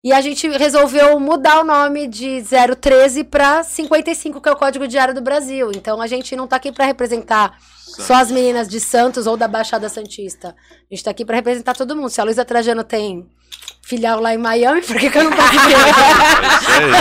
[0.04, 2.44] E a gente resolveu mudar o nome de
[2.82, 5.72] 013 para 55, que é o Código Diário do Brasil.
[5.74, 9.48] Então a gente não tá aqui para representar só as meninas de Santos ou da
[9.48, 10.50] Baixada Santista.
[10.92, 12.10] A gente tá aqui pra representar todo mundo.
[12.10, 13.26] Se a Luísa Trajano tem
[13.82, 15.32] filial lá em Miami, por que, que eu não?
[15.32, 16.94] Isso aí.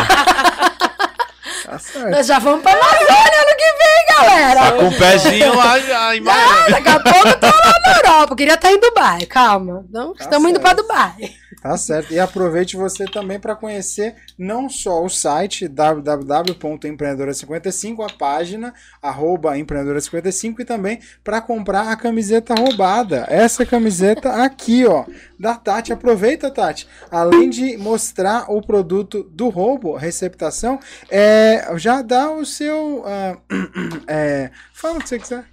[1.66, 2.10] Tá certo.
[2.10, 4.60] Nós já vamos pra Amazônia ano que vem, galera.
[4.60, 6.70] Tá com o pezinho lá já em Ah, Miami.
[6.70, 8.32] daqui a pouco eu tô lá na Europa.
[8.32, 9.26] Eu queria estar em Dubai.
[9.26, 9.84] Calma.
[9.90, 10.82] Não, Tá estamos indo pra certo.
[10.82, 11.41] Dubai.
[11.60, 12.12] Tá certo.
[12.12, 20.58] E aproveite você também para conhecer não só o site www.empreendedora55, a página arroba empreendedora55
[20.60, 23.26] e também para comprar a camiseta roubada.
[23.28, 25.04] Essa camiseta aqui, ó,
[25.38, 25.92] da Tati.
[25.92, 26.88] Aproveita, Tati.
[27.10, 30.78] Além de mostrar o produto do roubo, receptação,
[31.10, 33.02] é, já dá o seu.
[33.04, 33.36] ah,
[34.08, 35.44] é, fala o que você quiser.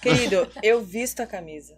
[0.00, 1.77] Querido, eu visto a camisa.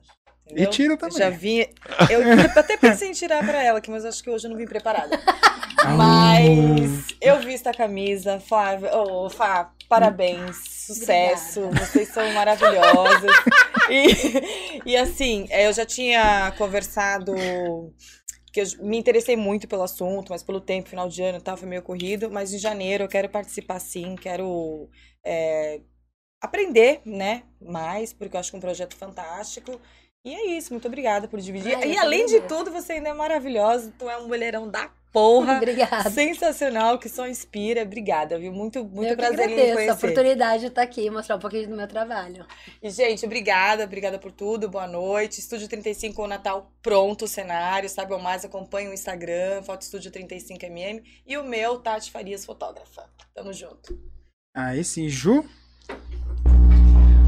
[0.51, 0.71] E entendeu?
[0.71, 1.19] tira também.
[1.19, 1.69] Já vi.
[2.09, 2.21] Eu
[2.57, 5.21] até pensei em tirar pra ela aqui, mas acho que hoje eu não vim preparada.
[5.97, 8.95] Mas eu visto a camisa, Flávia.
[8.95, 10.57] Ô, Fá, parabéns,
[10.87, 11.69] sucesso.
[11.71, 13.31] Vocês são maravilhosas.
[13.89, 17.35] E, e assim, é, eu já tinha conversado.
[18.53, 21.57] Que eu me interessei muito pelo assunto, mas pelo tempo, final de ano e tal,
[21.57, 22.31] foi meio corrido.
[22.31, 24.89] Mas em janeiro eu quero participar sim, quero
[25.25, 25.81] é,
[26.41, 27.45] aprender, né?
[27.61, 29.81] Mais, porque eu acho que é um projeto fantástico.
[30.25, 31.75] E é isso, muito obrigada por dividir.
[31.75, 33.93] Ai, e que além de tudo, você ainda é maravilhosa.
[33.99, 35.57] Tu é um mulherão da porra.
[35.57, 36.11] Obrigada.
[36.11, 37.83] Sensacional, que só inspira.
[37.83, 38.53] Obrigada, viu?
[38.53, 39.93] Muito, muito eu que prazer em lhe agradeço a conhecer.
[39.93, 42.47] oportunidade de estar aqui e mostrar um pouquinho do meu trabalho.
[42.83, 44.69] E, gente, obrigada, obrigada por tudo.
[44.69, 45.41] Boa noite.
[45.41, 47.89] Estúdio 35 o Natal pronto, o cenário.
[47.89, 51.03] Sabe ou mais, acompanha o Instagram, Foto Estúdio 35mm.
[51.27, 53.09] E o meu, Tati Farias, fotógrafa.
[53.35, 53.99] Tamo junto.
[54.55, 55.49] Aí sim, Ju.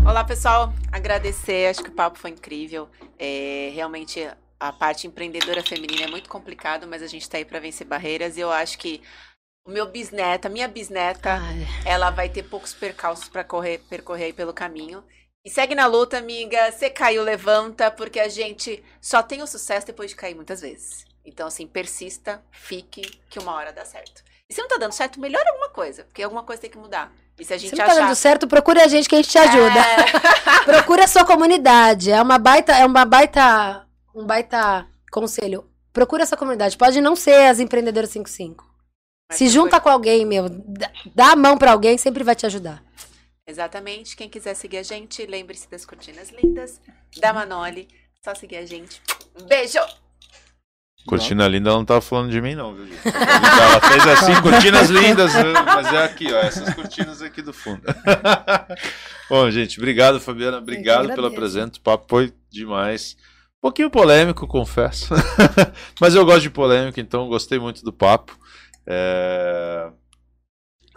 [0.04, 0.72] Olá, pessoal.
[0.90, 2.88] Agradecer, acho que o papo foi incrível.
[3.16, 7.60] É, realmente, a parte empreendedora feminina é muito complicado, mas a gente tá aí para
[7.60, 8.36] vencer barreiras.
[8.36, 9.00] E eu acho que
[9.64, 14.24] o meu bisneta, a minha bisneta, Ai, ela vai ter poucos percalços para correr, percorrer
[14.24, 15.04] aí pelo caminho.
[15.44, 16.72] E segue na luta, amiga.
[16.72, 21.04] Você caiu, levanta, porque a gente só tem o sucesso depois de cair muitas vezes.
[21.24, 24.24] Então, assim, persista, fique, que uma hora dá certo.
[24.50, 27.12] E se não tá dando certo, melhora alguma coisa, porque alguma coisa tem que mudar.
[27.42, 28.02] E se a gente Se não tá achar...
[28.02, 29.80] dando certo, procure a gente que a gente te ajuda.
[29.80, 30.62] É.
[30.64, 32.08] Procura a sua comunidade.
[32.12, 35.68] É uma baita, é uma baita, um baita conselho.
[35.92, 36.76] Procura a sua comunidade.
[36.78, 38.64] Pode não ser as empreendedoras 55.
[39.28, 42.80] Mas Se junta com alguém, meu, dá- a mão pra alguém, sempre vai te ajudar.
[43.44, 44.14] Exatamente.
[44.14, 46.80] Quem quiser seguir a gente, lembre-se das cortinas lindas
[47.18, 47.88] da Manoli.
[48.24, 49.02] Só seguir a gente.
[49.40, 49.80] Um beijo!
[51.06, 53.00] Cortina linda, ela não tava falando de mim, não, viu, gente?
[53.06, 55.32] Ela fez assim, cortinas lindas,
[55.64, 57.82] mas é aqui, ó, essas cortinas aqui do fundo.
[59.28, 63.16] Bom, gente, obrigado, Fabiana, obrigado pela presença, o papo foi demais.
[63.58, 65.12] Um pouquinho polêmico, confesso,
[66.00, 68.38] mas eu gosto de polêmica, então gostei muito do papo.
[68.86, 69.88] É,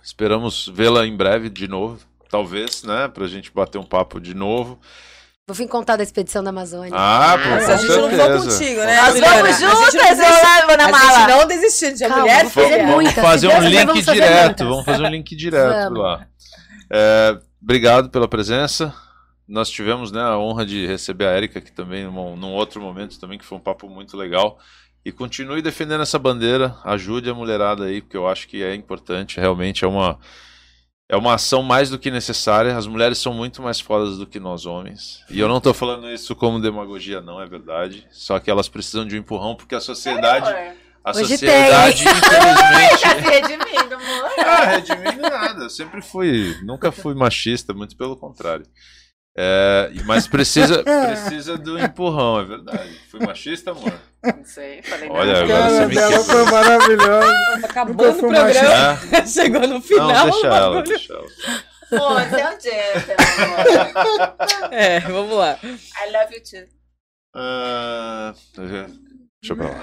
[0.06, 4.80] Esperamos vê-la em breve de novo, talvez, né, pra gente bater um papo de novo.
[5.48, 6.92] Vou vir contar da expedição da Amazônia.
[6.96, 8.96] Ah, pô, Mas com a gente não contigo, né?
[9.00, 11.20] Nós vamos A juntas, eu levo na A mala.
[11.20, 12.78] gente não desistiu de a Calma, mulher fazer.
[12.80, 14.46] Vamos muitas, fazer um link vamos fazer direto.
[14.46, 14.68] muitas.
[14.68, 16.00] Vamos fazer um link direto Vamos.
[16.00, 16.28] lá.
[16.92, 18.92] É, obrigado pela presença.
[19.48, 23.20] Nós tivemos né, a honra de receber a Erika aqui também num, num outro momento
[23.20, 24.58] também, que foi um papo muito legal.
[25.06, 29.40] E continue defendendo essa bandeira, ajude a mulherada aí, porque eu acho que é importante,
[29.40, 30.18] realmente é uma.
[31.08, 32.76] É uma ação mais do que necessária.
[32.76, 35.24] As mulheres são muito mais fodas do que nós homens.
[35.30, 38.08] E eu não tô falando isso como demagogia, não, é verdade.
[38.12, 40.50] Só que elas precisam de um empurrão porque a sociedade.
[41.04, 43.30] A Hoje sociedade, Tá se infelizmente.
[43.30, 44.32] redimindo, amor.
[44.40, 45.64] Ah, redimindo nada.
[45.66, 46.58] Eu sempre fui.
[46.64, 48.66] Nunca fui machista, muito pelo contrário.
[49.38, 53.02] É, mas precisa, precisa do empurrão, é verdade.
[53.12, 53.92] Fui machista, amor?
[54.24, 55.44] Não sei, falei Olha, nada.
[55.44, 57.58] agora você me dela foi maravilhosa.
[57.58, 58.50] Nunca o programa.
[59.12, 59.26] É?
[59.28, 60.24] Chegou no Não, final.
[60.32, 61.26] deixa o ela, deixa ela.
[61.90, 63.94] Pô, você é um gentleman.
[64.72, 65.60] É, vamos lá.
[65.64, 66.68] I love you too.
[67.36, 68.88] Ah, deixa
[69.50, 69.80] eu pra lá.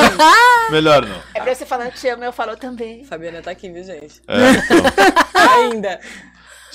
[0.70, 1.20] Melhor não.
[1.34, 3.04] É pra você falar te amo, eu falo também.
[3.04, 4.22] Fabiana tá aqui, viu, gente?
[4.28, 6.00] É, então, Ainda.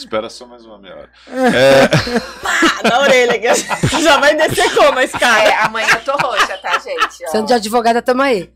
[0.01, 1.09] Espera só mais uma meia hora.
[1.27, 1.89] É,
[2.83, 3.47] Ah, na orelha, que
[4.01, 5.65] já vai descer como esse É, cara?
[5.65, 7.25] amanhã eu tô roxa, tá, gente?
[7.27, 7.31] Ó.
[7.31, 8.51] Sendo de advogada, tamo aí.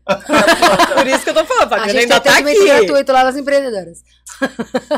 [0.94, 2.64] Por isso que eu tô falando, A gente ainda tem tá aqui.
[2.64, 4.02] gratuito lá nas empreendedoras.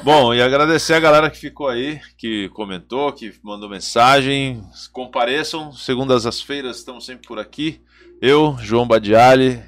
[0.02, 4.62] bom, e agradecer a galera que ficou aí, que comentou, que mandou mensagem.
[4.92, 7.80] Compareçam, segundas as feiras, estamos sempre por aqui.
[8.20, 9.62] Eu, João Badiali,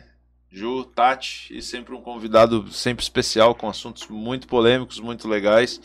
[0.50, 5.80] Ju, Tati e sempre um convidado sempre especial com assuntos muito polêmicos, muito legais.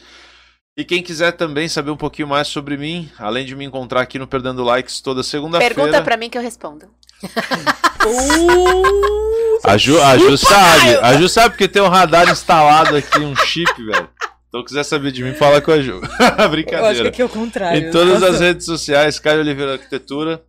[0.77, 4.19] E quem quiser também saber um pouquinho mais sobre mim, além de me encontrar aqui
[4.19, 5.73] no Perdendo Likes toda segunda-feira.
[5.73, 6.87] Pergunta pra mim que eu respondo.
[8.07, 13.17] Uh, A Ju, a Ju sabe, a Ju sabe porque tem um radar instalado aqui,
[13.17, 14.07] um chip, velho.
[14.47, 16.01] Então, quiser saber de mim, fala com a Ju.
[16.05, 17.09] eu acho que Brincadeira.
[17.09, 17.87] aqui é o contrário.
[17.87, 20.43] Em todas as redes sociais, Caio Oliveira Arquitetura.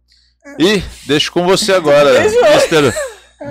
[0.59, 2.11] E deixo com você agora.
[2.27, 2.93] Mr.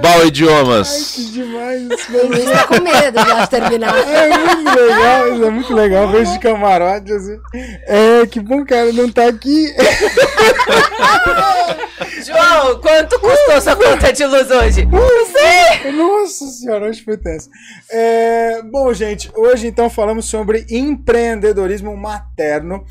[0.01, 1.11] Bal Ai, Idiomas.
[1.15, 1.87] que demais.
[1.89, 3.95] Gente tá com medo de terminar.
[3.97, 6.07] É muito legal, isso é muito legal.
[6.09, 7.39] Vejo de camarote, assim.
[7.85, 9.73] É, que bom, cara, não tá aqui.
[12.25, 14.87] João, quanto custou sua conta de luz hoje?
[15.93, 17.49] Nossa senhora, hoje foi tenso.
[17.89, 22.85] É, bom, gente, hoje então falamos sobre empreendedorismo materno.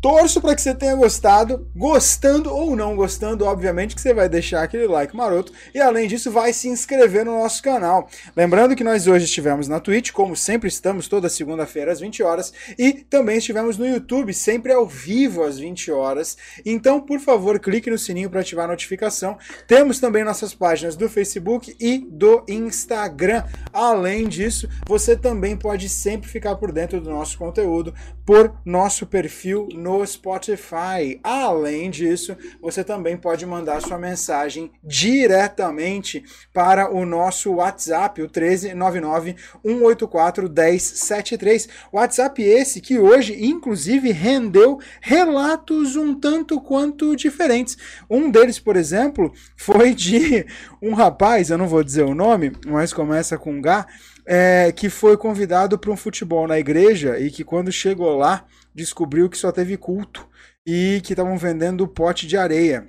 [0.00, 4.62] Torço para que você tenha gostado, gostando ou não gostando, obviamente que você vai deixar
[4.62, 8.08] aquele like maroto e além disso vai se inscrever no nosso canal.
[8.34, 12.50] Lembrando que nós hoje estivemos na Twitch, como sempre estamos toda segunda-feira às 20 horas
[12.78, 16.34] e também estivemos no YouTube, sempre ao vivo às 20 horas.
[16.64, 19.36] Então, por favor, clique no sininho para ativar a notificação.
[19.66, 23.44] Temos também nossas páginas do Facebook e do Instagram.
[23.70, 27.92] Além disso, você também pode sempre ficar por dentro do nosso conteúdo
[28.24, 31.18] por nosso perfil no Spotify.
[31.22, 39.36] Além disso, você também pode mandar sua mensagem diretamente para o nosso WhatsApp, o 1399
[39.64, 41.68] 184 1073.
[41.92, 47.76] WhatsApp esse que hoje, inclusive, rendeu relatos um tanto quanto diferentes.
[48.08, 50.46] Um deles, por exemplo, foi de
[50.80, 53.86] um rapaz, eu não vou dizer o nome, mas começa com H,
[54.26, 58.44] é, que foi convidado para um futebol na igreja e que quando chegou lá
[58.74, 60.26] descobriu que só teve culto
[60.66, 62.88] e que estavam vendendo pote de areia.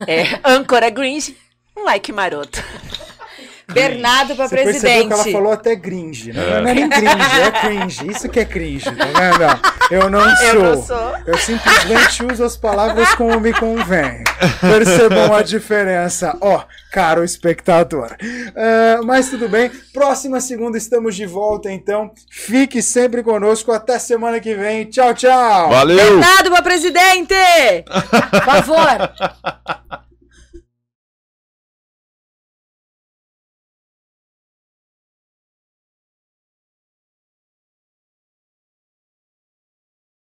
[0.07, 1.37] é, âncora Gringe,
[1.75, 2.63] um like maroto.
[3.71, 5.33] Bernardo pra Você percebeu que ela presidente.
[5.33, 6.61] falou até cringe, né?
[6.61, 8.11] Não é nem cringe, é cringe.
[8.11, 9.75] Isso que é cringe, tá vendo?
[9.91, 10.45] Eu não sou.
[10.47, 11.13] Eu não sou.
[11.25, 14.23] Eu simplesmente uso as palavras como me convém.
[14.61, 18.15] Percebam a diferença, ó, caro espectador.
[18.55, 23.71] Ah, mas tudo bem, próxima segunda estamos de volta, então fique sempre conosco.
[23.71, 24.85] Até semana que vem.
[24.85, 25.69] Tchau, tchau.
[25.69, 25.97] Valeu!
[25.97, 27.33] Bernardo pra presidente!
[28.31, 29.11] Por favor.